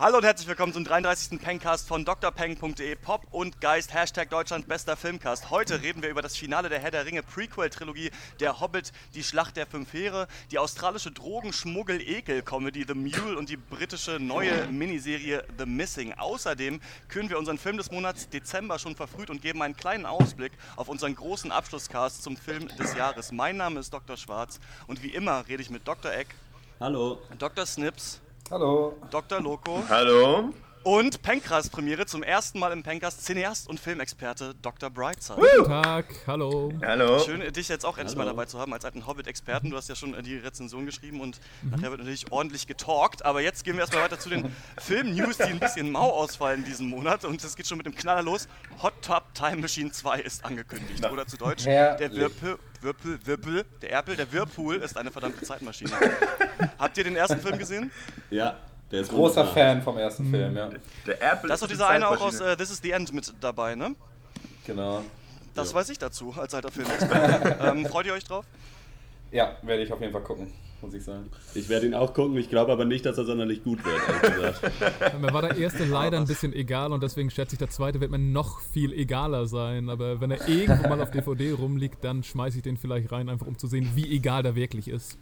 Hallo 0.00 0.16
und 0.16 0.24
herzlich 0.24 0.48
willkommen 0.48 0.72
zum 0.72 0.82
33. 0.82 1.38
Pengcast 1.38 1.86
von 1.86 2.06
drpeng.de 2.06 2.94
Pop 2.94 3.26
und 3.32 3.60
Geist, 3.60 3.92
Hashtag 3.92 4.30
Deutschland 4.30 4.66
bester 4.66 4.96
Filmcast. 4.96 5.50
Heute 5.50 5.82
reden 5.82 6.02
wir 6.02 6.08
über 6.08 6.22
das 6.22 6.38
Finale 6.38 6.70
der 6.70 6.78
Herr 6.78 6.90
der 6.90 7.04
Ringe 7.04 7.22
Prequel-Trilogie, 7.22 8.10
Der 8.40 8.60
Hobbit, 8.60 8.92
Die 9.12 9.22
Schlacht 9.22 9.58
der 9.58 9.66
Fünf 9.66 9.92
Heere, 9.92 10.26
die 10.50 10.58
australische 10.58 11.10
Drogenschmuggel-Ekel-Comedy 11.10 12.86
The 12.88 12.94
Mule 12.94 13.36
und 13.36 13.50
die 13.50 13.58
britische 13.58 14.12
neue 14.18 14.68
Miniserie 14.68 15.44
The 15.58 15.66
Missing. 15.66 16.14
Außerdem 16.14 16.80
küren 17.08 17.28
wir 17.28 17.38
unseren 17.38 17.58
Film 17.58 17.76
des 17.76 17.90
Monats 17.90 18.26
Dezember 18.30 18.78
schon 18.78 18.96
verfrüht 18.96 19.28
und 19.28 19.42
geben 19.42 19.60
einen 19.60 19.76
kleinen 19.76 20.06
Ausblick 20.06 20.52
auf 20.76 20.88
unseren 20.88 21.14
großen 21.14 21.52
Abschlusscast 21.52 22.22
zum 22.22 22.38
Film 22.38 22.68
des 22.78 22.94
Jahres. 22.94 23.32
Mein 23.32 23.58
Name 23.58 23.80
ist 23.80 23.92
Dr. 23.92 24.16
Schwarz 24.16 24.60
und 24.86 25.02
wie 25.02 25.10
immer 25.10 25.46
rede 25.46 25.62
ich 25.62 25.68
mit 25.68 25.86
Dr. 25.86 26.10
Eck, 26.10 26.28
Hallo. 26.80 27.20
Dr. 27.38 27.66
Snips, 27.66 28.22
Hallo. 28.48 28.96
Dr. 29.10 29.42
Loco 29.42 29.82
Hallo. 29.88 30.52
Und 30.82 31.20
Pencast 31.22 31.72
Premiere 31.72 32.06
zum 32.06 32.22
ersten 32.22 32.58
Mal 32.58 32.72
im 32.72 32.82
Pencast 32.82 33.24
Cineast 33.24 33.68
und 33.68 33.78
Filmexperte 33.78 34.54
Dr. 34.62 34.88
Brightside. 34.88 35.38
Guten 35.38 35.68
Tag, 35.68 36.06
hallo. 36.26 36.72
Hallo. 36.82 37.18
Schön, 37.20 37.52
dich 37.52 37.68
jetzt 37.68 37.84
auch 37.84 37.98
endlich 37.98 38.16
mal 38.16 38.24
Hallo. 38.24 38.34
dabei 38.34 38.46
zu 38.46 38.58
haben 38.58 38.72
als 38.72 38.84
alten 38.84 39.06
Hobbit-Experten. 39.06 39.70
Du 39.70 39.76
hast 39.76 39.88
ja 39.88 39.94
schon 39.94 40.14
äh, 40.14 40.22
die 40.22 40.36
Rezension 40.36 40.86
geschrieben 40.86 41.20
und 41.20 41.38
nachher 41.62 41.90
wird 41.90 42.00
natürlich 42.00 42.32
ordentlich 42.32 42.66
getalkt. 42.66 43.24
Aber 43.24 43.42
jetzt 43.42 43.64
gehen 43.64 43.74
wir 43.74 43.80
erstmal 43.82 44.04
weiter 44.04 44.18
zu 44.18 44.30
den 44.30 44.54
Film-News, 44.78 45.36
die 45.36 45.44
ein 45.44 45.60
bisschen 45.60 45.90
mau 45.90 46.10
ausfallen 46.10 46.64
diesen 46.64 46.88
Monat. 46.88 47.24
Und 47.24 47.44
es 47.44 47.56
geht 47.56 47.66
schon 47.66 47.76
mit 47.76 47.86
dem 47.86 47.94
Knaller 47.94 48.22
los. 48.22 48.48
Hot 48.82 48.94
Tub 49.02 49.34
Time 49.34 49.56
Machine 49.56 49.92
2 49.92 50.20
ist 50.20 50.44
angekündigt. 50.44 51.04
Oder 51.10 51.26
zu 51.26 51.36
Deutsch, 51.36 51.64
der. 51.64 51.98
Wirpel, 52.00 52.58
Wirpel, 52.80 53.18
Wirpel, 53.26 53.64
der 53.82 53.92
Erpel, 53.92 54.16
der 54.16 54.32
Whirlpool 54.32 54.76
ist 54.76 54.96
eine 54.96 55.10
verdammte 55.10 55.42
Zeitmaschine. 55.42 55.90
Habt 56.78 56.96
ihr 56.96 57.04
den 57.04 57.16
ersten 57.16 57.38
Film 57.40 57.58
gesehen? 57.58 57.90
Ja, 58.30 58.56
der 58.90 59.00
ist 59.00 59.10
Großer 59.10 59.42
wunderbar. 59.42 59.54
Fan 59.54 59.82
vom 59.82 59.98
ersten 59.98 60.30
Film, 60.30 60.56
ja. 60.56 60.70
Der 61.06 61.22
Apple 61.22 61.48
Da 61.48 61.54
ist 61.54 61.62
doch 61.62 61.68
die 61.68 61.74
dieser 61.74 61.88
eine 61.88 62.08
auch 62.08 62.20
aus 62.20 62.40
äh, 62.40 62.56
This 62.56 62.70
is 62.70 62.80
the 62.82 62.90
End 62.90 63.12
mit 63.12 63.32
dabei, 63.40 63.74
ne? 63.74 63.94
Genau. 64.66 65.02
Das 65.54 65.74
weiß 65.74 65.90
ich 65.90 65.98
dazu 65.98 66.34
als 66.36 66.54
alter 66.54 66.70
Filmexperte. 66.70 67.56
ähm, 67.62 67.86
freut 67.86 68.06
ihr 68.06 68.12
euch 68.14 68.24
drauf? 68.24 68.44
Ja, 69.30 69.56
werde 69.62 69.82
ich 69.82 69.92
auf 69.92 70.00
jeden 70.00 70.12
Fall 70.12 70.22
gucken, 70.22 70.52
muss 70.82 70.94
ich 70.94 71.04
sagen. 71.04 71.30
Ich 71.54 71.68
werde 71.68 71.86
ihn 71.86 71.94
auch 71.94 72.14
gucken, 72.14 72.36
ich 72.36 72.48
glaube 72.48 72.72
aber 72.72 72.84
nicht, 72.84 73.04
dass 73.06 73.18
er 73.18 73.24
sonderlich 73.24 73.62
gut 73.64 73.84
wird, 73.84 74.00
ehrlich 74.08 74.60
gesagt. 74.60 75.20
Mir 75.20 75.32
war 75.32 75.42
der 75.42 75.56
erste 75.56 75.84
leider 75.84 76.18
ein 76.18 76.26
bisschen 76.26 76.52
egal 76.52 76.92
und 76.92 77.02
deswegen 77.02 77.30
schätze 77.30 77.54
ich, 77.54 77.58
der 77.58 77.70
zweite 77.70 78.00
wird 78.00 78.10
mir 78.10 78.18
noch 78.18 78.60
viel 78.60 78.92
egaler 78.92 79.46
sein. 79.46 79.88
Aber 79.90 80.20
wenn 80.20 80.30
er 80.30 80.48
irgendwo 80.48 80.88
mal 80.88 81.00
auf 81.00 81.10
DVD 81.10 81.52
rumliegt, 81.52 82.02
dann 82.04 82.22
schmeiße 82.22 82.58
ich 82.58 82.62
den 82.62 82.76
vielleicht 82.76 83.12
rein, 83.12 83.28
einfach 83.28 83.46
um 83.46 83.58
zu 83.58 83.66
sehen, 83.66 83.90
wie 83.94 84.14
egal 84.14 84.42
der 84.42 84.54
wirklich 84.54 84.88
ist. 84.88 85.18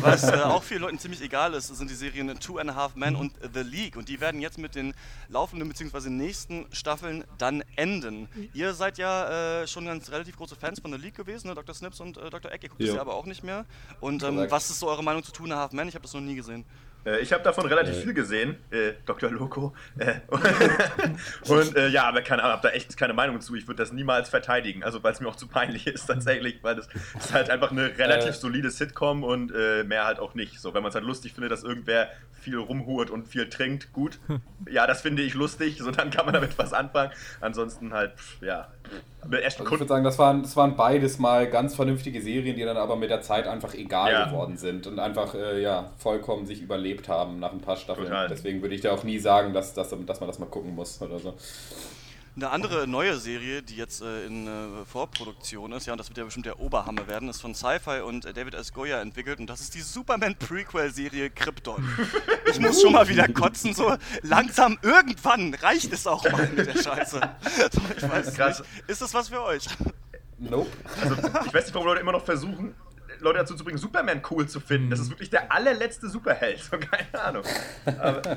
Was 0.00 0.24
äh, 0.28 0.36
auch 0.36 0.62
vielen 0.62 0.82
Leuten 0.82 0.98
ziemlich 0.98 1.22
egal 1.22 1.54
ist, 1.54 1.68
sind 1.68 1.90
die 1.90 1.94
Serien 1.94 2.28
Two 2.40 2.58
and 2.58 2.70
a 2.70 2.74
Half 2.74 2.96
Men 2.96 3.16
und 3.16 3.32
The 3.54 3.60
League. 3.60 3.96
Und 3.96 4.08
die 4.08 4.20
werden 4.20 4.40
jetzt 4.40 4.58
mit 4.58 4.74
den 4.74 4.94
laufenden 5.28 5.68
bzw. 5.68 6.10
nächsten 6.10 6.66
Staffeln 6.72 7.24
dann 7.38 7.62
enden. 7.76 8.28
Ihr 8.52 8.74
seid 8.74 8.98
ja 8.98 9.62
äh, 9.62 9.66
schon 9.66 9.86
ganz 9.86 10.10
relativ 10.10 10.36
große 10.36 10.56
Fans 10.56 10.80
von 10.80 10.92
The 10.92 10.98
League 10.98 11.14
gewesen, 11.14 11.48
ne? 11.48 11.54
Dr. 11.54 11.74
Snips 11.74 12.00
und 12.00 12.16
äh, 12.16 12.30
Dr. 12.30 12.52
Eck. 12.52 12.64
Ihr 12.64 12.68
guckt 12.68 12.80
das 12.80 12.88
Jo. 12.88 12.94
ja 12.96 13.00
aber 13.00 13.14
auch 13.14 13.26
nicht 13.26 13.44
mehr. 13.44 13.64
Und 14.00 14.22
ähm. 14.22 14.43
Was 14.50 14.70
ist 14.70 14.80
so 14.80 14.88
eure 14.88 15.02
Meinung 15.02 15.22
zu 15.22 15.32
Two 15.32 15.44
and 15.44 15.52
a 15.52 15.56
Half 15.56 15.72
Men? 15.72 15.88
Ich 15.88 15.94
habe 15.94 16.02
das 16.02 16.14
noch 16.14 16.20
nie 16.20 16.34
gesehen. 16.34 16.64
Äh, 17.06 17.20
ich 17.20 17.32
habe 17.32 17.42
davon 17.42 17.66
relativ 17.66 17.96
Äh. 17.96 18.00
viel 18.02 18.14
gesehen, 18.14 18.56
äh, 18.70 18.92
Dr. 19.06 19.30
Loco. 19.30 19.74
Äh, 19.98 20.14
und 21.48 21.76
äh, 21.76 21.88
ja, 21.88 22.04
aber 22.04 22.22
keine 22.22 22.42
Ahnung, 22.42 22.56
habe 22.58 22.68
da 22.68 22.74
echt 22.74 22.96
keine 22.96 23.12
Meinung 23.14 23.40
zu. 23.40 23.54
Ich 23.54 23.66
würde 23.66 23.82
das 23.82 23.92
niemals 23.92 24.28
verteidigen, 24.28 24.82
also 24.84 25.02
weil 25.02 25.12
es 25.12 25.20
mir 25.20 25.28
auch 25.28 25.36
zu 25.36 25.46
peinlich 25.46 25.86
ist 25.88 26.06
tatsächlich, 26.06 26.58
weil 26.62 26.76
das 26.76 26.88
ist 27.18 27.32
halt 27.32 27.50
einfach 27.50 27.70
eine 27.70 27.96
relativ 27.98 28.30
Äh. 28.30 28.32
solide 28.32 28.70
Sitcom 28.70 29.22
und 29.24 29.52
äh, 29.54 29.84
mehr 29.84 30.04
halt 30.06 30.18
auch 30.18 30.34
nicht. 30.34 30.60
So, 30.60 30.74
wenn 30.74 30.82
man 30.82 30.88
es 30.90 30.94
halt 30.94 31.04
lustig 31.04 31.32
findet, 31.34 31.52
dass 31.52 31.62
irgendwer 31.62 32.08
viel 32.32 32.58
rumhurt 32.58 33.10
und 33.10 33.26
viel 33.26 33.48
trinkt, 33.48 33.92
gut. 33.92 34.18
Ja, 34.70 34.86
das 34.86 35.00
finde 35.00 35.22
ich 35.22 35.32
lustig, 35.34 35.78
so 35.78 35.90
dann 35.90 36.10
kann 36.10 36.26
man 36.26 36.34
damit 36.34 36.58
was 36.58 36.72
anfangen. 36.74 37.10
Ansonsten 37.40 37.94
halt, 37.94 38.12
pff, 38.18 38.42
ja, 38.42 38.68
mit 39.26 39.42
echten 39.42 39.62
Also 39.62 39.72
ich 39.74 39.80
würde 39.80 39.88
sagen, 39.88 40.04
das 40.04 40.18
waren, 40.18 40.42
das 40.42 40.54
waren 40.54 40.76
beides 40.76 41.18
mal 41.18 41.48
ganz 41.48 41.74
vernünftige 41.74 42.20
Serien, 42.20 42.54
die 42.56 42.64
dann 42.64 42.76
aber 42.76 42.96
mit 42.96 43.08
der 43.08 43.22
Zeit 43.22 43.46
einfach 43.46 43.72
egal 43.72 44.12
Ja. 44.12 44.26
geworden 44.26 44.58
sind 44.58 44.86
und 44.86 44.98
einfach 44.98 45.34
äh, 45.34 45.62
ja, 45.62 45.90
vollkommen 45.96 46.44
sich 46.44 46.60
überlebt 46.94 47.08
haben 47.08 47.40
nach 47.40 47.52
ein 47.52 47.60
paar 47.60 47.76
Staffeln. 47.76 48.06
Total. 48.06 48.28
Deswegen 48.28 48.62
würde 48.62 48.74
ich 48.74 48.80
da 48.80 48.92
auch 48.92 49.04
nie 49.04 49.18
sagen, 49.18 49.52
dass, 49.52 49.74
dass, 49.74 49.90
dass 49.90 50.20
man 50.20 50.26
das 50.26 50.38
mal 50.38 50.46
gucken 50.46 50.74
muss 50.74 51.00
oder 51.00 51.18
so. 51.18 51.34
Eine 52.36 52.50
andere 52.50 52.88
neue 52.88 53.16
Serie, 53.16 53.62
die 53.62 53.76
jetzt 53.76 54.02
äh, 54.02 54.26
in 54.26 54.48
äh, 54.48 54.84
Vorproduktion 54.86 55.70
ist, 55.70 55.86
ja, 55.86 55.92
und 55.92 55.98
das 56.00 56.08
wird 56.08 56.18
ja 56.18 56.24
bestimmt 56.24 56.46
der 56.46 56.58
Oberhammer 56.58 57.06
werden, 57.06 57.28
ist 57.28 57.40
von 57.40 57.54
Sci-Fi 57.54 58.00
und 58.00 58.24
äh, 58.24 58.32
David 58.32 58.54
S. 58.54 58.72
Goya 58.72 59.00
entwickelt 59.00 59.38
und 59.38 59.48
das 59.48 59.60
ist 59.60 59.72
die 59.76 59.80
Superman-Prequel-Serie 59.80 61.30
Krypton. 61.30 61.88
Ich 62.46 62.60
muss 62.60 62.82
schon 62.82 62.92
mal 62.92 63.08
wieder 63.08 63.26
kotzen, 63.28 63.72
so 63.72 63.96
langsam, 64.22 64.78
irgendwann 64.82 65.54
reicht 65.54 65.92
es 65.92 66.06
auch 66.06 66.22
mal 66.30 66.48
mit 66.54 66.66
der 66.66 66.80
Scheiße. 66.80 67.20
So, 67.72 67.80
ich 67.96 68.08
weiß 68.08 68.26
es 68.28 68.34
Krass. 68.34 68.58
nicht. 68.60 68.88
Ist 68.88 69.00
das 69.00 69.14
was 69.14 69.28
für 69.28 69.42
euch? 69.42 69.66
Nope. 70.38 70.70
Also, 71.00 71.14
ich 71.46 71.54
weiß 71.54 71.64
nicht, 71.64 71.74
warum 71.74 71.88
Leute 71.88 72.00
immer 72.00 72.12
noch 72.12 72.24
versuchen, 72.24 72.74
Leute 73.24 73.38
dazu 73.38 73.54
zu 73.56 73.64
bringen, 73.64 73.78
Superman 73.78 74.22
cool 74.30 74.46
zu 74.48 74.60
finden. 74.60 74.90
Das 74.90 75.00
ist 75.00 75.10
wirklich 75.10 75.30
der 75.30 75.50
allerletzte 75.50 76.08
Superheld. 76.08 76.60
So, 76.62 76.78
keine 76.78 77.22
Ahnung. 77.22 77.44
Aber, 77.84 78.24
äh, 78.24 78.36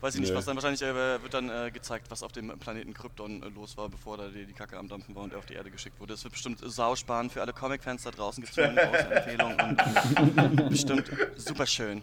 Weiß 0.00 0.14
ich 0.14 0.20
nicht, 0.20 0.34
was 0.34 0.44
dann 0.44 0.56
wahrscheinlich 0.56 0.82
äh, 0.82 1.22
wird 1.22 1.32
dann 1.32 1.48
äh, 1.48 1.70
gezeigt, 1.70 2.10
was 2.10 2.22
auf 2.22 2.30
dem 2.30 2.56
Planeten 2.58 2.92
Krypton 2.92 3.42
äh, 3.42 3.48
los 3.48 3.76
war, 3.76 3.88
bevor 3.88 4.16
da 4.18 4.28
die, 4.28 4.44
die 4.44 4.52
Kacke 4.52 4.76
am 4.76 4.88
Dampfen 4.88 5.14
war 5.14 5.22
und 5.24 5.32
er 5.32 5.38
auf 5.38 5.46
die 5.46 5.54
Erde 5.54 5.70
geschickt 5.70 5.98
wurde. 5.98 6.12
Das 6.12 6.22
wird 6.22 6.32
bestimmt 6.32 6.60
sausparen 6.62 7.30
für 7.30 7.40
alle 7.40 7.52
Comic-Fans 7.52 8.02
da 8.02 8.10
draußen. 8.10 8.44
Eine 8.56 8.74
große 8.86 9.14
Empfehlung 9.14 9.58
und 9.60 10.68
bestimmt 10.68 11.10
super 11.36 11.66
schön. 11.66 12.02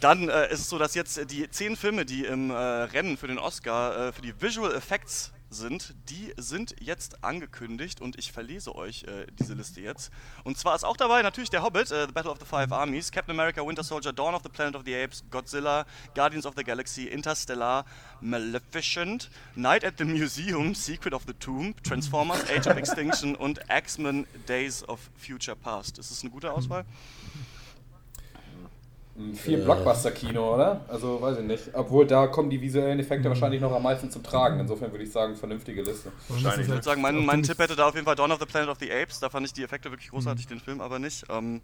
Dann 0.00 0.28
äh, 0.28 0.52
ist 0.52 0.60
es 0.60 0.68
so, 0.68 0.78
dass 0.78 0.94
jetzt 0.94 1.30
die 1.30 1.48
zehn 1.48 1.74
Filme, 1.74 2.04
die 2.04 2.26
im 2.26 2.50
äh, 2.50 2.54
Rennen 2.54 3.16
für 3.16 3.28
den 3.28 3.38
Oscar 3.38 4.08
äh, 4.08 4.12
für 4.12 4.22
die 4.22 4.40
Visual 4.40 4.74
Effects 4.74 5.32
sind, 5.50 5.94
die 6.08 6.32
sind 6.36 6.74
jetzt 6.80 7.22
angekündigt 7.24 8.00
und 8.00 8.18
ich 8.18 8.32
verlese 8.32 8.74
euch 8.74 9.04
äh, 9.04 9.26
diese 9.38 9.54
Liste 9.54 9.80
jetzt. 9.80 10.10
Und 10.44 10.58
zwar 10.58 10.74
ist 10.74 10.84
auch 10.84 10.96
dabei 10.96 11.22
natürlich 11.22 11.50
der 11.50 11.62
Hobbit, 11.62 11.90
äh, 11.90 12.06
The 12.06 12.12
Battle 12.12 12.30
of 12.30 12.38
the 12.38 12.46
Five 12.46 12.72
Armies, 12.72 13.12
Captain 13.12 13.34
America, 13.38 13.66
Winter 13.66 13.84
Soldier, 13.84 14.12
Dawn 14.12 14.34
of 14.34 14.42
the 14.42 14.48
Planet 14.48 14.76
of 14.76 14.82
the 14.84 14.94
Apes, 14.94 15.24
Godzilla, 15.30 15.86
Guardians 16.14 16.46
of 16.46 16.54
the 16.56 16.64
Galaxy, 16.64 17.04
Interstellar, 17.04 17.84
Maleficent, 18.20 19.30
Night 19.54 19.84
at 19.84 19.94
the 19.98 20.04
Museum, 20.04 20.74
Secret 20.74 21.14
of 21.14 21.24
the 21.26 21.34
Tomb, 21.34 21.74
Transformers, 21.82 22.42
Age 22.50 22.66
of 22.66 22.76
Extinction 22.76 23.34
und 23.36 23.60
X-Men 23.68 24.26
Days 24.46 24.82
of 24.88 25.00
Future 25.16 25.56
Past. 25.56 25.98
Ist 25.98 26.10
das 26.10 26.22
eine 26.22 26.30
gute 26.30 26.52
Auswahl? 26.52 26.84
Viel 29.34 29.58
Blockbuster-Kino, 29.58 30.54
oder? 30.54 30.80
Also 30.88 31.20
weiß 31.22 31.38
ich 31.38 31.44
nicht. 31.44 31.70
Obwohl 31.72 32.06
da 32.06 32.26
kommen 32.26 32.50
die 32.50 32.60
visuellen 32.60 32.98
Effekte 32.98 33.28
wahrscheinlich 33.28 33.60
noch 33.60 33.72
am 33.72 33.82
meisten 33.82 34.10
zum 34.10 34.22
Tragen. 34.22 34.60
Insofern 34.60 34.92
würde 34.92 35.04
ich 35.04 35.12
sagen, 35.12 35.36
vernünftige 35.36 35.82
Liste. 35.82 36.12
Wahrscheinlich. 36.28 36.60
ist 36.60 36.66
Ich 36.66 36.68
würde 36.68 36.82
sagen, 36.82 37.00
mein, 37.00 37.24
mein 37.24 37.42
Tipp 37.42 37.58
hätte 37.58 37.76
da 37.76 37.88
auf 37.88 37.94
jeden 37.94 38.04
Fall 38.04 38.16
Dawn 38.16 38.30
of 38.30 38.38
the 38.38 38.46
Planet 38.46 38.68
of 38.68 38.78
the 38.78 38.92
Apes. 38.92 39.20
Da 39.20 39.30
fand 39.30 39.46
ich 39.46 39.54
die 39.54 39.62
Effekte 39.62 39.90
wirklich 39.90 40.10
großartig, 40.10 40.46
den 40.46 40.60
Film 40.60 40.82
aber 40.82 40.98
nicht. 40.98 41.24
Ähm, 41.30 41.62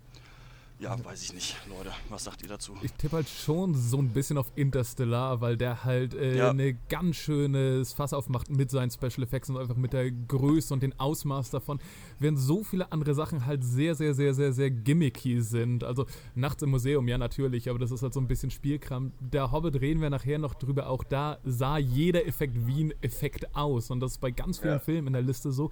ja, 0.82 1.03
weiß 1.04 1.22
ich 1.22 1.32
nicht, 1.32 1.56
Leute. 1.69 1.93
Was 2.09 2.25
sagt 2.25 2.43
ihr 2.43 2.48
dazu? 2.48 2.75
Ich 2.82 2.93
tippe 2.94 3.16
halt 3.16 3.28
schon 3.28 3.75
so 3.75 3.98
ein 3.98 4.09
bisschen 4.09 4.37
auf 4.37 4.50
Interstellar, 4.56 5.41
weil 5.41 5.56
der 5.56 5.84
halt 5.84 6.15
äh, 6.15 6.37
Ja. 6.37 6.50
eine 6.50 6.75
ganz 6.88 7.16
schönes 7.16 7.93
Fass 7.93 8.12
aufmacht 8.12 8.50
mit 8.50 8.70
seinen 8.70 8.91
Special 8.91 9.22
Effects 9.22 9.48
und 9.48 9.59
einfach 9.59 9.76
mit 9.76 9.93
der 9.93 10.10
Größe 10.10 10.75
und 10.75 10.82
den 10.82 10.98
Ausmaß 10.98 11.50
davon, 11.50 11.78
während 12.19 12.38
so 12.38 12.65
viele 12.65 12.91
andere 12.91 13.15
Sachen 13.15 13.47
halt 13.47 13.62
sehr, 13.62 13.94
sehr, 13.94 14.12
sehr, 14.15 14.34
sehr, 14.34 14.53
sehr 14.53 14.70
gimmicky 14.70 15.41
sind. 15.41 15.84
Also 15.84 16.06
nachts 16.34 16.62
im 16.62 16.70
Museum, 16.70 17.06
ja 17.06 17.17
natürlich, 17.17 17.70
aber 17.70 17.78
das 17.78 17.90
ist 17.93 18.02
halt 18.02 18.12
so 18.12 18.20
ein 18.20 18.26
bisschen 18.26 18.50
Spielkram. 18.50 19.12
Der 19.20 19.52
Hobbit 19.52 19.81
reden 19.81 20.00
wir 20.00 20.11
nachher 20.11 20.38
noch 20.38 20.55
drüber, 20.55 20.88
auch 20.88 21.05
da 21.05 21.38
sah 21.44 21.78
jeder 21.78 22.26
Effekt 22.26 22.67
wie 22.67 22.85
ein 22.85 22.94
Effekt 23.02 23.55
aus 23.55 23.90
und 23.90 24.00
das 24.00 24.12
ist 24.12 24.19
bei 24.20 24.31
ganz 24.32 24.58
vielen 24.58 24.73
Ja. 24.75 24.78
Filmen 24.81 25.06
in 25.08 25.12
der 25.12 25.23
Liste 25.23 25.52
so. 25.52 25.70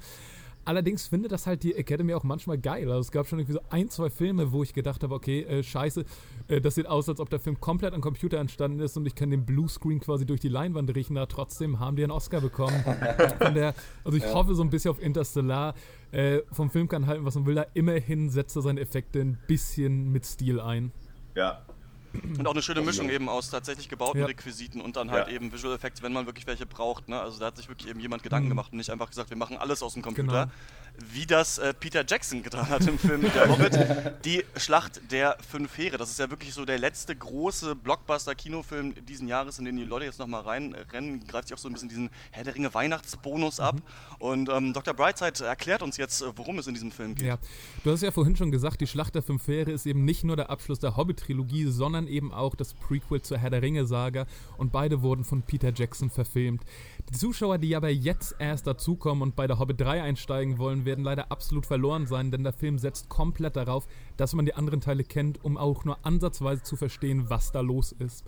Allerdings 0.65 1.07
findet 1.09 1.33
das 1.33 1.47
halt 1.47 1.62
die 1.62 1.75
Academy 1.75 2.15
auch 2.15 2.23
manchmal 2.23 2.59
geil. 2.59 2.89
Also 2.89 3.01
es 3.01 3.11
gab 3.11 3.27
schon 3.27 3.39
irgendwie 3.39 3.55
so 3.55 3.61
ein, 3.71 3.89
zwei 3.89 4.11
Filme, 4.11 4.53
wo 4.53 4.62
ich 4.62 4.75
gedacht 4.75 5.03
habe, 5.03 5.15
okay, 5.15 5.43
äh, 5.43 5.62
scheiße, 5.62 6.05
äh, 6.49 6.61
das 6.61 6.75
sieht 6.75 6.87
aus, 6.87 7.09
als 7.09 7.19
ob 7.19 7.31
der 7.31 7.41
Film 7.41 7.61
komplett 7.61 7.95
am 7.95 8.01
Computer 8.01 8.39
entstanden 8.39 8.81
ist 8.81 8.97
und 8.97 9.07
ich 9.07 9.15
kann 9.15 9.31
den 9.31 9.47
Bluescreen 9.47 10.01
quasi 10.01 10.27
durch 10.27 10.41
die 10.41 10.49
Leinwand 10.49 10.95
riechen. 10.95 11.17
Da 11.17 11.27
trotzdem 11.27 11.81
haben 11.81 11.97
die 11.97 12.03
einen 12.03 12.12
Oscar 12.12 12.41
bekommen. 12.41 12.85
Der, 13.55 13.75
also 14.05 14.19
ich 14.19 14.27
hoffe 14.27 14.55
so 14.55 14.62
ein 14.62 14.71
bisschen 14.71 14.91
auf 14.91 15.01
Interstellar. 15.03 15.75
Äh, 16.12 16.41
vom 16.53 16.71
Film 16.71 16.89
kann 16.89 17.06
halten, 17.06 17.25
was 17.25 17.35
man 17.37 17.47
will. 17.47 17.55
Da 17.55 17.67
immerhin 17.75 18.31
setzt 18.31 18.56
er 18.56 18.63
seine 18.63 18.81
Effekte 18.81 19.21
ein 19.21 19.39
bisschen 19.47 20.13
mit 20.13 20.27
Stil 20.27 20.61
ein. 20.61 20.93
ja. 21.35 21.63
Und 22.12 22.47
auch 22.47 22.53
eine 22.53 22.62
schöne 22.62 22.81
Mischung 22.81 23.09
eben 23.11 23.29
aus 23.29 23.51
tatsächlich 23.51 23.89
gebauten 23.89 24.21
Ja. 24.21 24.27
Requisiten 24.27 24.81
und 24.81 24.97
dann 24.97 25.11
halt 25.11 25.29
Ja. 25.29 25.35
eben 25.35 25.53
Visual 25.53 25.75
Effects, 25.75 26.03
wenn 26.03 26.12
man 26.12 26.27
wirklich 26.27 26.47
welche 26.47 26.67
braucht. 26.67 27.09
Ne? 27.09 27.21
Also 27.21 27.39
da 27.39 27.47
hat 27.47 27.57
sich 27.57 27.69
wirklich 27.69 27.89
eben 27.89 28.01
jemand 28.01 28.23
Gedanken 28.23 28.47
Mhm. 28.47 28.51
gemacht 28.51 28.73
und 28.73 28.79
nicht 28.79 28.91
einfach 28.91 29.09
gesagt, 29.09 29.31
wir 29.31 29.37
machen 29.37 29.57
alles 29.57 29.83
aus 29.83 29.95
dem 29.95 30.03
Computer. 30.03 30.47
Genau. 30.47 30.53
Wie 31.13 31.27
das 31.27 31.59
äh, 31.59 31.73
Peter 31.75 32.05
Jackson 32.07 32.43
getan 32.43 32.69
hat 32.69 32.87
im 32.87 32.99
Film 32.99 33.23
Der 33.35 33.49
Hobbit, 33.49 34.25
die 34.25 34.45
Schlacht 34.57 35.01
der 35.11 35.37
Fünf 35.49 35.77
Heere. 35.79 35.97
Das 35.99 36.11
ist 36.11 36.19
ja 36.19 36.31
wirklich 36.31 36.53
so 36.53 36.65
der 36.65 36.79
letzte 36.79 37.15
große 37.17 37.75
Blockbuster-Kinofilm 37.75 38.95
diesen 39.07 39.29
Jahres, 39.29 39.59
in 39.59 39.65
den 39.65 39.77
die 39.77 39.85
Leute 39.85 40.05
jetzt 40.05 40.19
nochmal 40.19 40.43
reinrennen. 40.43 41.27
Greift 41.27 41.49
sich 41.49 41.55
auch 41.55 41.61
so 41.61 41.69
ein 41.69 41.73
bisschen 41.73 41.89
diesen 41.89 42.11
Herr 42.31 42.45
der 42.45 42.55
Ringe 42.55 42.73
Weihnachtsbonus 42.75 43.61
ab. 43.61 43.77
Und 44.19 44.49
ähm, 44.49 44.73
Dr. 44.73 44.95
Brightside 44.95 45.45
erklärt 45.45 45.83
uns 45.83 45.97
jetzt, 45.97 46.25
worum 46.37 46.59
es 46.59 46.67
in 46.67 46.75
diesem 46.75 46.93
Film 46.93 47.15
geht. 47.15 47.27
Ja, 47.27 47.39
du 47.85 47.93
hast 47.93 48.03
ja 48.03 48.11
vorhin 48.11 48.37
schon 48.37 48.51
gesagt, 48.51 48.81
die 48.81 48.87
Schlacht 48.87 49.15
der 49.15 49.23
Fünf 49.23 49.47
Heere 49.49 49.71
ist 49.71 49.87
eben 49.87 50.05
nicht 50.05 50.25
nur 50.25 50.37
der 50.37 50.51
Abschluss 50.51 50.79
der 50.79 50.97
Hobbit-Trilogie, 50.97 51.67
sondern 51.67 52.07
eben 52.07 52.33
auch 52.33 52.55
das 52.55 52.75
Prequel 52.75 53.23
zur 53.23 53.39
Herr 53.39 53.51
der 53.51 53.63
Ringe-Saga. 53.63 54.27
Und 54.59 54.73
beide 54.73 55.03
wurden 55.03 55.25
von 55.25 55.43
Peter 55.43 55.73
Jackson 55.75 56.11
verfilmt. 56.11 56.63
Die 57.12 57.19
Zuschauer, 57.19 57.59
die 57.59 57.75
aber 57.75 57.91
jetzt 57.91 58.37
erst 58.39 58.69
dazukommen 58.69 59.23
und 59.23 59.35
bei 59.35 59.49
der 59.49 59.59
Hobbit 59.59 59.81
3 59.81 60.01
einsteigen 60.01 60.59
wollen, 60.59 60.85
werden 60.85 61.03
leider 61.03 61.33
absolut 61.33 61.67
verloren 61.67 62.07
sein, 62.07 62.31
denn 62.31 62.45
der 62.45 62.53
Film 62.53 62.79
setzt 62.79 63.09
komplett 63.09 63.57
darauf, 63.57 63.89
dass 64.17 64.33
man 64.33 64.47
die 64.47 64.55
anderen 64.55 64.81
Teile 64.81 65.03
kennt, 65.03 65.45
um 65.45 65.59
auch 65.59 65.85
nur 65.85 65.99
ansatzweise 66.07 66.62
zu 66.62 66.77
verstehen, 66.77 67.29
was 67.29 67.51
da 67.51 67.62
los 67.62 67.91
ist. 67.91 68.25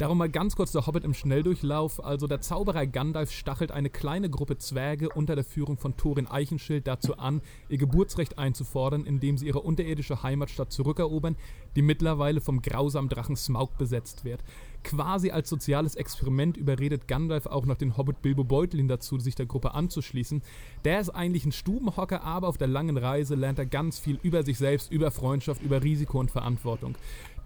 Darum 0.00 0.16
mal 0.16 0.30
ganz 0.30 0.56
kurz 0.56 0.72
der 0.72 0.86
Hobbit 0.86 1.04
im 1.04 1.12
Schnelldurchlauf. 1.12 2.02
Also 2.02 2.26
der 2.26 2.40
Zauberer 2.40 2.86
Gandalf 2.86 3.30
stachelt 3.30 3.70
eine 3.70 3.90
kleine 3.90 4.30
Gruppe 4.30 4.56
Zwerge 4.56 5.10
unter 5.10 5.34
der 5.34 5.44
Führung 5.44 5.76
von 5.76 5.98
Thorin 5.98 6.26
Eichenschild 6.26 6.86
dazu 6.86 7.18
an, 7.18 7.42
ihr 7.68 7.76
Geburtsrecht 7.76 8.38
einzufordern, 8.38 9.04
indem 9.04 9.36
sie 9.36 9.46
ihre 9.46 9.60
unterirdische 9.60 10.22
Heimatstadt 10.22 10.72
zurückerobern, 10.72 11.36
die 11.76 11.82
mittlerweile 11.82 12.40
vom 12.40 12.62
grausamen 12.62 13.10
Drachen 13.10 13.36
Smaug 13.36 13.76
besetzt 13.76 14.24
wird. 14.24 14.42
Quasi 14.84 15.32
als 15.32 15.50
soziales 15.50 15.96
Experiment 15.96 16.56
überredet 16.56 17.06
Gandalf 17.06 17.44
auch 17.44 17.66
noch 17.66 17.76
den 17.76 17.98
Hobbit 17.98 18.22
Bilbo 18.22 18.44
Beutlin 18.44 18.88
dazu, 18.88 19.18
sich 19.18 19.34
der 19.34 19.44
Gruppe 19.44 19.74
anzuschließen. 19.74 20.40
Der 20.86 21.00
ist 21.00 21.10
eigentlich 21.10 21.44
ein 21.44 21.52
Stubenhocker, 21.52 22.24
aber 22.24 22.48
auf 22.48 22.56
der 22.56 22.68
langen 22.68 22.96
Reise 22.96 23.34
lernt 23.34 23.58
er 23.58 23.66
ganz 23.66 23.98
viel 23.98 24.18
über 24.22 24.42
sich 24.44 24.56
selbst, 24.56 24.90
über 24.90 25.10
Freundschaft, 25.10 25.60
über 25.60 25.82
Risiko 25.82 26.18
und 26.18 26.30
Verantwortung. 26.30 26.94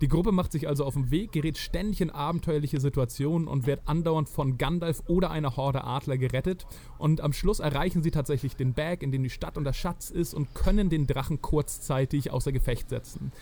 Die 0.05 0.09
Gruppe 0.09 0.33
macht 0.33 0.53
sich 0.53 0.69
also 0.69 0.85
auf 0.85 0.93
den 0.93 1.11
Weg, 1.11 1.33
gerät 1.33 1.57
ständig 1.57 2.03
in 2.03 2.11
abenteuerliche 2.11 2.79
Situationen 2.79 3.49
und 3.49 3.67
wird 3.67 3.81
andauernd 3.87 4.29
von 4.29 4.59
Gandalf 4.59 5.03
oder 5.07 5.31
einer 5.31 5.57
Horde 5.57 5.83
Adler 5.83 6.19
gerettet. 6.19 6.67
Und 6.99 7.23
am 7.23 7.33
Schluss 7.33 7.59
erreichen 7.59 8.03
sie 8.03 8.11
tatsächlich 8.11 8.55
den 8.55 8.75
Berg, 8.75 9.03
in 9.03 9.13
dem 9.13 9.23
die 9.23 9.31
Stadt 9.31 9.57
und 9.57 9.65
der 9.65 9.73
Schatz 9.73 10.11
ist 10.11 10.35
und 10.35 10.55
können 10.55 10.91
den 10.91 11.07
Drachen 11.07 11.41
kurzzeitig 11.41 12.31
außer 12.31 12.53
Gefecht 12.53 12.91
setzen. 12.91 13.33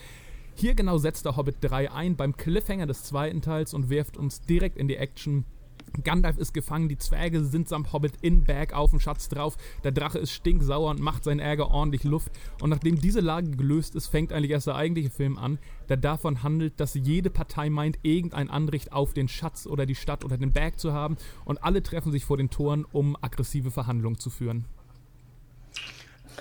Hier 0.55 0.73
genau 0.73 0.97
setzt 0.97 1.25
der 1.25 1.35
Hobbit 1.35 1.57
3 1.59 1.91
ein 1.91 2.15
beim 2.15 2.37
Cliffhanger 2.37 2.87
des 2.87 3.03
zweiten 3.03 3.41
Teils 3.41 3.73
und 3.73 3.89
wirft 3.89 4.15
uns 4.15 4.39
direkt 4.39 4.77
in 4.77 4.87
die 4.87 4.95
Action. 4.95 5.43
Gandalf 6.03 6.37
ist 6.37 6.53
gefangen, 6.53 6.89
die 6.89 6.97
Zwerge 6.97 7.43
sind 7.43 7.69
samt 7.69 7.93
Hobbit 7.93 8.13
in 8.21 8.43
Berg 8.43 8.73
auf 8.73 8.91
dem 8.91 8.99
Schatz 8.99 9.29
drauf, 9.29 9.57
der 9.83 9.91
Drache 9.91 10.19
ist 10.19 10.31
stinksauer 10.31 10.89
und 10.89 10.99
macht 10.99 11.23
seinen 11.23 11.39
Ärger 11.39 11.69
ordentlich 11.69 12.03
Luft. 12.03 12.31
Und 12.61 12.69
nachdem 12.69 12.99
diese 12.99 13.19
Lage 13.19 13.51
gelöst 13.51 13.95
ist, 13.95 14.07
fängt 14.07 14.33
eigentlich 14.33 14.51
erst 14.51 14.67
der 14.67 14.75
eigentliche 14.75 15.09
Film 15.09 15.37
an, 15.37 15.59
der 15.89 15.97
davon 15.97 16.43
handelt, 16.43 16.79
dass 16.79 16.93
jede 16.93 17.29
Partei 17.29 17.69
meint, 17.69 17.99
irgendein 18.01 18.49
Anrecht 18.49 18.91
auf 18.91 19.13
den 19.13 19.27
Schatz 19.27 19.67
oder 19.67 19.85
die 19.85 19.95
Stadt 19.95 20.25
oder 20.25 20.37
den 20.37 20.51
Berg 20.51 20.79
zu 20.79 20.93
haben 20.93 21.17
und 21.45 21.63
alle 21.63 21.83
treffen 21.83 22.11
sich 22.11 22.25
vor 22.25 22.37
den 22.37 22.49
Toren, 22.49 22.85
um 22.91 23.15
aggressive 23.21 23.71
Verhandlungen 23.71 24.19
zu 24.19 24.29
führen. 24.29 24.65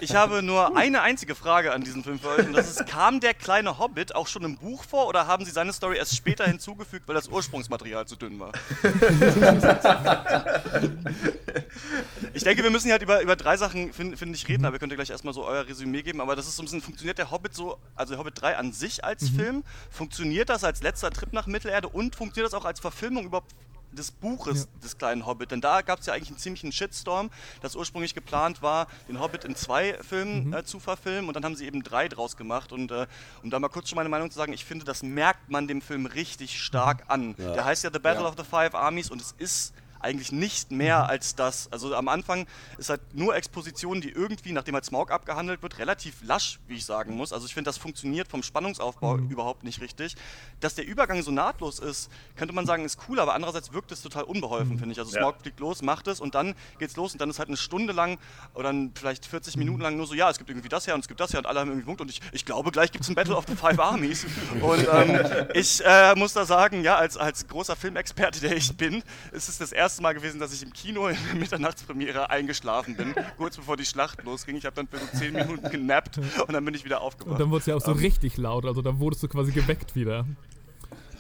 Ich 0.01 0.15
habe 0.15 0.43
nur 0.43 0.77
eine 0.77 1.03
einzige 1.03 1.35
Frage 1.35 1.73
an 1.73 1.83
diesen 1.83 2.03
Film 2.03 2.19
für 2.19 2.29
euch. 2.29 2.47
Und 2.47 2.55
das 2.55 2.71
ist, 2.71 2.87
kam 2.87 3.21
der 3.21 3.35
kleine 3.35 3.79
Hobbit 3.79 4.15
auch 4.15 4.27
schon 4.27 4.43
im 4.43 4.57
Buch 4.57 4.85
vor 4.85 5.07
oder 5.07 5.27
haben 5.27 5.45
sie 5.45 5.51
seine 5.51 5.73
Story 5.73 5.99
erst 5.99 6.17
später 6.17 6.45
hinzugefügt, 6.45 7.07
weil 7.07 7.15
das 7.15 7.29
Ursprungsmaterial 7.29 8.07
zu 8.07 8.17
dünn 8.17 8.41
war? 8.41 8.53
ich 12.35 12.43
denke, 12.43 12.63
wir 12.63 12.71
müssen 12.71 12.91
halt 12.91 13.03
über, 13.03 13.23
über 13.23 13.37
drei 13.37 13.57
Sachen, 13.57 13.93
finde 13.93 14.17
find 14.17 14.35
ich, 14.35 14.49
reden, 14.49 14.65
aber 14.65 14.77
ihr 14.77 14.81
könnt 14.81 14.93
ja 14.93 14.97
gleich 14.97 15.11
erstmal 15.11 15.35
so 15.35 15.45
euer 15.45 15.67
Resümee 15.67 16.03
geben. 16.03 16.21
Aber 16.21 16.37
das 16.37 16.47
ist 16.47 16.57
so 16.57 16.63
ein 16.63 16.67
bisschen, 16.67 16.81
funktioniert 16.81 17.19
der 17.19 17.31
Hobbit 17.31 17.55
so, 17.55 17.79
also 17.95 18.17
Hobbit 18.17 18.41
3 18.41 18.57
an 18.57 18.73
sich 18.73 19.05
als 19.05 19.31
mhm. 19.31 19.37
Film? 19.37 19.65
Funktioniert 19.91 20.49
das 20.49 20.65
als 20.65 20.83
letzter 20.83 21.11
Trip 21.11 21.33
nach 21.33 21.47
Mittelerde 21.47 21.89
und 21.89 22.17
funktioniert 22.17 22.53
das 22.53 22.61
auch 22.61 22.65
als 22.65 22.81
Verfilmung 22.81 23.27
überhaupt 23.27 23.55
des 23.93 24.11
Buches 24.11 24.69
ja. 24.73 24.81
des 24.83 24.99
kleinen 24.99 25.27
Hobbit. 25.27 25.51
Denn 25.51 25.61
da 25.61 25.83
gab 25.83 26.01
es 26.01 26.07
ja 26.07 26.15
eigentlich 26.15 26.29
einen 26.29 26.39
ziemlichen 26.39 26.73
Shitstorm, 26.73 27.31
dass 27.61 27.77
ursprünglich 27.77 28.15
geplant 28.15 28.63
war, 28.63 28.87
den 29.09 29.21
Hobbit 29.21 29.45
in 29.45 29.55
zwei 29.57 29.99
Filmen 30.03 30.49
mhm. 30.49 30.55
äh, 30.55 30.65
zu 30.65 30.81
verfilmen 30.81 31.29
und 31.29 31.35
dann 31.35 31.45
haben 31.45 31.57
sie 31.57 31.67
eben 31.67 31.83
drei 31.83 32.09
draus 32.09 32.37
gemacht. 32.37 32.73
Und 32.73 32.91
äh, 32.91 33.07
um 33.43 33.51
da 33.51 33.59
mal 33.59 33.69
kurz 33.69 33.89
schon 33.89 33.97
meine 33.97 34.09
Meinung 34.09 34.31
zu 34.31 34.37
sagen, 34.37 34.53
ich 34.53 34.65
finde, 34.65 34.85
das 34.85 35.03
merkt 35.03 35.51
man 35.51 35.69
dem 35.69 35.83
Film 35.83 36.07
richtig 36.07 36.61
stark 36.61 37.05
mhm. 37.05 37.11
an. 37.11 37.35
Ja. 37.39 37.53
Der 37.53 37.65
heißt 37.65 37.85
ja 37.85 37.91
The 37.93 37.99
Battle 37.99 38.23
ja. 38.23 38.29
of 38.29 38.35
the 38.37 38.45
Five 38.45 38.75
Armies 38.75 39.11
und 39.11 39.21
es 39.21 39.35
ist 39.39 39.75
eigentlich 40.03 40.33
nicht 40.33 40.71
mehr 40.71 41.05
mhm. 41.05 41.11
als 41.11 41.35
das. 41.35 41.71
Also 41.73 41.95
am 41.95 42.09
Anfang 42.09 42.47
ist 42.79 42.91
halt 42.91 43.01
nur 43.15 43.35
Exposition, 43.37 44.01
die 44.01 44.11
irgendwie, 44.11 44.53
nachdem 44.53 44.75
halt 44.75 44.85
Smaug 44.85 45.11
abgehandelt 45.11 45.63
wird, 45.63 45.79
relativ 45.79 46.23
lasch, 46.23 46.61
wie 46.67 46.77
ich 46.77 46.85
sagen 46.85 47.17
muss. 47.17 47.33
Also 47.33 47.47
ich 47.47 47.55
finde, 47.55 47.69
das 47.69 47.79
funktioniert 47.79 48.29
vom 48.29 48.43
Spannungsaufbau 48.43 49.19
mhm. 49.19 49.31
überhaupt 49.31 49.65
nicht 49.65 49.81
richtig. 49.81 50.15
Dass 50.61 50.75
der 50.75 50.87
Übergang 50.87 51.23
so 51.23 51.31
nahtlos 51.31 51.79
ist, 51.79 52.11
könnte 52.37 52.55
man 52.55 52.67
sagen, 52.67 52.85
ist 52.85 52.99
cool, 53.09 53.21
aber 53.21 53.35
andererseits 53.35 53.73
wirkt 53.73 53.93
es 53.93 54.03
total 54.03 54.25
unbeholfen, 54.25 54.75
mhm. 54.75 54.79
finde 54.79 54.93
ich. 54.93 54.99
Also 54.99 55.13
Smaug 55.13 55.37
ja. 55.37 55.43
fliegt 55.43 55.61
los, 55.61 55.83
macht 55.83 56.07
es 56.09 56.21
und 56.21 56.35
dann 56.35 56.55
geht's 56.79 56.97
los 56.97 57.13
und 57.13 57.21
dann 57.21 57.31
ist 57.31 57.39
halt 57.39 57.49
eine 57.49 57.57
Stunde 57.57 57.93
lang 57.93 58.19
oder 58.55 58.73
vielleicht 58.95 59.27
40 59.27 59.57
Minuten 59.57 59.79
mhm. 59.79 59.83
lang 59.83 59.97
nur 59.97 60.07
so, 60.07 60.15
ja, 60.15 60.31
es 60.31 60.39
gibt 60.39 60.51
irgendwie 60.51 60.69
das 60.69 60.87
her 60.87 60.95
und 60.95 61.01
es 61.01 61.09
gibt 61.09 61.21
das 61.21 61.33
her 61.33 61.39
und 61.39 61.47
alle 61.47 61.61
haben 61.61 61.69
irgendwie 61.69 61.87
Punkt 61.87 62.01
und 62.01 62.11
ich, 62.11 62.21
ich 62.33 62.45
glaube, 62.45 62.71
gleich 62.71 62.93
gibt 62.93 63.05
es 63.05 63.11
ein 63.11 63.15
Battle 63.15 63.37
of 63.37 63.45
the 63.49 63.55
Five 63.55 63.79
Armies. 63.79 64.27
Und 64.61 64.87
ähm, 64.93 65.49
ich 65.55 65.83
äh, 65.85 66.15
muss 66.15 66.33
da 66.33 66.45
sagen, 66.45 66.83
ja, 66.83 66.97
als, 66.97 67.17
als 67.17 67.47
großer 67.47 67.77
Filmexperte, 67.77 68.41
der 68.41 68.57
ich 68.57 68.77
bin, 68.77 69.03
ist 69.33 69.49
es 69.49 69.59
das 69.59 69.73
erste 69.73 69.92
erste 69.93 70.03
Mal 70.03 70.15
gewesen, 70.15 70.41
dass 70.41 70.55
ich 70.55 70.63
im 70.63 70.73
Kino 70.73 71.09
in 71.09 71.17
der 71.29 71.35
Mitternachtspremiere 71.35 72.31
eingeschlafen 72.31 72.97
bin, 72.97 73.15
kurz 73.37 73.59
bevor 73.59 73.77
die 73.77 73.85
Schlacht 73.85 74.25
losging. 74.25 74.57
Ich 74.57 74.65
habe 74.65 74.75
dann 74.75 74.89
für 74.89 74.97
so 74.97 75.07
zehn 75.19 75.35
Minuten 75.35 75.69
genappt 75.69 76.17
und 76.47 76.53
dann 76.53 76.65
bin 76.65 76.73
ich 76.73 76.83
wieder 76.87 77.03
aufgewacht. 77.03 77.33
Und 77.33 77.41
dann 77.41 77.51
wurde 77.51 77.61
es 77.61 77.67
ja 77.67 77.77
auch 77.77 77.81
so 77.83 77.91
um, 77.91 77.99
ähm, 77.99 78.05
richtig 78.05 78.39
laut, 78.39 78.65
also 78.65 78.81
dann 78.81 78.99
wurdest 79.01 79.23
du 79.23 79.29
quasi 79.29 79.53
geweckt 79.53 79.95
wieder. 79.95 80.25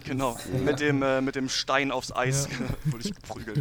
Genau, 0.05 0.37
mit 0.65 0.81
dem, 0.81 1.03
äh, 1.03 1.21
mit 1.21 1.37
dem 1.37 1.49
Stein 1.49 1.91
aufs 1.91 2.15
Eis 2.15 2.49
ja. 2.51 2.67
wurde 2.93 3.05
ich 3.05 3.15
geprügelt. 3.15 3.61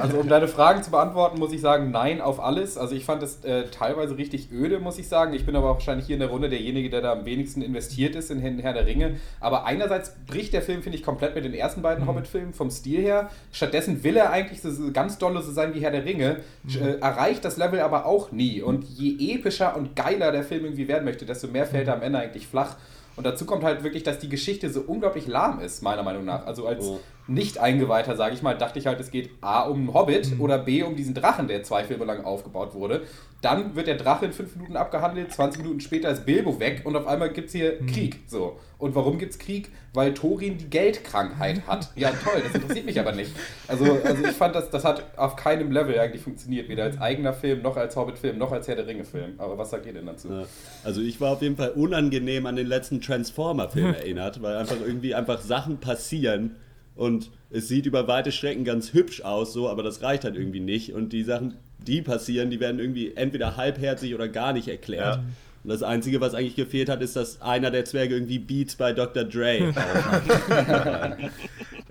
Also 0.00 0.18
um 0.18 0.28
deine 0.28 0.48
Fragen 0.48 0.82
zu 0.82 0.90
beantworten, 0.90 1.38
muss 1.38 1.52
ich 1.52 1.60
sagen, 1.60 1.90
nein 1.90 2.20
auf 2.20 2.40
alles. 2.40 2.78
Also 2.78 2.94
ich 2.94 3.04
fand 3.04 3.22
es 3.22 3.44
äh, 3.44 3.64
teilweise 3.70 4.16
richtig 4.16 4.50
öde, 4.52 4.78
muss 4.78 4.98
ich 4.98 5.08
sagen. 5.08 5.34
Ich 5.34 5.46
bin 5.46 5.56
aber 5.56 5.68
wahrscheinlich 5.68 6.06
hier 6.06 6.14
in 6.14 6.20
der 6.20 6.30
Runde 6.30 6.48
derjenige, 6.48 6.90
der 6.90 7.00
da 7.00 7.12
am 7.12 7.24
wenigsten 7.24 7.62
investiert 7.62 8.14
ist 8.14 8.30
in 8.30 8.40
Herr 8.40 8.72
der 8.72 8.86
Ringe. 8.86 9.16
Aber 9.40 9.64
einerseits 9.64 10.14
bricht 10.26 10.52
der 10.52 10.62
Film, 10.62 10.82
finde 10.82 10.98
ich, 10.98 11.04
komplett 11.04 11.34
mit 11.34 11.44
den 11.44 11.54
ersten 11.54 11.82
beiden 11.82 12.04
mhm. 12.04 12.08
Hobbit-Filmen 12.08 12.54
vom 12.54 12.70
Stil 12.70 13.00
her. 13.00 13.30
Stattdessen 13.52 14.04
will 14.04 14.16
er 14.16 14.30
eigentlich 14.30 14.62
so, 14.62 14.70
ganz 14.92 15.18
dolle 15.18 15.42
so 15.42 15.52
sein 15.52 15.74
wie 15.74 15.80
Herr 15.80 15.90
der 15.90 16.04
Ringe, 16.04 16.40
mhm. 16.64 16.82
äh, 16.82 16.94
erreicht 16.98 17.44
das 17.44 17.56
Level 17.56 17.80
aber 17.80 18.06
auch 18.06 18.32
nie. 18.32 18.62
Und 18.62 18.84
je 18.84 19.34
epischer 19.34 19.76
und 19.76 19.96
geiler 19.96 20.32
der 20.32 20.44
Film 20.44 20.64
irgendwie 20.64 20.88
werden 20.88 21.04
möchte, 21.04 21.26
desto 21.26 21.48
mehr 21.48 21.66
fällt 21.66 21.88
er 21.88 21.94
am 21.94 22.02
Ende 22.02 22.18
eigentlich 22.18 22.46
flach. 22.46 22.76
Und 23.16 23.24
dazu 23.24 23.44
kommt 23.44 23.64
halt 23.64 23.82
wirklich, 23.82 24.02
dass 24.02 24.18
die 24.18 24.28
Geschichte 24.28 24.70
so 24.70 24.80
unglaublich 24.80 25.26
lahm 25.26 25.60
ist, 25.60 25.82
meiner 25.82 26.02
Meinung 26.02 26.24
nach. 26.24 26.46
Also 26.46 26.66
als 26.66 26.84
oh. 26.84 27.00
Nicht-Eingeweihter, 27.28 28.16
sage 28.16 28.34
ich 28.34 28.42
mal, 28.42 28.56
dachte 28.56 28.78
ich 28.78 28.86
halt, 28.86 28.98
es 29.00 29.10
geht 29.10 29.30
A 29.40 29.62
um 29.62 29.78
einen 29.78 29.94
Hobbit 29.94 30.34
mhm. 30.34 30.40
oder 30.40 30.58
B 30.58 30.82
um 30.82 30.96
diesen 30.96 31.14
Drachen, 31.14 31.48
der 31.48 31.62
zwei 31.62 31.84
Filme 31.84 32.04
lang 32.04 32.24
aufgebaut 32.24 32.74
wurde. 32.74 33.02
Dann 33.42 33.74
wird 33.74 33.88
der 33.88 33.96
Drache 33.96 34.26
in 34.26 34.32
fünf 34.32 34.54
Minuten 34.54 34.76
abgehandelt, 34.76 35.32
20 35.32 35.62
Minuten 35.62 35.80
später 35.80 36.10
ist 36.10 36.24
Bilbo 36.24 36.60
weg 36.60 36.82
und 36.84 36.94
auf 36.94 37.08
einmal 37.08 37.32
gibt 37.32 37.48
es 37.48 37.54
hier 37.54 37.78
mhm. 37.80 37.86
Krieg. 37.86 38.20
So. 38.28 38.58
Und 38.78 38.94
warum 38.94 39.18
gibt 39.18 39.32
es 39.32 39.38
Krieg? 39.38 39.70
Weil 39.94 40.14
Thorin 40.14 40.58
die 40.58 40.70
Geldkrankheit 40.70 41.62
hat. 41.66 41.90
Ja, 41.96 42.10
toll, 42.10 42.42
das 42.44 42.54
interessiert 42.54 42.86
mich 42.86 42.98
aber 42.98 43.12
nicht. 43.12 43.32
Also, 43.68 43.84
also 44.04 44.24
ich 44.24 44.32
fand, 44.32 44.54
das, 44.54 44.70
das 44.70 44.84
hat 44.84 45.16
auf 45.16 45.36
keinem 45.36 45.72
Level 45.72 45.98
eigentlich 45.98 46.22
funktioniert. 46.22 46.68
Weder 46.68 46.84
als 46.84 47.00
eigener 47.00 47.32
Film, 47.32 47.62
noch 47.62 47.76
als 47.76 47.96
Hobbit-Film, 47.96 48.38
noch 48.38 48.52
als 48.52 48.68
Herr 48.68 48.76
der 48.76 48.86
Ringe-Film. 48.86 49.34
Aber 49.38 49.58
was 49.58 49.70
sagt 49.70 49.86
ihr 49.86 49.92
denn 49.92 50.06
dazu? 50.06 50.28
Ja. 50.28 50.44
Also 50.84 51.00
ich 51.00 51.20
war 51.20 51.32
auf 51.32 51.42
jeden 51.42 51.56
Fall 51.56 51.70
unangenehm 51.70 52.46
an 52.46 52.56
den 52.56 52.66
letzten 52.66 53.00
Transformer-Film 53.00 53.94
erinnert, 53.94 54.40
weil 54.42 54.56
einfach 54.56 54.80
irgendwie 54.80 55.14
einfach 55.14 55.40
Sachen 55.40 55.78
passieren 55.78 56.56
und 56.94 57.30
es 57.50 57.68
sieht 57.68 57.86
über 57.86 58.08
weite 58.08 58.32
Strecken 58.32 58.64
ganz 58.64 58.92
hübsch 58.92 59.22
aus, 59.22 59.52
so, 59.52 59.68
aber 59.68 59.82
das 59.82 60.02
reicht 60.02 60.24
halt 60.24 60.36
irgendwie 60.36 60.60
nicht. 60.60 60.92
Und 60.92 61.12
die 61.12 61.22
Sachen, 61.22 61.54
die 61.78 62.02
passieren, 62.02 62.50
die 62.50 62.60
werden 62.60 62.78
irgendwie 62.78 63.14
entweder 63.14 63.56
halbherzig 63.56 64.14
oder 64.14 64.28
gar 64.28 64.52
nicht 64.52 64.68
erklärt. 64.68 65.16
Ja. 65.16 65.24
Und 65.64 65.70
das 65.70 65.82
Einzige, 65.82 66.20
was 66.20 66.34
eigentlich 66.34 66.56
gefehlt 66.56 66.88
hat, 66.88 67.02
ist, 67.02 67.14
dass 67.14 67.40
einer 67.40 67.70
der 67.70 67.84
Zwerge 67.84 68.14
irgendwie 68.14 68.38
Beats 68.40 68.74
bei 68.74 68.92
Dr. 68.92 69.24
Dre 69.24 69.58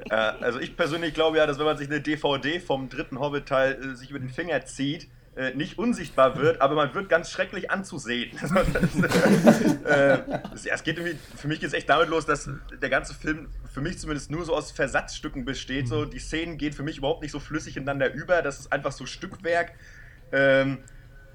äh, 0.09 0.15
Also 0.41 0.59
ich 0.59 0.75
persönlich 0.75 1.13
glaube 1.13 1.37
ja, 1.37 1.47
dass 1.47 1.57
wenn 1.57 1.65
man 1.65 1.77
sich 1.77 1.87
eine 1.87 2.01
DVD 2.01 2.59
vom 2.59 2.89
dritten 2.89 3.19
Hobbit-Teil 3.19 3.77
äh, 3.81 3.95
sich 3.95 4.09
über 4.09 4.19
den 4.19 4.29
Finger 4.29 4.65
zieht, 4.65 5.07
äh, 5.41 5.55
nicht 5.55 5.79
unsichtbar 5.79 6.37
wird, 6.37 6.61
aber 6.61 6.75
man 6.75 6.93
wird 6.93 7.09
ganz 7.09 7.31
schrecklich 7.31 7.71
anzusehen. 7.71 8.37
äh, 9.85 10.19
es 10.53 10.83
geht 10.83 10.99
irgendwie, 10.99 11.17
für 11.35 11.47
mich 11.47 11.59
geht 11.59 11.69
es 11.69 11.73
echt 11.73 11.89
damit 11.89 12.09
los, 12.09 12.27
dass 12.27 12.47
der 12.79 12.89
ganze 12.91 13.15
Film 13.15 13.49
für 13.73 13.81
mich 13.81 13.97
zumindest 13.97 14.29
nur 14.29 14.45
so 14.45 14.55
aus 14.55 14.71
Versatzstücken 14.71 15.43
besteht. 15.43 15.87
So, 15.87 16.05
die 16.05 16.19
Szenen 16.19 16.59
gehen 16.59 16.73
für 16.73 16.83
mich 16.83 16.99
überhaupt 16.99 17.23
nicht 17.23 17.31
so 17.31 17.39
flüssig 17.39 17.75
ineinander 17.75 18.13
über. 18.13 18.43
Das 18.43 18.59
ist 18.59 18.71
einfach 18.71 18.91
so 18.91 19.07
Stückwerk. 19.07 19.73
Ähm, 20.31 20.77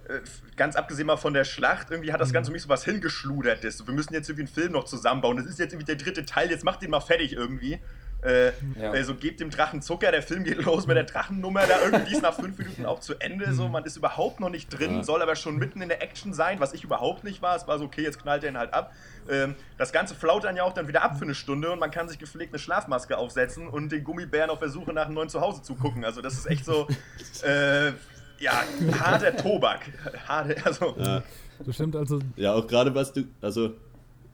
äh, 0.08 0.20
ganz 0.54 0.76
abgesehen 0.76 1.08
mal 1.08 1.16
von 1.16 1.34
der 1.34 1.44
Schlacht, 1.44 1.90
irgendwie 1.90 2.12
hat 2.12 2.20
das 2.20 2.32
Ganze 2.32 2.50
für 2.50 2.52
mich 2.52 2.62
so 2.62 2.68
was 2.68 2.84
hingeschludertes. 2.84 3.88
Wir 3.88 3.94
müssen 3.94 4.14
jetzt 4.14 4.28
irgendwie 4.28 4.46
einen 4.46 4.54
Film 4.54 4.72
noch 4.72 4.84
zusammenbauen. 4.84 5.36
Das 5.36 5.46
ist 5.46 5.58
jetzt 5.58 5.72
irgendwie 5.72 5.86
der 5.86 5.96
dritte 5.96 6.24
Teil, 6.24 6.48
jetzt 6.48 6.62
macht 6.62 6.80
den 6.80 6.90
mal 6.90 7.00
fertig 7.00 7.32
irgendwie. 7.32 7.80
Äh, 8.22 8.52
Ja. 8.80 8.92
äh, 8.94 9.04
so 9.04 9.14
gebt 9.14 9.40
dem 9.40 9.50
Drachen 9.50 9.82
Zucker, 9.82 10.10
der 10.10 10.22
Film 10.22 10.42
geht 10.42 10.64
los 10.64 10.86
mit 10.86 10.96
der 10.96 11.04
Drachennummer, 11.04 11.66
da 11.66 11.80
irgendwie 11.84 12.12
ist 12.12 12.22
nach 12.22 12.34
fünf 12.34 12.58
Minuten 12.58 12.84
auch 12.86 12.98
zu 13.00 13.14
Ende, 13.20 13.52
so, 13.52 13.68
man 13.68 13.84
ist 13.84 13.96
überhaupt 13.96 14.40
noch 14.40 14.48
nicht 14.48 14.68
drin, 14.70 14.96
Ja. 14.96 15.02
soll 15.04 15.22
aber 15.22 15.36
schon 15.36 15.56
mitten 15.56 15.80
in 15.82 15.88
der 15.88 16.02
Action 16.02 16.32
sein, 16.32 16.58
was 16.58 16.72
ich 16.72 16.82
überhaupt 16.82 17.24
nicht 17.24 17.42
war, 17.42 17.54
es 17.56 17.68
war 17.68 17.78
so, 17.78 17.84
okay, 17.84 18.02
jetzt 18.02 18.20
knallt 18.20 18.42
er 18.42 18.50
ihn 18.50 18.58
halt 18.58 18.72
ab. 18.74 18.92
Ähm, 19.30 19.54
das 19.78 19.92
Ganze 19.92 20.14
flaut 20.14 20.44
dann 20.44 20.56
ja 20.56 20.64
auch 20.64 20.72
dann 20.72 20.88
wieder 20.88 21.02
ab 21.02 21.18
für 21.18 21.24
eine 21.24 21.34
Stunde 21.34 21.70
und 21.70 21.78
man 21.78 21.90
kann 21.90 22.08
sich 22.08 22.18
gepflegt 22.18 22.52
eine 22.52 22.58
Schlafmaske 22.58 23.16
aufsetzen 23.18 23.68
und 23.68 23.92
den 23.92 24.02
Gummibären 24.02 24.50
auf 24.50 24.58
der 24.60 24.70
Suche 24.70 24.92
nach 24.92 25.06
einem 25.06 25.14
neuen 25.14 25.28
Zuhause 25.28 25.62
zugucken, 25.62 26.04
also 26.04 26.20
das 26.22 26.34
ist 26.34 26.46
echt 26.46 26.64
so, 26.64 26.88
äh, 27.44 27.88
ja, 28.38 28.62
harter 28.98 29.36
Tobak, 29.36 29.80
harte, 30.26 30.56
also... 30.64 30.94
Ja, 30.98 31.22
Das 31.64 31.74
stimmt 31.74 31.96
also. 31.96 32.18
ja 32.36 32.52
auch 32.52 32.66
gerade 32.66 32.94
was 32.94 33.12
du. 33.14 33.24
Also, 33.40 33.74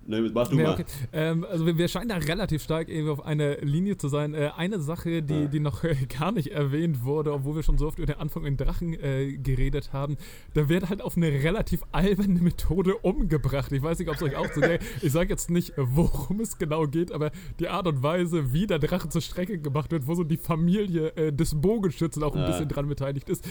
ne, 0.06 0.30
mach 0.32 0.48
du 0.48 0.56
Ja, 0.56 0.62
mal. 0.64 0.72
okay. 0.74 0.84
ähm, 1.12 1.44
also 1.48 1.66
wir, 1.66 1.78
wir 1.78 1.88
scheinen 1.88 2.08
da 2.08 2.16
relativ 2.16 2.62
stark 2.62 2.88
irgendwie 2.88 3.10
auf 3.10 3.24
einer 3.24 3.56
Linie 3.58 3.96
zu 3.96 4.08
sein. 4.08 4.34
Äh, 4.34 4.50
eine 4.56 4.80
Sache, 4.80 5.22
die, 5.22 5.48
die 5.48 5.60
noch 5.60 5.84
äh, 5.84 5.96
gar 6.18 6.32
nicht 6.32 6.48
erwähnt 6.52 7.04
wurde, 7.04 7.32
obwohl 7.32 7.56
wir 7.56 7.62
schon 7.62 7.78
so 7.78 7.86
oft 7.86 7.98
über 7.98 8.06
den 8.06 8.16
Anfang 8.18 8.44
in 8.44 8.56
Drachen 8.56 8.94
äh, 8.94 9.36
geredet 9.38 9.92
haben, 9.92 10.16
da 10.54 10.68
wird 10.68 10.88
halt 10.88 11.02
auf 11.02 11.16
eine 11.16 11.28
relativ 11.28 11.82
alberne 11.92 12.40
Methode 12.40 12.96
umgebracht. 12.96 13.72
Ich 13.72 13.82
weiß 13.82 13.98
nicht, 13.98 14.08
ob 14.08 14.16
es 14.16 14.22
euch 14.22 14.36
auch 14.36 14.52
so 14.52 14.60
geht. 14.60 14.80
Ich 15.02 15.12
sage 15.12 15.30
jetzt 15.30 15.50
nicht, 15.50 15.72
worum 15.76 16.40
es 16.40 16.58
genau 16.58 16.86
geht, 16.86 17.12
aber 17.12 17.30
die 17.60 17.68
Art 17.68 17.86
und 17.86 18.02
Weise, 18.02 18.52
wie 18.52 18.66
der 18.66 18.78
Drache 18.78 19.08
zur 19.08 19.20
Strecke 19.20 19.58
gemacht 19.58 19.90
wird, 19.92 20.06
wo 20.06 20.14
so 20.14 20.24
die 20.24 20.36
Familie 20.36 21.08
äh, 21.16 21.32
des 21.32 21.54
Bogenschützen 21.60 22.22
auch 22.22 22.34
ein 22.34 22.40
Ja. 22.42 22.46
bisschen 22.46 22.68
dran 22.68 22.88
beteiligt 22.88 23.28
ist, 23.28 23.44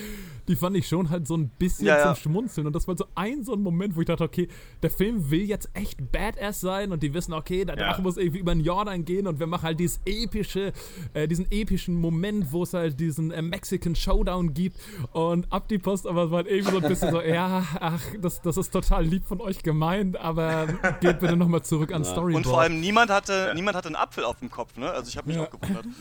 die 0.47 0.55
fand 0.55 0.75
ich 0.77 0.87
schon 0.87 1.09
halt 1.09 1.27
so 1.27 1.35
ein 1.37 1.49
bisschen 1.59 1.87
Ja, 1.87 1.97
ja. 1.97 2.13
zum 2.13 2.21
Schmunzeln. 2.21 2.67
Und 2.67 2.75
das 2.75 2.87
war 2.87 2.97
so 2.97 3.05
ein 3.15 3.43
so 3.43 3.53
ein 3.53 3.61
Moment, 3.61 3.95
wo 3.95 4.01
ich 4.01 4.07
dachte, 4.07 4.23
okay, 4.23 4.47
der 4.83 4.89
Film 4.89 5.29
will 5.31 5.43
jetzt 5.43 5.69
echt 5.73 6.11
badass 6.41 6.59
sein 6.61 6.91
und 6.91 7.03
die 7.03 7.13
wissen, 7.13 7.33
okay, 7.33 7.65
der 7.65 7.77
Ja. 7.77 7.87
Drache 7.87 8.01
muss 8.01 8.17
irgendwie 8.17 8.39
über 8.39 8.53
den 8.53 8.63
Jordan 8.63 9.05
gehen 9.05 9.27
und 9.27 9.39
wir 9.39 9.47
machen 9.47 9.63
halt 9.63 9.79
dieses 9.79 9.99
epische, 10.05 10.73
äh, 11.13 11.27
diesen 11.27 11.49
epischen 11.51 11.95
Moment, 11.95 12.51
wo 12.51 12.63
es 12.63 12.73
halt 12.73 12.99
diesen 12.99 13.31
äh, 13.31 13.41
Mexican 13.41 13.95
Showdown 13.95 14.53
gibt 14.53 14.77
und 15.13 15.51
ab 15.51 15.67
die 15.67 15.77
Post, 15.77 16.07
aber 16.07 16.25
es 16.25 16.31
war 16.31 16.37
halt 16.37 16.47
irgendwie 16.47 16.71
so 16.71 16.77
ein 16.77 16.87
bisschen 16.87 17.11
so, 17.11 17.21
ja, 17.31 17.63
ach, 17.79 18.01
das, 18.21 18.41
das 18.41 18.57
ist 18.57 18.71
total 18.71 19.05
lieb 19.05 19.25
von 19.25 19.39
euch 19.41 19.63
gemeint, 19.63 20.17
aber 20.17 20.67
geht 20.99 21.19
bitte 21.19 21.35
nochmal 21.37 21.61
zurück 21.61 21.93
an 21.93 22.03
Storyboard. 22.03 22.45
Und 22.45 22.49
vor 22.51 22.61
allem 22.61 22.79
niemand 22.79 23.09
hatte, 23.11 23.51
niemand 23.55 23.77
hatte 23.77 23.87
einen 23.87 23.95
Apfel 23.95 24.23
auf 24.23 24.39
dem 24.39 24.49
Kopf, 24.49 24.77
ne? 24.77 24.89
Also 24.91 25.09
ich 25.09 25.17
habe 25.17 25.27
mich 25.27 25.37
Ja. 25.37 25.43
auch 25.43 25.49
gewundert. 25.49 25.85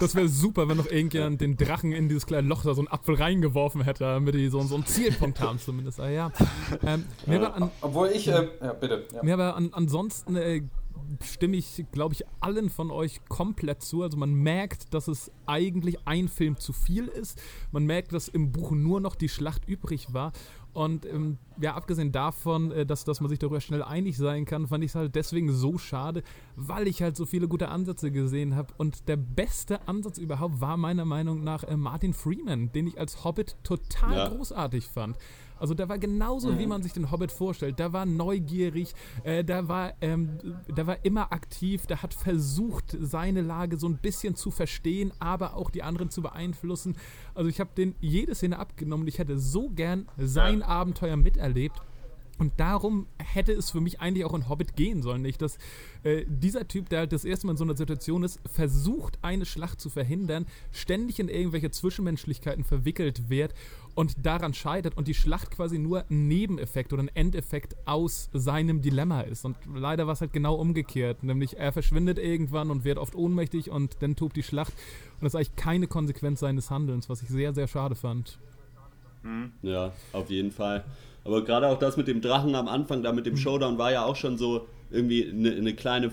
Das 0.00 0.14
wäre 0.16 0.28
super, 0.28 0.68
wenn 0.68 0.76
noch 0.76 0.86
irgendjemand 0.90 1.40
den 1.40 1.56
Drachen 1.56 1.92
in 1.92 2.08
dieses 2.08 2.26
kleine 2.26 2.48
Loch 2.48 2.62
da 2.64 2.74
so 2.74 2.80
einen 2.80 2.88
Apfel 2.88 3.14
reingeworfen 3.14 3.82
hätte, 3.82 4.04
damit 4.04 4.34
die 4.34 4.48
so, 4.48 4.60
so 4.62 4.74
einen 4.74 4.86
Zielpunkt 4.86 5.40
haben 5.40 5.58
zumindest. 5.60 6.00
Aber 6.00 6.10
ja. 6.10 6.32
Ähm, 6.84 7.04
war 7.26 7.54
an, 7.54 7.70
Obwohl 7.80 8.08
ich, 8.08 8.26
äh, 8.28 8.48
ja, 8.60 8.72
bitte. 8.72 9.06
Ja. 9.14 9.22
mir 9.22 9.34
aber 9.34 9.56
an, 9.56 9.70
ansonsten 9.72 10.36
äh, 10.36 10.62
stimme 11.24 11.56
ich, 11.56 11.84
glaube 11.92 12.14
ich, 12.14 12.24
allen 12.40 12.70
von 12.70 12.90
euch 12.90 13.20
komplett 13.28 13.82
zu. 13.82 14.02
Also 14.02 14.16
man 14.16 14.32
merkt, 14.34 14.94
dass 14.94 15.08
es 15.08 15.30
eigentlich 15.46 16.06
ein 16.06 16.28
Film 16.28 16.56
zu 16.58 16.72
viel 16.72 17.08
ist. 17.08 17.40
Man 17.72 17.84
merkt, 17.84 18.12
dass 18.12 18.28
im 18.28 18.52
Buch 18.52 18.70
nur 18.72 19.00
noch 19.00 19.14
die 19.14 19.28
Schlacht 19.28 19.66
übrig 19.68 20.12
war. 20.12 20.32
Und 20.72 21.04
ähm, 21.04 21.38
ja, 21.60 21.74
abgesehen 21.74 22.12
davon, 22.12 22.70
äh, 22.70 22.86
dass, 22.86 23.04
dass 23.04 23.20
man 23.20 23.28
sich 23.28 23.40
darüber 23.40 23.60
schnell 23.60 23.82
einig 23.82 24.16
sein 24.16 24.44
kann, 24.44 24.68
fand 24.68 24.84
ich 24.84 24.92
es 24.92 24.94
halt 24.94 25.16
deswegen 25.16 25.52
so 25.52 25.78
schade, 25.78 26.22
weil 26.54 26.86
ich 26.86 27.02
halt 27.02 27.16
so 27.16 27.26
viele 27.26 27.48
gute 27.48 27.70
Ansätze 27.70 28.12
gesehen 28.12 28.54
habe. 28.54 28.72
Und 28.76 29.08
der 29.08 29.16
beste 29.16 29.88
Ansatz 29.88 30.18
überhaupt 30.18 30.60
war 30.60 30.76
meiner 30.76 31.04
Meinung 31.04 31.42
nach 31.42 31.64
äh, 31.64 31.76
Martin 31.76 32.12
Freeman, 32.12 32.70
den 32.70 32.86
ich 32.86 33.00
als 33.00 33.24
Hobbit 33.24 33.56
total 33.64 34.16
Ja. 34.16 34.28
großartig 34.28 34.86
fand. 34.86 35.16
Also 35.60 35.74
der 35.74 35.88
war 35.88 35.98
genauso, 35.98 36.58
wie 36.58 36.66
man 36.66 36.82
sich 36.82 36.92
den 36.92 37.10
Hobbit 37.10 37.30
vorstellt. 37.30 37.78
Der 37.78 37.92
war 37.92 38.06
neugierig, 38.06 38.94
äh, 39.22 39.44
der, 39.44 39.68
war, 39.68 39.92
ähm, 40.00 40.38
der 40.68 40.86
war 40.86 41.04
immer 41.04 41.32
aktiv, 41.32 41.86
der 41.86 42.02
hat 42.02 42.14
versucht, 42.14 42.96
seine 42.98 43.42
Lage 43.42 43.76
so 43.76 43.86
ein 43.86 43.98
bisschen 43.98 44.34
zu 44.34 44.50
verstehen, 44.50 45.12
aber 45.18 45.54
auch 45.54 45.70
die 45.70 45.82
anderen 45.82 46.10
zu 46.10 46.22
beeinflussen. 46.22 46.96
Also 47.34 47.48
ich 47.50 47.60
habe 47.60 47.70
den 47.76 47.94
jede 48.00 48.34
Szene 48.34 48.58
abgenommen 48.58 49.02
und 49.02 49.08
ich 49.08 49.18
hätte 49.18 49.38
so 49.38 49.68
gern 49.68 50.08
sein 50.16 50.62
Abenteuer 50.62 51.16
miterlebt. 51.16 51.80
Und 52.40 52.58
darum 52.58 53.06
hätte 53.18 53.52
es 53.52 53.70
für 53.70 53.82
mich 53.82 54.00
eigentlich 54.00 54.24
auch 54.24 54.32
in 54.32 54.48
Hobbit 54.48 54.74
gehen 54.74 55.02
sollen, 55.02 55.20
nicht? 55.20 55.42
Dass 55.42 55.58
äh, 56.04 56.24
dieser 56.26 56.66
Typ, 56.66 56.88
der 56.88 57.00
halt 57.00 57.12
das 57.12 57.26
erste 57.26 57.46
Mal 57.46 57.50
in 57.50 57.56
so 57.58 57.64
einer 57.64 57.76
Situation 57.76 58.22
ist, 58.22 58.40
versucht, 58.50 59.18
eine 59.20 59.44
Schlacht 59.44 59.78
zu 59.78 59.90
verhindern, 59.90 60.46
ständig 60.72 61.20
in 61.20 61.28
irgendwelche 61.28 61.70
Zwischenmenschlichkeiten 61.70 62.64
verwickelt 62.64 63.28
wird 63.28 63.52
und 63.94 64.24
daran 64.24 64.54
scheitert 64.54 64.96
und 64.96 65.08
die 65.08 65.14
Schlacht 65.14 65.50
quasi 65.50 65.78
nur 65.78 66.04
ein 66.10 66.28
Nebeneffekt 66.28 66.92
oder 66.92 67.02
ein 67.02 67.10
Endeffekt 67.14 67.76
aus 67.86 68.30
seinem 68.32 68.82
Dilemma 68.82 69.22
ist. 69.22 69.44
Und 69.44 69.56
leider 69.74 70.06
war 70.06 70.14
es 70.14 70.20
halt 70.20 70.32
genau 70.32 70.54
umgekehrt, 70.54 71.22
nämlich 71.22 71.58
er 71.58 71.72
verschwindet 71.72 72.18
irgendwann 72.18 72.70
und 72.70 72.84
wird 72.84 72.98
oft 72.98 73.14
ohnmächtig 73.14 73.70
und 73.70 73.96
dann 74.00 74.16
tobt 74.16 74.36
die 74.36 74.42
Schlacht. 74.42 74.72
Und 75.20 75.24
das 75.24 75.34
ist 75.34 75.36
eigentlich 75.36 75.56
keine 75.56 75.86
Konsequenz 75.86 76.40
seines 76.40 76.70
Handelns, 76.70 77.08
was 77.08 77.22
ich 77.22 77.28
sehr, 77.28 77.54
sehr 77.54 77.68
schade 77.68 77.94
fand. 77.94 78.38
Ja, 79.62 79.92
auf 80.12 80.30
jeden 80.30 80.50
Fall. 80.50 80.84
Aber 81.24 81.44
gerade 81.44 81.68
auch 81.68 81.78
das 81.78 81.96
mit 81.96 82.08
dem 82.08 82.20
Drachen 82.20 82.54
am 82.54 82.68
Anfang, 82.68 83.02
da 83.02 83.12
mit 83.12 83.26
dem 83.26 83.36
Showdown, 83.36 83.78
war 83.78 83.92
ja 83.92 84.04
auch 84.04 84.16
schon 84.16 84.38
so 84.38 84.66
irgendwie 84.90 85.28
eine, 85.28 85.52
eine 85.52 85.74
kleine 85.74 86.10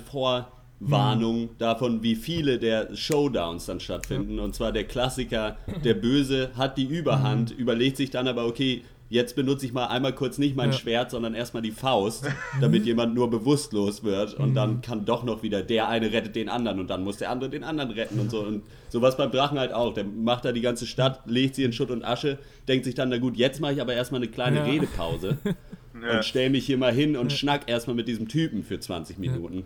Vorwarnung 0.80 1.50
davon, 1.58 2.04
wie 2.04 2.16
viele 2.16 2.60
der 2.60 2.96
Showdowns 2.96 3.66
dann 3.66 3.80
stattfinden. 3.80 4.40
Und 4.40 4.54
zwar 4.56 4.72
der 4.72 4.84
Klassiker, 4.84 5.58
der 5.84 5.96
Böse 5.96 6.52
hat 6.56 6.78
die 6.78 6.86
Überhand, 6.86 7.52
überlegt 7.52 7.98
sich 7.98 8.10
dann 8.12 8.28
aber, 8.28 8.46
okay, 8.46 8.84
jetzt 9.10 9.36
benutze 9.36 9.66
ich 9.66 9.74
mal 9.74 9.86
einmal 9.88 10.14
kurz 10.14 10.38
nicht 10.38 10.56
mein 10.56 10.72
Ja. 10.72 10.78
Schwert, 10.78 11.12
sondern 11.12 11.34
erstmal 11.34 11.64
die 11.64 11.72
Faust, 11.72 12.28
damit 12.62 12.86
jemand 12.86 13.16
nur 13.16 13.30
bewusstlos 13.30 14.04
wird. 14.04 14.34
Und 14.36 14.54
dann 14.54 14.82
kann 14.82 15.06
doch 15.06 15.24
noch 15.24 15.42
wieder 15.44 15.64
der 15.64 15.88
eine 15.88 16.12
rettet 16.12 16.36
den 16.36 16.50
anderen 16.50 16.80
und 16.80 16.90
dann 16.90 17.04
muss 17.04 17.18
der 17.18 17.32
andere 17.32 17.50
den 17.50 17.64
anderen 17.64 17.92
retten 17.92 18.20
und 18.20 18.30
so. 18.30 18.42
Und 18.42 18.64
sowas 18.90 19.18
beim 19.18 19.32
Drachen 19.32 19.58
halt 19.58 19.74
auch. 19.74 19.94
Der 19.94 20.04
macht 20.04 20.46
da 20.46 20.52
die 20.52 20.62
ganze 20.62 20.86
Stadt, 20.86 21.22
legt 21.26 21.56
sie 21.56 21.64
in 21.64 21.74
Schutt 21.74 21.90
und 21.90 22.04
Asche, 22.04 22.38
denkt 22.68 22.86
sich 22.86 22.96
dann, 22.96 23.10
na 23.10 23.18
gut, 23.18 23.38
jetzt 23.38 23.62
mache 23.62 23.74
ich 23.74 23.82
aber 23.82 23.94
erstmal 23.94 24.22
eine 24.22 24.30
kleine 24.30 24.58
Ja. 24.58 24.64
Redepause 24.66 25.38
und 25.94 26.24
stell 26.26 26.50
mich 26.50 26.66
hier 26.66 26.78
mal 26.78 26.94
hin 26.94 27.16
und 27.18 27.32
schnack 27.32 27.62
erstmal 27.68 27.96
mit 27.96 28.08
diesem 28.08 28.28
Typen 28.28 28.62
für 28.64 28.80
20 28.80 29.18
Minuten. 29.18 29.64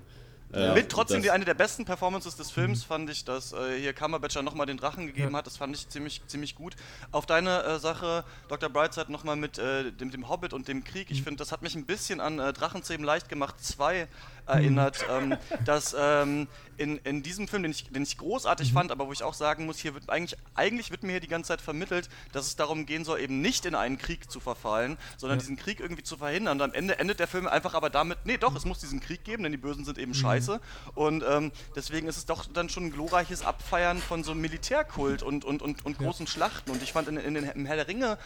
Äh, 0.53 0.73
Mit 0.73 0.89
trotzdem 0.89 1.21
die 1.21 1.31
eine 1.31 1.45
der 1.45 1.53
besten 1.53 1.85
Performances 1.85 2.35
des 2.35 2.51
Films 2.51 2.83
fand 2.83 3.09
ich, 3.09 3.23
dass 3.23 3.53
äh, 3.53 3.79
hier 3.79 3.93
Kammerbatcher 3.93 4.41
nochmal 4.41 4.65
den 4.65 4.77
Drachen 4.77 5.07
gegeben 5.07 5.35
hat. 5.35 5.47
Das 5.47 5.57
fand 5.57 5.75
ich 5.75 5.87
ziemlich, 5.87 6.21
ziemlich 6.27 6.55
gut. 6.55 6.75
Auf 7.11 7.25
deine 7.25 7.63
äh, 7.63 7.79
Sache, 7.79 8.25
Dr. 8.49 8.69
Brightside, 8.69 9.11
nochmal 9.11 9.35
mit 9.35 9.57
äh, 9.57 9.91
dem, 9.91 10.11
dem 10.11 10.27
Hobbit 10.27 10.53
und 10.53 10.67
dem 10.67 10.83
Krieg. 10.83 11.09
Ich 11.09 11.23
finde, 11.23 11.37
das 11.37 11.51
hat 11.51 11.61
mich 11.61 11.75
ein 11.75 11.85
bisschen 11.85 12.19
an 12.19 12.39
äh, 12.39 12.51
Drachenzähmen 12.51 13.05
leicht 13.05 13.29
gemacht 13.29 13.55
2 13.63 14.07
erinnert. 14.51 15.05
ähm, 15.09 15.35
dass 15.65 15.95
ähm, 15.97 16.47
in, 16.77 16.97
in 16.97 17.21
diesem 17.21 17.47
Film, 17.47 17.63
den 17.63 17.71
ich, 17.71 17.89
den 17.89 18.03
ich 18.03 18.17
großartig 18.17 18.73
fand, 18.73 18.91
aber 18.91 19.07
wo 19.07 19.11
ich 19.11 19.23
auch 19.23 19.33
sagen 19.33 19.65
muss, 19.65 19.77
hier 19.77 19.93
wird 19.93 20.09
eigentlich, 20.09 20.39
eigentlich 20.55 20.89
wird 20.89 21.03
mir 21.03 21.11
hier 21.11 21.19
die 21.19 21.27
ganze 21.27 21.49
Zeit 21.49 21.61
vermittelt, 21.61 22.09
dass 22.31 22.47
es 22.47 22.55
darum 22.55 22.85
gehen 22.85 23.05
soll, 23.05 23.19
eben 23.19 23.41
nicht 23.41 23.65
in 23.65 23.75
einen 23.75 23.97
Krieg 23.97 24.31
zu 24.31 24.39
verfallen, 24.39 24.97
sondern 25.17 25.39
diesen 25.39 25.57
Krieg 25.57 25.79
irgendwie 25.79 26.03
zu 26.03 26.17
verhindern. 26.17 26.57
Und 26.59 26.63
am 26.63 26.73
Ende 26.73 26.97
endet 26.97 27.19
der 27.19 27.27
Film 27.27 27.47
einfach 27.47 27.75
aber 27.75 27.89
damit, 27.89 28.19
nee, 28.25 28.37
doch, 28.37 28.55
es 28.55 28.65
muss 28.65 28.79
diesen 28.79 28.99
Krieg 28.99 29.23
geben, 29.23 29.43
denn 29.43 29.51
die 29.51 29.57
Bösen 29.57 29.85
sind 29.85 29.97
eben 29.97 30.13
scheiße. 30.13 30.59
Und 30.95 31.23
ähm, 31.27 31.51
deswegen 31.75 32.07
ist 32.07 32.17
es 32.17 32.25
doch 32.25 32.45
dann 32.47 32.69
schon 32.69 32.85
ein 32.85 32.91
glorreiches 32.91 33.43
Abfeiern 33.43 33.99
von 33.99 34.23
so 34.23 34.31
einem 34.31 34.41
Militärkult 34.41 35.21
und, 35.23 35.45
und, 35.45 35.61
und, 35.61 35.85
und 35.85 35.97
großen 35.97 36.25
Schlachten. 36.25 36.71
Und 36.71 36.81
ich 36.81 36.93
fand 36.93 37.07
in, 37.07 37.17
in 37.17 37.35
den 37.35 37.43
im 37.43 37.65
Herr 37.65 37.75
der 37.75 37.87
Ringe 37.87 38.17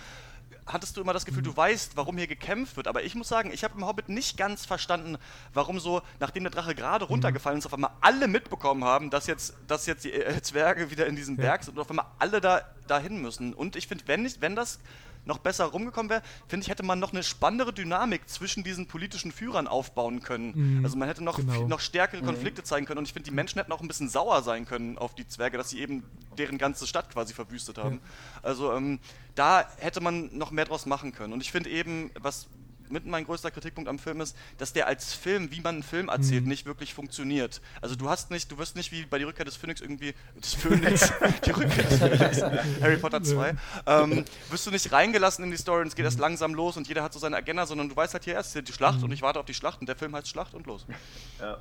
hattest 0.67 0.97
du 0.97 1.01
immer 1.01 1.13
das 1.13 1.25
Gefühl, 1.25 1.43
du 1.43 1.55
weißt, 1.55 1.95
warum 1.95 2.17
hier 2.17 2.27
gekämpft 2.27 2.75
wird. 2.75 2.87
Aber 2.87 3.03
ich 3.03 3.13
muss 3.15 3.27
sagen, 3.27 3.51
ich 3.53 3.63
habe 3.63 3.75
im 3.77 3.85
Hobbit 3.85 4.09
nicht 4.09 4.35
ganz 4.37 4.65
verstanden, 4.65 5.17
warum 5.53 5.79
so, 5.79 6.01
nachdem 6.19 6.43
der 6.43 6.51
Drache 6.51 6.73
gerade 6.75 7.05
runtergefallen 7.05 7.59
ist, 7.59 7.65
auf 7.67 7.73
einmal 7.73 7.91
alle 8.01 8.27
mitbekommen 8.27 8.83
haben, 8.83 9.09
dass 9.09 9.27
jetzt, 9.27 9.55
dass 9.67 9.85
jetzt 9.85 10.03
die 10.05 10.13
äh, 10.13 10.41
Zwerge 10.41 10.89
wieder 10.91 11.05
in 11.07 11.15
diesem 11.15 11.37
Berg 11.37 11.63
sind 11.63 11.75
und 11.75 11.81
auf 11.81 11.89
einmal 11.89 12.07
alle 12.19 12.41
da 12.41 12.61
dahin 12.87 13.21
müssen. 13.21 13.53
Und 13.53 13.75
ich 13.75 13.87
finde, 13.87 14.05
wenn, 14.07 14.23
nicht- 14.23 14.41
wenn 14.41 14.55
das 14.55 14.79
noch 15.27 15.39
besser 15.39 15.65
rumgekommen 15.65 16.07
wäre, 16.11 16.21
finde 16.47 16.63
ich, 16.65 16.69
hätte 16.69 16.83
man 16.83 16.99
noch 16.99 17.11
eine 17.11 17.23
spannendere 17.23 17.73
Dynamik 17.73 18.29
zwischen 18.29 18.63
diesen 18.63 18.85
politischen 18.87 19.31
Führern 19.31 19.67
aufbauen 19.67 20.21
können. 20.21 20.81
Also 20.85 20.97
man 20.97 21.07
hätte 21.07 21.23
noch, 21.23 21.37
genau. 21.37 21.51
viel, 21.53 21.65
noch 21.65 21.79
stärkere 21.79 22.21
Konflikte 22.21 22.61
zeigen 22.63 22.85
können 22.85 22.99
und 22.99 23.05
ich 23.07 23.13
finde, 23.13 23.27
die 23.27 23.35
Menschen 23.35 23.57
hätten 23.57 23.71
auch 23.71 23.81
ein 23.81 23.87
bisschen 23.87 24.07
sauer 24.07 24.43
sein 24.43 24.65
können 24.67 24.99
auf 24.99 25.15
die 25.15 25.27
Zwerge, 25.27 25.57
dass 25.57 25.71
sie 25.71 25.79
eben 25.79 26.03
deren 26.37 26.59
ganze 26.59 26.85
Stadt 26.85 27.09
quasi 27.11 27.33
verwüstet 27.33 27.79
haben. 27.79 28.01
Also 28.43 28.71
ähm, 28.73 28.99
da 29.35 29.69
hätte 29.77 30.01
man 30.01 30.35
noch 30.35 30.51
mehr 30.51 30.65
draus 30.65 30.85
machen 30.85 31.11
können. 31.11 31.33
Und 31.33 31.41
ich 31.41 31.51
finde 31.51 31.69
eben, 31.69 32.11
was 32.19 32.47
mit 32.91 33.05
mein 33.05 33.25
größter 33.25 33.51
Kritikpunkt 33.51 33.89
am 33.89 33.99
Film 33.99 34.21
ist, 34.21 34.35
dass 34.57 34.73
der 34.73 34.87
als 34.87 35.13
Film, 35.13 35.51
wie 35.51 35.61
man 35.61 35.75
einen 35.75 35.83
Film 35.83 36.09
erzählt, 36.09 36.45
nicht 36.45 36.65
wirklich 36.65 36.93
funktioniert. 36.93 37.61
Also 37.81 37.95
du 37.95 38.09
hast 38.09 38.31
nicht, 38.31 38.51
du 38.51 38.57
wirst 38.57 38.75
nicht 38.75 38.91
wie 38.91 39.05
bei 39.05 39.17
die 39.17 39.23
Rückkehr 39.23 39.45
des 39.45 39.55
Phönix 39.55 39.81
irgendwie 39.81 40.13
des 40.35 40.53
Phönix, 40.53 41.11
die 41.45 41.51
Rückkehr 41.51 41.83
des 41.83 41.99
Phönix, 41.99 42.41
Harry 42.81 42.97
Potter 42.97 43.21
2, 43.23 43.55
ähm, 43.85 44.25
wirst 44.49 44.67
du 44.67 44.71
nicht 44.71 44.91
reingelassen 44.91 45.43
in 45.43 45.51
die 45.51 45.57
Story 45.57 45.81
und 45.81 45.87
es 45.87 45.95
geht 45.95 46.05
erst 46.05 46.19
langsam 46.19 46.53
los 46.53 46.77
und 46.77 46.87
jeder 46.87 47.03
hat 47.03 47.13
so 47.13 47.19
seine 47.19 47.37
Agenda, 47.37 47.65
sondern 47.65 47.89
du 47.89 47.95
weißt 47.95 48.13
halt 48.13 48.23
hier 48.23 48.33
erst 48.33 48.55
die 48.55 48.73
Schlacht 48.73 49.03
und 49.03 49.11
ich 49.11 49.21
warte 49.21 49.39
auf 49.39 49.45
die 49.45 49.53
Schlacht 49.53 49.81
und 49.81 49.87
der 49.87 49.95
Film 49.95 50.15
heißt 50.15 50.27
Schlacht 50.27 50.53
und 50.53 50.65
los. 50.67 50.85
Ja. 51.39 51.57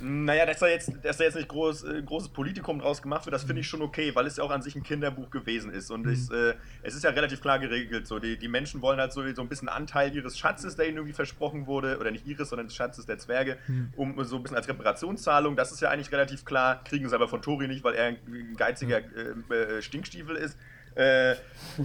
Naja, 0.00 0.46
dass 0.46 0.58
da 0.58 0.66
jetzt, 0.68 0.92
dass 1.02 1.16
da 1.16 1.24
jetzt 1.24 1.36
nicht 1.36 1.48
groß, 1.48 1.84
äh, 1.84 2.02
großes 2.02 2.30
Politikum 2.30 2.78
draus 2.78 3.02
gemacht 3.02 3.26
wird, 3.26 3.34
das 3.34 3.44
finde 3.44 3.60
ich 3.60 3.68
schon 3.68 3.82
okay, 3.82 4.14
weil 4.14 4.26
es 4.26 4.36
ja 4.36 4.44
auch 4.44 4.50
an 4.50 4.62
sich 4.62 4.74
ein 4.76 4.82
Kinderbuch 4.82 5.30
gewesen 5.30 5.72
ist. 5.72 5.90
Und 5.90 6.06
es, 6.06 6.30
äh, 6.30 6.54
es 6.82 6.94
ist 6.94 7.04
ja 7.04 7.10
relativ 7.10 7.40
klar 7.40 7.58
geregelt. 7.58 8.06
So. 8.06 8.18
Die, 8.18 8.38
die 8.38 8.48
Menschen 8.48 8.82
wollen 8.82 8.98
halt 8.98 9.12
so, 9.12 9.22
so 9.34 9.42
ein 9.42 9.48
bisschen 9.48 9.68
Anteil 9.68 10.10
ihres 10.22 10.32
ihres 10.32 10.38
Schatzes, 10.38 10.76
der 10.76 10.86
ihnen 10.86 10.96
irgendwie 10.98 11.14
versprochen 11.14 11.66
wurde, 11.66 11.98
oder 11.98 12.10
nicht 12.10 12.26
ihres, 12.26 12.48
sondern 12.48 12.66
des 12.66 12.76
Schatzes 12.76 13.06
der 13.06 13.18
Zwerge, 13.18 13.58
um 13.96 14.22
so 14.24 14.36
ein 14.36 14.42
bisschen 14.42 14.56
als 14.56 14.68
Reparationszahlung. 14.68 15.56
Das 15.56 15.72
ist 15.72 15.80
ja 15.80 15.90
eigentlich 15.90 16.12
relativ 16.12 16.44
klar. 16.44 16.82
Kriegen 16.84 17.08
sie 17.08 17.14
aber 17.14 17.28
von 17.28 17.42
Tori 17.42 17.68
nicht, 17.68 17.84
weil 17.84 17.94
er 17.94 18.06
ein 18.06 18.54
geiziger 18.56 18.98
äh, 18.98 19.54
äh, 19.54 19.82
Stinkstiefel 19.82 20.36
ist. 20.36 20.56
Äh, 20.94 21.36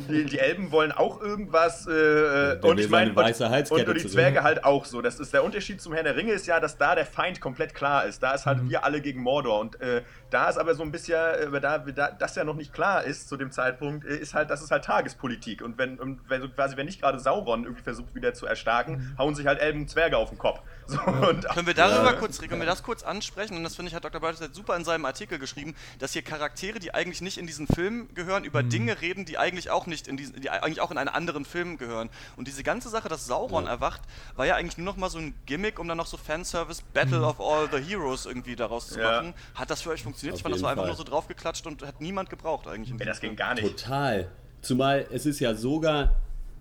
die, 0.10 0.26
die 0.26 0.38
Elben 0.38 0.72
wollen 0.72 0.92
auch 0.92 1.22
irgendwas. 1.22 1.88
Äh, 1.88 2.58
und 2.62 2.78
ich 2.78 2.90
meine, 2.90 3.12
und, 3.12 3.88
und 3.88 3.94
die. 3.96 4.06
Zwerge 4.06 4.44
halt 4.44 4.66
auch 4.66 4.84
so. 4.84 5.02
Das 5.02 5.20
ist 5.20 5.34
der 5.34 5.46
Unterschied 5.46 5.82
zum 5.82 5.94
Herrn 5.94 6.04
der 6.04 6.18
Ringe 6.18 6.34
ist 6.34 6.46
ja, 6.46 6.60
dass 6.60 6.78
da 6.78 6.94
der 6.94 7.06
Feind 7.06 7.40
komplett 7.40 7.74
klar 7.74 8.06
ist. 8.06 8.22
Da 8.22 8.34
ist 8.34 8.46
halt 8.46 8.70
wir 8.70 8.84
alle 8.84 9.00
gegen 9.00 9.22
Mordor 9.22 9.62
und 9.62 9.80
äh, 9.80 10.02
da 10.30 10.50
ist 10.50 10.58
aber 10.58 10.76
so 10.76 10.84
ein 10.84 10.92
bisschen, 10.92 11.16
äh, 11.16 11.62
da, 11.62 11.78
da 11.80 12.12
das 12.12 12.36
ja 12.36 12.44
noch 12.44 12.56
nicht 12.56 12.74
klar 12.74 13.04
ist 13.04 13.30
zu 13.30 13.38
dem 13.38 13.52
Zeitpunkt, 13.52 14.06
äh, 14.06 14.18
ist 14.18 14.34
halt, 14.34 14.50
das 14.50 14.62
ist 14.62 14.72
halt 14.72 14.84
Tagespolitik 14.86 15.62
und 15.62 15.78
wenn, 15.78 16.00
und 16.00 16.22
wenn 16.30 16.54
quasi 16.54 16.78
wenn 16.78 16.86
nicht 16.86 17.02
gerade 17.02 17.20
Sauron 17.20 17.64
irgendwie 17.64 17.84
versucht 17.84 18.14
wieder 18.16 18.34
zu 18.34 18.46
erstarken, 18.46 19.16
hauen 19.18 19.36
sich 19.36 19.46
halt 19.48 19.60
Elben 19.60 19.82
und 19.82 19.90
Zwerge 19.90 20.18
auf 20.18 20.30
den 20.30 20.38
Kopf. 20.38 20.62
So, 20.88 21.02
und, 21.02 21.46
Können 21.50 21.68
wir 21.68 21.74
darüber 21.74 22.14
kurz, 22.14 22.40
können 22.40 22.62
wir 22.62 22.66
das 22.66 22.82
kurz 22.82 23.04
ansprechen? 23.04 23.58
Und 23.58 23.64
das 23.64 23.76
finde 23.76 23.90
ich, 23.90 23.96
hat 23.96 24.06
Dr. 24.06 24.22
Bartels 24.22 24.56
super 24.56 24.74
in 24.78 24.86
seinem 24.86 25.04
Artikel 25.04 25.38
geschrieben, 25.38 25.76
dass 26.00 26.14
hier 26.14 26.22
Charaktere, 26.22 26.80
die 26.80 26.94
eigentlich 26.94 27.20
nicht 27.20 27.38
in 27.38 27.46
diesen 27.46 27.68
Film 27.68 28.08
gehören, 28.14 28.46
über 28.46 28.64
Dinge 28.64 29.02
reden, 29.02 29.26
die 29.26 29.38
eigentlich 29.38 29.70
auch 29.70 29.86
nicht 29.86 30.08
in 30.08 30.16
diesen, 30.16 30.40
die 30.40 30.50
eigentlich 30.50 30.80
auch 30.80 30.90
in 30.90 30.98
einen 30.98 31.10
anderen 31.10 31.44
Film 31.44 31.78
gehören. 31.78 32.10
Und 32.38 32.48
diese 32.48 32.64
ganze 32.64 32.88
Sache, 32.88 33.10
dass 33.10 33.26
Sauron 33.26 33.68
erwacht, 33.68 34.02
war 34.38 34.46
ja 34.46 34.56
eigentlich 34.56 34.78
nur 34.78 34.86
noch 34.86 34.96
mal 34.96 35.10
so 35.10 35.18
ein 35.18 35.36
Gimmick, 35.46 35.78
um 35.78 35.90
dann 35.90 35.98
noch 35.98 36.08
so 36.08 36.16
Fanservice 36.16 36.82
Battle 36.94 37.22
of 37.22 37.42
All 37.42 37.68
the 37.70 37.84
Heroes 37.84 38.26
irgendwie 38.26 38.56
daraus 38.56 38.88
zu 38.88 39.02
Ja. 39.02 39.12
machen. 39.12 39.34
Hat 39.56 39.70
das 39.70 39.82
für 39.82 39.90
euch 39.90 40.04
funktioniert? 40.04 40.17
Auf 40.34 40.38
ich 40.38 40.44
fand, 40.44 40.56
das 40.56 40.62
war 40.62 40.72
jeden 40.72 40.80
einfach 40.80 40.84
Fall. 40.84 40.88
nur 40.88 40.96
so 40.98 41.04
draufgeklatscht 41.04 41.68
und 41.68 41.86
hat 41.86 42.02
niemand 42.02 42.30
gebraucht 42.30 42.68
eigentlich. 42.68 42.92
diesem 42.92 42.98
das 43.00 43.20
ging 43.20 43.30
Film. 43.32 43.36
gar 43.38 43.54
nicht. 43.56 43.78
Total. 43.78 44.30
Zumal 44.62 45.06
es 45.12 45.26
ist 45.26 45.40
ja 45.40 45.54
sogar, 45.54 46.16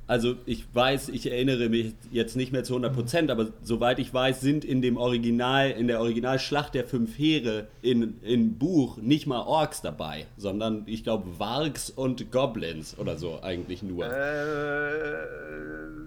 also 0.09 0.37
ich 0.47 0.67
weiß, 0.73 1.09
ich 1.09 1.31
erinnere 1.31 1.69
mich 1.69 1.95
jetzt 2.11 2.37
nicht 2.37 2.53
mehr 2.53 2.63
zu 2.65 2.77
100%, 2.77 3.31
aber 3.31 3.49
soweit 3.63 3.99
ich 3.99 4.13
weiß, 4.15 4.41
sind 4.41 4.65
in 4.65 4.81
dem 4.83 4.97
Original, 4.97 5.71
in 5.71 5.89
der 5.89 6.01
Originalschlacht 6.01 6.75
der 6.75 6.85
fünf 6.85 7.19
Heere 7.19 7.67
in, 7.83 8.21
in 8.23 8.57
Buch 8.59 8.99
nicht 8.99 9.27
mal 9.27 9.41
Orks 9.43 9.83
dabei, 9.83 10.27
sondern 10.37 10.85
ich 10.87 11.03
glaube 11.05 11.39
Wargs 11.39 11.91
und 11.91 12.31
Goblins 12.31 12.97
oder 12.99 13.17
so 13.17 13.41
eigentlich 13.43 13.83
nur. 13.83 14.07
Äh, 14.07 14.13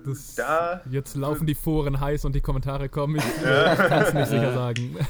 Das, 0.05 0.35
da. 0.35 0.81
Jetzt 0.89 1.15
laufen 1.17 1.45
die 1.45 1.55
Foren 1.55 1.99
heiß 1.99 2.23
und 2.25 2.33
die 2.33 2.41
Kommentare 2.41 2.87
kommen. 2.89 3.17
Ich 3.17 3.45
äh, 3.45 3.75
kann 3.75 4.03
es 4.03 4.13
nicht 4.13 4.27
sicher 4.27 4.53
sagen. 4.53 4.95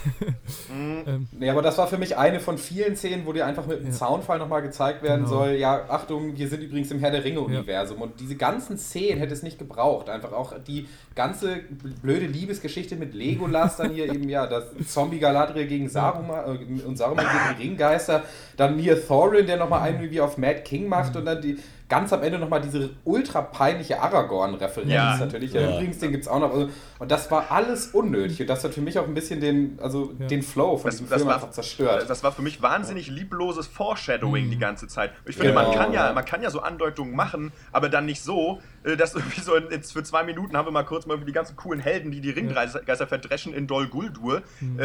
Nee, 1.31 1.49
aber 1.49 1.61
das 1.61 1.77
war 1.77 1.87
für 1.87 1.97
mich 1.97 2.17
eine 2.17 2.39
von 2.39 2.57
vielen 2.57 2.95
Szenen, 2.95 3.25
wo 3.25 3.33
dir 3.33 3.45
einfach 3.45 3.65
mit 3.67 3.79
einem 3.81 3.91
Zaunfall 3.91 4.39
nochmal 4.39 4.61
gezeigt 4.61 5.03
werden 5.03 5.25
Genau. 5.25 5.37
soll, 5.39 5.51
ja, 5.51 5.85
Achtung, 5.89 6.37
wir 6.37 6.47
sind 6.47 6.61
übrigens 6.63 6.91
im 6.91 6.99
Herr 6.99 7.11
der 7.11 7.23
Ringe-Universum. 7.23 8.01
Und 8.01 8.19
diese 8.19 8.35
ganzen 8.35 8.77
Szenen 8.79 9.19
hätte 9.19 9.33
es 9.33 9.43
nicht 9.43 9.59
gebraucht. 9.59 10.09
Einfach 10.09 10.31
auch 10.31 10.53
die 10.67 10.87
ganze 11.15 11.57
blöde 12.01 12.25
Liebesgeschichte 12.25 12.95
mit 12.95 13.13
Legolas, 13.13 13.77
dann 13.77 13.91
hier 13.91 14.11
eben, 14.11 14.27
ja, 14.29 14.47
das 14.47 14.65
Zombie 14.87 15.19
Galadriel 15.19 15.67
gegen 15.67 15.89
Saruman 15.89 16.59
äh, 16.59 16.83
und 16.83 16.97
Saruman 16.97 17.25
gegen 17.25 17.69
Ringgeister. 17.69 18.23
Dann 18.57 18.79
hier 18.79 19.05
Thorin, 19.05 19.45
der 19.45 19.57
nochmal 19.57 19.81
einen 19.81 20.09
wie 20.09 20.21
auf 20.21 20.37
Mad 20.37 20.61
King 20.61 20.87
macht 20.87 21.15
und 21.15 21.25
dann 21.25 21.41
die 21.41 21.57
ganz 21.89 22.13
am 22.13 22.21
Ende 22.23 22.37
nochmal 22.39 22.61
diese 22.61 22.91
ultra 23.03 23.41
peinliche 23.41 23.99
Aragorn-Referenz 24.01 24.91
Ja. 24.91 25.17
natürlich. 25.17 25.53
Ja, 25.53 25.61
Ja. 25.61 25.71
Übrigens, 25.75 25.97
den 25.97 26.11
gibt 26.11 26.23
es 26.23 26.27
auch 26.29 26.39
noch. 26.39 26.51
Also, 26.53 26.69
und 26.99 27.11
das 27.11 27.29
war 27.31 27.51
alles 27.51 27.87
unnötig. 27.87 28.41
Und 28.41 28.47
das 28.47 28.63
hat 28.63 28.73
für 28.73 28.81
mich 28.81 28.99
auch 28.99 29.07
ein 29.07 29.13
bisschen 29.13 29.41
den, 29.41 29.79
also 29.81 30.13
Ja. 30.19 30.27
den 30.27 30.43
Flow 30.43 30.77
von 30.77 30.85
Das, 30.89 30.95
diesem 30.97 31.09
das, 31.09 31.17
Film 31.17 31.27
war, 31.29 31.35
einfach 31.35 31.49
zerstört. 31.51 32.05
das 32.09 32.23
war 32.23 32.31
für 32.31 32.41
mich 32.43 32.61
wahnsinnig 32.61 33.07
liebloses 33.07 33.67
Foreshadowing 33.67 34.45
Mhm. 34.45 34.51
die 34.51 34.57
ganze 34.59 34.87
Zeit. 34.87 35.11
Ich 35.25 35.35
finde, 35.35 35.51
Genau, 35.53 35.63
man, 35.69 35.75
kann 35.77 35.91
ja, 35.93 36.07
ja. 36.07 36.13
man 36.13 36.25
kann 36.25 36.41
ja 36.43 36.49
so 36.51 36.61
Andeutungen 36.61 37.15
machen, 37.15 37.51
aber 37.71 37.89
dann 37.89 38.05
nicht 38.05 38.21
so, 38.23 38.61
äh, 38.83 38.95
dass 38.95 39.15
irgendwie 39.15 39.41
so 39.41 39.55
in, 39.55 39.71
jetzt 39.71 39.91
für 39.93 40.03
zwei 40.03 40.23
Minuten 40.23 40.55
haben 40.55 40.67
wir 40.67 40.71
mal 40.71 40.83
kurz 40.83 41.05
mal 41.07 41.15
irgendwie 41.15 41.31
die 41.31 41.35
ganzen 41.35 41.55
coolen 41.55 41.79
Helden, 41.79 42.11
die 42.11 42.21
die 42.21 42.29
Ringgeister 42.29 43.07
verdreschen 43.07 43.53
in 43.53 43.65
Dol 43.67 43.87
Guldur 43.87 44.43
Mhm. 44.59 44.79
äh, 44.79 44.83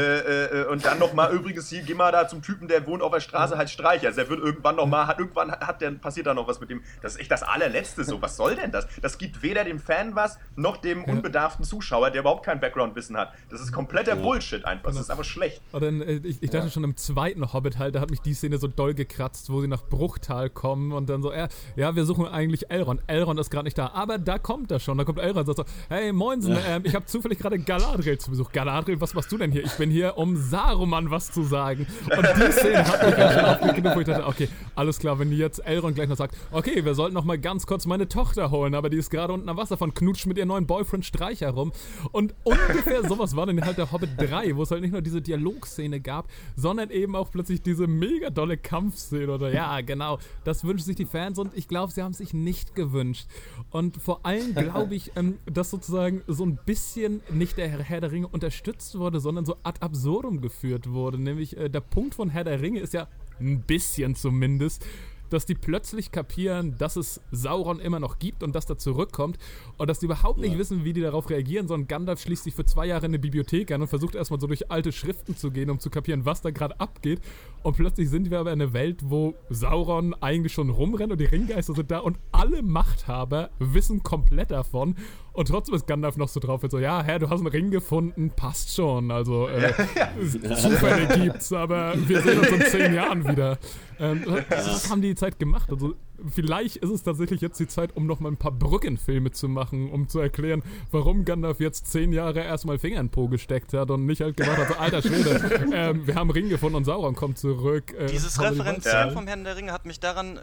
äh, 0.62 0.66
und 0.68 0.84
dann 0.86 0.98
nochmal 0.98 1.32
übrigens 1.34 1.68
hier, 1.68 1.82
geh 1.82 1.94
mal 1.94 2.10
da 2.12 2.26
zum 2.26 2.40
Typen, 2.42 2.66
der 2.68 2.86
wohnt 2.86 3.02
auf 3.02 3.12
der 3.12 3.20
Straße, 3.20 3.58
halt 3.58 3.68
Streicher. 3.68 4.06
Also 4.06 4.20
der 4.22 4.30
wird 4.30 4.40
irgendwann 4.40 4.76
nochmal, 4.76 5.06
hat 5.06 5.18
irgendwann 5.18 5.50
hat 5.52 5.80
der, 5.82 5.90
passiert 5.90 6.26
da 6.26 6.32
noch 6.34 6.48
was 6.48 6.60
mit 6.60 6.70
dem. 6.70 6.82
Das 7.02 7.14
ist 7.14 7.20
echt 7.20 7.30
das 7.30 7.42
allerletzte 7.42 8.04
so. 8.04 8.20
Was 8.22 8.36
soll 8.36 8.56
denn 8.56 8.70
das? 8.70 8.86
Das 9.02 9.18
gibt 9.18 9.42
weder 9.42 9.64
dem 9.64 9.78
Fan 9.78 10.14
was, 10.14 10.38
noch 10.56 10.76
dem 10.78 11.04
unbedarften 11.04 11.64
Zuschauer, 11.64 12.10
der 12.10 12.22
überhaupt 12.22 12.44
kein 12.44 12.60
Background-Wissen 12.60 13.16
hat. 13.16 13.32
Das 13.50 13.60
ist 13.60 13.72
kompletter 13.72 14.16
Bullshit 14.16 14.64
einfach. 14.64 14.90
Das 14.90 15.00
ist 15.00 15.10
einfach 15.10 15.24
schlecht. 15.24 15.60
Und 15.72 15.82
dann, 15.82 16.00
äh, 16.00 16.20
ich, 16.24 16.42
ich 16.42 16.50
dachte 16.50 16.70
schon 16.70 16.84
im 16.84 16.96
zweiten 16.96 17.52
Hobbit 17.52 17.78
halt, 17.78 17.94
da 17.94 18.00
hat 18.00 18.10
mich 18.10 18.20
die 18.20 18.34
Szene 18.34 18.58
so 18.58 18.66
doll 18.66 18.94
gekratzt, 18.94 19.50
wo 19.50 19.60
sie 19.60 19.68
nach 19.68 19.82
Bruchtal 19.82 20.50
kommen 20.50 20.92
und 20.92 21.08
dann 21.08 21.22
so, 21.22 21.30
äh, 21.30 21.48
ja, 21.76 21.94
wir 21.94 22.04
suchen 22.04 22.26
eigentlich 22.26 22.70
Elrond. 22.70 23.02
Elrond 23.06 23.38
ist 23.38 23.50
gerade 23.50 23.64
nicht 23.64 23.78
da, 23.78 23.88
aber 23.88 24.18
da 24.18 24.38
kommt 24.38 24.70
er 24.70 24.80
schon. 24.80 24.98
Da 24.98 25.04
kommt 25.04 25.18
Elrond 25.18 25.48
und 25.48 25.56
sagt 25.56 25.68
so, 25.68 25.74
hey 25.88 26.12
Moinsen, 26.12 26.56
ähm, 26.66 26.82
ich 26.84 26.94
habe 26.94 27.06
zufällig 27.06 27.38
gerade 27.38 27.58
Galadriel 27.58 28.18
zu 28.18 28.30
Besuch. 28.30 28.52
Galadriel, 28.52 29.00
was 29.00 29.14
machst 29.14 29.30
du 29.30 29.38
denn 29.38 29.52
hier? 29.52 29.64
Ich 29.64 29.74
bin 29.74 29.90
hier, 29.90 30.16
um 30.16 30.36
Saruman 30.36 31.10
was 31.10 31.30
zu 31.30 31.42
sagen. 31.44 31.86
Und 32.04 32.26
die 32.36 32.52
Szene 32.52 32.86
hat 32.86 33.04
mich 33.04 33.16
ganz 33.16 33.34
schön 33.34 33.44
aufgeregt 33.44 33.74
genug, 33.74 33.96
wo 33.96 34.00
ich 34.00 34.06
dachte, 34.06 34.26
okay, 34.26 34.48
alles 34.74 34.98
klar, 34.98 35.18
wenn 35.18 35.32
jetzt 35.32 35.58
Elrond 35.64 35.94
gleich 35.94 36.08
noch 36.08 36.16
sagt, 36.16 36.36
okay, 36.50 36.83
wir 36.84 36.94
sollten 36.94 37.14
noch 37.14 37.24
mal 37.24 37.38
ganz 37.38 37.66
kurz 37.66 37.86
meine 37.86 38.08
Tochter 38.08 38.50
holen, 38.50 38.74
aber 38.74 38.90
die 38.90 38.96
ist 38.96 39.10
gerade 39.10 39.32
unten 39.32 39.48
am 39.48 39.56
Wasser 39.56 39.76
von 39.76 39.94
knutscht 39.94 40.26
mit 40.26 40.38
ihrem 40.38 40.48
neuen 40.48 40.66
Boyfriend 40.66 41.04
Streicher 41.04 41.50
rum. 41.50 41.72
Und 42.12 42.34
ungefähr 42.44 43.04
sowas 43.08 43.36
war 43.36 43.46
dann 43.46 43.64
halt 43.64 43.78
der 43.78 43.92
Hobbit 43.92 44.10
3, 44.16 44.56
wo 44.56 44.62
es 44.62 44.70
halt 44.70 44.82
nicht 44.82 44.92
nur 44.92 45.02
diese 45.02 45.22
Dialogszene 45.22 46.00
gab, 46.00 46.28
sondern 46.56 46.90
eben 46.90 47.16
auch 47.16 47.30
plötzlich 47.30 47.62
diese 47.62 47.86
mega 47.86 48.30
dolle 48.30 48.56
Kampfszene 48.56 49.32
oder 49.32 49.52
ja, 49.52 49.80
genau. 49.80 50.18
Das 50.44 50.64
wünschen 50.64 50.84
sich 50.84 50.96
die 50.96 51.04
Fans 51.04 51.38
und 51.38 51.56
ich 51.56 51.68
glaube, 51.68 51.92
sie 51.92 52.02
haben 52.02 52.12
es 52.12 52.18
sich 52.18 52.34
nicht 52.34 52.74
gewünscht. 52.74 53.26
Und 53.70 53.96
vor 53.96 54.24
allem 54.26 54.54
glaube 54.54 54.94
ich, 54.94 55.12
ähm, 55.16 55.38
dass 55.46 55.70
sozusagen 55.70 56.22
so 56.26 56.44
ein 56.44 56.58
bisschen 56.64 57.22
nicht 57.30 57.56
der 57.56 57.68
Herr 57.68 58.00
der 58.00 58.12
Ringe 58.12 58.28
unterstützt 58.28 58.98
wurde, 58.98 59.20
sondern 59.20 59.44
so 59.44 59.56
ad 59.62 59.80
absurdum 59.80 60.40
geführt 60.40 60.90
wurde. 60.90 61.18
Nämlich 61.18 61.56
äh, 61.56 61.68
der 61.68 61.80
Punkt 61.80 62.14
von 62.14 62.30
Herr 62.30 62.44
der 62.44 62.60
Ringe 62.60 62.80
ist 62.80 62.94
ja 62.94 63.08
ein 63.40 63.62
bisschen 63.62 64.14
zumindest, 64.14 64.86
dass 65.34 65.46
die 65.46 65.54
plötzlich 65.54 66.12
kapieren, 66.12 66.76
dass 66.78 66.96
es 66.96 67.20
Sauron 67.30 67.80
immer 67.80 68.00
noch 68.00 68.18
gibt 68.18 68.42
und 68.42 68.54
dass 68.54 68.68
er 68.70 68.78
zurückkommt 68.78 69.38
und 69.76 69.88
dass 69.88 69.98
die 69.98 70.06
überhaupt 70.06 70.38
nicht 70.38 70.56
wissen, 70.56 70.84
wie 70.84 70.92
die 70.92 71.00
darauf 71.00 71.28
reagieren, 71.28 71.68
sondern 71.68 71.88
Gandalf 71.88 72.20
schließt 72.20 72.44
sich 72.44 72.54
für 72.54 72.64
zwei 72.64 72.86
Jahre 72.86 73.06
in 73.06 73.10
eine 73.10 73.18
Bibliothek 73.18 73.70
an 73.72 73.82
und 73.82 73.88
versucht 73.88 74.14
erstmal 74.14 74.40
so 74.40 74.46
durch 74.46 74.70
alte 74.70 74.92
Schriften 74.92 75.36
zu 75.36 75.50
gehen, 75.50 75.70
um 75.70 75.78
zu 75.78 75.90
kapieren, 75.90 76.24
was 76.24 76.40
da 76.40 76.50
gerade 76.50 76.78
abgeht. 76.80 77.20
Und 77.62 77.76
plötzlich 77.76 78.08
sind 78.08 78.30
wir 78.30 78.40
aber 78.40 78.52
in 78.52 78.62
einer 78.62 78.72
Welt, 78.72 79.00
wo 79.04 79.34
Sauron 79.50 80.14
eigentlich 80.14 80.52
schon 80.52 80.70
rumrennt 80.70 81.12
und 81.12 81.20
die 81.20 81.26
Ringgeister 81.26 81.74
sind 81.74 81.90
da 81.90 81.98
und 81.98 82.18
alle 82.32 82.62
Machthaber 82.62 83.50
wissen 83.58 84.02
komplett 84.02 84.50
davon. 84.50 84.96
Und 85.34 85.48
trotzdem 85.48 85.74
ist 85.74 85.88
Gandalf 85.88 86.16
noch 86.16 86.28
so 86.28 86.38
drauf 86.38 86.62
und 86.62 86.70
so, 86.70 86.78
ja, 86.78 87.02
Herr, 87.02 87.18
du 87.18 87.28
hast 87.28 87.40
einen 87.40 87.48
Ring 87.48 87.72
gefunden, 87.72 88.30
passt 88.34 88.72
schon. 88.72 89.10
Also, 89.10 89.48
äh, 89.48 89.72
Zufälle 90.54 91.08
gibt's, 91.08 91.52
aber 91.52 91.94
wir 91.96 92.22
sehen 92.22 92.38
uns 92.38 92.48
in 92.48 92.62
zehn 92.62 92.94
Jahren 92.94 93.28
wieder. 93.28 93.58
Ähm, 93.98 94.24
das 94.48 94.88
haben 94.88 95.02
die 95.02 95.08
die 95.08 95.14
Zeit 95.16 95.40
gemacht. 95.40 95.68
Also, 95.70 95.94
vielleicht 96.28 96.76
ist 96.76 96.90
es 96.90 97.02
tatsächlich 97.02 97.40
jetzt 97.40 97.58
die 97.60 97.66
Zeit, 97.66 97.96
um 97.96 98.06
noch 98.06 98.20
mal 98.20 98.30
ein 98.30 98.36
paar 98.36 98.52
Brückenfilme 98.52 99.30
zu 99.32 99.48
machen, 99.48 99.90
um 99.90 100.08
zu 100.08 100.18
erklären, 100.20 100.62
warum 100.90 101.24
Gandalf 101.24 101.60
jetzt 101.60 101.86
zehn 101.90 102.12
Jahre 102.12 102.40
erstmal 102.40 102.78
Finger 102.78 103.00
in 103.00 103.06
den 103.06 103.10
Po 103.12 103.28
gesteckt 103.28 103.72
hat 103.72 103.90
und 103.90 104.06
nicht 104.06 104.20
halt 104.20 104.36
gemacht 104.36 104.56
hat, 104.58 104.68
so, 104.68 104.74
alter 104.74 105.02
Schwede, 105.02 105.68
ähm, 105.72 106.06
wir 106.06 106.14
haben 106.14 106.30
Ring 106.30 106.48
gefunden 106.48 106.76
und 106.76 106.84
Sauron 106.84 107.14
kommt 107.14 107.38
zurück. 107.38 107.92
Äh, 107.94 108.06
Dieses 108.06 108.36
Ja. 108.36 109.10
vom 109.10 109.26
Herrn 109.26 109.44
der 109.44 109.56
Ringe 109.56 109.72
hat 109.72 109.86
mich 109.86 110.00
daran 110.00 110.36
äh, 110.36 110.40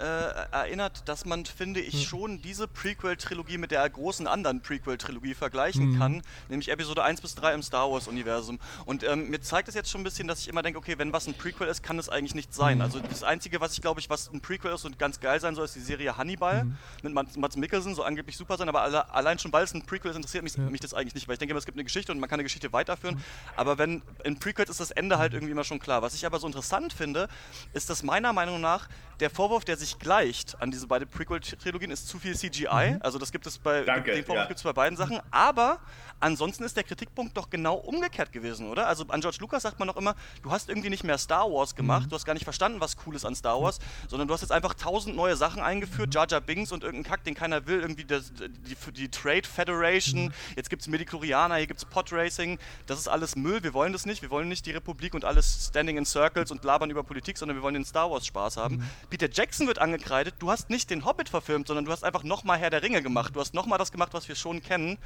erinnert, 0.52 1.08
dass 1.08 1.26
man, 1.26 1.46
finde 1.46 1.80
Hm. 1.80 1.88
ich, 1.88 2.08
schon 2.08 2.42
diese 2.42 2.68
Prequel-Trilogie 2.68 3.58
mit 3.58 3.72
der 3.72 3.90
großen 3.90 4.28
anderen 4.28 4.62
Prequel-Trilogie 4.62 5.30
Hm. 5.30 5.36
vergleichen 5.36 5.98
kann, 5.98 6.22
nämlich 6.50 6.70
Episode 6.70 7.04
1 7.04 7.22
bis 7.22 7.36
3 7.36 7.54
im 7.54 7.64
Star 7.64 7.92
Wars-Universum. 7.92 8.60
Und 8.86 9.04
ähm, 9.04 9.30
mir 9.30 9.42
zeigt 9.42 9.68
es 9.70 9.76
jetzt 9.76 9.90
schon 9.90 10.02
ein 10.02 10.04
bisschen, 10.04 10.28
dass 10.28 10.40
ich 10.42 10.48
immer 10.48 10.62
denke, 10.62 10.80
okay, 10.80 10.96
wenn 10.98 11.14
was 11.14 11.28
ein 11.28 11.34
Prequel 11.34 11.68
ist, 11.68 11.84
kann 11.84 11.98
es 12.00 12.10
eigentlich 12.10 12.36
nicht 12.36 12.54
sein. 12.54 12.76
Hm. 12.78 12.82
Also 12.82 13.00
das 13.00 13.24
Einzige, 13.24 13.62
was 13.62 13.74
ich 13.74 13.82
glaube 13.82 14.00
ich, 14.00 14.10
was 14.10 14.32
ein 14.32 14.42
Prequel 14.42 14.74
ist 14.74 14.86
und 14.86 15.00
ganz 15.00 15.20
geil 15.20 15.40
sein 15.40 15.56
soll, 15.56 15.61
ist 15.66 15.76
die 15.76 15.80
Serie 15.80 16.18
Hannibal 16.18 16.62
Hm. 16.62 16.78
mit 17.04 17.14
Mats, 17.14 17.38
Mats 17.38 17.56
Mikkelsen, 17.58 17.96
so 17.96 18.04
angeblich 18.04 18.38
super 18.38 18.58
sein, 18.58 18.68
aber 18.70 18.82
alle, 18.82 19.12
allein 19.14 19.40
schon, 19.40 19.52
weil 19.54 19.64
es 19.64 19.74
ein 19.74 19.86
Prequel 19.86 20.12
ist, 20.12 20.18
interessiert 20.18 20.44
mich, 20.44 20.58
mich 20.58 20.80
das 20.82 20.94
eigentlich 20.94 21.16
nicht, 21.16 21.28
weil 21.28 21.34
ich 21.34 21.40
denke 21.40 21.52
immer, 21.52 21.60
es 21.60 21.66
gibt 21.66 21.78
eine 21.78 21.84
Geschichte 21.84 22.12
und 22.12 22.20
man 22.20 22.30
kann 22.30 22.36
eine 22.38 22.44
Geschichte 22.44 22.72
weiterführen, 22.74 23.16
Hm. 23.16 23.24
aber 23.56 23.78
wenn 23.78 24.02
in 24.24 24.38
Prequels 24.40 24.70
ist 24.70 24.80
das 24.80 24.92
Ende 24.92 25.18
halt 25.18 25.34
irgendwie 25.34 25.52
immer 25.52 25.64
schon 25.64 25.80
klar. 25.80 26.02
Was 26.02 26.14
ich 26.14 26.26
aber 26.26 26.40
so 26.40 26.48
interessant 26.48 26.94
finde, 26.94 27.28
ist, 27.74 27.90
dass 27.90 28.04
meiner 28.04 28.34
Meinung 28.34 28.62
nach 28.62 28.88
der 29.20 29.30
Vorwurf, 29.30 29.64
der 29.66 29.78
sich 29.78 30.00
gleicht 30.00 30.60
an 30.62 30.72
diese 30.72 30.88
beiden 30.88 31.08
Prequel-Trilogien, 31.08 31.92
ist 31.92 32.08
zu 32.08 32.18
viel 32.18 32.36
CGI. 32.36 32.98
Also 33.02 33.20
das 33.20 33.32
gibt 33.32 33.46
es 33.46 33.60
bei 33.60 33.84
Danke, 33.84 34.14
den 34.14 34.24
Vorwurf 34.26 34.44
ja. 34.44 34.48
gibt 34.48 34.58
es 34.58 34.64
bei 34.64 34.74
beiden 34.74 34.98
Sachen. 34.98 35.20
Aber 35.30 35.80
ansonsten 36.22 36.64
ist 36.64 36.78
der 36.78 36.84
Kritikpunkt 36.84 37.36
doch 37.36 37.50
genau 37.50 37.76
umgekehrt 37.76 38.32
gewesen, 38.32 38.70
oder? 38.70 38.88
Also 38.88 39.06
an 39.10 39.22
George 39.22 39.38
Lucas 39.42 39.64
sagt 39.64 39.80
man 39.80 39.88
doch 39.88 39.98
immer, 39.98 40.16
du 40.44 40.52
hast 40.52 40.70
irgendwie 40.70 40.90
nicht 40.90 41.04
mehr 41.04 41.18
Star 41.18 41.52
Wars 41.52 41.76
gemacht, 41.76 42.12
du 42.12 42.16
hast 42.16 42.26
gar 42.26 42.34
nicht 42.34 42.44
verstanden, 42.44 42.80
was 42.80 42.96
cool 43.06 43.16
ist 43.16 43.26
an 43.26 43.36
Star 43.36 43.62
Wars, 43.62 43.80
sondern 44.08 44.28
du 44.28 44.34
hast 44.34 44.42
jetzt 44.42 44.52
einfach 44.52 44.74
tausend 44.74 45.16
neue 45.16 45.36
Sachen 45.36 45.62
eingeführt, 45.62 46.14
Jar 46.14 46.28
Jar 46.30 46.42
Binks 46.42 46.72
und 46.72 46.84
irgendeinen 46.84 47.12
Kack, 47.12 47.24
den 47.24 47.34
keiner 47.34 47.66
will, 47.68 47.82
irgendwie 47.82 48.06
das, 48.06 48.32
die, 48.34 48.92
die 48.92 49.10
Trade 49.10 49.48
Federation, 49.48 50.34
jetzt 50.56 50.70
gibt 50.70 50.82
es 50.82 50.88
Mediklorianer, 50.88 51.56
hier 51.56 51.68
gibt 51.68 51.80
es 51.80 51.86
Podracing, 51.86 52.60
das 52.86 53.00
ist 53.00 53.08
alles 53.08 53.36
Müll, 53.36 53.64
wir 53.64 53.74
wollen 53.74 53.94
das 53.94 54.06
nicht, 54.06 54.22
wir 54.22 54.30
wollen 54.30 54.48
nicht 54.48 54.66
die 54.66 54.72
Republik 54.72 55.14
und 55.14 55.26
alles 55.26 55.68
Standing 55.70 55.98
in 55.98 56.06
Circles 56.06 56.52
und 56.52 56.64
labern 56.64 56.90
über 56.90 57.04
Politik, 57.04 57.38
sondern 57.38 57.58
wir 57.58 57.64
wollen 57.64 57.74
den 57.74 57.86
Star 57.86 58.10
Wars 58.12 58.26
Spaß 58.26 58.58
haben. 58.58 58.88
Peter 59.10 59.30
Jackson 59.32 59.68
wird 59.68 59.80
angekreidet, 59.80 60.36
du 60.40 60.52
hast 60.52 60.70
nicht 60.70 60.90
den 60.90 61.06
Hobbit 61.06 61.30
verfilmt, 61.30 61.68
sondern 61.68 61.86
du 61.86 61.92
hast 61.92 62.04
einfach 62.04 62.24
nochmal 62.24 62.60
Herr 62.60 62.70
der 62.70 62.84
Ringe 62.84 63.02
gemacht, 63.02 63.36
du 63.36 63.40
hast 63.40 63.54
nochmal 63.54 63.80
das 63.80 63.92
gemacht, 63.92 64.14
was 64.14 64.28
wir 64.28 64.36
schon 64.36 64.62
kennen 64.62 64.98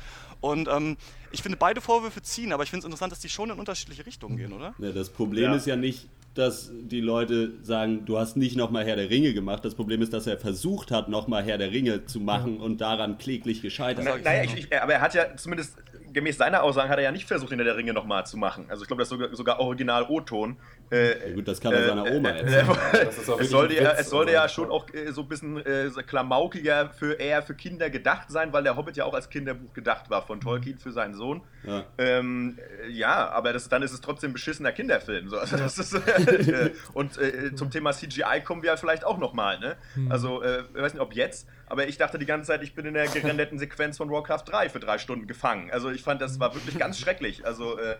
und 0.41 0.67
ähm, 0.67 0.97
ich 1.31 1.41
finde 1.41 1.57
beide 1.57 1.81
Vorwürfe 1.81 2.21
ziehen, 2.21 2.53
aber 2.53 2.63
ich 2.63 2.69
finde 2.69 2.79
es 2.79 2.85
interessant, 2.85 3.11
dass 3.11 3.19
die 3.19 3.29
schon 3.29 3.49
in 3.49 3.59
unterschiedliche 3.59 4.05
Richtungen 4.05 4.37
gehen, 4.37 4.53
oder? 4.53 4.73
Ja, 4.79 4.91
das 4.91 5.09
Problem 5.09 5.51
Ja. 5.51 5.55
ist 5.55 5.65
ja 5.67 5.75
nicht, 5.75 6.07
dass 6.33 6.69
die 6.73 6.99
Leute 6.99 7.53
sagen, 7.61 8.03
du 8.05 8.17
hast 8.17 8.35
nicht 8.35 8.57
nochmal 8.57 8.85
Herr 8.85 8.97
der 8.97 9.09
Ringe 9.09 9.33
gemacht. 9.33 9.63
Das 9.63 9.73
Problem 9.73 10.01
ist, 10.01 10.11
dass 10.11 10.27
er 10.27 10.37
versucht 10.37 10.91
hat, 10.91 11.07
nochmal 11.07 11.43
Herr 11.43 11.57
der 11.57 11.71
Ringe 11.71 12.05
zu 12.05 12.19
machen 12.19 12.59
und 12.59 12.81
daran 12.81 13.17
kläglich 13.17 13.61
gescheitert 13.61 14.03
Na, 14.05 14.15
ist. 14.15 14.25
naja, 14.25 14.43
ich, 14.43 14.53
ich, 14.57 14.81
aber 14.81 14.93
er 14.93 15.01
hat 15.01 15.13
ja 15.13 15.35
zumindest 15.37 15.77
gemäß 16.11 16.37
seiner 16.37 16.63
Aussagen 16.63 16.89
hat 16.89 16.97
er 16.97 17.03
ja 17.03 17.11
nicht 17.11 17.27
versucht, 17.27 17.49
hinter 17.49 17.63
der 17.65 17.77
Ringe 17.77 17.93
nochmal 17.93 18.25
zu 18.25 18.37
machen. 18.37 18.65
Also 18.69 18.83
ich 18.83 18.87
glaube, 18.87 19.01
das 19.01 19.07
ist 19.07 19.17
sogar, 19.17 19.35
sogar 19.35 19.59
original 19.59 20.03
O-Ton. 20.09 20.57
Äh, 20.91 21.29
Ja, 21.29 21.35
gut, 21.35 21.47
das 21.47 21.59
kann 21.59 21.73
er 21.73 21.87
seiner 21.87 22.11
Oma 22.11 22.29
äh, 22.29 22.39
erzählen. 22.39 22.77
Das 22.91 23.17
ist 23.17 23.29
auch 23.29 23.39
es 23.39 23.49
sollte, 23.49 23.75
ja, 23.75 23.91
es 23.91 24.09
sollte 24.09 24.31
also. 24.39 24.43
ja 24.43 24.49
schon 24.49 24.71
auch 24.71 24.87
äh, 24.93 25.11
so 25.11 25.21
ein 25.21 25.27
bisschen 25.27 25.65
äh, 25.65 25.89
so 25.89 26.01
klamaukiger 26.01 26.89
für 26.89 27.13
eher 27.13 27.41
für 27.41 27.55
Kinder 27.55 27.89
gedacht 27.89 28.29
sein, 28.29 28.53
weil 28.53 28.63
der 28.63 28.75
Hobbit 28.75 28.97
ja 28.97 29.05
auch 29.05 29.13
als 29.13 29.29
Kinderbuch 29.29 29.73
gedacht 29.73 30.09
war 30.09 30.21
von 30.25 30.39
Tolkien 30.41 30.77
für 30.77 30.91
seinen 30.91 31.15
Sohn. 31.15 31.41
Ja. 31.63 31.83
Ähm, 31.97 32.57
äh, 32.83 32.89
ja, 32.89 33.29
aber 33.29 33.53
das, 33.53 33.69
dann 33.69 33.81
ist 33.83 33.93
es 33.93 34.01
trotzdem 34.01 34.31
ein 34.31 34.33
beschissener 34.33 34.71
Kinderfilm. 34.71 35.29
So. 35.29 35.37
Also 35.37 35.57
das 35.57 35.77
ist, 35.77 35.93
äh, 35.93 36.71
und 36.93 37.17
äh, 37.17 37.55
zum 37.55 37.71
Thema 37.71 37.91
CGI 37.91 38.41
kommen 38.43 38.61
wir 38.61 38.71
ja 38.71 38.77
vielleicht 38.77 39.05
auch 39.05 39.17
nochmal. 39.17 39.59
Ne? 39.59 39.75
Also, 40.09 40.41
äh, 40.41 40.63
ich 40.73 40.81
weiß 40.81 40.93
nicht, 40.93 41.01
ob 41.01 41.13
jetzt, 41.13 41.47
aber 41.67 41.87
ich 41.87 41.97
dachte 41.97 42.19
die 42.19 42.25
ganze 42.25 42.47
Zeit, 42.47 42.63
ich 42.63 42.75
bin 42.75 42.85
in 42.85 42.93
der 42.93 43.07
gerenderten 43.07 43.57
Sequenz 43.57 43.97
von 43.97 44.09
Warcraft 44.09 44.43
3 44.45 44.69
für 44.69 44.79
drei 44.79 44.97
Stunden 44.97 45.27
gefangen. 45.27 45.71
Also 45.71 45.89
ich 45.89 46.03
fand, 46.03 46.21
das 46.21 46.39
war 46.39 46.53
wirklich 46.53 46.77
ganz 46.77 46.99
schrecklich. 46.99 47.45
Also 47.45 47.77
äh, 47.79 47.95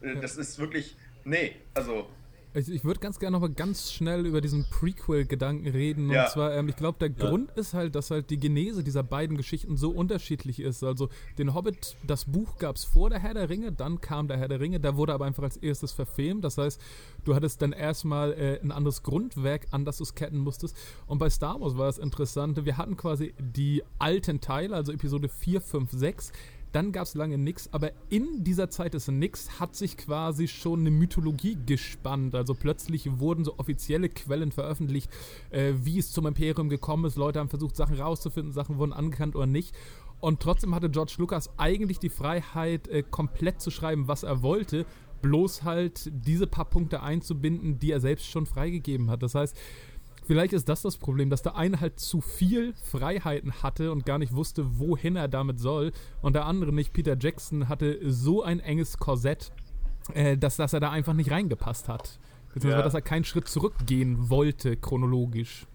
äh, 0.00 0.16
das 0.20 0.36
ist 0.36 0.58
wirklich, 0.58 0.96
nee, 1.24 1.56
also 1.74 2.08
Ich, 2.52 2.68
ich 2.68 2.84
würde 2.84 2.98
ganz 2.98 3.20
gerne 3.20 3.36
noch 3.36 3.40
mal 3.40 3.54
ganz 3.54 3.92
schnell 3.92 4.26
über 4.26 4.40
diesen 4.40 4.64
Prequel-Gedanken 4.70 5.68
reden. 5.68 6.10
Ja. 6.10 6.24
Und 6.24 6.30
zwar, 6.30 6.52
ähm, 6.54 6.68
ich 6.68 6.76
glaube, 6.76 6.98
der 6.98 7.10
Grund 7.10 7.52
ist 7.52 7.74
halt, 7.74 7.94
dass 7.94 8.10
halt 8.10 8.30
die 8.30 8.38
Genese 8.38 8.82
dieser 8.82 9.04
beiden 9.04 9.36
Geschichten 9.36 9.76
so 9.76 9.90
unterschiedlich 9.90 10.58
ist. 10.58 10.82
Also, 10.82 11.10
den 11.38 11.54
Hobbit, 11.54 11.96
das 12.04 12.24
Buch 12.24 12.58
gab 12.58 12.76
es 12.76 12.84
vor 12.84 13.08
der 13.08 13.20
Herr 13.20 13.34
der 13.34 13.48
Ringe, 13.48 13.70
dann 13.70 14.00
kam 14.00 14.26
der 14.26 14.36
Herr 14.36 14.48
der 14.48 14.58
Ringe, 14.58 14.80
da 14.80 14.96
wurde 14.96 15.14
aber 15.14 15.26
einfach 15.26 15.44
als 15.44 15.58
erstes 15.58 15.92
verfilmt. 15.92 16.44
Das 16.44 16.58
heißt, 16.58 16.80
du 17.24 17.34
hattest 17.36 17.62
dann 17.62 17.72
erstmal 17.72 18.32
äh, 18.32 18.58
ein 18.60 18.72
anderes 18.72 19.04
Grundwerk, 19.04 19.68
an 19.70 19.84
das 19.84 19.98
du 19.98 20.04
es 20.04 20.16
ketten 20.16 20.38
musstest. 20.38 20.76
Und 21.06 21.18
bei 21.18 21.30
Star 21.30 21.60
Wars 21.60 21.76
war 21.76 21.86
das 21.86 21.98
Interessante, 21.98 22.64
wir 22.64 22.76
hatten 22.76 22.96
quasi 22.96 23.32
die 23.38 23.84
alten 23.98 24.40
Teile, 24.40 24.74
also 24.74 24.92
Episode 24.92 25.28
4, 25.28 25.60
5, 25.60 25.90
6. 25.92 26.32
Dann 26.72 26.92
gab 26.92 27.04
es 27.04 27.14
lange 27.14 27.36
nichts, 27.36 27.72
aber 27.72 27.90
in 28.10 28.44
dieser 28.44 28.70
Zeit 28.70 28.94
des 28.94 29.08
Nix 29.08 29.58
hat 29.58 29.74
sich 29.74 29.96
quasi 29.96 30.46
schon 30.46 30.80
eine 30.80 30.90
Mythologie 30.90 31.58
gespannt. 31.66 32.34
Also 32.34 32.54
plötzlich 32.54 33.18
wurden 33.18 33.44
so 33.44 33.58
offizielle 33.58 34.08
Quellen 34.08 34.52
veröffentlicht, 34.52 35.10
äh, 35.50 35.72
wie 35.82 35.98
es 35.98 36.12
zum 36.12 36.26
Imperium 36.26 36.68
gekommen 36.68 37.04
ist. 37.06 37.16
Leute 37.16 37.40
haben 37.40 37.48
versucht, 37.48 37.76
Sachen 37.76 37.98
rauszufinden, 37.98 38.52
Sachen 38.52 38.78
wurden 38.78 38.92
anerkannt 38.92 39.34
oder 39.34 39.46
nicht. 39.46 39.74
Und 40.20 40.40
trotzdem 40.40 40.74
hatte 40.74 40.90
George 40.90 41.14
Lucas 41.18 41.50
eigentlich 41.56 41.98
die 41.98 42.10
Freiheit, 42.10 42.86
äh, 42.88 43.02
komplett 43.02 43.60
zu 43.60 43.70
schreiben, 43.70 44.06
was 44.06 44.22
er 44.22 44.42
wollte, 44.42 44.86
bloß 45.22 45.64
halt 45.64 46.10
diese 46.12 46.46
paar 46.46 46.66
Punkte 46.66 47.02
einzubinden, 47.02 47.78
die 47.78 47.90
er 47.90 48.00
selbst 48.00 48.26
schon 48.26 48.46
freigegeben 48.46 49.10
hat. 49.10 49.22
Das 49.22 49.34
heißt, 49.34 49.56
Vielleicht 50.26 50.52
ist 50.52 50.68
das 50.68 50.82
das 50.82 50.96
Problem, 50.96 51.28
dass 51.30 51.42
der 51.42 51.56
eine 51.56 51.80
halt 51.80 51.98
zu 51.98 52.20
viel 52.20 52.74
Freiheiten 52.74 53.62
hatte 53.62 53.90
und 53.90 54.06
gar 54.06 54.18
nicht 54.18 54.34
wusste, 54.34 54.78
wohin 54.78 55.16
er 55.16 55.28
damit 55.28 55.58
soll. 55.58 55.92
Und 56.22 56.34
der 56.34 56.46
andere 56.46 56.72
nicht. 56.72 56.92
Peter 56.92 57.16
Jackson 57.18 57.68
hatte 57.68 57.98
so 58.10 58.42
ein 58.42 58.60
enges 58.60 58.98
Korsett, 58.98 59.52
äh, 60.14 60.36
dass, 60.36 60.56
dass 60.56 60.72
er 60.72 60.80
da 60.80 60.90
einfach 60.90 61.14
nicht 61.14 61.30
reingepasst 61.30 61.88
hat. 61.88 62.18
Beziehungsweise, 62.54 62.78
Ja. 62.80 62.84
dass 62.84 62.94
er 62.94 63.02
keinen 63.02 63.24
Schritt 63.24 63.48
zurückgehen 63.48 64.28
wollte, 64.30 64.76
chronologisch. 64.76 65.66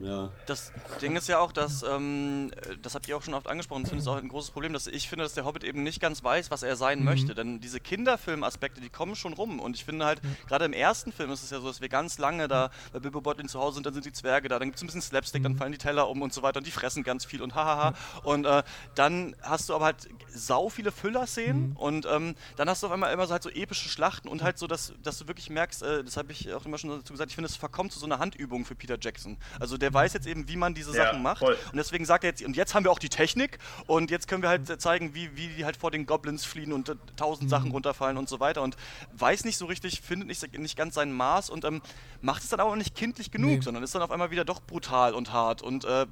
Ja. 0.00 0.30
Das 0.46 0.72
Ding 1.02 1.14
ist 1.14 1.28
ja 1.28 1.38
auch, 1.38 1.52
dass, 1.52 1.82
ähm, 1.82 2.50
das 2.80 2.94
habt 2.94 3.06
ihr 3.06 3.16
auch 3.16 3.22
schon 3.22 3.34
oft 3.34 3.48
angesprochen, 3.48 3.82
das 3.82 3.90
finde 3.90 4.02
ich 4.02 4.08
auch 4.08 4.16
ein 4.16 4.28
großes 4.28 4.50
Problem, 4.50 4.72
dass 4.72 4.86
ich 4.86 5.08
finde, 5.08 5.24
dass 5.24 5.34
der 5.34 5.44
Hobbit 5.44 5.62
eben 5.62 5.82
nicht 5.82 6.00
ganz 6.00 6.24
weiß, 6.24 6.50
was 6.50 6.62
er 6.62 6.76
sein 6.76 7.04
möchte. 7.04 7.34
Denn 7.34 7.60
diese 7.60 7.80
Kinderfilm-Aspekte, 7.80 8.80
die 8.80 8.88
kommen 8.88 9.14
schon 9.14 9.34
rum. 9.34 9.60
Und 9.60 9.76
ich 9.76 9.84
finde 9.84 10.06
halt, 10.06 10.22
gerade 10.48 10.64
im 10.64 10.72
ersten 10.72 11.12
Film 11.12 11.30
ist 11.30 11.42
es 11.42 11.50
ja 11.50 11.60
so, 11.60 11.68
dass 11.68 11.82
wir 11.82 11.90
ganz 11.90 12.18
lange 12.18 12.48
da 12.48 12.70
bei 12.92 12.98
Bilbo 13.00 13.20
Beutlin 13.20 13.48
zu 13.48 13.60
Hause 13.60 13.74
sind, 13.74 13.86
dann 13.86 13.94
sind 13.94 14.06
die 14.06 14.12
Zwerge 14.12 14.48
da, 14.48 14.58
dann 14.58 14.68
gibt 14.68 14.76
es 14.76 14.82
ein 14.82 14.86
bisschen 14.86 15.02
Slapstick, 15.02 15.42
dann 15.42 15.56
fallen 15.56 15.72
die 15.72 15.78
Teller 15.78 16.08
um 16.08 16.22
und 16.22 16.32
so 16.32 16.42
weiter 16.42 16.58
und 16.58 16.66
die 16.66 16.70
fressen 16.70 17.02
ganz 17.02 17.26
viel 17.26 17.42
und 17.42 17.54
hahaha. 17.54 17.94
Und 18.22 18.46
äh, 18.46 18.62
dann 18.94 19.36
hast 19.42 19.68
du 19.68 19.74
aber 19.74 19.84
halt 19.86 20.08
sau 20.28 20.70
viele 20.70 20.92
Füller-Szenen 20.92 21.76
und 21.76 22.06
ähm, 22.10 22.34
dann 22.56 22.70
hast 22.70 22.82
du 22.82 22.86
auf 22.86 22.92
einmal 22.92 23.12
immer 23.12 23.26
so 23.26 23.32
halt 23.32 23.42
so 23.42 23.50
epische 23.50 23.88
Schlachten 23.88 24.28
und 24.28 24.42
halt 24.42 24.58
so, 24.58 24.66
dass, 24.66 24.94
dass 25.02 25.18
du 25.18 25.28
wirklich 25.28 25.50
merkst, 25.50 25.82
äh, 25.82 26.04
das 26.04 26.16
habe 26.16 26.32
ich 26.32 26.52
auch 26.54 26.64
immer 26.64 26.78
schon 26.78 26.90
dazu 26.90 27.12
gesagt, 27.12 27.30
ich 27.30 27.34
finde, 27.34 27.48
es 27.48 27.56
verkommt 27.56 27.92
zu 27.92 27.98
so 27.98 28.06
einer 28.06 28.18
Handübung 28.18 28.64
für 28.64 28.74
Peter 28.74 28.96
Jackson. 28.98 29.36
Also 29.58 29.76
der 29.76 29.89
weiß 29.92 30.12
jetzt 30.14 30.26
eben, 30.26 30.48
wie 30.48 30.56
man 30.56 30.74
diese 30.74 30.96
Ja, 30.96 31.04
Sachen 31.06 31.22
macht. 31.22 31.38
voll. 31.38 31.56
Und 31.72 31.76
deswegen 31.76 32.04
sagt 32.04 32.24
er 32.24 32.30
jetzt, 32.30 32.42
und 32.44 32.56
jetzt 32.56 32.74
haben 32.74 32.84
wir 32.84 32.90
auch 32.90 32.98
die 32.98 33.08
Technik 33.08 33.58
und 33.86 34.10
jetzt 34.10 34.28
können 34.28 34.42
wir 34.42 34.48
halt 34.48 34.80
zeigen, 34.80 35.14
wie, 35.14 35.36
wie 35.36 35.48
die 35.48 35.64
halt 35.64 35.76
vor 35.76 35.90
den 35.90 36.06
Goblins 36.06 36.44
fliehen 36.44 36.72
und 36.72 36.88
äh, 36.88 36.94
tausend 37.16 37.50
Sachen 37.50 37.70
runterfallen 37.70 38.16
und 38.16 38.28
so 38.28 38.40
weiter. 38.40 38.62
Und 38.62 38.76
weiß 39.12 39.44
nicht 39.44 39.56
so 39.56 39.66
richtig, 39.66 40.00
findet 40.00 40.28
nicht, 40.28 40.58
nicht 40.58 40.76
ganz 40.76 40.94
sein 40.94 41.12
Maß 41.12 41.50
und 41.50 41.64
ähm, 41.64 41.80
macht 42.20 42.42
es 42.42 42.48
dann 42.50 42.60
aber 42.60 42.70
auch 42.70 42.76
nicht 42.76 42.94
kindlich 42.94 43.30
genug, 43.30 43.50
Nee. 43.50 43.60
sondern 43.60 43.82
ist 43.82 43.94
dann 43.94 44.02
auf 44.02 44.10
einmal 44.10 44.30
wieder 44.30 44.44
doch 44.44 44.60
brutal 44.60 45.14
und 45.14 45.32
hart 45.32 45.62
und 45.62 45.84
äh, 45.84 46.06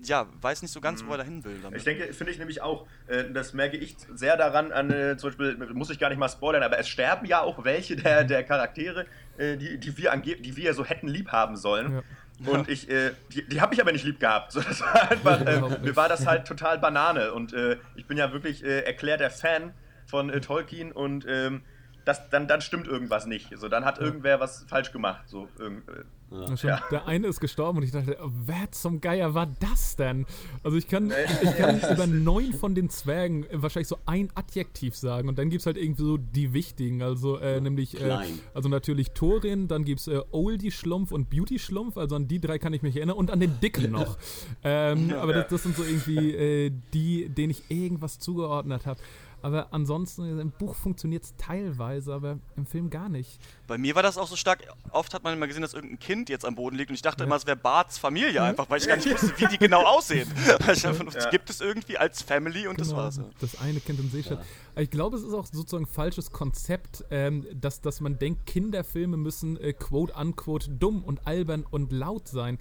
ja, 0.00 0.26
weiß 0.40 0.62
nicht 0.62 0.70
so 0.70 0.80
ganz, 0.80 1.04
wo 1.04 1.10
er 1.10 1.18
dahin 1.18 1.42
will. 1.44 1.58
Damit. 1.60 1.76
Ich 1.78 1.84
denke, 1.84 2.12
finde 2.12 2.32
ich 2.32 2.38
nämlich 2.38 2.62
auch, 2.62 2.86
äh, 3.08 3.24
das 3.32 3.52
merke 3.52 3.76
ich 3.76 3.96
sehr 4.14 4.36
daran, 4.36 4.70
an, 4.70 4.90
äh, 4.92 5.16
zum 5.16 5.30
Beispiel, 5.30 5.56
muss 5.74 5.90
ich 5.90 5.98
gar 5.98 6.08
nicht 6.08 6.18
mal 6.18 6.28
spoilern, 6.28 6.62
aber 6.62 6.78
es 6.78 6.88
sterben 6.88 7.26
ja 7.26 7.40
auch 7.42 7.64
welche 7.64 7.96
der, 7.96 8.22
der 8.22 8.44
Charaktere, 8.44 9.06
äh, 9.38 9.56
die, 9.56 9.76
die, 9.78 9.98
wir 9.98 10.12
ange 10.12 10.36
die 10.36 10.56
wir 10.56 10.72
so 10.74 10.84
hätten 10.84 11.08
lieb 11.08 11.32
haben 11.32 11.56
sollen. 11.56 11.94
Ja. 11.94 12.02
Und 12.46 12.68
ich, 12.68 12.88
äh, 12.88 13.12
die, 13.32 13.46
die 13.48 13.60
habe 13.60 13.74
ich 13.74 13.80
aber 13.80 13.92
nicht 13.92 14.04
lieb 14.04 14.20
gehabt. 14.20 14.52
So, 14.58 14.60
das 14.60 14.80
war 14.80 15.10
einfach, 15.10 15.40
äh, 15.40 15.60
mir 15.80 15.96
war 15.96 16.08
das 16.08 16.26
halt 16.26 16.46
total 16.46 16.78
Banane. 16.78 17.32
Und 17.32 17.52
äh, 17.52 17.78
ich 17.96 18.06
bin 18.06 18.16
ja 18.16 18.32
wirklich 18.32 18.64
äh, 18.64 18.80
erklärter 18.80 19.30
Fan 19.30 19.74
von 20.06 20.30
äh, 20.30 20.40
Tolkien 20.40 20.92
und 20.92 21.26
ähm, 21.28 21.62
das, 22.04 22.30
dann, 22.30 22.48
dann 22.48 22.60
stimmt 22.60 22.86
irgendwas 22.86 23.26
nicht. 23.26 23.56
So, 23.58 23.68
dann 23.68 23.84
hat 23.84 23.98
irgendwer 23.98 24.40
was 24.40 24.64
falsch 24.68 24.92
gemacht. 24.92 25.28
So, 25.28 25.48
äh, 25.60 26.02
Ja, 26.30 26.56
schon, 26.56 26.70
Ja. 26.70 26.82
Der 26.90 27.06
eine 27.06 27.26
ist 27.26 27.40
gestorben 27.40 27.78
und 27.78 27.84
ich 27.84 27.90
dachte, 27.90 28.18
oh, 28.22 28.30
wer 28.44 28.70
zum 28.70 29.00
Geier 29.00 29.34
war 29.34 29.46
das 29.46 29.96
denn? 29.96 30.26
Also 30.62 30.76
ich 30.76 30.88
kann, 30.88 31.12
ich 31.42 31.56
kann 31.56 31.80
über 31.92 32.06
neun 32.06 32.52
von 32.52 32.74
den 32.74 32.90
Zwergen 32.90 33.44
äh, 33.44 33.62
wahrscheinlich 33.62 33.88
so 33.88 33.98
ein 34.06 34.30
Adjektiv 34.34 34.96
sagen 34.96 35.28
und 35.28 35.38
dann 35.38 35.50
gibt 35.50 35.60
es 35.60 35.66
halt 35.66 35.76
irgendwie 35.76 36.02
so 36.02 36.16
die 36.16 36.52
wichtigen, 36.52 37.02
also 37.02 37.38
äh, 37.38 37.60
nämlich, 37.60 38.00
äh, 38.00 38.18
also 38.54 38.68
natürlich 38.68 39.12
Thorin, 39.12 39.68
dann 39.68 39.84
gibt 39.84 40.00
es 40.00 40.08
äh, 40.08 40.20
Oldie 40.30 40.70
Schlumpf 40.70 41.12
und 41.12 41.30
Beauty 41.30 41.58
Schlumpf, 41.58 41.96
also 41.96 42.16
an 42.16 42.28
die 42.28 42.40
drei 42.40 42.58
kann 42.58 42.72
ich 42.72 42.82
mich 42.82 42.96
erinnern 42.96 43.16
und 43.16 43.30
an 43.30 43.40
den 43.40 43.58
Dicken 43.60 43.90
noch. 43.90 44.18
ähm, 44.64 45.12
aber 45.12 45.32
das, 45.32 45.48
das 45.48 45.62
sind 45.62 45.76
so 45.76 45.82
irgendwie 45.82 46.34
äh, 46.34 46.72
die, 46.92 47.28
denen 47.28 47.50
ich 47.50 47.70
irgendwas 47.70 48.18
zugeordnet 48.18 48.86
habe. 48.86 49.00
Aber 49.42 49.68
ansonsten, 49.72 50.38
im 50.40 50.50
Buch 50.50 50.74
funktioniert 50.74 51.22
es 51.24 51.34
teilweise, 51.36 52.12
aber 52.12 52.38
im 52.56 52.66
Film 52.66 52.90
gar 52.90 53.08
nicht. 53.08 53.38
Bei 53.66 53.78
mir 53.78 53.94
war 53.94 54.02
das 54.02 54.18
auch 54.18 54.26
so 54.26 54.36
stark. 54.36 54.64
Oft 54.90 55.14
hat 55.14 55.22
man 55.22 55.34
immer 55.34 55.46
gesehen, 55.46 55.62
dass 55.62 55.74
irgendein 55.74 55.98
Kind 55.98 56.28
jetzt 56.28 56.44
am 56.44 56.54
Boden 56.54 56.76
liegt 56.76 56.90
und 56.90 56.94
ich 56.94 57.02
dachte 57.02 57.24
immer, 57.24 57.36
es 57.36 57.46
wäre 57.46 57.56
Barts 57.56 57.98
Familie 57.98 58.42
einfach, 58.42 58.68
weil 58.68 58.80
ich 58.80 58.88
gar 58.88 58.96
nicht 58.96 59.10
wusste, 59.10 59.32
wie 59.38 59.46
die 59.46 59.58
genau 59.58 59.84
aussehen. 59.84 60.28
Weil 60.66 60.76
ich 60.76 60.86
einfach 60.86 61.04
nur, 61.04 61.14
Ja. 61.14 61.30
Gibt 61.30 61.50
es 61.50 61.60
irgendwie 61.60 61.98
als 61.98 62.22
Family 62.22 62.66
und 62.66 62.80
das 62.80 62.88
Genau, 62.88 63.00
war's. 63.02 63.18
Ja. 63.18 63.24
Das 63.40 63.60
eine 63.60 63.80
Kind 63.80 64.00
im 64.00 64.10
Seestadt. 64.10 64.38
Aber 64.74 64.82
Ich 64.82 64.90
glaube, 64.90 65.16
es 65.16 65.22
ist 65.22 65.32
auch 65.34 65.46
sozusagen 65.46 65.84
ein 65.84 65.86
falsches 65.86 66.30
Konzept, 66.32 67.04
ähm, 67.10 67.46
dass, 67.54 67.80
dass 67.80 68.00
man 68.00 68.18
denkt, 68.18 68.46
Kinderfilme 68.46 69.16
müssen 69.16 69.56
äh, 69.60 69.72
quote 69.72 70.14
unquote 70.14 70.70
dumm 70.70 71.04
und 71.04 71.26
albern 71.26 71.64
und 71.70 71.92
laut 71.92 72.28
sein. 72.28 72.58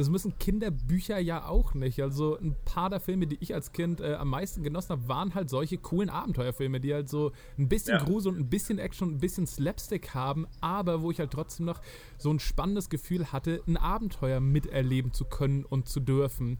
Das 0.00 0.08
müssen 0.08 0.38
Kinderbücher 0.38 1.18
ja 1.18 1.46
auch 1.46 1.74
nicht. 1.74 2.00
Also 2.00 2.38
ein 2.38 2.56
paar 2.64 2.88
der 2.88 3.00
Filme, 3.00 3.26
die 3.26 3.36
ich 3.40 3.52
als 3.54 3.72
Kind 3.72 4.00
äh, 4.00 4.14
am 4.14 4.28
meisten 4.30 4.62
genossen 4.62 4.92
habe, 4.92 5.08
waren 5.08 5.34
halt 5.34 5.50
solche 5.50 5.76
coolen 5.76 6.08
Abenteuerfilme, 6.08 6.80
die 6.80 6.94
halt 6.94 7.10
so 7.10 7.32
ein 7.58 7.68
bisschen 7.68 7.98
Ja. 7.98 8.04
Grusel 8.04 8.32
und 8.32 8.38
ein 8.38 8.48
bisschen 8.48 8.78
Action 8.78 9.08
und 9.08 9.16
ein 9.16 9.20
bisschen 9.20 9.46
Slapstick 9.46 10.14
haben, 10.14 10.46
aber 10.62 11.02
wo 11.02 11.10
ich 11.10 11.18
halt 11.18 11.32
trotzdem 11.32 11.66
noch 11.66 11.82
so 12.16 12.30
ein 12.30 12.40
spannendes 12.40 12.88
Gefühl 12.88 13.30
hatte, 13.30 13.60
ein 13.66 13.76
Abenteuer 13.76 14.40
miterleben 14.40 15.12
zu 15.12 15.26
können 15.26 15.66
und 15.66 15.86
zu 15.86 16.00
dürfen. 16.00 16.56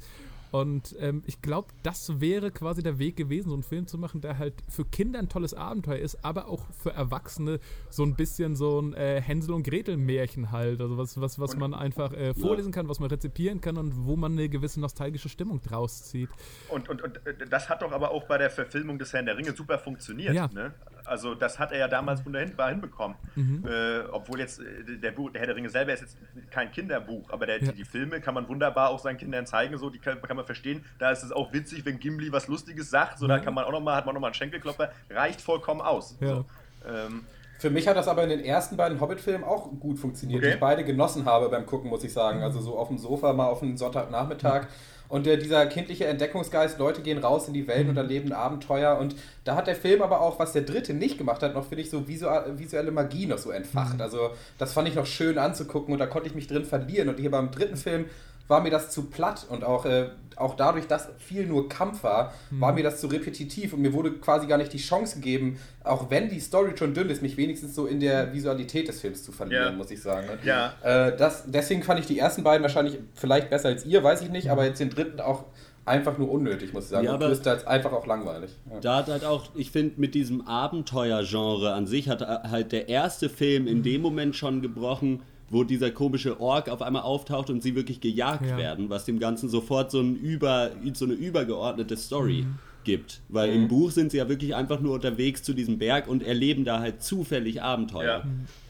Und 0.50 0.96
ähm, 0.98 1.22
ich 1.26 1.42
glaube, 1.42 1.68
das 1.82 2.20
wäre 2.20 2.50
quasi 2.50 2.82
der 2.82 2.98
Weg 2.98 3.16
gewesen, 3.16 3.48
so 3.48 3.54
einen 3.54 3.62
Film 3.62 3.86
zu 3.86 3.98
machen, 3.98 4.20
der 4.20 4.38
halt 4.38 4.54
für 4.68 4.84
Kinder 4.84 5.18
ein 5.18 5.28
tolles 5.28 5.54
Abenteuer 5.54 5.98
ist, 5.98 6.24
aber 6.24 6.48
auch 6.48 6.66
für 6.72 6.92
Erwachsene 6.92 7.60
so 7.88 8.02
ein 8.02 8.14
bisschen 8.14 8.56
so 8.56 8.80
ein 8.80 8.94
äh, 8.94 9.20
Hänsel 9.20 9.54
und 9.54 9.62
Gretel 9.62 9.96
Märchen 9.96 10.50
halt, 10.50 10.80
also 10.80 10.98
was 10.98 11.20
was 11.20 11.38
was 11.38 11.56
man 11.56 11.74
einfach 11.74 12.12
äh, 12.12 12.34
vorlesen 12.34 12.72
kann, 12.72 12.88
was 12.88 13.00
man 13.00 13.10
rezipieren 13.10 13.60
kann 13.60 13.76
und 13.76 14.06
wo 14.06 14.16
man 14.16 14.32
eine 14.32 14.48
gewisse 14.48 14.80
nostalgische 14.80 15.28
Stimmung 15.28 15.62
draus 15.62 16.04
zieht. 16.04 16.30
Und, 16.68 16.88
und, 16.88 17.02
und 17.02 17.26
äh, 17.26 17.46
das 17.48 17.68
hat 17.68 17.82
doch 17.82 17.92
aber 17.92 18.10
auch 18.10 18.24
bei 18.26 18.38
der 18.38 18.50
Verfilmung 18.50 18.98
des 18.98 19.12
Herrn 19.12 19.26
der 19.26 19.36
Ringe 19.36 19.54
super 19.54 19.78
funktioniert. 19.78 20.34
Ja. 20.34 20.48
Ne? 20.52 20.74
Also 21.10 21.34
das 21.34 21.58
hat 21.58 21.72
er 21.72 21.78
ja 21.78 21.88
damals 21.88 22.24
wunderbar 22.24 22.70
hinbekommen. 22.70 23.16
Äh, 23.36 24.00
obwohl 24.12 24.38
jetzt 24.38 24.60
äh, 24.60 24.96
der, 24.98 25.10
Buch, 25.10 25.30
der 25.30 25.40
Herr 25.40 25.46
der 25.48 25.56
Ringe 25.56 25.68
selber 25.68 25.92
ist 25.92 26.00
jetzt 26.00 26.16
kein 26.50 26.70
Kinderbuch, 26.70 27.28
aber 27.30 27.46
der, 27.46 27.62
Ja. 27.62 27.72
die, 27.72 27.78
die 27.78 27.84
Filme 27.84 28.20
kann 28.20 28.34
man 28.34 28.48
wunderbar 28.48 28.90
auch 28.90 28.98
seinen 28.98 29.18
Kindern 29.18 29.44
zeigen, 29.46 29.76
so 29.76 29.90
die 29.90 29.98
kann, 29.98 30.22
kann 30.22 30.36
man 30.36 30.46
verstehen. 30.46 30.84
Da 30.98 31.10
ist 31.10 31.22
es 31.22 31.32
auch 31.32 31.52
witzig, 31.52 31.84
wenn 31.84 31.98
Gimli 31.98 32.32
was 32.32 32.46
Lustiges 32.48 32.90
sagt, 32.90 33.18
so 33.18 33.26
da 33.26 33.38
kann 33.38 33.52
man 33.54 33.64
auch 33.64 33.72
noch 33.72 33.80
mal, 33.80 33.96
hat 33.96 34.06
man 34.06 34.14
nochmal 34.14 34.28
einen 34.28 34.34
Schenkelklopfer, 34.34 34.92
reicht 35.10 35.40
vollkommen 35.40 35.80
aus. 35.80 36.16
Ja. 36.20 36.28
So. 36.28 36.44
Ähm, 36.88 37.24
Für 37.58 37.70
mich 37.70 37.86
hat 37.88 37.96
das 37.96 38.08
aber 38.08 38.22
in 38.22 38.30
den 38.30 38.40
ersten 38.40 38.76
beiden 38.76 39.00
Hobbit-Filmen 39.00 39.44
auch 39.44 39.68
gut 39.80 39.98
funktioniert, 39.98 40.38
Okay. 40.38 40.48
die 40.48 40.54
ich 40.54 40.60
beide 40.60 40.84
genossen 40.84 41.24
habe 41.26 41.48
beim 41.50 41.66
Gucken, 41.66 41.90
muss 41.90 42.02
ich 42.04 42.12
sagen. 42.12 42.42
Also 42.42 42.60
so 42.60 42.78
auf 42.78 42.88
dem 42.88 42.96
Sofa 42.98 43.32
mal 43.34 43.46
auf 43.48 43.62
einen 43.62 43.76
Sonntagnachmittag. 43.76 44.68
Und 45.10 45.26
äh, 45.26 45.36
dieser 45.36 45.66
kindliche 45.66 46.06
Entdeckungsgeist, 46.06 46.78
Leute 46.78 47.02
gehen 47.02 47.18
raus 47.18 47.48
in 47.48 47.52
die 47.52 47.66
Welt 47.66 47.88
und 47.88 47.96
erleben 47.96 48.32
Abenteuer. 48.32 48.96
Und 48.96 49.16
da 49.44 49.56
hat 49.56 49.66
der 49.66 49.74
Film 49.74 50.02
aber 50.02 50.20
auch, 50.20 50.38
was 50.38 50.52
der 50.52 50.62
dritte 50.62 50.94
nicht 50.94 51.18
gemacht 51.18 51.42
hat, 51.42 51.52
noch, 51.52 51.66
finde 51.66 51.82
ich, 51.82 51.90
so 51.90 52.06
visuelle 52.06 52.92
Magie 52.92 53.26
noch 53.26 53.38
so 53.38 53.50
entfacht. 53.50 54.00
Also 54.00 54.30
das 54.56 54.72
fand 54.72 54.88
ich 54.88 54.94
noch 54.94 55.06
schön 55.06 55.36
anzugucken 55.36 55.92
und 55.92 55.98
da 55.98 56.06
konnte 56.06 56.28
ich 56.28 56.34
mich 56.36 56.46
drin 56.46 56.64
verlieren. 56.64 57.08
Und 57.08 57.18
hier 57.18 57.32
beim 57.32 57.50
dritten 57.50 57.76
Film 57.76 58.06
war 58.50 58.60
mir 58.60 58.70
das 58.70 58.90
zu 58.90 59.04
platt 59.04 59.46
und 59.48 59.64
auch, 59.64 59.86
äh, 59.86 60.10
auch 60.36 60.54
dadurch, 60.56 60.86
dass 60.86 61.08
viel 61.18 61.46
nur 61.46 61.68
Kampf 61.68 62.02
war, 62.02 62.32
war 62.50 62.72
mir 62.72 62.82
das 62.82 63.00
zu 63.00 63.06
repetitiv 63.08 63.72
und 63.74 63.80
mir 63.82 63.92
wurde 63.92 64.12
quasi 64.12 64.46
gar 64.46 64.56
nicht 64.58 64.72
die 64.72 64.78
Chance 64.78 65.16
gegeben, 65.16 65.58
auch 65.84 66.10
wenn 66.10 66.28
die 66.28 66.40
Story 66.40 66.72
schon 66.76 66.94
dünn 66.94 67.10
ist, 67.10 67.20
mich 67.22 67.36
wenigstens 67.36 67.74
so 67.74 67.86
in 67.86 68.00
der 68.00 68.32
Visualität 68.32 68.88
des 68.88 69.00
Films 69.00 69.22
zu 69.22 69.32
verlieren, 69.32 69.64
Ja. 69.64 69.72
muss 69.72 69.90
ich 69.90 70.00
sagen. 70.02 70.26
ne? 70.26 70.38
Ja. 70.44 70.72
Äh, 70.82 71.16
das, 71.16 71.44
deswegen 71.46 71.82
fand 71.82 72.00
ich 72.00 72.06
die 72.06 72.18
ersten 72.18 72.42
beiden 72.42 72.62
wahrscheinlich 72.62 72.98
vielleicht 73.14 73.50
besser 73.50 73.68
als 73.68 73.84
ihr, 73.86 74.02
weiß 74.02 74.22
ich 74.22 74.30
nicht, 74.30 74.50
aber 74.50 74.64
jetzt 74.64 74.80
den 74.80 74.90
dritten 74.90 75.20
auch 75.20 75.44
einfach 75.84 76.16
nur 76.18 76.30
unnötig, 76.30 76.72
muss 76.72 76.84
ich 76.84 76.90
sagen. 76.90 77.04
Ja, 77.04 77.10
und 77.10 77.16
aber- 77.16 77.26
größtenteils 77.28 77.66
einfach 77.66 77.92
auch 77.92 78.06
langweilig. 78.06 78.50
Ja. 78.70 78.80
Da 78.80 78.96
hat 78.98 79.08
halt 79.08 79.24
auch, 79.24 79.46
ich 79.54 79.70
finde, 79.70 79.94
mit 80.00 80.14
diesem 80.14 80.46
Abenteuergenre 80.46 81.72
an 81.74 81.86
sich 81.86 82.08
hat 82.08 82.20
halt 82.22 82.72
der 82.72 82.88
erste 82.88 83.28
Film 83.28 83.66
in 83.66 83.82
dem 83.82 84.00
Moment 84.02 84.36
schon 84.36 84.62
gebrochen, 84.62 85.22
wo 85.50 85.64
dieser 85.64 85.90
komische 85.90 86.40
Ork 86.40 86.68
auf 86.68 86.80
einmal 86.80 87.02
auftaucht 87.02 87.50
und 87.50 87.62
sie 87.62 87.74
wirklich 87.74 88.00
gejagt 88.00 88.46
Ja. 88.48 88.56
werden, 88.56 88.88
was 88.88 89.04
dem 89.04 89.18
Ganzen 89.18 89.48
sofort 89.48 89.90
so, 89.90 90.00
ein 90.00 90.14
über, 90.16 90.70
so 90.94 91.04
eine 91.04 91.14
übergeordnete 91.14 91.96
Story 91.96 92.42
Mhm. 92.46 92.58
gibt. 92.84 93.20
Weil 93.28 93.50
im 93.52 93.66
Buch 93.68 93.90
sind 93.90 94.10
sie 94.12 94.18
ja 94.18 94.28
wirklich 94.28 94.54
einfach 94.54 94.80
nur 94.80 94.94
unterwegs 94.94 95.42
zu 95.42 95.52
diesem 95.52 95.78
Berg 95.78 96.06
und 96.08 96.22
erleben 96.22 96.64
da 96.64 96.78
halt 96.80 97.02
zufällig 97.02 97.62
Abenteuer. 97.62 98.24
Ja. 98.24 98.24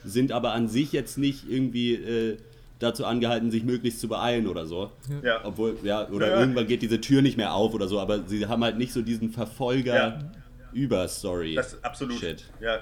Sind 0.04 0.32
aber 0.32 0.52
an 0.52 0.68
sich 0.68 0.92
jetzt 0.92 1.18
nicht 1.18 1.44
irgendwie 1.48 1.94
äh, 1.94 2.36
dazu 2.78 3.04
angehalten, 3.04 3.50
sich 3.50 3.62
möglichst 3.62 4.00
zu 4.00 4.08
beeilen 4.08 4.46
oder 4.46 4.64
so. 4.66 4.90
Ja. 5.22 5.44
Obwohl, 5.44 5.76
ja, 5.84 6.08
oder 6.08 6.30
Ja. 6.30 6.40
irgendwann 6.40 6.66
geht 6.66 6.80
diese 6.80 6.98
Tür 6.98 7.20
nicht 7.20 7.36
mehr 7.36 7.52
auf 7.52 7.74
oder 7.74 7.88
so, 7.88 8.00
aber 8.00 8.26
sie 8.26 8.46
haben 8.46 8.64
halt 8.64 8.78
nicht 8.78 8.94
so 8.94 9.02
diesen 9.02 9.28
Verfolger 9.30 9.94
Ja. 9.94 10.18
über 10.72 11.06
Story. 11.08 11.54
Das 11.56 11.74
ist 11.74 11.84
absolut. 11.84 12.18
Shit. 12.18 12.44
Ja. 12.58 12.78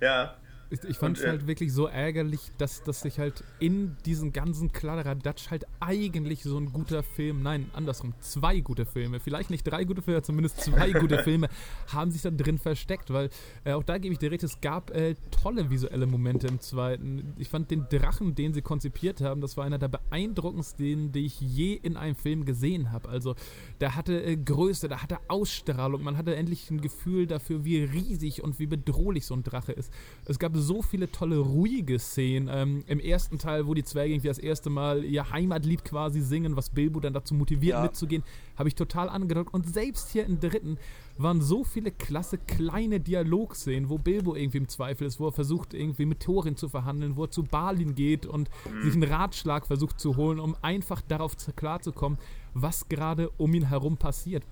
Ja. 0.00 0.34
Ich, 0.70 0.82
ich 0.84 0.96
fand 0.96 1.18
es 1.18 1.24
äh, 1.24 1.28
halt 1.28 1.46
wirklich 1.46 1.72
so 1.72 1.86
ärgerlich, 1.86 2.40
dass, 2.58 2.82
dass 2.82 3.02
sich 3.02 3.18
halt 3.18 3.44
in 3.60 3.96
diesen 4.06 4.32
ganzen 4.32 4.72
Kladderadatsch 4.72 5.50
halt 5.50 5.66
eigentlich 5.80 6.42
so 6.42 6.58
ein 6.58 6.72
guter 6.72 7.02
Film, 7.02 7.42
nein, 7.42 7.70
andersrum, 7.74 8.14
zwei 8.20 8.60
gute 8.60 8.86
Filme, 8.86 9.20
vielleicht 9.20 9.50
nicht 9.50 9.64
drei 9.64 9.84
gute 9.84 10.02
Filme, 10.02 10.22
zumindest 10.22 10.60
zwei 10.60 10.92
gute 11.00 11.18
Filme, 11.18 11.48
haben 11.92 12.10
sich 12.10 12.22
da 12.22 12.30
drin 12.30 12.58
versteckt, 12.58 13.12
weil 13.12 13.30
äh, 13.64 13.72
auch 13.72 13.82
da 13.82 13.98
gebe 13.98 14.12
ich 14.12 14.18
dir 14.18 14.30
recht, 14.30 14.42
es 14.42 14.60
gab 14.60 14.90
äh, 14.90 15.14
tolle 15.30 15.70
visuelle 15.70 16.06
Momente 16.06 16.46
im 16.46 16.60
zweiten. 16.60 17.34
Ich 17.38 17.48
fand 17.48 17.70
den 17.70 17.86
Drachen, 17.88 18.34
den 18.34 18.54
sie 18.54 18.62
konzipiert 18.62 19.20
haben, 19.20 19.40
das 19.40 19.56
war 19.56 19.64
einer 19.64 19.78
der 19.78 19.88
beeindruckendsten, 19.88 21.12
die 21.12 21.26
ich 21.26 21.40
je 21.40 21.74
in 21.74 21.96
einem 21.96 22.16
Film 22.16 22.44
gesehen 22.44 22.90
habe. 22.90 23.08
Also 23.08 23.34
der 23.80 23.96
hatte 23.96 24.22
äh, 24.22 24.36
Größe, 24.36 24.88
der 24.88 25.02
hatte 25.02 25.18
Ausstrahlung, 25.28 26.02
man 26.02 26.16
hatte 26.16 26.34
endlich 26.34 26.70
ein 26.70 26.80
Gefühl 26.80 27.26
dafür, 27.26 27.64
wie 27.64 27.82
riesig 27.82 28.42
und 28.42 28.58
wie 28.58 28.66
bedrohlich 28.66 29.26
so 29.26 29.34
ein 29.34 29.42
Drache 29.42 29.72
ist. 29.72 29.92
Es 30.24 30.38
gab 30.38 30.53
so 30.60 30.82
viele 30.82 31.10
tolle, 31.10 31.38
ruhige 31.38 31.98
Szenen. 31.98 32.48
Ähm, 32.52 32.84
Im 32.86 33.00
ersten 33.00 33.38
Teil, 33.38 33.66
wo 33.66 33.74
die 33.74 33.84
Zwerge 33.84 34.12
irgendwie 34.12 34.28
das 34.28 34.38
erste 34.38 34.70
Mal 34.70 35.04
ihr 35.04 35.30
Heimatlied 35.30 35.84
quasi 35.84 36.20
singen, 36.20 36.56
was 36.56 36.70
Bilbo 36.70 37.00
dann 37.00 37.12
dazu 37.12 37.34
motiviert 37.34 37.76
Ja. 37.76 37.82
mitzugehen, 37.82 38.22
habe 38.56 38.68
ich 38.68 38.74
total 38.74 39.08
angedockt. 39.08 39.52
Und 39.52 39.72
selbst 39.72 40.10
hier 40.10 40.24
im 40.26 40.40
dritten 40.40 40.78
waren 41.18 41.40
so 41.40 41.64
viele 41.64 41.90
klasse 41.90 42.38
kleine 42.38 43.00
Dialogszenen, 43.00 43.88
wo 43.88 43.98
Bilbo 43.98 44.34
irgendwie 44.34 44.58
im 44.58 44.68
Zweifel 44.68 45.06
ist, 45.06 45.20
wo 45.20 45.26
er 45.28 45.32
versucht, 45.32 45.74
irgendwie 45.74 46.06
mit 46.06 46.20
Thorin 46.20 46.56
zu 46.56 46.68
verhandeln, 46.68 47.16
wo 47.16 47.24
er 47.24 47.30
zu 47.30 47.42
Balin 47.44 47.94
geht 47.94 48.26
und 48.26 48.48
sich 48.82 48.94
einen 48.94 49.04
Ratschlag 49.04 49.66
versucht 49.66 50.00
zu 50.00 50.16
holen, 50.16 50.40
um 50.40 50.56
einfach 50.62 51.00
darauf 51.02 51.36
zu- 51.36 51.52
klarzukommen, 51.52 52.18
was 52.54 52.88
gerade 52.88 53.30
um 53.36 53.54
ihn 53.54 53.68
herum 53.68 53.96
passiert. 53.96 54.44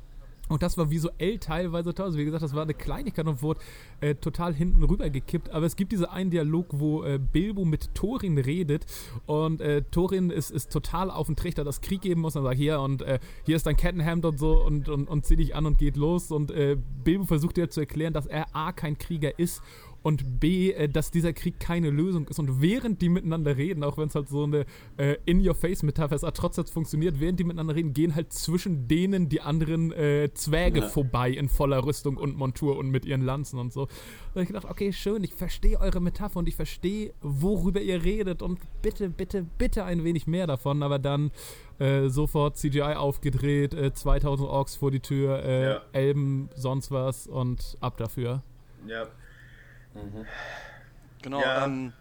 Und 0.49 0.63
das 0.63 0.77
war 0.77 0.91
visuell 0.91 1.39
teilweise 1.39 1.95
toll. 1.95 2.07
Also 2.07 2.19
wie 2.19 2.25
gesagt, 2.25 2.43
das 2.43 2.55
war 2.55 2.63
eine 2.63 2.75
Kleinigkeit 2.75 3.27
und 3.27 3.43
wurde 3.43 3.61
äh, 4.01 4.15
total 4.15 4.53
hinten 4.53 4.83
rüber 4.83 5.09
gekippt. 5.09 5.51
Aber 5.51 5.67
es 5.67 5.77
gibt 5.77 5.93
diesen 5.93 6.07
einen 6.07 6.31
Dialog, 6.31 6.67
wo 6.73 7.05
äh, 7.05 7.19
Bilbo 7.19 7.65
mit 7.65 7.95
Thorin 7.95 8.37
redet 8.39 8.85
und 9.27 9.61
äh, 9.61 9.83
Thorin 9.91 10.31
ist, 10.31 10.51
ist 10.51 10.73
total 10.73 11.11
auf 11.11 11.27
den 11.27 11.37
Trichter, 11.37 11.65
dass 11.65 11.81
Krieg 11.81 12.03
geben 12.03 12.21
muss. 12.21 12.37
Und 12.37 12.43
sagt, 12.43 12.57
hier 12.57 12.81
und 12.81 13.03
äh, 13.03 13.19
hier 13.45 13.57
ist 13.57 13.67
dein 13.67 13.77
Kettenhemd 13.77 14.25
und 14.25 14.39
so 14.39 14.63
und, 14.63 14.89
und, 14.89 15.09
und 15.09 15.25
zieh 15.25 15.37
dich 15.37 15.55
an 15.55 15.65
und 15.65 15.79
geht 15.79 15.97
los. 15.97 16.31
Und 16.31 16.51
äh, 16.51 16.77
Bilbo 17.05 17.25
versucht 17.25 17.57
dir 17.57 17.71
zu 17.71 17.81
erklären, 17.81 18.13
dass 18.13 18.27
er 18.27 18.55
A, 18.55 18.73
kein 18.73 18.99
Krieger 18.99 19.39
ist 19.39 19.63
und 20.03 20.41
B, 20.41 20.73
äh, 20.73 20.89
dass 20.89 21.11
dieser 21.11 21.33
Krieg 21.33 21.61
keine 21.61 21.91
Lösung 21.91 22.27
ist. 22.29 22.39
Und 22.39 22.61
während 22.61 23.01
die 23.03 23.09
miteinander 23.09 23.57
reden, 23.57 23.85
auch 23.85 23.99
wenn 23.99 24.09
es 24.09 24.15
halt 24.15 24.29
so 24.29 24.45
eine 24.45 24.65
äh, 24.97 25.17
In-Your-Face-Metapher 25.27 26.15
ist, 26.17 26.25
aber 26.25 26.33
trotzdem 26.35 26.67
funktioniert, 26.67 27.21
während 27.21 27.39
die 27.41 27.45
miteinander 27.45 27.75
reden, 27.75 27.93
gehen 27.95 28.15
halt 28.15 28.33
zwischen 28.33 28.89
denen 28.89 29.29
die 29.29 29.41
anderen 29.41 29.93
äh, 29.93 30.31
Zwerge 30.35 30.81
Ja. 30.81 30.89
vorbei 30.89 31.31
in 31.31 31.49
voller 31.49 31.85
Rüstung 31.85 32.17
und 32.17 32.37
Montur 32.37 32.77
und 32.79 32.91
mit 32.91 33.05
ihren 33.05 33.23
Lanzen 33.23 33.59
und 33.59 33.73
so. 33.73 33.87
Da 33.87 33.93
hab 34.37 34.43
ich 34.43 34.49
gedacht, 34.49 34.67
okay, 34.69 34.93
schön, 34.93 35.23
ich 35.25 35.35
verstehe 35.35 35.79
eure 35.81 36.01
Metapher 36.01 36.39
und 36.39 36.49
ich 36.49 36.57
verstehe, 36.57 37.13
worüber 37.21 37.81
ihr 37.81 38.03
redet 38.03 38.43
und 38.43 38.59
bitte, 38.83 39.09
bitte, 39.09 39.47
bitte 39.59 39.85
ein 39.85 40.05
wenig 40.05 40.27
mehr 40.27 40.47
davon, 40.47 40.83
aber 40.83 40.99
dann 40.99 41.31
äh, 41.79 42.09
sofort 42.09 42.57
CGI 42.59 42.95
aufgedreht, 42.97 43.75
äh, 43.75 43.93
2000 43.93 44.49
Orks 44.49 44.77
vor 44.77 44.91
die 44.91 45.01
Tür, 45.01 45.43
äh, 45.45 45.65
Ja. 45.65 45.81
Elben, 45.93 46.49
sonst 46.55 46.91
was 46.91 47.27
und 47.27 47.77
ab 47.81 47.97
dafür. 47.97 48.43
Ja. 48.87 49.07
Genau. 51.23 51.41
Ja. 51.41 51.65
Ähm, 51.65 51.93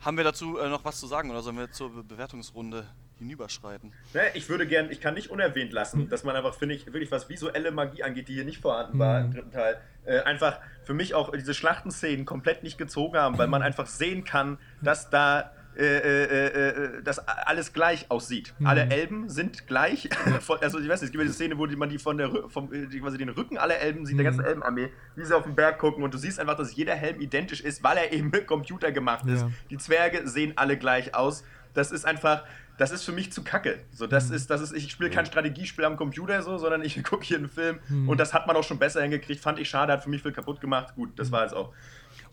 haben 0.00 0.16
wir 0.16 0.24
dazu 0.24 0.58
äh, 0.58 0.68
noch 0.68 0.84
was 0.84 1.00
zu 1.00 1.06
sagen 1.06 1.30
oder 1.30 1.42
sollen 1.42 1.58
wir 1.58 1.70
zur 1.70 1.92
Be 1.92 2.04
Bewertungsrunde 2.04 2.86
hinüberschreiten? 3.18 3.92
Ne, 4.14 4.22
ich 4.34 4.48
würde 4.48 4.66
gern, 4.66 4.90
ich 4.90 5.00
kann 5.00 5.14
nicht 5.14 5.30
unerwähnt 5.30 5.72
lassen, 5.72 6.08
dass 6.08 6.22
man 6.22 6.36
einfach, 6.36 6.54
finde 6.54 6.74
ich, 6.74 6.86
wirklich 6.86 7.10
was 7.10 7.28
visuelle 7.28 7.70
Magie 7.70 8.02
angeht, 8.02 8.28
die 8.28 8.34
hier 8.34 8.44
nicht 8.44 8.60
vorhanden 8.60 8.98
war 8.98 9.20
im 9.20 9.32
dritten 9.32 9.50
Teil, 9.50 9.80
äh, 10.04 10.20
einfach 10.20 10.60
für 10.84 10.94
mich 10.94 11.14
auch 11.14 11.32
diese 11.32 11.54
Schlachtenszenen 11.54 12.24
komplett 12.26 12.62
nicht 12.62 12.78
gezogen 12.78 13.16
haben, 13.16 13.38
weil 13.38 13.48
man 13.48 13.62
einfach 13.62 13.86
sehen 13.86 14.24
kann, 14.24 14.58
dass 14.82 15.10
da 15.10 15.50
äh, 15.78 15.84
äh, 15.84 16.24
äh, 16.24 16.68
äh, 16.68 17.02
dass 17.02 17.18
alles 17.18 17.74
gleich 17.74 18.10
aussieht. 18.10 18.54
Alle 18.64 18.88
Elben 18.88 19.28
sind 19.28 19.66
gleich. 19.66 20.08
Also 20.60 20.78
ich 20.78 20.88
weiß 20.88 21.00
nicht, 21.02 21.08
es 21.08 21.12
gibt 21.12 21.22
diese 21.24 21.34
Szene, 21.34 21.58
wo 21.58 21.66
die, 21.66 21.76
man 21.76 21.88
die 21.88 21.98
von 21.98 22.16
der 22.16 22.30
vom, 22.48 22.72
äh, 22.72 22.86
quasi 22.98 23.18
den 23.18 23.28
Rücken 23.28 23.58
aller 23.58 23.78
Elben 23.78 24.06
sieht, 24.06 24.16
der 24.16 24.24
ganzen 24.24 24.44
Elbenarmee, 24.44 24.90
wie 25.16 25.24
sie 25.24 25.36
auf 25.36 25.44
den 25.44 25.54
Berg 25.54 25.78
gucken 25.78 26.02
und 26.02 26.14
du 26.14 26.18
siehst 26.18 26.40
einfach, 26.40 26.56
dass 26.56 26.74
jeder 26.74 26.94
Helm 26.94 27.20
identisch 27.20 27.60
ist, 27.60 27.82
weil 27.82 27.96
er 27.96 28.12
eben 28.12 28.30
mit 28.30 28.46
Computer 28.46 28.92
gemacht 28.92 29.26
ist. 29.26 29.42
Ja. 29.42 29.50
Die 29.70 29.78
Zwerge 29.78 30.26
sehen 30.28 30.52
alle 30.56 30.78
gleich 30.78 31.14
aus. 31.14 31.44
Das 31.74 31.92
ist 31.92 32.06
einfach, 32.06 32.44
das 32.78 32.90
ist 32.90 33.04
für 33.04 33.12
mich 33.12 33.32
zu 33.32 33.42
kacke. 33.44 33.80
So, 33.90 34.06
das 34.06 34.30
ist, 34.30 34.50
das 34.50 34.60
ist, 34.60 34.72
ich 34.72 34.90
spiele 34.90 35.10
kein 35.10 35.26
Strategiespiel 35.26 35.84
am 35.84 35.96
Computer 35.96 36.40
so, 36.42 36.56
sondern 36.58 36.82
ich 36.82 37.02
gucke 37.04 37.24
hier 37.24 37.38
einen 37.38 37.48
Film 37.48 37.80
und 38.06 38.18
das 38.18 38.32
hat 38.32 38.46
man 38.46 38.56
auch 38.56 38.64
schon 38.64 38.78
besser 38.78 39.02
hingekriegt. 39.02 39.40
Fand 39.40 39.58
ich 39.58 39.68
schade, 39.68 39.92
hat 39.92 40.02
für 40.02 40.10
mich 40.10 40.22
viel 40.22 40.32
kaputt 40.32 40.60
gemacht. 40.60 40.94
Gut, 40.94 41.18
das 41.18 41.30
war 41.30 41.44
es 41.44 41.52
auch. 41.52 41.72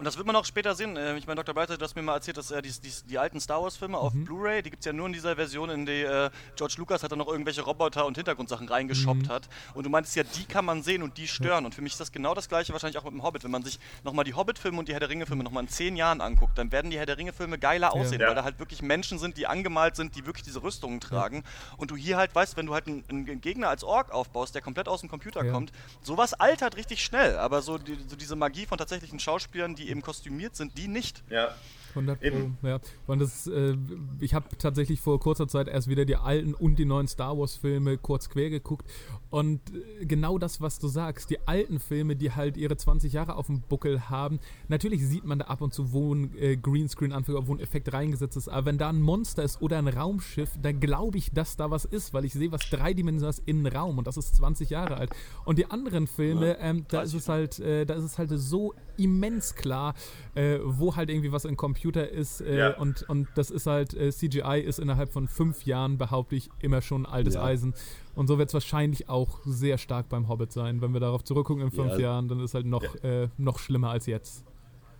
Und 0.03 0.07
das 0.07 0.17
wird 0.17 0.27
man 0.27 0.35
auch 0.35 0.43
später 0.43 0.75
sehen. 0.75 0.97
Äh, 0.97 1.15
Ich 1.15 1.27
meine, 1.27 1.37
Dr. 1.41 1.55
Breiter, 1.55 1.77
du 1.77 1.83
hast 1.85 1.95
mir 1.95 2.01
mal 2.01 2.15
erzählt, 2.15 2.35
dass 2.35 2.51
er 2.51 2.61
die, 2.61 2.69
die, 2.71 2.91
die 3.07 3.17
alten 3.17 3.39
Star 3.39 3.63
Wars-Filme 3.63 3.97
auf 3.97 4.11
Blu-ray, 4.13 4.61
die 4.61 4.69
gibt 4.69 4.81
es 4.81 4.85
ja 4.85 4.91
nur 4.91 5.07
in 5.07 5.13
dieser 5.13 5.37
Version, 5.37 5.69
in 5.69 5.85
die 5.85 6.01
äh, 6.01 6.29
George 6.57 6.73
Lucas 6.77 7.03
hat 7.03 7.13
dann 7.13 7.19
noch 7.19 7.29
irgendwelche 7.29 7.61
Roboter 7.61 8.05
und 8.05 8.17
Hintergrundsachen 8.17 8.67
reingeshoppt 8.67 9.29
hat. 9.29 9.47
Und 9.73 9.85
du 9.85 9.89
meintest 9.89 10.17
ja, 10.17 10.23
die 10.23 10.43
kann 10.43 10.65
man 10.65 10.83
sehen 10.83 11.03
und 11.03 11.15
die 11.17 11.25
stören. 11.25 11.63
Und 11.65 11.73
für 11.73 11.81
mich 11.81 11.93
ist 11.93 12.01
das 12.01 12.11
genau 12.11 12.33
das 12.33 12.49
gleiche 12.49 12.73
wahrscheinlich 12.73 12.97
auch 12.97 13.05
mit 13.05 13.13
dem 13.13 13.23
Hobbit. 13.23 13.45
Wenn 13.45 13.51
man 13.51 13.63
sich 13.63 13.79
nochmal 14.03 14.25
die 14.25 14.33
Hobbit-Filme 14.33 14.77
und 14.77 14.89
die 14.89 14.91
Herr 14.91 14.99
der 14.99 15.07
Ringe-Filme 15.07 15.41
nochmal 15.41 15.63
in 15.63 15.69
zehn 15.69 15.95
Jahren 15.95 16.19
anguckt, 16.19 16.57
dann 16.57 16.73
werden 16.73 16.91
die 16.91 16.97
Herr 16.97 17.05
der 17.05 17.17
Ringe-Filme 17.17 17.57
geiler 17.57 17.93
aussehen, 17.93 18.19
Ja. 18.19 18.27
weil 18.27 18.35
da 18.35 18.43
halt 18.43 18.59
wirklich 18.59 18.81
Menschen 18.81 19.19
sind, 19.19 19.37
die 19.37 19.47
angemalt 19.47 19.95
sind, 19.95 20.17
die 20.17 20.25
wirklich 20.25 20.43
diese 20.43 20.63
Rüstungen 20.63 20.99
tragen. 20.99 21.45
Und 21.77 21.91
du 21.91 21.95
hier 21.95 22.17
halt 22.17 22.35
weißt, 22.35 22.57
wenn 22.57 22.65
du 22.65 22.73
halt 22.73 22.87
einen, 22.87 23.05
einen 23.09 23.39
Gegner 23.39 23.69
als 23.69 23.85
Ork 23.85 24.11
aufbaust, 24.11 24.53
der 24.53 24.61
komplett 24.61 24.89
aus 24.89 24.99
dem 24.99 25.07
Computer 25.09 25.45
Ja. 25.45 25.53
kommt, 25.53 25.71
sowas 26.01 26.33
altert 26.33 26.75
richtig 26.75 27.01
schnell. 27.05 27.37
Aber 27.37 27.61
so, 27.61 27.77
die, 27.77 27.97
so 28.09 28.17
diese 28.17 28.35
Magie 28.35 28.65
von 28.65 28.77
tatsächlichen 28.77 29.17
Schauspielern, 29.21 29.75
die 29.75 29.92
eben 29.93 30.01
kostümiert 30.01 30.55
sind, 30.55 30.77
die 30.77 30.87
nicht. 30.87 31.23
Ja. 31.29 31.55
100 31.95 32.19
Pro, 32.19 32.25
Eben. 32.25 32.57
ja. 32.63 32.79
Und 33.07 33.19
das, 33.19 33.47
äh, 33.47 33.77
ich 34.19 34.33
habe 34.33 34.45
tatsächlich 34.57 34.99
vor 34.99 35.19
kurzer 35.19 35.47
Zeit 35.47 35.67
erst 35.67 35.87
wieder 35.87 36.05
die 36.05 36.15
alten 36.15 36.53
und 36.53 36.77
die 36.77 36.85
neuen 36.85 37.07
Star 37.07 37.37
Wars 37.37 37.55
Filme 37.55 37.97
kurz 37.97 38.29
quer 38.29 38.49
geguckt 38.49 38.89
und 39.33 39.61
äh, 39.73 40.05
genau 40.05 40.37
das, 40.37 40.61
was 40.61 40.77
du 40.77 40.87
sagst, 40.87 41.31
die 41.31 41.39
alten 41.47 41.79
Filme, 41.79 42.15
die 42.15 42.31
halt 42.33 42.55
ihre 42.55 42.77
20 42.77 43.13
Jahre 43.13 43.35
auf 43.35 43.47
dem 43.47 43.61
Buckel 43.61 44.07
haben, 44.11 44.39
natürlich 44.67 45.03
sieht 45.03 45.25
man 45.25 45.39
da 45.39 45.45
ab 45.45 45.61
und 45.61 45.73
zu, 45.73 45.91
wo 45.91 46.13
ein 46.13 46.37
äh, 46.37 46.55
Greenscreen 46.55 47.11
anfängt, 47.11 47.47
wo 47.47 47.55
ein 47.55 47.59
Effekt 47.59 47.91
reingesetzt 47.91 48.37
ist, 48.37 48.47
aber 48.47 48.67
wenn 48.67 48.77
da 48.77 48.89
ein 48.89 49.01
Monster 49.01 49.41
ist 49.41 49.59
oder 49.59 49.79
ein 49.79 49.87
Raumschiff, 49.87 50.51
dann 50.61 50.79
glaube 50.79 51.17
ich, 51.17 51.31
dass 51.31 51.57
da 51.57 51.71
was 51.71 51.83
ist, 51.85 52.13
weil 52.13 52.25
ich 52.25 52.33
sehe 52.33 52.51
was 52.51 52.69
dreidimensionales 52.69 53.41
in 53.43 53.65
Raum 53.65 53.97
und 53.97 54.05
das 54.05 54.17
ist 54.17 54.35
20 54.35 54.69
Jahre 54.69 54.97
alt. 54.97 55.09
Und 55.45 55.57
die 55.57 55.65
anderen 55.71 56.05
Filme, 56.05 56.57
ähm, 56.59 56.85
da 56.89 57.01
ist 57.01 57.15
es 57.15 57.27
halt, 57.27 57.57
äh, 57.59 57.85
da 57.87 57.95
ist 57.95 58.03
es 58.03 58.19
halt 58.19 58.29
so 58.35 58.75
immens 58.97 59.55
klar, 59.55 59.95
äh, 60.35 60.59
wo 60.63 60.95
halt 60.95 61.09
irgendwie 61.09 61.31
was 61.31 61.45
im 61.45 61.57
Computer 61.57 62.07
ist 62.07 62.41
äh, 62.41 62.59
Ja. 62.59 62.77
und, 62.77 63.09
und 63.09 63.27
das 63.33 63.49
ist 63.49 63.65
halt, 63.65 63.95
äh, 63.95 64.11
CGI 64.11 64.61
ist 64.63 64.77
innerhalb 64.77 65.11
von 65.11 65.27
fünf 65.27 65.65
Jahren, 65.65 65.97
behaupte 65.97 66.35
ich, 66.35 66.51
immer 66.59 66.81
schon 66.83 67.07
altes 67.07 67.33
Ja. 67.33 67.43
Eisen. 67.43 67.73
Und 68.15 68.27
so 68.27 68.37
wird 68.37 68.49
es 68.49 68.53
wahrscheinlich 68.53 69.09
auch 69.09 69.39
sehr 69.45 69.77
stark 69.77 70.07
beim 70.09 70.27
Hobbit 70.27 70.51
sein. 70.51 70.81
Wenn 70.81 70.93
wir 70.93 70.99
darauf 70.99 71.23
zurückgucken 71.23 71.63
in 71.63 71.71
fünf 71.71 71.93
Ja. 71.93 71.99
Jahren, 71.99 72.27
dann 72.27 72.39
ist 72.41 72.53
halt 72.53 72.65
noch, 72.65 72.83
äh, 73.03 73.27
noch 73.37 73.59
schlimmer 73.59 73.89
als 73.89 74.05
jetzt. 74.05 74.43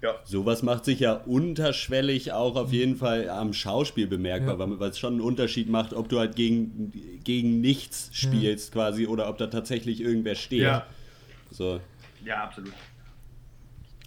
Ja. 0.02 0.15
Sowas 0.26 0.63
macht 0.63 0.84
sich 0.84 0.99
ja 0.99 1.13
unterschwellig 1.13 2.34
auch 2.34 2.56
auf 2.58 2.73
jeden 2.73 2.97
Fall 2.97 3.30
am 3.30 3.54
Schauspiel 3.54 4.06
bemerkbar, 4.08 4.56
Ja. 4.56 4.60
weil 4.60 4.80
weil 4.80 4.89
es 4.89 4.99
schon 4.99 5.13
einen 5.13 5.21
Unterschied 5.21 5.69
macht, 5.69 5.93
ob 5.93 6.10
du 6.10 6.19
halt 6.19 6.36
gegen, 6.36 6.91
gegen 7.23 7.62
nichts 7.62 8.10
spielst 8.12 8.73
quasi 8.73 9.08
oder 9.08 9.30
ob 9.30 9.38
da 9.38 9.47
tatsächlich 9.47 10.02
irgendwer 10.02 10.36
steht. 10.36 10.63
Ja. 10.63 10.86
So. 11.52 11.80
Ja, 12.26 12.43
absolut. 12.43 12.73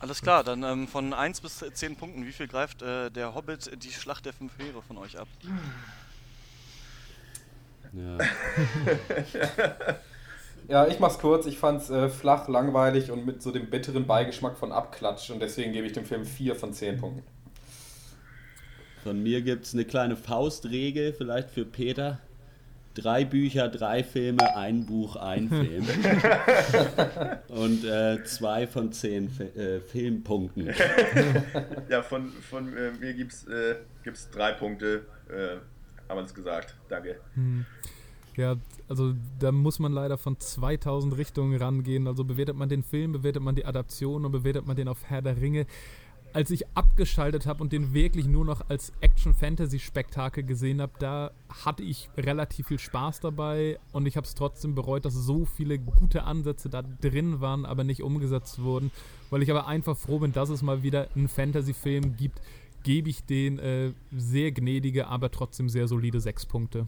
Alles 0.00 0.20
klar, 0.20 0.44
dann 0.44 0.62
ähm, 0.62 0.86
von 0.88 1.14
1 1.14 1.40
bis 1.40 1.64
10 1.72 1.96
Punkten, 1.96 2.26
wie 2.26 2.32
viel 2.32 2.48
greift 2.48 2.82
äh, 2.82 3.10
der 3.10 3.34
Hobbit 3.34 3.70
die 3.82 3.90
Schlacht 3.90 4.26
der 4.26 4.34
fünf 4.34 4.52
Heere 4.58 4.82
von 4.82 4.98
euch 4.98 5.18
ab? 5.18 5.28
Ja. 7.96 8.18
Ja, 10.68 10.88
ich 10.88 10.98
mach's 10.98 11.18
kurz. 11.18 11.46
Ich 11.46 11.58
fand's 11.58 11.90
äh, 11.90 12.08
flach, 12.08 12.48
langweilig 12.48 13.10
und 13.10 13.24
mit 13.24 13.40
so 13.40 13.52
dem 13.52 13.70
bitteren 13.70 14.06
Beigeschmack 14.06 14.58
von 14.58 14.72
Abklatsch 14.72 15.30
und 15.30 15.40
deswegen 15.40 15.72
gebe 15.72 15.86
ich 15.86 15.92
dem 15.92 16.04
Film 16.04 16.24
4 16.24 16.56
von 16.56 16.72
10 16.72 16.98
Punkten. 16.98 17.22
Von 19.04 19.22
mir 19.22 19.42
gibt 19.42 19.66
es 19.66 19.74
eine 19.74 19.84
kleine 19.84 20.16
Faustregel, 20.16 21.12
vielleicht 21.12 21.50
für 21.50 21.64
Peter. 21.64 22.18
Drei 22.94 23.24
Bücher, 23.24 23.68
drei 23.68 24.02
Filme, 24.02 24.56
ein 24.56 24.86
Buch, 24.86 25.14
ein 25.16 25.48
Film. 25.50 25.86
Und 27.48 27.84
äh, 27.84 28.24
zwei 28.24 28.66
von 28.66 28.90
zehn 28.90 29.28
Fi 29.28 29.44
äh, 29.44 29.80
Filmpunkten. 29.80 30.70
Ja, 31.88 32.02
von, 32.02 32.32
von 32.32 32.76
äh, 32.76 32.90
mir 32.98 33.14
gibt's, 33.14 33.46
äh, 33.46 33.76
gibt's 34.02 34.30
drei 34.30 34.52
Punkte. 34.52 35.02
Haben 36.08 36.18
wir 36.18 36.24
es 36.24 36.34
gesagt. 36.34 36.74
Danke. 36.88 37.20
Ja, 38.36 38.56
also 38.88 39.14
da 39.38 39.50
muss 39.50 39.78
man 39.78 39.92
leider 39.92 40.18
von 40.18 40.38
2000 40.38 41.16
Richtungen 41.16 41.56
rangehen. 41.60 42.06
Also 42.06 42.24
bewertet 42.24 42.56
man 42.56 42.68
den 42.68 42.82
Film, 42.82 43.12
bewertet 43.12 43.42
man 43.42 43.54
die 43.54 43.64
Adaption 43.64 44.24
und 44.24 44.32
bewertet 44.32 44.66
man 44.66 44.76
den 44.76 44.88
auf 44.88 45.04
Herr 45.04 45.22
der 45.22 45.40
Ringe. 45.40 45.66
Als 46.32 46.50
ich 46.50 46.66
abgeschaltet 46.76 47.46
habe 47.46 47.62
und 47.62 47.72
den 47.72 47.94
wirklich 47.94 48.26
nur 48.26 48.44
noch 48.44 48.68
als 48.68 48.92
Action-Fantasy-Spektakel 49.00 50.44
gesehen 50.44 50.82
habe, 50.82 50.92
da 50.98 51.30
hatte 51.64 51.82
ich 51.82 52.10
relativ 52.18 52.66
viel 52.66 52.78
Spaß 52.78 53.20
dabei 53.20 53.78
und 53.92 54.04
ich 54.04 54.18
habe 54.18 54.26
es 54.26 54.34
trotzdem 54.34 54.74
bereut, 54.74 55.06
dass 55.06 55.14
so 55.14 55.46
viele 55.46 55.78
gute 55.78 56.24
Ansätze 56.24 56.68
da 56.68 56.82
drin 56.82 57.40
waren, 57.40 57.64
aber 57.64 57.84
nicht 57.84 58.02
umgesetzt 58.02 58.62
wurden. 58.62 58.90
Weil 59.30 59.42
ich 59.42 59.50
aber 59.50 59.66
einfach 59.66 59.96
froh 59.96 60.18
bin, 60.18 60.32
dass 60.32 60.50
es 60.50 60.60
mal 60.60 60.82
wieder 60.82 61.08
einen 61.14 61.28
Fantasy-Film 61.28 62.16
gibt, 62.16 62.42
gebe 62.86 63.10
ich 63.10 63.24
den 63.24 63.58
äh, 63.58 63.92
sehr 64.16 64.52
gnädige, 64.52 65.08
aber 65.08 65.32
trotzdem 65.32 65.68
sehr 65.68 65.88
solide 65.88 66.20
sechs 66.20 66.46
Punkte. 66.46 66.86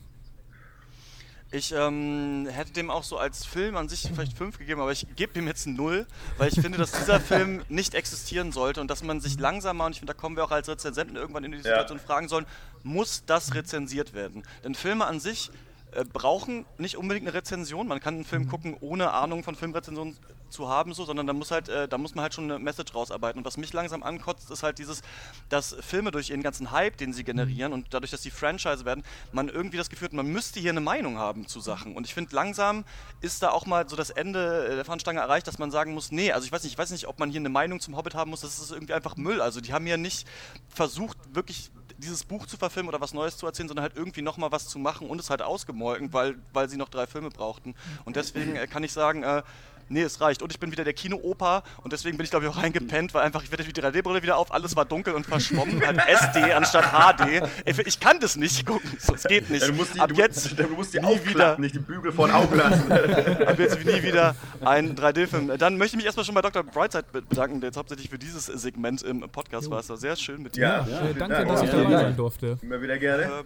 Ich 1.50 1.72
ähm, 1.72 2.46
hätte 2.48 2.72
dem 2.72 2.88
auch 2.88 3.02
so 3.02 3.18
als 3.18 3.44
Film 3.44 3.76
an 3.76 3.88
sich 3.88 4.02
vielleicht 4.02 4.38
5 4.38 4.58
gegeben, 4.58 4.80
aber 4.80 4.92
ich 4.92 5.08
gebe 5.16 5.36
ihm 5.36 5.48
jetzt 5.48 5.66
ein 5.66 5.74
0, 5.74 6.06
weil 6.36 6.50
ich 6.50 6.60
finde, 6.60 6.78
dass 6.78 6.92
dieser 6.92 7.18
Film 7.18 7.62
nicht 7.68 7.94
existieren 7.94 8.52
sollte 8.52 8.80
und 8.80 8.88
dass 8.88 9.02
man 9.02 9.20
sich 9.20 9.40
langsamer, 9.40 9.86
und 9.86 9.92
ich 9.92 9.98
finde, 9.98 10.12
da 10.12 10.20
kommen 10.20 10.36
wir 10.36 10.44
auch 10.44 10.52
als 10.52 10.68
Rezensenten 10.68 11.16
irgendwann 11.16 11.42
in 11.42 11.50
die 11.50 11.58
Situation 11.58 11.98
fragen 11.98 12.28
sollen, 12.28 12.46
muss 12.84 13.24
das 13.26 13.56
rezensiert 13.56 14.14
werden? 14.14 14.44
Denn 14.62 14.76
Filme 14.76 15.04
an 15.04 15.18
sich 15.18 15.50
äh, 15.90 16.04
brauchen 16.04 16.64
nicht 16.76 16.96
unbedingt 16.96 17.26
eine 17.26 17.34
Rezension. 17.34 17.88
Man 17.88 17.98
kann 17.98 18.14
einen 18.14 18.24
Film 18.24 18.46
gucken, 18.46 18.76
ohne 18.80 19.10
Ahnung 19.14 19.42
von 19.42 19.56
Filmrezensionen 19.56 20.16
zu 20.50 20.68
haben, 20.68 20.94
so, 20.94 21.04
sondern 21.04 21.26
da 21.26 21.32
muss 21.32 21.50
halt, 21.50 21.68
äh, 21.68 21.88
da 21.88 21.98
muss 21.98 22.14
man 22.14 22.22
halt 22.22 22.34
schon 22.34 22.44
eine 22.44 22.58
Message 22.58 22.94
rausarbeiten. 22.94 23.38
Und 23.38 23.44
was 23.44 23.56
mich 23.56 23.72
langsam 23.72 24.02
ankotzt, 24.02 24.50
ist 24.50 24.62
halt 24.62 24.78
dieses, 24.78 25.02
dass 25.48 25.76
Filme 25.80 26.10
durch 26.10 26.30
ihren 26.30 26.42
ganzen 26.42 26.70
Hype, 26.70 26.96
den 26.96 27.12
sie 27.12 27.24
generieren 27.24 27.72
und 27.72 27.86
dadurch, 27.90 28.10
dass 28.10 28.22
sie 28.22 28.30
Franchise 28.30 28.84
werden, 28.84 29.04
man 29.32 29.48
irgendwie 29.48 29.76
das 29.76 29.90
Gefühl 29.90 30.06
hat, 30.06 30.12
man 30.12 30.26
müsste 30.26 30.60
hier 30.60 30.70
eine 30.70 30.80
Meinung 30.80 31.18
haben 31.18 31.46
zu 31.46 31.60
Sachen. 31.60 31.96
Und 31.96 32.06
ich 32.06 32.14
finde, 32.14 32.34
langsam 32.34 32.84
ist 33.20 33.42
da 33.42 33.50
auch 33.50 33.66
mal 33.66 33.88
so 33.88 33.96
das 33.96 34.10
Ende 34.10 34.74
der 34.74 34.84
Fahnenstange 34.84 35.20
erreicht, 35.20 35.46
dass 35.46 35.58
man 35.58 35.70
sagen 35.70 35.94
muss, 35.94 36.12
nee, 36.12 36.32
also 36.32 36.46
ich 36.46 36.52
weiß 36.52 36.62
nicht, 36.62 36.72
ich 36.72 36.78
weiß 36.78 36.90
nicht, 36.90 37.06
ob 37.06 37.18
man 37.18 37.30
hier 37.30 37.40
eine 37.40 37.48
Meinung 37.48 37.80
zum 37.80 37.96
Hobbit 37.96 38.14
haben 38.14 38.30
muss, 38.30 38.40
das 38.40 38.58
ist 38.58 38.70
irgendwie 38.70 38.94
einfach 38.94 39.16
Müll. 39.16 39.40
Also 39.40 39.60
die 39.60 39.72
haben 39.72 39.86
ja 39.86 39.96
nicht 39.96 40.26
versucht, 40.68 41.16
wirklich 41.34 41.70
dieses 41.98 42.24
Buch 42.24 42.46
zu 42.46 42.56
verfilmen 42.56 42.88
oder 42.88 43.00
was 43.00 43.12
Neues 43.12 43.36
zu 43.36 43.46
erzählen, 43.46 43.68
sondern 43.68 43.82
halt 43.82 43.96
irgendwie 43.96 44.22
nochmal 44.22 44.52
was 44.52 44.68
zu 44.68 44.78
machen 44.78 45.08
und 45.08 45.20
es 45.20 45.30
halt 45.30 45.42
ausgemolken, 45.42 46.12
weil, 46.12 46.36
weil 46.52 46.68
sie 46.68 46.76
noch 46.76 46.88
drei 46.88 47.06
Filme 47.06 47.30
brauchten. 47.30 47.74
Und 48.04 48.16
deswegen 48.16 48.56
äh, 48.56 48.66
kann 48.66 48.84
ich 48.84 48.92
sagen, 48.92 49.22
äh, 49.22 49.42
nee, 49.88 50.02
es 50.02 50.20
reicht. 50.20 50.42
Und 50.42 50.52
ich 50.52 50.58
bin 50.60 50.70
wieder 50.72 50.84
der 50.84 50.92
Kino-Opa 50.92 51.62
und 51.82 51.92
deswegen 51.92 52.16
bin 52.16 52.24
ich, 52.24 52.30
glaube 52.30 52.46
ich, 52.46 52.50
auch 52.52 52.62
reingepennt, 52.62 53.14
weil 53.14 53.22
einfach, 53.22 53.42
ich 53.42 53.50
werde 53.50 53.64
die 53.64 53.72
3D-Brille 53.72 54.22
wieder 54.22 54.36
auf, 54.36 54.52
alles 54.52 54.76
war 54.76 54.84
dunkel 54.84 55.14
und 55.14 55.26
verschwommen, 55.26 55.84
halt 55.84 55.98
SD 56.06 56.52
anstatt 56.52 56.84
HD. 56.92 57.42
Ey, 57.64 57.74
Ich 57.86 58.00
kann 58.00 58.20
das 58.20 58.36
nicht 58.36 58.66
gucken, 58.66 58.90
so, 58.98 59.14
es 59.14 59.24
geht 59.24 59.50
nicht. 59.50 59.62
Ja, 59.62 59.68
du 59.68 59.74
musst 59.74 59.94
die, 59.94 60.00
Ab 60.00 60.08
du, 60.10 60.14
jetzt 60.16 60.58
du 60.58 60.68
musst 60.68 60.94
die 60.94 61.00
nie 61.00 61.24
wieder. 61.24 61.58
nicht 61.58 61.74
die 61.74 61.80
Bügel 61.80 62.12
vor 62.12 62.26
den 62.28 62.36
Augen 62.36 62.56
lassen. 62.56 62.90
Ab 63.46 63.58
jetzt 63.58 63.84
nie 63.84 64.02
wieder 64.02 64.34
ein 64.64 64.94
3D-Film. 64.96 65.56
Dann 65.58 65.78
möchte 65.78 65.94
ich 65.94 65.96
mich 65.98 66.06
erstmal 66.06 66.24
schon 66.24 66.34
bei 66.34 66.42
Dr. 66.42 66.62
Brightside 66.62 67.04
bedanken, 67.12 67.60
der 67.60 67.68
jetzt 67.68 67.76
hauptsächlich 67.76 68.08
für 68.10 68.18
dieses 68.18 68.46
Segment 68.46 69.02
im 69.02 69.20
Podcast 69.30 69.70
war. 69.70 69.80
Es 69.80 69.88
war 69.88 69.96
sehr 69.96 70.16
schön 70.16 70.42
mit 70.42 70.56
dir. 70.56 70.62
Ja, 70.62 70.86
danke, 71.18 71.34
Ja, 71.36 71.44
dass 71.44 71.62
ich 71.62 71.72
ja, 71.72 71.76
dabei 71.78 71.90
ja. 71.92 71.98
sein 72.00 72.16
durfte. 72.16 72.58
immer 72.62 72.80
wieder 72.80 72.98
gerne. 72.98 73.22
Äh, 73.24 73.44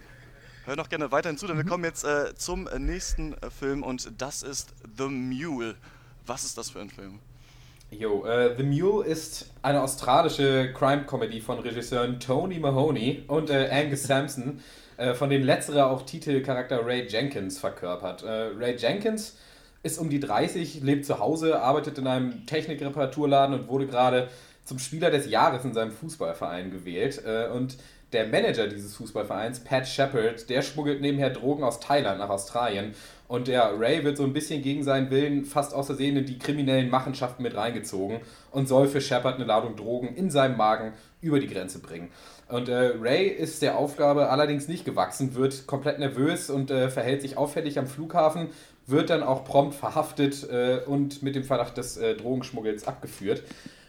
hör 0.65 0.75
noch 0.75 0.89
gerne 0.89 1.11
weiterhin 1.11 1.37
zu, 1.37 1.47
denn 1.47 1.57
wir 1.57 1.65
kommen 1.65 1.83
jetzt 1.83 2.03
äh, 2.03 2.33
zum 2.35 2.67
äh, 2.67 2.79
nächsten 2.79 3.33
äh, 3.33 3.49
Film 3.49 3.83
und 3.83 4.11
das 4.21 4.43
ist 4.43 4.73
The 4.97 5.05
Mule. 5.07 5.75
Was 6.25 6.45
ist 6.45 6.57
das 6.57 6.69
für 6.69 6.79
ein 6.79 6.89
Film? 6.89 7.19
Jo, 7.91 8.25
äh, 8.25 8.55
The 8.57 8.63
Mule 8.63 9.05
ist 9.05 9.51
eine 9.61 9.81
australische 9.81 10.71
Crime-Comedy 10.73 11.41
von 11.41 11.59
Regisseuren 11.59 12.19
Tony 12.19 12.59
Mahoney 12.59 13.23
und 13.27 13.49
äh, 13.49 13.69
Angus 13.69 14.03
Sampson, 14.07 14.61
äh, 14.97 15.13
von 15.13 15.29
denen 15.29 15.43
letzterer 15.43 15.87
auch 15.87 16.03
Titelcharakter 16.03 16.85
Ray 16.85 17.07
Jenkins 17.07 17.59
verkörpert. 17.59 18.23
Äh, 18.23 18.51
Ray 18.57 18.77
Jenkins 18.77 19.37
ist 19.83 19.99
um 19.99 20.09
die 20.09 20.21
30, 20.21 20.81
lebt 20.81 21.05
zu 21.05 21.19
Hause, 21.19 21.61
arbeitet 21.61 21.97
in 21.97 22.07
einem 22.07 22.45
Technikreparaturladen 22.45 23.59
und 23.59 23.67
wurde 23.67 23.85
gerade 23.85 24.29
zum 24.63 24.79
Spieler 24.79 25.11
des 25.11 25.29
Jahres 25.29 25.65
in 25.65 25.73
seinem 25.73 25.91
Fußballverein 25.91 26.71
gewählt. 26.71 27.21
Äh, 27.25 27.49
und 27.49 27.77
der 28.13 28.27
Manager 28.27 28.67
dieses 28.67 28.95
Fußballvereins, 28.95 29.61
Pat 29.61 29.87
Shepard, 29.87 30.49
der 30.49 30.61
schmuggelt 30.61 31.01
nebenher 31.01 31.31
Drogen 31.31 31.63
aus 31.63 31.79
Thailand 31.79 32.19
nach 32.19 32.29
Australien. 32.29 32.93
Und 33.33 33.47
der 33.47 33.79
Ray 33.79 34.03
wird 34.03 34.15
so 34.15 34.23
ein 34.25 34.31
bisschen 34.31 34.61
gegen 34.61 34.83
seinen 34.83 35.09
Willen 35.09 35.43
fast 35.43 35.73
aus 35.73 35.87
Versehen 35.87 36.15
in 36.17 36.25
die 36.27 36.37
kriminellen 36.37 36.91
Machenschaften 36.91 37.41
mit 37.41 37.55
reingezogen 37.55 38.19
und 38.51 38.67
soll 38.67 38.87
für 38.87 39.01
Shepard 39.01 39.37
eine 39.37 39.45
Ladung 39.45 39.75
Drogen 39.75 40.15
in 40.15 40.29
seinem 40.29 40.55
Magen 40.55 40.93
über 41.19 41.39
die 41.39 41.47
Grenze 41.47 41.79
bringen. 41.79 42.11
Und 42.47 42.69
äh, 42.69 42.91
Ray 43.01 43.25
ist 43.25 43.63
der 43.63 43.79
Aufgabe 43.79 44.29
allerdings 44.29 44.67
nicht 44.67 44.85
gewachsen, 44.85 45.33
wird 45.33 45.65
komplett 45.65 45.97
nervös 45.97 46.51
und 46.51 46.69
äh, 46.69 46.91
verhält 46.91 47.23
sich 47.23 47.35
auffällig 47.35 47.79
am 47.79 47.87
Flughafen, 47.87 48.49
wird 48.85 49.09
dann 49.09 49.23
auch 49.23 49.45
prompt 49.45 49.73
verhaftet 49.73 50.47
äh, 50.51 50.81
und 50.85 51.23
mit 51.23 51.33
dem 51.33 51.43
Verdacht 51.43 51.75
des 51.75 51.97
äh, 51.97 52.13
Drogenschmuggels 52.13 52.87
abgeführt. 52.87 53.41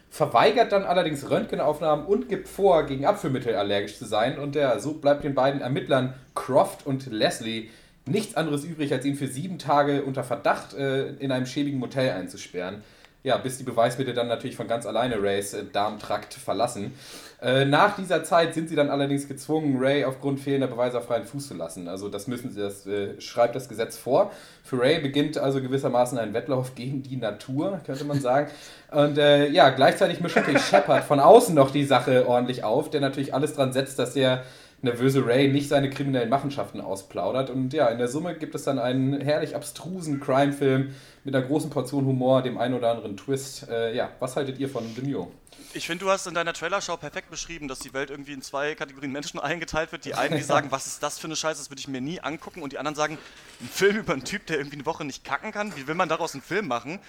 Verweigert 0.09 0.71
dann 0.71 0.85
allerdings 0.85 1.29
Röntgenaufnahmen 1.29 2.07
und 2.07 2.29
gibt 2.29 2.47
vor, 2.47 2.87
gegen 2.87 3.05
Abführmittel 3.05 3.53
allergisch 3.53 3.99
zu 3.99 4.05
sein. 4.05 4.39
Und 4.39 4.55
ja, 4.55 4.79
so 4.79 4.93
bleibt 4.93 5.23
den 5.23 5.35
beiden 5.35 5.61
Ermittlern 5.61 6.15
Croft 6.33 6.87
und 6.87 7.05
Leslie 7.11 7.69
nichts 8.05 8.35
anderes 8.35 8.63
übrig, 8.63 8.93
als 8.93 9.05
ihn 9.05 9.15
für 9.15 9.27
sieben 9.27 9.57
Tage 9.57 10.03
unter 10.03 10.23
Verdacht 10.23 10.73
äh, 10.73 11.09
in 11.15 11.31
einem 11.31 11.45
schäbigen 11.45 11.79
Motel 11.79 12.11
einzusperren. 12.11 12.83
Ja, 13.23 13.37
bis 13.37 13.57
die 13.57 13.63
Beweismittel 13.63 14.13
dann 14.13 14.27
natürlich 14.27 14.55
von 14.55 14.67
ganz 14.67 14.85
alleine 14.85 15.19
Rays 15.19 15.55
äh, 15.55 15.63
Darmtrakt 15.73 16.35
verlassen. 16.35 16.93
Äh, 17.41 17.65
nach 17.65 17.95
dieser 17.95 18.23
Zeit 18.23 18.53
sind 18.53 18.69
sie 18.69 18.75
dann 18.75 18.91
allerdings 18.91 19.27
gezwungen, 19.27 19.77
Ray 19.79 20.05
aufgrund 20.05 20.39
fehlender 20.39 20.67
Beweise 20.67 20.99
auf 20.99 21.05
freien 21.05 21.25
Fuß 21.25 21.47
zu 21.47 21.53
lassen. 21.55 21.87
Also 21.87 22.07
das 22.07 22.27
müssen 22.27 22.51
sie, 22.51 22.59
das 22.59 22.85
äh, 22.85 23.19
schreibt 23.19 23.55
das 23.55 23.67
Gesetz 23.67 23.97
vor. 23.97 24.31
Für 24.63 24.79
Ray 24.79 24.99
beginnt 24.99 25.39
also 25.39 25.59
gewissermaßen 25.59 26.19
ein 26.19 26.35
Wettlauf 26.35 26.75
gegen 26.75 27.01
die 27.01 27.17
Natur, 27.17 27.81
könnte 27.85 28.05
man 28.05 28.21
sagen. 28.21 28.51
Und 28.91 29.17
äh, 29.17 29.49
ja, 29.49 29.69
gleichzeitig 29.71 30.21
mischt 30.21 30.35
natürlich 30.35 30.61
Shepard 30.69 31.03
von 31.03 31.19
außen 31.19 31.55
noch 31.55 31.71
die 31.71 31.85
Sache 31.85 32.27
ordentlich 32.27 32.63
auf, 32.63 32.91
der 32.91 33.01
natürlich 33.01 33.33
alles 33.33 33.53
dran 33.55 33.73
setzt, 33.73 33.97
dass 33.97 34.13
der 34.13 34.43
nervöse 34.81 35.25
Ray 35.25 35.47
nicht 35.49 35.69
seine 35.69 35.89
kriminellen 35.89 36.29
Machenschaften 36.29 36.81
ausplaudert. 36.81 37.49
Und 37.49 37.73
ja, 37.73 37.87
in 37.87 37.97
der 37.97 38.07
Summe 38.07 38.35
gibt 38.35 38.55
es 38.55 38.63
dann 38.63 38.79
einen 38.79 39.19
herrlich 39.19 39.55
abstrusen 39.55 40.19
Crime-Film 40.19 40.93
mit 41.23 41.35
einer 41.35 41.45
großen 41.45 41.69
Portion 41.69 42.05
Humor, 42.05 42.41
dem 42.43 42.57
einen 42.57 42.75
oder 42.75 42.91
anderen 42.91 43.17
Twist. 43.17 43.67
Äh, 43.69 43.95
ja, 43.95 44.11
was 44.19 44.35
haltet 44.35 44.59
ihr 44.59 44.69
von 44.69 44.83
The 44.95 45.01
Mule? 45.01 45.27
Ich 45.73 45.87
finde, 45.87 46.05
du 46.05 46.11
hast 46.11 46.25
in 46.25 46.33
deiner 46.33 46.53
Trailershow 46.53 46.95
perfekt 46.95 47.29
beschrieben, 47.29 47.67
dass 47.67 47.79
die 47.79 47.93
Welt 47.93 48.09
irgendwie 48.09 48.31
in 48.31 48.41
zwei 48.41 48.75
Kategorien 48.75 49.11
Menschen 49.11 49.39
eingeteilt 49.41 49.91
wird. 49.91 50.05
Die 50.05 50.13
einen, 50.13 50.37
die 50.37 50.43
sagen, 50.43 50.71
was 50.71 50.87
ist 50.87 51.03
das 51.03 51.19
für 51.19 51.25
eine 51.25 51.35
Scheiße, 51.35 51.59
das 51.59 51.69
würde 51.69 51.79
ich 51.79 51.87
mir 51.87 52.01
nie 52.01 52.21
angucken. 52.21 52.61
Und 52.61 52.71
die 52.71 52.77
anderen 52.77 52.95
sagen, 52.95 53.17
ein 53.61 53.67
Film 53.67 53.97
über 53.97 54.13
einen 54.13 54.23
Typ, 54.23 54.45
der 54.45 54.57
irgendwie 54.57 54.77
eine 54.77 54.85
Woche 54.85 55.03
nicht 55.03 55.23
kacken 55.23 55.51
kann, 55.51 55.75
wie 55.75 55.87
will 55.87 55.95
man 55.95 56.09
daraus 56.09 56.33
einen 56.33 56.43
Film 56.43 56.67
machen? 56.67 56.99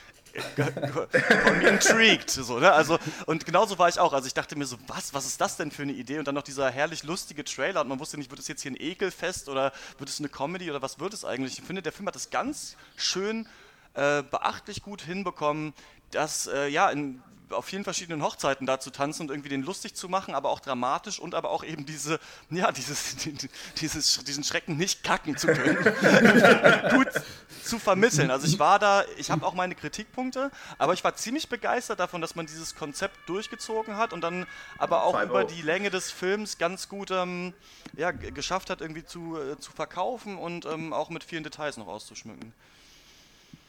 Von 1.44 1.59
mir 1.59 1.68
intrigued. 1.68 2.31
So, 2.31 2.59
ne? 2.59 2.72
also, 2.72 2.99
und 3.27 3.44
genauso 3.44 3.79
war 3.79 3.88
ich 3.88 3.99
auch. 3.99 4.12
Also 4.12 4.27
ich 4.27 4.35
dachte 4.35 4.57
mir 4.57 4.66
so, 4.66 4.77
was, 4.87 5.14
was 5.14 5.27
ist 5.27 5.40
das 5.40 5.57
denn 5.57 5.70
für 5.70 5.83
eine 5.83 5.92
Idee? 5.92 6.18
Und 6.18 6.27
dann 6.27 6.35
noch 6.35 6.42
dieser 6.42 6.70
herrlich 6.70 7.03
lustige 7.03 7.44
Trailer 7.44 7.81
und 7.81 7.88
man 7.88 7.99
wusste 7.99 8.18
nicht, 8.18 8.31
wird 8.31 8.40
es 8.40 8.49
jetzt 8.49 8.62
hier 8.62 8.72
ein 8.72 8.77
Ekelfest 8.79 9.49
oder 9.49 9.72
wird 9.99 10.09
es 10.09 10.18
eine 10.18 10.28
Comedy 10.28 10.70
oder 10.70 10.82
was 10.82 10.99
wird 10.99 11.14
es 11.14 11.24
eigentlich? 11.24 11.59
Ich 11.59 11.64
finde, 11.64 11.82
der 11.82 11.93
Film 11.93 12.07
hat 12.07 12.14
das 12.14 12.30
ganz 12.30 12.76
schön 12.97 13.47
äh, 13.95 14.22
beachtlich 14.22 14.82
gut 14.82 15.03
hinbekommen, 15.03 15.72
dass 16.11 16.47
äh, 16.47 16.68
ja 16.68 16.91
in 16.91 17.22
auf 17.51 17.64
vielen 17.64 17.84
verschiedenen 17.84 18.22
Hochzeiten 18.22 18.66
da 18.66 18.80
zu 18.80 18.90
tanzen 18.90 19.22
und 19.22 19.30
irgendwie 19.30 19.49
den 19.49 19.62
lustig 19.62 19.94
zu 19.94 20.09
machen, 20.09 20.34
aber 20.34 20.51
auch 20.51 20.61
dramatisch 20.61 21.18
und 21.18 21.34
aber 21.34 21.51
auch 21.51 21.64
eben 21.64 21.86
diese, 21.86 22.18
ja, 22.51 22.72
dieses, 22.72 23.16
dieses, 23.80 24.24
diesen 24.24 24.44
Schrecken 24.44 24.76
nicht 24.76 25.05
kacken 25.05 25.36
zu 25.36 25.49
können, 25.49 25.76
gut 26.90 27.09
zu 27.62 27.78
vermitteln. 27.78 28.30
Also 28.30 28.47
ich 28.47 28.59
war 28.59 28.78
da, 28.78 29.05
ich 29.16 29.30
habe 29.30 29.47
auch 29.47 29.55
meine 29.55 29.74
Kritikpunkte, 29.74 30.51
aber 30.78 30.92
ich 30.92 31.05
war 31.05 31.14
ziemlich 31.16 31.49
begeistert 31.49 32.01
davon, 32.01 32.20
dass 32.20 32.34
man 32.34 32.47
dieses 32.47 32.74
Konzept 32.74 33.16
durchgezogen 33.28 33.97
hat 33.97 34.12
und 34.12 34.22
dann 34.22 34.47
aber 34.78 35.05
auch 35.05 35.20
über 35.22 35.44
die 35.44 35.62
Länge 35.62 35.90
des 35.90 36.11
Films 36.11 36.59
ganz 36.59 36.88
gut 36.88 37.11
ähm, 37.11 37.53
ja, 37.97 38.11
geschafft 38.11 38.70
hat, 38.70 38.80
irgendwie 38.80 39.05
zu, 39.05 39.36
äh, 39.36 39.59
zu 39.59 39.72
verkaufen 39.72 40.36
und 40.36 40.64
ähm, 40.66 40.92
auch 40.92 41.11
mit 41.11 41.24
vielen 41.24 41.44
Details 41.44 41.76
noch 41.76 41.88
auszuschmücken. 41.88 42.53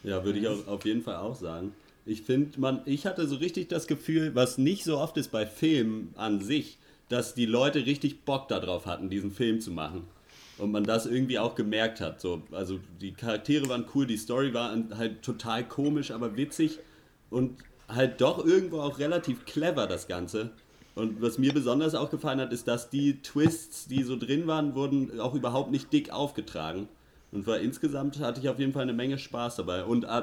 Ja, 0.02 0.24
würde 0.24 0.38
ich 0.38 0.46
auf 0.46 0.84
jeden 0.84 1.02
Fall 1.02 1.16
auch 1.16 1.34
sagen. 1.34 1.74
Ich 2.08 2.22
finde, 2.22 2.58
man, 2.58 2.80
ich 2.86 3.04
hatte 3.04 3.28
so 3.28 3.36
richtig 3.36 3.68
das 3.68 3.86
Gefühl, 3.86 4.34
was 4.34 4.56
nicht 4.56 4.82
so 4.82 4.96
oft 4.96 5.18
ist 5.18 5.30
bei 5.30 5.44
Filmen 5.44 6.14
an 6.16 6.40
sich, 6.40 6.78
dass 7.10 7.34
die 7.34 7.44
Leute 7.44 7.84
richtig 7.84 8.24
Bock 8.24 8.48
darauf 8.48 8.86
hatten, 8.86 9.10
diesen 9.10 9.30
Film 9.30 9.60
zu 9.60 9.70
machen. 9.70 10.04
Und 10.56 10.72
man 10.72 10.84
das 10.84 11.04
irgendwie 11.04 11.38
auch 11.38 11.54
gemerkt 11.54 12.00
hat. 12.00 12.18
So, 12.22 12.42
also 12.50 12.80
die 13.02 13.12
Charaktere 13.12 13.68
waren 13.68 13.84
cool, 13.94 14.06
die 14.06 14.16
Story 14.16 14.54
war 14.54 14.74
halt 14.96 15.20
total 15.20 15.68
komisch, 15.68 16.10
aber 16.10 16.34
witzig 16.34 16.78
und 17.28 17.58
halt 17.88 18.22
doch 18.22 18.42
irgendwo 18.42 18.80
auch 18.80 18.98
relativ 18.98 19.44
clever, 19.44 19.86
das 19.86 20.08
Ganze. 20.08 20.52
Und 20.94 21.20
was 21.20 21.36
mir 21.36 21.52
besonders 21.52 21.94
auch 21.94 22.08
gefallen 22.08 22.40
hat, 22.40 22.54
ist, 22.54 22.66
dass 22.66 22.88
die 22.88 23.20
Twists, 23.20 23.86
die 23.86 24.02
so 24.02 24.16
drin 24.16 24.46
waren, 24.46 24.74
wurden 24.74 25.20
auch 25.20 25.34
überhaupt 25.34 25.70
nicht 25.70 25.92
dick 25.92 26.10
aufgetragen. 26.10 26.88
Und 27.30 27.46
war 27.46 27.58
insgesamt 27.58 28.20
hatte 28.20 28.40
ich 28.40 28.48
auf 28.48 28.58
jeden 28.58 28.72
Fall 28.72 28.82
eine 28.82 28.94
Menge 28.94 29.18
Spaß 29.18 29.56
dabei. 29.56 29.84
Und 29.84 30.04
äh, 30.04 30.22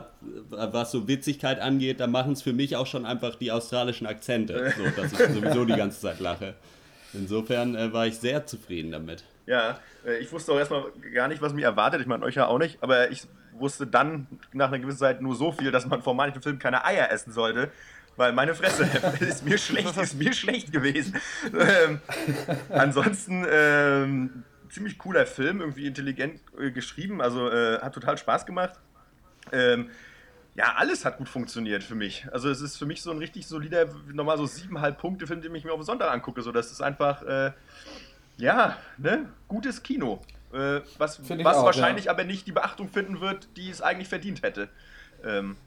was 0.49 0.91
so 0.91 1.07
Witzigkeit 1.07 1.59
angeht, 1.59 1.99
da 1.99 2.07
machen 2.07 2.33
es 2.33 2.41
für 2.41 2.53
mich 2.53 2.75
auch 2.75 2.87
schon 2.87 3.05
einfach 3.05 3.35
die 3.35 3.51
australischen 3.51 4.07
Akzente, 4.07 4.73
so, 4.75 5.01
dass 5.01 5.11
ich 5.11 5.19
sowieso 5.19 5.65
die 5.65 5.75
ganze 5.75 5.99
Zeit 5.99 6.19
lache. 6.19 6.55
Insofern 7.13 7.75
äh, 7.75 7.93
war 7.93 8.07
ich 8.07 8.17
sehr 8.17 8.45
zufrieden 8.47 8.91
damit. 8.91 9.23
Ja, 9.45 9.79
äh, 10.05 10.17
ich 10.17 10.31
wusste 10.31 10.51
auch 10.51 10.57
erstmal 10.57 10.85
gar 11.13 11.27
nicht, 11.27 11.41
was 11.41 11.53
mich 11.53 11.63
erwartet. 11.63 12.01
Ich 12.01 12.07
meine, 12.07 12.25
euch 12.25 12.35
ja 12.35 12.47
auch 12.47 12.57
nicht, 12.57 12.81
aber 12.81 13.11
ich 13.11 13.27
wusste 13.53 13.85
dann 13.85 14.27
nach 14.51 14.67
einer 14.67 14.79
gewissen 14.79 14.97
Zeit 14.97 15.21
nur 15.21 15.35
so 15.35 15.51
viel, 15.51 15.71
dass 15.71 15.85
man 15.85 16.01
vor 16.01 16.15
manchen 16.15 16.41
Filmen 16.41 16.59
keine 16.59 16.85
Eier 16.85 17.11
essen 17.11 17.31
sollte. 17.31 17.71
Weil 18.17 18.31
meine 18.33 18.55
Fresse 18.55 18.87
ist 19.19 19.45
mir 19.45 19.57
schlecht, 19.57 19.95
ist 19.97 20.17
mir 20.17 20.33
schlecht 20.33 20.71
gewesen. 20.71 21.15
Ähm, 21.53 21.99
ansonsten 22.69 23.45
ähm, 23.49 24.43
ziemlich 24.69 24.97
cooler 24.97 25.25
Film, 25.25 25.61
irgendwie 25.61 25.87
intelligent 25.87 26.41
äh, 26.59 26.71
geschrieben, 26.71 27.21
also 27.21 27.49
äh, 27.49 27.79
hat 27.79 27.93
total 27.93 28.17
Spaß 28.17 28.45
gemacht. 28.45 28.79
Ähm, 29.51 29.89
ja, 30.55 30.75
alles 30.77 31.03
hat 31.03 31.17
gut 31.17 31.27
funktioniert 31.27 31.83
für 31.83 31.95
mich. 31.95 32.27
Also 32.31 32.49
es 32.49 32.61
ist 32.61 32.77
für 32.77 32.85
mich 32.85 33.01
so 33.01 33.11
ein 33.11 33.17
richtig 33.17 33.45
solider, 33.45 33.87
nochmal 34.13 34.37
so 34.37 34.45
siebeneinhalb 34.45 34.97
Punkte 34.97 35.27
Film, 35.27 35.41
den 35.41 35.53
ich 35.53 35.65
mir 35.65 35.71
auf 35.71 35.79
den 35.79 35.85
Sonntag 35.85 36.11
angucke. 36.11 36.41
So, 36.41 36.51
das 36.51 36.71
ist 36.71 36.81
einfach, 36.81 37.23
äh, 37.23 37.51
ja, 38.37 38.77
ne, 38.97 39.29
gutes 39.47 39.83
Kino. 39.83 40.21
Äh, 40.53 40.81
was 40.97 41.19
was 41.29 41.57
auch, 41.57 41.65
wahrscheinlich 41.65 42.05
ja. 42.05 42.11
aber 42.11 42.23
nicht 42.23 42.47
die 42.47 42.53
Beachtung 42.53 42.87
finden 42.87 43.19
wird, 43.19 43.49
die 43.57 43.69
es 43.69 43.81
eigentlich 43.81 44.07
verdient 44.07 44.43
hätte. 44.43 44.69
Ähm, 45.23 45.57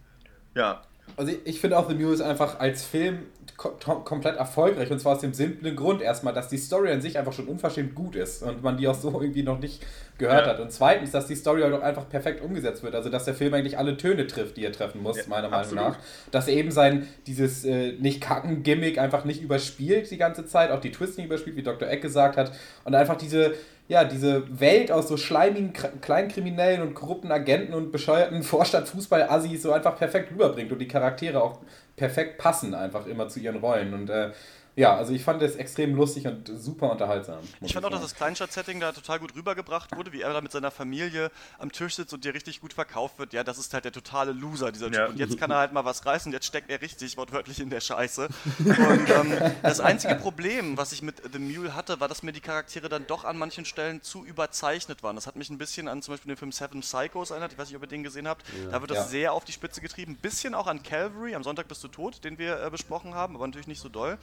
ja, 0.55 0.83
also 1.17 1.33
ich, 1.33 1.47
ich 1.47 1.61
finde 1.61 1.79
auch 1.79 1.89
The 1.89 1.95
Mule 1.95 2.25
einfach 2.25 2.59
als 2.59 2.85
Film 2.85 3.27
kom 3.59 4.05
komplett 4.05 4.37
erfolgreich 4.37 4.89
und 4.91 5.01
zwar 5.01 5.17
aus 5.17 5.21
dem 5.21 5.35
simplen 5.35 5.75
Grund 5.75 6.01
erstmal, 6.01 6.33
dass 6.33 6.49
die 6.49 6.57
Story 6.57 6.93
an 6.93 7.01
sich 7.01 7.19
einfach 7.19 7.33
schon 7.33 7.49
unverschämt 7.49 7.93
gut 7.93 8.15
ist 8.15 8.43
und 8.45 8.63
man 8.63 8.77
die 8.77 8.87
auch 8.87 8.95
so 8.95 9.21
irgendwie 9.21 9.43
noch 9.43 9.59
nicht 9.59 9.85
gehört 10.17 10.47
ja. 10.47 10.53
hat. 10.53 10.61
Und 10.61 10.71
zweitens, 10.71 11.11
dass 11.11 11.27
die 11.27 11.35
Story 11.35 11.63
halt 11.63 11.75
auch 11.75 11.83
einfach 11.83 12.09
perfekt 12.09 12.41
umgesetzt 12.41 12.85
wird. 12.85 12.95
Also 12.95 13.11
dass 13.11 13.25
der 13.25 13.35
Film 13.35 13.53
eigentlich 13.55 13.77
alle 13.77 13.97
Töne 13.97 14.29
trifft, 14.29 14.57
die 14.57 14.65
er 14.65 14.71
treffen 14.71 15.03
muss, 15.03 15.17
ja, 15.17 15.25
meiner 15.27 15.49
Meinung 15.49 15.77
absolut. 15.77 15.85
nach. 15.85 15.99
Dass 16.31 16.47
er 16.47 16.55
eben 16.55 16.71
sein, 16.71 17.09
dieses 17.27 17.65
äh, 17.65 17.93
Nicht-Kacken-Gimmick 17.99 18.99
einfach 18.99 19.25
nicht 19.25 19.43
überspielt 19.43 20.09
die 20.11 20.19
ganze 20.19 20.47
Zeit, 20.47 20.71
auch 20.71 20.81
die 20.81 20.93
Twists 20.93 21.17
nicht 21.17 21.27
überspielt, 21.27 21.57
wie 21.57 21.63
Dr. 21.65 21.89
Eck 21.89 22.01
gesagt 22.01 22.37
hat. 22.37 22.53
Und 22.85 22.95
einfach 22.95 23.17
diese 23.17 23.55
ja, 23.89 24.05
diese 24.05 24.61
Welt 24.61 24.93
aus 24.93 25.09
so 25.09 25.17
schleimigen, 25.17 25.73
kleinkriminellen 25.73 26.83
und 26.83 26.93
korrupten 26.93 27.33
Agenten 27.33 27.73
und 27.73 27.91
bescheuerten 27.91 28.43
Vorstadtfußball-Assis 28.45 29.63
so 29.63 29.73
einfach 29.73 29.97
perfekt 29.97 30.31
rüberbringt 30.31 30.71
und 30.71 30.79
die 30.79 30.89
Charaktere 30.89 31.43
auch 31.43 31.61
perfekt 31.99 32.39
passen 32.39 32.75
einfach 32.75 33.07
immer 33.07 33.29
zu 33.29 33.41
ihren 33.41 33.57
Rollen. 33.57 33.93
Und 33.93 34.09
äh, 34.11 34.31
ja, 34.79 34.97
also 34.97 35.13
ich 35.13 35.25
fand 35.25 35.43
es 35.43 35.57
extrem 35.57 35.97
lustig 35.97 36.29
und 36.29 36.47
super 36.57 36.93
unterhaltsam. 36.93 37.41
Ich 37.61 37.75
fand 37.75 37.85
auch, 37.85 37.91
dass 37.91 38.01
das 38.01 38.15
Kleinstadt-Setting 38.15 38.79
da 38.79 38.93
total 38.93 39.19
gut 39.19 39.35
rübergebracht 39.35 39.97
wurde, 39.97 40.13
wie 40.13 40.21
er 40.21 40.33
da 40.33 40.41
mit 40.41 40.53
seiner 40.53 40.71
Familie 40.71 41.33
am 41.59 41.73
Tisch 41.73 41.97
sitzt 41.97 42.15
und 42.15 42.25
dir 42.25 42.33
richtig 42.33 42.61
gut 42.61 42.73
verkauft 42.73 43.19
wird. 43.19 43.33
Ja, 43.33 43.43
das 43.43 43.59
ist 43.59 43.75
halt 43.75 43.87
der 43.87 43.91
totale 43.91 44.31
Loser, 44.31 44.71
dieser 44.71 44.87
Typ. 44.87 44.95
Ja. 44.95 45.07
Und 45.07 45.19
jetzt 45.19 45.37
kann 45.37 45.51
er 45.51 45.57
halt 45.57 45.73
mal 45.73 45.85
was 45.85 46.07
reißen, 46.07 46.31
jetzt 46.31 46.47
steckt 46.47 46.71
er 46.71 46.81
richtig 46.81 47.17
wortwörtlich 47.17 47.59
in 47.59 47.71
der 47.71 47.81
Scheiße. 47.81 48.29
Und 48.61 49.11
ähm, 49.11 49.53
das 49.65 49.81
einzige 49.81 50.15
Problem, 50.23 50.77
was 50.77 50.93
ich 50.93 51.03
mit 51.03 51.23
The 51.33 51.41
Mule 51.41 51.75
hatte, 51.75 51.99
war, 51.99 52.07
dass 52.07 52.23
mir 52.23 52.33
die 52.33 52.41
Charaktere 52.41 52.89
dann 52.89 53.05
doch 53.09 53.25
an 53.25 53.37
manchen 53.37 53.65
Stellen 53.65 54.01
zu 54.03 54.25
überzeichnet 54.25 55.03
waren. 55.03 55.17
Das 55.17 55.27
hat 55.27 55.35
mich 55.35 55.51
ein 55.51 55.59
bisschen 55.59 55.89
an 55.89 56.03
zum 56.03 56.15
Beispiel 56.15 56.33
den 56.33 56.37
Film 56.37 56.53
Seven 56.53 56.83
Psychos 56.83 57.33
erinnert. 57.33 57.51
Ich 57.51 57.59
weiß 57.59 57.67
nicht, 57.67 57.77
ob 57.77 57.83
ihr 57.83 57.89
den 57.89 58.05
gesehen 58.05 58.29
habt. 58.29 58.45
Ja. 58.47 58.71
Da 58.71 58.81
wird 58.81 58.93
das 58.93 58.99
ja. 58.99 59.05
sehr 59.07 59.33
auf 59.33 59.45
die 59.45 59.53
Spitze 59.53 59.81
getrieben. 59.81 60.13
Ein 60.13 60.23
bisschen 60.23 60.55
auch 60.55 60.69
an 60.69 60.85
Calvary, 60.85 61.35
am 61.35 61.43
Sonntag 61.43 61.67
bist 61.67 61.83
du 61.83 61.89
tot, 61.89 62.23
den 62.23 62.39
wir 62.39 62.63
äh, 62.63 62.71
besprochen 62.71 63.17
haben, 63.17 63.35
aber 63.35 63.45
natürlich 63.45 63.67
nicht 63.67 63.81
so 63.81 63.89
doll 63.89 64.19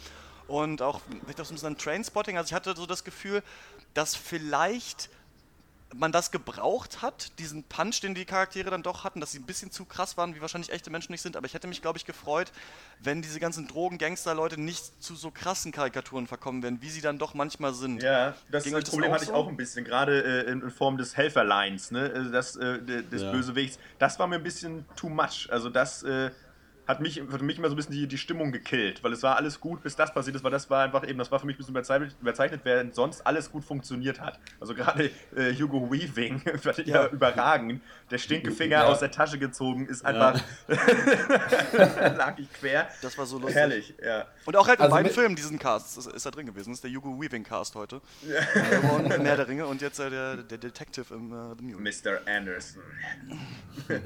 und 0.48 0.82
auch 0.82 0.96
auch 0.96 1.02
so 1.46 1.54
ein 1.54 1.56
bisschen 1.56 1.78
Trainspotting. 1.78 2.38
Also 2.38 2.50
ich 2.50 2.54
hatte 2.54 2.76
so 2.76 2.86
das 2.86 3.04
Gefühl, 3.04 3.44
dass 3.94 4.16
vielleicht 4.16 5.10
man 5.94 6.12
das 6.12 6.32
gebraucht 6.32 7.02
hat, 7.02 7.38
diesen 7.40 7.64
Punch, 7.64 8.02
den 8.02 8.16
die 8.16 8.26
Charaktere 8.26 8.70
dann 8.70 8.84
doch 8.84 9.04
hatten, 9.04 9.22
dass 9.22 9.32
sie 9.32 9.40
ein 9.40 9.46
bisschen 9.46 9.72
zu 9.72 9.86
krass 9.86 10.18
waren, 10.18 10.36
wie 10.36 10.42
wahrscheinlich 10.42 10.72
echte 10.72 10.90
Menschen 10.90 11.12
nicht 11.12 11.22
sind. 11.22 11.38
Aber 11.38 11.46
ich 11.46 11.54
hätte 11.54 11.68
mich, 11.68 11.82
glaube 11.82 11.98
ich, 11.98 12.06
gefreut, 12.06 12.52
wenn 13.00 13.22
diese 13.22 13.40
ganzen 13.40 13.68
Drogen-Gangster-Leute 13.68 14.60
nicht 14.60 15.02
zu 15.02 15.16
so 15.16 15.32
krassen 15.32 15.72
Karikaturen 15.72 16.28
verkommen 16.28 16.64
wären, 16.64 16.82
wie 16.82 16.90
sie 16.90 17.02
dann 17.02 17.18
doch 17.18 17.34
manchmal 17.34 17.74
sind. 17.74 18.04
Ja, 18.04 18.36
das, 18.52 18.64
das 18.66 18.90
Problem 18.90 19.12
hatte 19.12 19.26
ich 19.26 19.32
auch 19.32 19.48
ein 19.48 19.58
bisschen, 19.58 19.86
gerade 19.86 20.46
äh, 20.46 20.52
in, 20.52 20.70
Form 20.70 20.98
des 20.98 21.16
Helferlines, 21.16 21.92
ne? 21.92 22.08
Äh, 22.08 22.32
das, 22.32 22.56
äh, 22.56 22.82
des 22.82 23.22
ja. 23.22 23.32
Bösewichts. 23.32 23.80
Das 24.00 24.20
war 24.20 24.28
mir 24.28 24.36
ein 24.36 24.44
bisschen 24.44 24.86
too 24.96 25.10
much. 25.10 25.48
Also 25.50 25.70
das 25.70 26.04
äh, 26.04 26.32
hat 26.88 27.02
mich, 27.02 27.22
für 27.28 27.44
mich 27.44 27.58
immer 27.58 27.70
so 27.70 27.74
ein 27.74 27.78
bisschen 27.78 27.94
die, 27.94 28.08
die 28.08 28.18
Stimmung 28.18 28.52
gekillt, 28.52 29.04
weil 29.04 29.14
es 29.14 29.24
war 29.24 29.38
alles 29.38 29.60
gut, 29.60 29.82
bis 29.82 29.96
das 29.96 30.14
passiert 30.14 30.36
ist, 30.36 30.44
weil 30.44 30.52
das 30.52 30.70
war 30.70 30.84
einfach 30.84 31.08
eben, 31.08 31.18
das 31.18 31.32
war 31.32 31.40
für 31.40 31.48
mich 31.48 31.56
ein 31.56 31.58
bisschen 31.58 31.74
überzeichnet, 31.74 32.16
überzeichnet 32.22 32.62
während 32.64 32.94
sonst 32.94 33.26
alles 33.26 33.52
gut 33.52 33.64
funktioniert 33.64 34.20
hat. 34.20 34.40
Also 34.60 34.76
gerade 34.76 35.10
äh, 35.36 35.54
Hugo 35.54 35.92
Weaving, 35.92 36.40
fand 36.62 36.80
ich 36.80 36.88
ja. 36.88 37.04
ja 37.04 37.08
überragend. 37.10 37.82
Der 38.12 38.18
Stinkefinger 38.20 38.78
ja. 38.78 38.86
aus 38.86 39.00
der 39.00 39.12
Tasche 39.12 39.40
gezogen 39.40 39.88
ist 39.88 40.06
einfach, 40.06 40.40
ja. 40.68 42.08
lag 42.16 42.38
ich 42.38 42.52
quer. 42.54 42.88
Das 43.02 43.18
war 43.18 43.26
so 43.26 43.38
lustig. 43.40 43.56
Herrlich, 43.56 43.94
ja. 44.04 44.26
Und 44.46 44.56
auch 44.56 44.68
halt 44.68 44.80
in 44.80 44.86
also 44.86 44.96
beiden 44.96 45.12
Filmen 45.12 45.36
diesen 45.36 45.58
Cast 45.58 45.98
ist, 45.98 46.08
ist 46.08 46.26
da 46.26 46.32
drin 46.32 46.46
gewesen. 46.46 46.70
Das 46.70 46.78
ist 46.78 46.84
der 46.84 46.92
Hugo 46.92 47.20
Weaving 47.20 47.44
Cast 47.44 47.74
heute. 47.76 48.02
Ja. 48.28 48.36
Äh, 48.62 49.18
Mehr 49.18 49.38
der 49.38 49.48
Ringe 49.48 49.66
und 49.66 49.82
jetzt 49.82 50.00
äh, 50.00 50.10
der, 50.10 50.38
der 50.38 50.58
Detective 50.58 51.14
im 51.14 51.32
äh, 51.32 51.56
The 51.58 51.64
Mule. 51.64 51.78
Mr. 51.82 52.20
Anderson. 52.28 52.84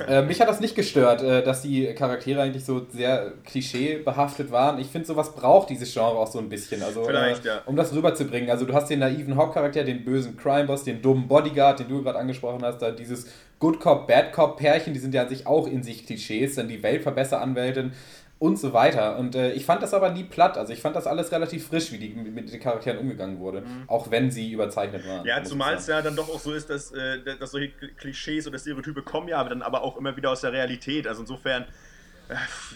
Äh, 0.07 0.21
mich 0.23 0.39
hat 0.39 0.47
das 0.47 0.59
nicht 0.59 0.75
gestört, 0.75 1.21
äh, 1.21 1.43
dass 1.43 1.61
die 1.61 1.93
Charaktere 1.93 2.41
eigentlich 2.41 2.65
so 2.65 2.68
sehr 2.91 3.33
klischeebehaftet 3.45 4.51
waren. 4.51 4.79
Ich 4.79 4.87
finde, 4.87 5.07
sowas 5.07 5.33
braucht 5.33 5.69
dieses 5.69 5.91
Genre 5.91 6.17
auch 6.17 6.27
so 6.27 6.37
ein 6.37 6.49
bisschen. 6.49 6.83
Also, 6.83 7.03
Vielleicht, 7.03 7.43
ja. 7.45 7.61
Um 7.65 7.75
das 7.75 7.93
rüberzubringen. 7.93 8.49
Also, 8.51 8.65
du 8.65 8.73
hast 8.73 8.89
den 8.89 8.99
naiven 8.99 9.35
Hauptcharakter, 9.35 9.83
den 9.83 10.05
bösen 10.05 10.37
Crime-Boss, 10.37 10.83
den 10.83 11.01
dummen 11.01 11.27
Bodyguard, 11.27 11.79
den 11.79 11.89
du 11.89 12.03
gerade 12.03 12.19
angesprochen 12.19 12.61
hast, 12.63 12.81
da 12.81 12.91
dieses 12.91 13.27
Good 13.59 13.79
Cop, 13.79 14.07
Bad 14.07 14.31
Cop 14.31 14.57
Pärchen, 14.57 14.93
die 14.93 14.99
sind 14.99 15.13
ja 15.13 15.23
an 15.23 15.29
sich 15.29 15.47
auch 15.47 15.67
in 15.67 15.83
sich 15.83 16.05
Klischees, 16.05 16.55
dann 16.55 16.67
die 16.67 16.81
Weltverbesseranwältin 16.83 17.91
und 18.39 18.57
so 18.57 18.71
weiter. 18.71 19.17
Und 19.17 19.35
äh, 19.35 19.51
ich 19.51 19.65
fand 19.65 19.83
das 19.83 19.93
aber 19.93 20.11
nie 20.11 20.23
platt. 20.23 20.57
Also 20.57 20.71
ich 20.71 20.81
fand 20.81 20.95
das 20.95 21.05
alles 21.05 21.31
relativ 21.31 21.67
frisch, 21.67 21.91
wie 21.91 21.97
die, 21.97 22.09
mit 22.09 22.51
den 22.51 22.59
Charakteren 22.59 22.97
umgegangen 22.97 23.39
wurde. 23.39 23.61
Mhm. 23.61 23.83
Auch 23.87 24.09
wenn 24.11 24.31
sie 24.31 24.51
überzeichnet 24.51 25.05
waren. 25.05 25.25
Ja, 25.25 25.43
zumal 25.43 25.75
es 25.75 25.87
ja 25.87 26.01
dann 26.01 26.15
doch 26.15 26.29
auch 26.29 26.39
so 26.39 26.53
ist, 26.53 26.69
dass, 26.69 26.91
äh, 26.91 27.19
dass 27.37 27.51
solche 27.51 27.69
Klischees 27.97 28.47
oder 28.47 28.57
Stereotype 28.57 29.01
kommen 29.01 29.27
ja 29.27 29.37
aber 29.37 29.49
dann 29.49 29.61
aber 29.61 29.83
auch 29.83 29.97
immer 29.97 30.15
wieder 30.15 30.31
aus 30.31 30.41
der 30.41 30.53
Realität. 30.53 31.05
Also 31.05 31.21
insofern 31.21 31.65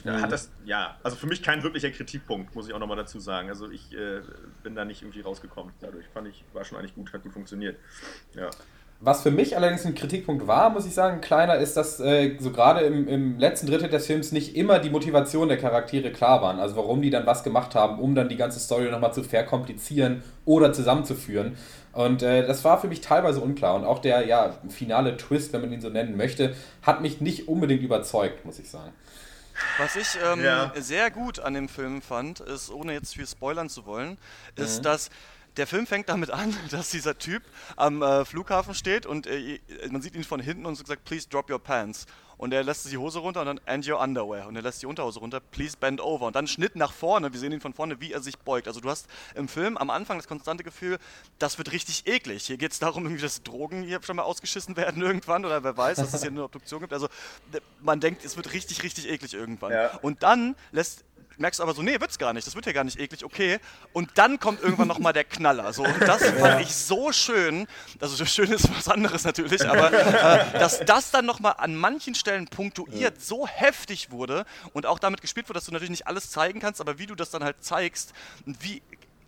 hat 0.06 0.32
das, 0.32 0.50
ja, 0.66 0.98
also 1.04 1.16
für 1.16 1.28
mich 1.28 1.44
kein 1.44 1.64
wirklicher 1.64 1.92
Kritikpunkt, 1.92 2.56
muss 2.56 2.68
ich 2.68 2.74
auch 2.74 2.80
nochmal 2.80 2.98
dazu 2.98 3.20
sagen. 3.20 3.50
Also 3.50 3.70
ich 3.70 3.94
äh, 3.94 4.22
bin 4.64 4.76
da 4.76 4.86
nicht 4.86 5.02
irgendwie 5.02 5.22
rausgekommen. 5.22 5.74
Dadurch 5.80 6.06
fand 6.14 6.28
ich, 6.28 6.44
war 6.54 6.64
schon 6.64 6.78
eigentlich 6.78 6.96
gut, 6.96 7.14
hat 7.14 7.24
gut 7.24 7.34
funktioniert. 7.34 7.78
Ja. 8.36 8.50
Was 9.00 9.22
für 9.22 9.32
mich 9.32 9.58
allerdings 9.58 9.86
ein 9.86 9.96
Kritikpunkt 9.96 10.48
war, 10.48 10.70
muss 10.70 10.86
ich 10.86 10.94
sagen, 10.94 11.20
kleiner, 11.20 11.58
ist, 11.58 11.76
dass 11.76 12.00
äh, 12.00 12.38
so 12.40 12.52
gerade 12.52 12.82
im, 12.82 13.08
im 13.08 13.38
letzten 13.38 13.68
Drittel 13.68 13.90
des 13.90 14.08
Films 14.08 14.32
nicht 14.32 14.56
immer 14.56 14.80
die 14.80 14.90
Motivation 14.90 15.50
der 15.50 15.58
Charaktere 15.58 16.12
klar 16.12 16.42
waren. 16.42 16.60
Also 16.60 16.78
warum 16.78 17.02
die 17.02 17.10
dann 17.10 17.26
was 17.26 17.44
gemacht 17.44 17.76
haben, 17.76 18.00
um 18.00 18.16
dann 18.16 18.30
die 18.30 18.38
ganze 18.38 18.60
Story 18.60 18.90
nochmal 18.90 19.14
zu 19.14 19.24
verkomplizieren 19.24 20.24
oder 20.46 20.72
zusammenzuführen. 20.72 21.58
Und 21.92 22.24
äh, 22.24 22.48
das 22.48 22.64
war 22.64 22.80
für 22.80 22.88
mich 22.88 23.02
teilweise 23.02 23.42
unklar. 23.42 23.76
Und 23.76 23.84
auch 23.84 24.00
der 24.00 24.26
ja, 24.26 24.56
finale 24.70 25.18
Twist, 25.18 25.52
wenn 25.52 25.62
man 25.62 25.74
ihn 25.74 25.82
so 25.82 25.90
nennen 25.90 26.16
möchte, 26.16 26.56
hat 26.82 27.02
mich 27.02 27.20
nicht 27.20 27.48
unbedingt 27.50 27.84
überzeugt, 27.84 28.46
muss 28.46 28.58
ich 28.58 28.70
sagen. 28.70 28.94
Was 29.78 29.96
ich 29.96 30.18
ähm, 30.24 30.44
Ja. 30.44 30.72
sehr 30.76 31.12
gut 31.12 31.40
an 31.40 31.54
dem 31.54 31.70
Film 31.70 32.02
fand, 32.02 32.40
ist, 32.40 32.70
ohne 32.70 32.94
jetzt 32.94 33.14
viel 33.16 33.28
spoilern 33.28 33.70
zu 33.70 33.86
wollen, 33.86 34.18
ist, 34.56 34.80
Mhm. 34.80 34.84
dass 34.84 35.10
der 35.58 35.68
Film 35.68 35.86
fängt 35.86 36.10
damit 36.10 36.32
an, 36.32 36.56
dass 36.72 36.90
dieser 36.90 37.18
Typ 37.18 37.44
am 37.76 38.02
äh, 38.02 38.26
Flughafen 38.26 38.74
steht 38.74 39.06
und 39.06 39.28
äh, 39.28 39.60
man 39.92 40.02
sieht 40.02 40.16
ihn 40.16 40.24
von 40.24 40.40
hinten 40.40 40.66
und 40.66 40.76
so 40.76 40.84
gesagt, 40.84 41.04
please 41.06 41.28
drop 41.30 41.50
your 41.52 41.60
pants. 41.60 42.06
Und 42.38 42.54
er 42.54 42.64
lässt 42.64 42.92
die 42.92 42.98
Hose 42.98 43.20
runter 43.20 43.42
und 43.42 43.48
dann 43.48 43.62
and 43.66 43.88
your 43.88 44.00
underwear. 44.00 44.48
Und 44.48 44.56
er 44.56 44.62
lässt 44.62 44.82
die 44.82 44.86
Unterhose 44.86 45.20
runter, 45.20 45.40
please 45.40 45.78
bend 45.80 46.02
over. 46.02 46.28
Und 46.28 46.36
dann 46.36 46.48
Schnitt 46.48 46.76
nach 46.76 46.92
vorne. 46.92 47.32
Wir 47.32 47.40
sehen 47.40 47.52
ihn 47.52 47.62
von 47.62 47.74
vorne, 47.74 48.02
wie 48.02 48.12
er 48.12 48.22
sich 48.22 48.38
beugt. 48.38 48.68
Also 48.68 48.80
du 48.80 48.90
hast 48.90 49.08
im 49.36 49.48
Film 49.48 49.78
am 49.78 49.90
Anfang 49.90 50.18
das 50.18 50.28
konstante 50.28 50.64
Gefühl, 50.64 50.98
das 51.40 51.58
wird 51.58 51.72
richtig 51.72 52.08
eklig. 52.08 52.46
Hier 52.46 52.58
geht 52.58 52.72
es 52.72 52.80
darum, 52.80 53.04
irgendwie, 53.04 53.22
dass 53.22 53.44
Drogen 53.44 53.84
hier 53.84 54.02
schon 54.04 54.16
mal 54.16 54.24
ausgeschissen 54.24 54.76
werden 54.78 55.02
irgendwann 55.04 55.46
oder 55.46 55.64
wer 55.64 55.78
weiß, 55.78 55.98
dass 55.98 56.14
es 56.14 56.22
hier 56.22 56.32
eine 56.32 56.44
Obduktion 56.44 56.82
gibt. 56.82 56.94
Also 56.94 57.08
man 57.82 58.00
denkt, 58.00 58.26
es 58.26 58.36
wird 58.38 58.54
richtig, 58.54 58.84
richtig 58.84 59.10
eklig 59.10 59.34
irgendwann. 59.34 59.72
Ja. 59.72 59.98
Und 60.02 60.24
dann 60.24 60.56
lässt 60.72 61.04
merkst 61.38 61.60
du 61.60 61.64
aber 61.64 61.74
so, 61.74 61.82
nee, 61.82 62.00
wird's 62.00 62.18
gar 62.18 62.34
nicht, 62.34 62.46
das 62.46 62.56
wird 62.56 62.66
ja 62.66 62.72
gar 62.72 62.84
nicht 62.84 63.00
eklig, 63.00 63.24
okay. 63.24 63.60
Und 63.92 64.12
dann 64.16 64.40
kommt 64.40 64.62
irgendwann 64.62 64.88
nochmal 64.88 65.14
der 65.14 65.24
Knaller. 65.24 65.74
So. 65.74 65.84
Und 65.84 66.02
das 66.02 66.24
fand 66.24 66.62
ich 66.62 66.74
so 66.74 67.12
schön, 67.12 67.68
also 68.00 68.16
so 68.16 68.26
schön 68.26 68.52
ist 68.52 68.70
was 68.76 68.88
anderes 68.88 69.24
natürlich, 69.24 69.68
aber 69.68 69.92
äh, 69.94 70.60
dass 70.60 70.80
das 70.80 71.12
dann 71.12 71.26
nochmal 71.26 71.56
an 71.58 71.76
manchen 71.76 72.16
Stellen 72.16 72.48
punktuiert 72.48 73.22
so 73.22 73.48
heftig 73.48 74.12
wurde 74.12 74.46
und 74.74 74.86
auch 74.86 75.00
damit 75.00 75.22
gespielt 75.22 75.50
wurde, 75.50 75.58
dass 75.58 75.66
du 75.66 75.72
natürlich 75.72 75.92
nicht 75.92 76.08
alles 76.08 76.32
zeigen 76.32 76.60
kannst, 76.60 76.82
aber 76.82 77.00
wie 77.00 77.06
du 77.06 77.16
das 77.16 77.30
dann 77.30 77.44
halt 77.44 77.64
zeigst, 77.64 78.14
und 78.46 78.62
wie 78.64 78.82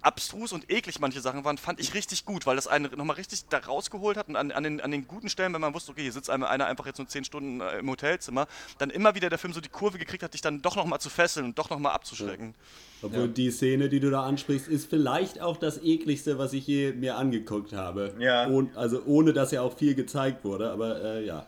abstrus 0.05 0.53
und 0.53 0.71
eklig 0.71 0.99
manche 0.99 1.19
Sachen 1.21 1.43
waren, 1.43 1.57
fand 1.57 1.79
ich 1.79 1.93
richtig 1.93 2.25
gut, 2.25 2.45
weil 2.45 2.55
das 2.55 2.67
einen 2.67 2.91
nochmal 2.95 3.15
richtig 3.15 3.45
da 3.49 3.57
rausgeholt 3.57 4.17
hat 4.17 4.27
und 4.27 4.35
an, 4.35 4.51
an, 4.51 4.63
den, 4.63 4.81
an 4.81 4.91
den 4.91 5.07
guten 5.07 5.29
Stellen, 5.29 5.53
wenn 5.53 5.61
man 5.61 5.73
wusste, 5.73 5.91
okay, 5.91 6.03
hier 6.03 6.11
sitzt 6.11 6.29
einer, 6.29 6.49
einer 6.49 6.67
einfach 6.67 6.85
jetzt 6.85 6.99
nur 6.99 7.07
10 7.07 7.25
Stunden 7.25 7.61
äh, 7.61 7.79
im 7.79 7.89
Hotelzimmer, 7.89 8.47
dann 8.77 8.89
immer 8.89 9.15
wieder 9.15 9.29
der 9.29 9.39
Film 9.39 9.53
so 9.53 9.61
die 9.61 9.69
Kurve 9.69 9.97
gekriegt 9.97 10.23
hat, 10.23 10.33
dich 10.33 10.41
dann 10.41 10.61
doch 10.61 10.75
nochmal 10.75 10.99
zu 10.99 11.09
fesseln 11.09 11.45
und 11.47 11.57
doch 11.57 11.69
nochmal 11.69 11.93
abzuschrecken. 11.93 12.53
Obwohl 13.01 13.27
die 13.27 13.51
Szene, 13.51 13.89
die 13.89 13.99
du 13.99 14.09
da 14.09 14.23
ansprichst, 14.23 14.67
ist 14.67 14.89
vielleicht 14.89 15.41
auch 15.41 15.57
das 15.57 15.81
ekligste, 15.83 16.37
was 16.37 16.53
ich 16.53 16.65
je 16.65 16.93
mir 16.93 17.17
angeguckt 17.17 17.73
habe. 17.73 18.13
Ja. 18.19 18.47
Ohn, 18.47 18.71
also 18.75 19.03
ohne, 19.05 19.33
dass 19.33 19.51
ja 19.51 19.61
auch 19.61 19.77
viel 19.77 19.95
gezeigt 19.95 20.43
wurde, 20.43 20.71
aber 20.71 21.01
äh, 21.03 21.25
ja, 21.25 21.45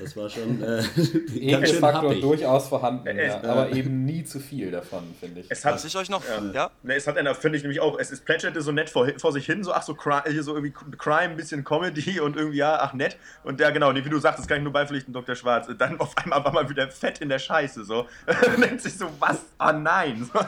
das 0.00 0.16
war 0.16 0.28
schon 0.28 0.62
äh, 0.62 0.66
ganz 0.94 0.94
schön 0.94 1.42
Ekelfaktor 1.42 2.10
happig. 2.10 2.20
durchaus 2.22 2.68
vorhanden, 2.68 3.06
Äh, 3.06 3.28
ja, 3.28 3.42
aber 3.42 3.70
eben 3.70 4.04
nie 4.04 4.24
zu 4.24 4.40
viel 4.40 4.70
davon, 4.70 5.14
finde 5.18 5.40
ich. 5.40 5.46
Es 5.50 5.64
hat, 5.64 5.74
Was 5.74 5.84
ich 5.84 5.96
euch 5.96 6.08
noch, 6.08 6.22
Ja. 6.24 6.52
ja, 6.52 6.70
Ne, 6.82 6.94
es 6.94 7.06
hat 7.06 7.16
einer, 7.16 7.34
finde 7.34 7.58
ich 7.58 7.64
nämlich 7.64 7.80
auch, 7.80 7.98
es, 7.98 8.10
es 8.10 8.20
plätscherte 8.20 8.60
so 8.62 8.72
nett 8.72 8.90
vor, 8.90 9.08
vor 9.18 9.32
sich 9.32 9.46
hin, 9.46 9.64
so 9.64 9.72
ach 9.72 9.82
so, 9.82 9.96
hier 10.26 10.42
so 10.42 10.54
irgendwie 10.54 10.74
Crime, 10.96 11.30
ein 11.30 11.36
bisschen 11.36 11.64
Comedy 11.64 12.20
und 12.20 12.36
irgendwie, 12.36 12.58
ja, 12.58 12.78
ach 12.80 12.92
nett. 12.92 13.16
Und 13.42 13.60
ja, 13.60 13.70
genau, 13.70 13.94
wie 13.94 14.02
du 14.02 14.18
sagst, 14.18 14.38
das 14.40 14.46
kann 14.46 14.58
ich 14.58 14.64
nur 14.64 14.72
beipflichten, 14.72 15.12
Dr. 15.12 15.34
Schwarz. 15.34 15.68
Dann 15.78 15.98
auf 16.00 16.16
einmal 16.18 16.44
war 16.44 16.52
man 16.52 16.68
wieder 16.68 16.88
fett 16.90 17.20
in 17.20 17.28
der 17.28 17.38
Scheiße, 17.38 17.84
so. 17.84 18.06
Denkt 18.60 18.82
sich 18.82 18.96
so, 18.96 19.06
was? 19.18 19.38
Ah 19.58 19.72
nein. 19.72 20.28
So. 20.32 20.40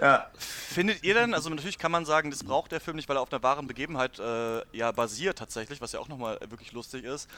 ja. 0.00 0.26
Findet 0.38 1.04
ihr 1.04 1.14
denn, 1.14 1.34
also 1.34 1.50
natürlich 1.50 1.78
kann 1.78 1.92
man 1.92 2.04
sagen, 2.04 2.30
das 2.30 2.42
braucht 2.42 2.72
der 2.72 2.80
Film 2.80 2.96
nicht, 2.96 3.08
weil 3.08 3.16
er 3.16 3.20
auf 3.22 3.32
einer 3.32 3.42
wahren 3.42 3.66
Begebenheit 3.66 4.18
äh, 4.18 4.62
ja 4.76 4.90
basiert 4.92 5.38
tatsächlich, 5.38 5.80
was 5.80 5.92
ja 5.92 6.00
auch 6.00 6.08
nochmal 6.08 6.38
wirklich 6.48 6.72
lustig 6.72 7.04
ist. 7.04 7.28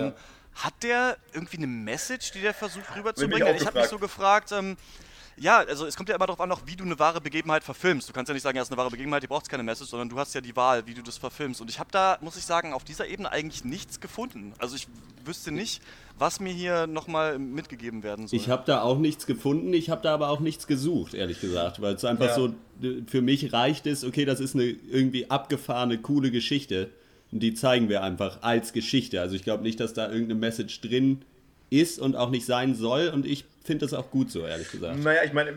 Ähm, 0.00 0.06
Ja. 0.08 0.14
Hat 0.56 0.74
der 0.84 1.16
irgendwie 1.32 1.56
eine 1.56 1.66
Message, 1.66 2.30
die 2.30 2.40
der 2.40 2.54
versucht 2.54 2.84
rüberzubringen? 2.96 3.44
Denn 3.44 3.56
Ich 3.56 3.66
habe 3.66 3.80
mich 3.80 3.88
so 3.88 3.98
gefragt, 3.98 4.52
ähm, 4.52 4.76
ja, 5.36 5.58
also 5.58 5.84
es 5.84 5.96
kommt 5.96 6.08
ja 6.08 6.14
immer 6.14 6.26
darauf 6.28 6.40
an, 6.40 6.52
auch 6.52 6.60
wie 6.64 6.76
du 6.76 6.84
eine 6.84 6.96
wahre 7.00 7.20
Begebenheit 7.20 7.64
verfilmst. 7.64 8.08
Du 8.08 8.12
kannst 8.12 8.28
ja 8.28 8.34
nicht 8.34 8.44
sagen, 8.44 8.54
ja, 8.54 8.62
es 8.62 8.68
ist 8.68 8.72
eine 8.72 8.78
wahre 8.78 8.90
Begebenheit, 8.90 9.20
die 9.20 9.26
braucht 9.26 9.48
keine 9.48 9.64
Message, 9.64 9.90
sondern 9.90 10.08
du 10.08 10.16
hast 10.16 10.32
ja 10.32 10.40
die 10.40 10.54
Wahl, 10.54 10.86
wie 10.86 10.94
du 10.94 11.02
das 11.02 11.18
verfilmst. 11.18 11.60
Und 11.60 11.68
ich 11.70 11.80
habe 11.80 11.90
da, 11.90 12.18
muss 12.20 12.36
ich 12.36 12.44
sagen, 12.44 12.72
auf 12.72 12.84
dieser 12.84 13.08
Ebene 13.08 13.32
eigentlich 13.32 13.64
nichts 13.64 13.98
gefunden. 13.98 14.52
Also 14.60 14.76
ich 14.76 14.86
wüsste 15.24 15.50
nicht, 15.50 15.82
was 16.20 16.38
mir 16.38 16.52
hier 16.52 16.86
nochmal 16.86 17.40
mitgegeben 17.40 18.04
werden 18.04 18.28
soll. 18.28 18.38
Ich 18.38 18.48
habe 18.48 18.62
da 18.64 18.82
auch 18.82 18.98
nichts 18.98 19.26
gefunden, 19.26 19.74
ich 19.74 19.90
habe 19.90 20.02
da 20.02 20.14
aber 20.14 20.28
auch 20.28 20.38
nichts 20.38 20.68
gesucht, 20.68 21.14
ehrlich 21.14 21.40
gesagt, 21.40 21.82
weil 21.82 21.96
es 21.96 22.04
einfach 22.04 22.26
Ja. 22.26 22.34
so, 22.36 22.54
d- 22.80 23.02
für 23.08 23.22
mich 23.22 23.52
reicht 23.52 23.88
es, 23.88 24.04
okay, 24.04 24.24
das 24.24 24.38
ist 24.38 24.54
eine 24.54 24.62
irgendwie 24.66 25.28
abgefahrene, 25.32 25.98
coole 25.98 26.30
Geschichte 26.30 26.90
und 27.34 27.40
die 27.40 27.52
zeigen 27.52 27.88
wir 27.88 28.02
einfach 28.02 28.42
als 28.42 28.72
Geschichte. 28.72 29.20
Also 29.20 29.34
ich 29.34 29.42
glaube 29.42 29.64
nicht, 29.64 29.80
dass 29.80 29.92
da 29.92 30.06
irgendeine 30.06 30.36
Message 30.36 30.80
drin 30.80 31.22
ist 31.68 31.98
und 31.98 32.14
auch 32.14 32.30
nicht 32.30 32.46
sein 32.46 32.76
soll 32.76 33.08
und 33.08 33.26
ich 33.26 33.44
finde 33.64 33.86
das 33.86 33.92
auch 33.92 34.10
gut 34.10 34.30
so, 34.30 34.46
ehrlich 34.46 34.70
gesagt. 34.70 35.02
Naja, 35.02 35.24
ich 35.24 35.32
meine, 35.32 35.54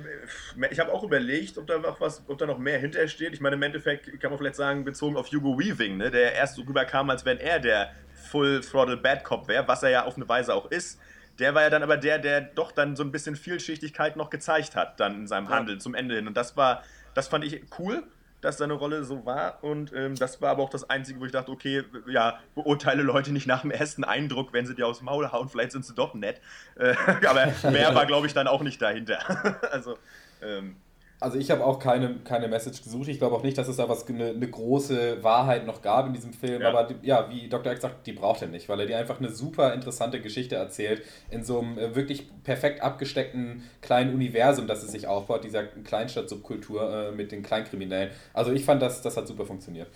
ich 0.72 0.80
habe 0.80 0.92
auch 0.92 1.04
überlegt, 1.04 1.58
ob 1.58 1.68
da 1.68 1.78
noch 1.78 2.02
was, 2.02 2.24
ob 2.28 2.38
da 2.40 2.48
noch 2.48 2.58
mehr 2.58 2.80
hintersteht. 2.80 3.34
Ich 3.34 3.42
meine, 3.42 3.58
im 3.58 3.62
Endeffekt 3.62 4.20
kann 4.20 4.32
man 4.32 4.40
vielleicht 4.40 4.56
sagen, 4.56 4.86
bezogen 4.86 5.18
auf 5.18 5.32
Hugo 5.32 5.60
Weaving, 5.60 5.98
ne, 5.98 6.10
der 6.10 6.34
erst 6.34 6.56
so 6.56 6.64
rüberkam, 6.64 7.12
als 7.12 7.26
wenn 7.26 7.38
er 7.38 7.60
der 7.60 7.92
Full 8.32 8.62
Throttle 8.62 8.98
Bad 8.98 9.24
Cop 9.24 9.48
wäre, 9.48 9.68
was 9.68 9.84
er 9.84 9.90
ja 9.92 10.06
auf 10.06 10.16
eine 10.16 10.28
Weise 10.28 10.56
auch 10.56 10.72
ist. 10.72 11.00
Der 11.38 11.54
war 11.54 11.62
ja 11.62 11.70
dann 11.70 11.84
aber 11.84 11.98
der, 11.98 12.18
der 12.18 12.42
doch 12.42 12.72
dann 12.72 12.96
so 12.96 13.04
ein 13.04 13.12
bisschen 13.12 13.36
Vielschichtigkeit 13.36 14.16
noch 14.16 14.32
gezeigt 14.32 14.76
hat, 14.76 15.00
dann 15.00 15.14
in 15.14 15.28
seinem 15.28 15.50
Handeln 15.50 15.80
zum 15.80 15.94
Ende 15.94 16.16
hin. 16.16 16.28
Und 16.28 16.36
das 16.36 16.58
war, 16.58 16.84
das 17.14 17.28
fand 17.28 17.46
ich 17.46 17.62
cool, 17.78 18.02
dass 18.42 18.58
seine 18.58 18.74
Rolle 18.74 19.04
so 19.04 19.26
war. 19.26 19.64
Und 19.64 19.94
ähm, 19.94 20.16
das 20.16 20.42
war 20.42 20.52
aber 20.52 20.64
auch 20.64 20.70
das 20.70 20.90
Einzige, 20.90 21.20
wo 21.20 21.26
ich 21.26 21.32
dachte, 21.32 21.52
okay, 21.52 21.84
ja, 22.08 22.40
beurteile 22.56 23.04
Leute 23.04 23.32
nicht 23.32 23.48
nach 23.48 23.62
dem 23.62 23.72
ersten 23.72 24.04
Eindruck, 24.04 24.54
wenn 24.54 24.66
sie 24.66 24.76
dir 24.76 24.88
aufs 24.88 25.02
Maul 25.02 25.32
hauen, 25.32 25.50
vielleicht 25.50 25.72
sind 25.72 25.86
sie 25.86 25.94
doch 25.94 26.14
nett. 26.14 26.42
Äh, 26.76 26.96
aber 27.28 27.54
mehr 27.72 27.94
war, 27.96 28.06
glaube 28.06 28.28
ich, 28.28 28.34
dann 28.34 28.48
auch 28.48 28.62
nicht 28.62 28.82
dahinter. 28.82 29.62
also, 29.72 29.98
ähm, 30.42 30.76
Also 31.20 31.40
ich 31.40 31.50
habe 31.50 31.66
auch 31.66 31.80
keine, 31.80 32.20
keine 32.20 32.48
Message 32.48 32.84
gesucht. 32.84 33.08
Ich 33.08 33.18
glaube 33.18 33.36
auch 33.36 33.42
nicht, 33.42 33.58
dass 33.58 33.68
es 33.68 33.78
da 33.78 33.90
was 33.90 34.08
eine, 34.08 34.30
eine 34.30 34.48
große 34.48 35.24
Wahrheit 35.24 35.66
noch 35.66 35.82
gab 35.82 36.06
in 36.06 36.14
diesem 36.14 36.32
Film. 36.32 36.62
Ja. 36.62 36.70
Aber 36.70 36.84
die, 36.84 37.08
ja, 37.08 37.28
wie 37.32 37.50
Dr. 37.50 37.72
X 37.72 37.82
sagt, 37.82 38.06
die 38.06 38.14
braucht 38.14 38.44
er 38.44 38.50
nicht, 38.50 38.70
weil 38.70 38.80
er 38.82 38.86
dir 38.86 38.98
einfach 39.00 39.18
eine 39.20 39.32
super 39.32 39.74
interessante 39.74 40.22
Geschichte 40.22 40.56
erzählt 40.56 41.04
in 41.32 41.44
so 41.44 41.60
einem 41.60 41.80
äh, 41.80 41.96
wirklich 41.96 42.30
perfekt 42.44 42.82
abgesteckten 42.82 43.64
kleinen 43.82 44.14
Universum, 44.14 44.68
das 44.68 44.84
es 44.84 44.92
sich 44.92 45.08
aufbaut, 45.08 45.44
dieser 45.44 45.64
Kleinstadt-Subkultur 45.64 47.08
äh, 47.08 47.12
mit 47.12 47.32
den 47.32 47.42
Kleinkriminellen. 47.42 48.12
Also 48.34 48.52
ich 48.52 48.64
fand, 48.64 48.84
das, 48.84 49.02
das 49.02 49.18
hat 49.18 49.28
super 49.28 49.46
funktioniert. 49.46 49.88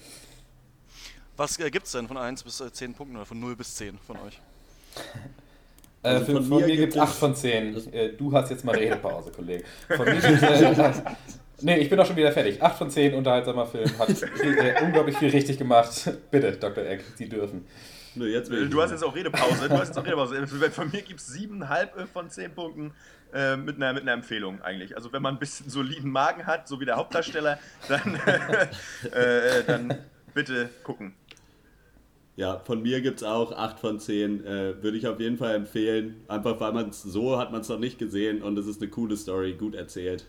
Was 1.38 1.60
äh, 1.60 1.70
gibt's 1.70 1.92
denn 1.92 2.08
von 2.08 2.18
1 2.18 2.42
bis 2.44 2.62
äh, 2.62 2.72
10 2.72 2.96
Punkten 2.96 3.16
oder 3.16 3.28
von 3.28 3.40
0 3.40 3.56
bis 3.56 3.76
10 3.76 4.00
von 4.00 4.18
euch? 4.22 4.42
Äh, 6.04 6.08
Also 6.10 6.26
für, 6.26 6.32
von 6.34 6.44
von, 6.46 6.60
mir 6.62 6.68
mir 6.68 6.76
gibt 6.78 6.80
gibt 6.80 6.94
es 6.94 6.96
es- 6.96 7.02
8 7.02 7.16
von 7.16 7.36
10. 7.36 7.94
Äh, 7.94 8.10
du 8.14 8.32
hast 8.34 8.50
jetzt 8.50 8.66
mal 8.66 8.76
Redepause, 8.76 9.32
Kollege. 9.36 9.64
Von 9.96 10.06
mir 10.06 10.16
gibt's, 10.16 10.42
äh, 10.44 10.92
Nee, 11.64 11.78
ich 11.78 11.90
bin 11.90 11.98
doch 12.00 12.08
schon 12.08 12.16
wieder 12.16 12.32
fertig. 12.32 12.62
8 12.62 12.76
von 12.78 12.90
10, 12.90 13.14
unterhaltsamer 13.14 13.68
Film. 13.68 13.88
Hat 14.00 14.10
äh, 14.42 14.84
unglaublich 14.84 15.16
viel 15.18 15.30
richtig 15.30 15.60
gemacht. 15.60 16.10
Bitte, 16.32 16.54
Dr. 16.54 16.84
Egg, 16.86 17.04
Sie 17.16 17.30
dürfen. 17.30 17.66
Nö, 18.16 18.28
jetzt 18.28 18.50
will 18.50 18.68
du 18.68 18.82
hast 18.82 18.92
jetzt 18.92 19.04
auch 19.04 19.16
Redepause. 19.16 19.70
Du 19.70 19.76
hast 19.78 19.90
jetzt 19.90 19.98
auch 20.00 20.04
Redepause. 20.06 20.48
Von 20.72 20.90
mir 20.92 21.02
gibt 21.02 21.20
es 21.20 21.34
7,5 21.34 22.08
von 22.12 22.30
10 22.30 22.52
Punkten 22.56 22.94
äh, 23.34 23.56
mit, 23.56 23.76
einer, 23.78 23.94
mit 23.94 24.02
einer 24.02 24.14
Empfehlung 24.14 24.60
eigentlich. 24.62 24.96
Also 24.98 25.14
wenn 25.14 25.22
man 25.22 25.36
ein 25.36 25.40
bisschen 25.40 25.70
soliden 25.70 26.12
Magen 26.12 26.46
hat, 26.48 26.68
so 26.68 26.80
wie 26.82 26.86
der 26.86 26.98
Hauptdarsteller, 26.98 27.58
dann, 27.88 28.16
äh, 29.14 29.64
dann 29.66 29.94
bitte 30.34 30.70
gucken. 30.84 31.14
Ja, 32.36 32.60
von 32.60 32.82
mir 32.82 33.02
gibt 33.02 33.22
es 33.22 33.24
auch 33.28 33.52
8 33.52 33.80
von 33.80 34.00
10. 34.00 34.44
Äh, 34.46 34.84
Würde 34.84 34.98
ich 34.98 35.08
auf 35.08 35.20
jeden 35.20 35.38
Fall 35.38 35.56
empfehlen. 35.56 36.24
Einfach 36.28 36.60
weil 36.60 36.74
man 36.74 36.90
es 36.90 37.02
so 37.04 37.38
hat 37.38 37.52
man 37.52 37.62
es 37.62 37.70
noch 37.70 37.80
nicht 37.80 38.00
gesehen 38.00 38.42
und 38.42 38.58
es 38.58 38.68
ist 38.68 38.82
eine 38.82 38.90
coole 38.90 39.16
Story, 39.18 39.54
gut 39.54 39.76
erzählt. 39.76 40.28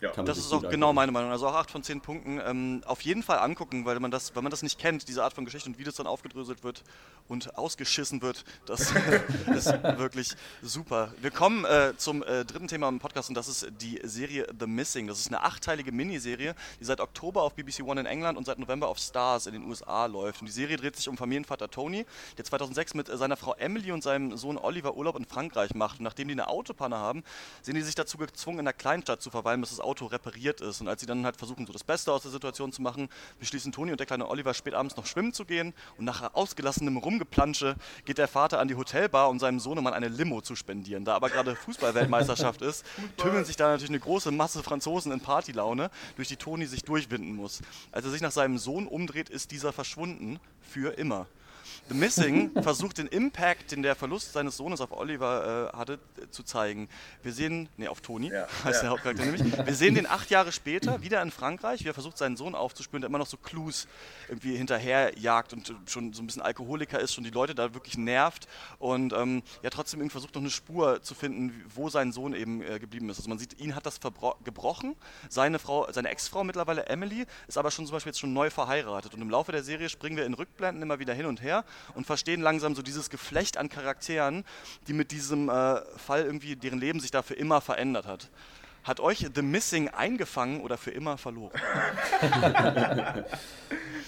Ja. 0.00 0.08
Kann 0.10 0.18
man 0.18 0.26
Das 0.26 0.36
sich 0.36 0.46
ist 0.46 0.52
auch 0.52 0.62
genau 0.62 0.86
angucken. 0.88 0.94
meine 0.94 1.12
Meinung. 1.12 1.30
Also 1.30 1.46
auch 1.48 1.54
8 1.54 1.70
von 1.70 1.82
10 1.82 2.00
Punkten. 2.00 2.40
Ähm, 2.44 2.82
auf 2.86 3.02
jeden 3.02 3.22
Fall 3.22 3.38
angucken, 3.38 3.84
weil 3.84 4.00
man 4.00 4.10
das, 4.10 4.34
wenn 4.34 4.42
man 4.42 4.50
das 4.50 4.62
nicht 4.62 4.78
kennt, 4.78 5.08
diese 5.08 5.22
Art 5.24 5.34
von 5.34 5.44
Geschichte 5.44 5.68
und 5.68 5.78
wie 5.78 5.84
das 5.84 5.94
dann 5.96 6.06
aufgedröselt 6.06 6.64
wird 6.64 6.82
und 7.28 7.56
ausgeschissen 7.58 8.22
wird, 8.22 8.44
das 8.66 8.92
ist 9.54 9.66
wirklich 9.98 10.34
super. 10.62 11.12
Wir 11.20 11.30
kommen 11.30 11.64
äh, 11.64 11.92
zum 11.96 12.22
äh, 12.22 12.44
dritten 12.44 12.68
Thema 12.68 12.88
im 12.88 12.98
Podcast 12.98 13.28
und 13.28 13.34
das 13.34 13.46
ist 13.48 13.68
die 13.80 14.00
Serie 14.02 14.46
The 14.58 14.66
Missing. 14.66 15.06
Das 15.06 15.18
ist 15.20 15.28
eine 15.28 15.42
achteilige 15.42 15.92
Miniserie, 15.92 16.54
die 16.80 16.84
seit 16.84 17.00
Oktober 17.00 17.42
auf 17.42 17.54
BBC 17.54 17.82
One 17.82 18.00
in 18.00 18.06
England 18.06 18.38
und 18.38 18.46
seit 18.46 18.58
November 18.58 18.88
auf 18.88 18.98
Stars 18.98 19.46
in 19.46 19.52
den 19.52 19.64
USA 19.64 20.06
läuft. 20.06 20.40
Und 20.40 20.46
die 20.46 20.52
Serie 20.52 20.76
dreht 20.78 20.96
sich 20.96 21.08
um 21.08 21.16
Familienvater 21.18 21.70
Tony, 21.70 22.06
der 22.38 22.44
2006 22.46 22.94
mit 22.94 23.08
äh, 23.10 23.16
seiner 23.18 23.36
Frau 23.36 23.54
Emily 23.54 23.92
und 23.92 24.02
seinem 24.02 24.36
Sohn 24.38 24.56
Oliver 24.56 24.96
Urlaub 24.96 25.16
in 25.16 25.26
Frankreich 25.26 25.74
macht. 25.74 25.98
Und 25.98 26.04
nachdem 26.04 26.28
die 26.28 26.32
eine 26.32 26.48
Autopanne 26.48 26.96
haben, 26.96 27.22
sind 27.60 27.74
die 27.74 27.82
sich 27.82 27.94
dazu 27.94 28.16
gezwungen, 28.16 28.60
in 28.60 28.66
einer 28.66 28.72
Kleinstadt 28.72 29.20
zu 29.20 29.30
verweilen, 29.30 29.60
bis 29.60 29.70
das 29.70 29.80
Auto 29.80 29.89
Auto 29.90 30.06
repariert 30.06 30.60
ist. 30.60 30.80
Und 30.80 30.86
als 30.88 31.00
sie 31.00 31.06
dann 31.06 31.24
halt 31.24 31.36
versuchen, 31.36 31.66
so 31.66 31.72
das 31.72 31.82
Beste 31.82 32.12
aus 32.12 32.22
der 32.22 32.30
Situation 32.30 32.72
zu 32.72 32.80
machen, 32.80 33.08
beschließen 33.40 33.72
Toni 33.72 33.90
und 33.90 33.98
der 33.98 34.06
kleine 34.06 34.28
Oliver 34.28 34.54
spät 34.54 34.74
abends 34.74 34.96
noch 34.96 35.06
schwimmen 35.06 35.32
zu 35.32 35.44
gehen. 35.44 35.74
Und 35.98 36.04
nach 36.04 36.34
ausgelassenem 36.34 36.96
Rumgeplansche 36.96 37.74
geht 38.04 38.18
der 38.18 38.28
Vater 38.28 38.60
an 38.60 38.68
die 38.68 38.76
Hotelbar, 38.76 39.28
um 39.28 39.40
seinem 39.40 39.58
Sohnemann 39.58 39.92
eine 39.92 40.08
Limo 40.08 40.40
zu 40.42 40.54
spendieren. 40.54 41.04
Da 41.04 41.16
aber 41.16 41.28
gerade 41.28 41.56
Fußballweltmeisterschaft 41.56 42.62
ist, 42.62 42.86
tümmeln 43.16 43.44
sich 43.44 43.56
da 43.56 43.68
natürlich 43.68 43.90
eine 43.90 43.98
große 43.98 44.30
Masse 44.30 44.62
Franzosen 44.62 45.10
in 45.10 45.20
Partylaune, 45.20 45.90
durch 46.14 46.28
die 46.28 46.36
Toni 46.36 46.66
sich 46.66 46.84
durchwinden 46.84 47.34
muss. 47.34 47.60
Als 47.90 48.04
er 48.04 48.12
sich 48.12 48.20
nach 48.20 48.30
seinem 48.30 48.58
Sohn 48.58 48.86
umdreht, 48.86 49.28
ist 49.28 49.50
dieser 49.50 49.72
verschwunden. 49.72 50.38
Für 50.62 50.96
immer. 50.96 51.26
The 51.88 51.94
Missing 51.94 52.50
versucht 52.62 52.98
den 52.98 53.06
Impact, 53.06 53.72
den 53.72 53.82
der 53.82 53.94
Verlust 53.94 54.32
seines 54.32 54.56
Sohnes 54.56 54.80
auf 54.80 54.92
Oliver 54.92 55.70
äh, 55.72 55.76
hatte, 55.76 55.94
äh, 56.16 56.30
zu 56.30 56.42
zeigen. 56.42 56.88
Wir 57.22 57.32
sehen, 57.32 57.68
nee, 57.76 57.88
auf 57.88 58.00
Toni, 58.00 58.30
Ja, 58.30 58.46
heißt 58.64 58.76
ja. 58.76 58.82
der 58.82 58.90
Hauptcharakter 58.90 59.24
nämlich. 59.24 59.66
Wir 59.66 59.74
sehen 59.74 59.94
den 59.94 60.06
acht 60.06 60.30
Jahre 60.30 60.52
später 60.52 61.02
wieder 61.02 61.20
in 61.22 61.30
Frankreich, 61.30 61.84
wie 61.84 61.88
er 61.88 61.94
versucht, 61.94 62.18
seinen 62.18 62.36
Sohn 62.36 62.54
aufzuspüren, 62.54 63.02
der 63.02 63.08
immer 63.08 63.18
noch 63.18 63.26
so 63.26 63.36
Clues 63.36 63.88
irgendwie 64.28 64.56
hinterherjagt 64.56 65.52
und 65.52 65.70
äh, 65.70 65.74
schon 65.86 66.12
so 66.12 66.22
ein 66.22 66.26
bisschen 66.26 66.42
Alkoholiker 66.42 67.00
ist, 67.00 67.14
schon 67.14 67.24
die 67.24 67.30
Leute 67.30 67.54
da 67.54 67.74
wirklich 67.74 67.96
nervt 67.96 68.46
und 68.78 69.12
ähm, 69.12 69.42
ja 69.62 69.70
trotzdem 69.70 70.00
irgendwie 70.00 70.12
versucht, 70.12 70.34
noch 70.34 70.42
eine 70.42 70.50
Spur 70.50 71.02
zu 71.02 71.14
finden, 71.14 71.64
wo 71.74 71.88
sein 71.88 72.12
Sohn 72.12 72.34
eben 72.34 72.62
äh, 72.62 72.78
geblieben 72.78 73.08
ist. 73.10 73.18
Also 73.18 73.28
man 73.28 73.38
sieht, 73.38 73.58
ihn 73.58 73.74
hat 73.74 73.86
das 73.86 74.00
gebrochen. 74.44 74.96
Seine 75.28 75.58
Frau, 75.58 75.90
seine 75.92 76.08
Ex-Frau 76.08 76.44
mittlerweile, 76.44 76.86
Emily, 76.86 77.26
ist 77.48 77.58
aber 77.58 77.70
schon 77.70 77.86
zum 77.86 77.94
Beispiel 77.94 78.10
jetzt 78.10 78.20
schon 78.20 78.32
neu 78.32 78.50
verheiratet. 78.50 79.14
Und 79.14 79.20
im 79.20 79.30
Laufe 79.30 79.52
der 79.52 79.62
Serie 79.62 79.88
springen 79.88 80.16
wir 80.16 80.26
in 80.26 80.34
Rückblenden 80.34 80.82
immer 80.82 80.98
wieder 80.98 81.14
hin 81.14 81.26
und 81.26 81.42
her 81.42 81.64
und 81.94 82.06
verstehen 82.06 82.40
langsam 82.40 82.74
so 82.74 82.82
dieses 82.82 83.10
Geflecht 83.10 83.56
an 83.56 83.68
Charakteren, 83.68 84.44
die 84.86 84.92
mit 84.92 85.10
diesem 85.10 85.48
äh, 85.48 85.80
Fall 85.96 86.24
irgendwie, 86.24 86.56
deren 86.56 86.78
Leben 86.78 87.00
sich 87.00 87.10
da 87.10 87.22
für 87.22 87.34
immer 87.34 87.60
verändert 87.60 88.06
hat. 88.06 88.28
Hat 88.82 88.98
euch 88.98 89.26
The 89.34 89.42
Missing 89.42 89.88
eingefangen 89.88 90.62
oder 90.62 90.78
für 90.78 90.90
immer 90.90 91.18
verloren? 91.18 91.52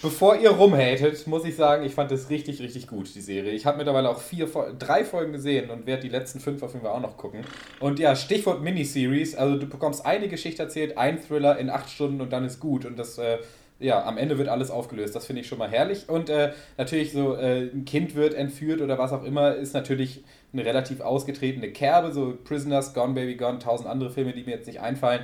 Bevor 0.03 0.37
ihr 0.37 0.51
rumhatet, 0.51 1.27
muss 1.27 1.45
ich 1.45 1.55
sagen, 1.55 1.85
ich 1.85 1.95
fand 1.95 2.11
das 2.11 2.31
richtig, 2.31 2.61
richtig 2.61 2.89
gut, 2.89 3.15
die 3.15 3.21
Serie. 3.21 3.53
Ich 3.53 3.67
habe 3.67 3.77
mittlerweile 3.77 4.09
auch 4.09 4.21
vier, 4.21 4.49
drei 4.79 5.05
Folgen 5.05 5.33
gesehen 5.33 5.71
und 5.71 5.87
werde 5.87 6.03
die 6.03 6.09
letzten 6.09 6.41
fünf 6.41 6.63
auf 6.63 6.73
jeden 6.73 6.85
Fall 6.85 6.95
auch 6.95 7.01
noch 7.01 7.17
gucken. 7.19 7.45
Und 7.79 7.99
ja, 7.99 8.17
Stichwort 8.17 8.63
Miniseries, 8.63 9.37
also 9.37 9.59
du 9.59 9.67
bekommst 9.67 10.05
eine 10.05 10.29
Geschichte 10.29 10.63
erzählt, 10.63 10.99
ein 10.99 11.23
Thriller 11.23 11.59
in 11.59 11.71
acht 11.71 11.89
Stunden 11.91 12.21
und 12.21 12.33
dann 12.33 12.45
ist 12.45 12.59
gut. 12.59 12.85
Und 12.85 12.99
das, 12.99 13.19
äh, 13.19 13.39
ja, 13.83 14.05
am 14.05 14.19
Ende 14.19 14.39
wird 14.39 14.49
alles 14.49 14.71
aufgelöst. 14.71 15.15
Das 15.15 15.27
finde 15.27 15.43
ich 15.43 15.49
schon 15.49 15.59
mal 15.59 15.71
herrlich. 15.71 16.09
Und 16.09 16.31
äh, 16.31 16.53
natürlich 16.79 17.13
so, 17.13 17.37
äh, 17.37 17.71
ein 17.73 17.85
Kind 17.85 18.15
wird 18.15 18.35
entführt 18.35 18.81
oder 18.81 18.99
was 18.99 19.13
auch 19.13 19.25
immer, 19.25 19.55
ist 19.55 19.75
natürlich 19.75 20.25
eine 20.53 20.65
relativ 20.65 21.01
ausgetretene 21.01 21.71
Kerbe. 21.73 22.13
So 22.13 22.37
Prisoners, 22.45 22.95
Gone 22.95 23.15
Baby 23.15 23.37
Gone, 23.37 23.59
tausend 23.59 23.89
andere 23.89 24.11
Filme, 24.11 24.33
die 24.33 24.45
mir 24.45 24.53
jetzt 24.53 24.67
nicht 24.67 24.81
einfallen. 24.81 25.21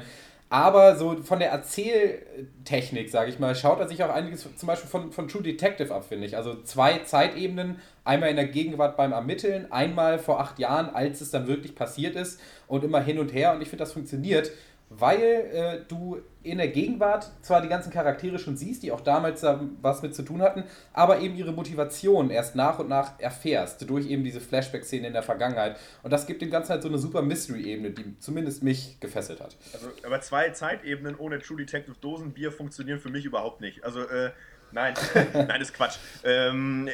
Aber 0.51 0.97
so 0.97 1.17
von 1.23 1.41
der 1.41 1.51
Erzähltechnik, 1.51 3.11
sage 3.11 3.31
ich 3.31 3.39
mal, 3.39 3.55
schaut 3.55 3.81
er 3.81 3.89
sich 3.89 4.03
auch 4.03 4.09
einiges 4.09 4.49
zum 4.57 4.67
Beispiel 4.67 4.89
von, 4.89 5.13
von 5.13 5.29
True 5.29 5.43
Detective 5.43 5.95
ab, 5.95 6.07
finde 6.09 6.27
ich. 6.27 6.39
Also 6.39 6.63
zwei 6.63 7.01
Zeitebenen, 7.01 7.81
einmal 8.05 8.31
in 8.31 8.37
der 8.37 8.47
Gegenwart 8.47 8.97
beim 8.97 9.13
Ermitteln, 9.13 9.71
einmal 9.71 10.19
vor 10.19 10.41
acht 10.41 10.59
Jahren, 10.59 10.89
als 10.89 11.21
es 11.21 11.31
dann 11.31 11.49
wirklich 11.49 11.75
passiert 11.75 12.17
ist 12.17 12.41
und 12.67 12.83
immer 12.83 13.03
hin 13.03 13.19
und 13.19 13.35
her. 13.35 13.53
Und 13.53 13.61
ich 13.61 13.69
finde, 13.69 13.85
das 13.85 13.93
funktioniert, 13.93 14.51
weil 14.91 15.21
äh, 15.21 15.81
du 15.87 16.21
in 16.43 16.59
der 16.59 16.69
Gegenwart 16.69 17.31
zwar 17.43 17.61
die 17.61 17.69
ganzen 17.69 17.93
Charaktere 17.93 18.39
schon 18.39 18.57
siehst, 18.57 18.83
die 18.83 18.91
auch 18.91 19.03
damals 19.03 19.43
da 19.43 19.61
was 19.83 20.03
mit 20.03 20.15
zu 20.15 20.23
tun 20.23 20.41
hatten, 20.41 20.65
aber 20.95 21.21
eben 21.21 21.37
ihre 21.37 21.53
Motivation 21.53 22.31
erst 22.31 22.57
nach 22.57 22.79
und 22.79 22.89
nach 22.89 23.21
erfährst, 23.21 23.89
durch 23.89 24.07
eben 24.09 24.25
diese 24.25 24.41
Flashback-Szene 24.41 25.09
in 25.09 25.13
der 25.13 25.23
Vergangenheit. 25.23 25.79
Und 26.03 26.13
das 26.13 26.27
gibt 26.27 26.41
dem 26.41 26.51
Ganzen 26.51 26.71
halt 26.71 26.83
so 26.83 26.89
eine 26.89 26.99
super 26.99 27.21
Mystery-Ebene, 27.21 27.91
die 27.91 28.19
zumindest 28.19 28.63
mich 28.63 28.99
gefesselt 29.01 29.41
hat. 29.41 29.57
Also, 29.75 29.89
aber 30.05 30.21
zwei 30.23 30.51
Zeitebenen 30.51 31.17
ohne 31.17 31.39
True 31.39 31.59
Detective 31.59 31.97
Dosenbier 32.01 32.51
funktionieren 32.51 32.99
für 32.99 33.11
mich 33.11 33.27
überhaupt 33.27 33.61
nicht. 33.61 33.85
Also, 33.85 34.01
äh, 34.01 34.31
nein, 34.73 34.95
nein, 35.35 35.61
ist 35.61 35.75
Quatsch. 35.75 35.99
Ähm, 36.25 36.89
äh, 36.89 36.93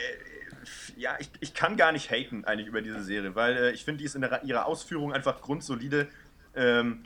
ja, 0.97 1.16
ich, 1.20 1.30
ich 1.40 1.55
kann 1.55 1.76
gar 1.76 1.92
nicht 1.92 2.11
haten 2.11 2.45
eigentlich 2.45 2.66
über 2.66 2.82
diese 2.82 3.03
Serie, 3.03 3.34
weil 3.36 3.57
äh, 3.57 3.70
ich 3.70 3.84
finde, 3.84 3.99
die 3.99 4.05
ist 4.05 4.16
in 4.16 4.22
der, 4.22 4.42
ihrer 4.42 4.66
Ausführung 4.66 5.12
einfach 5.12 5.40
grundsolide. 5.40 6.09
Ähm, 6.57 7.05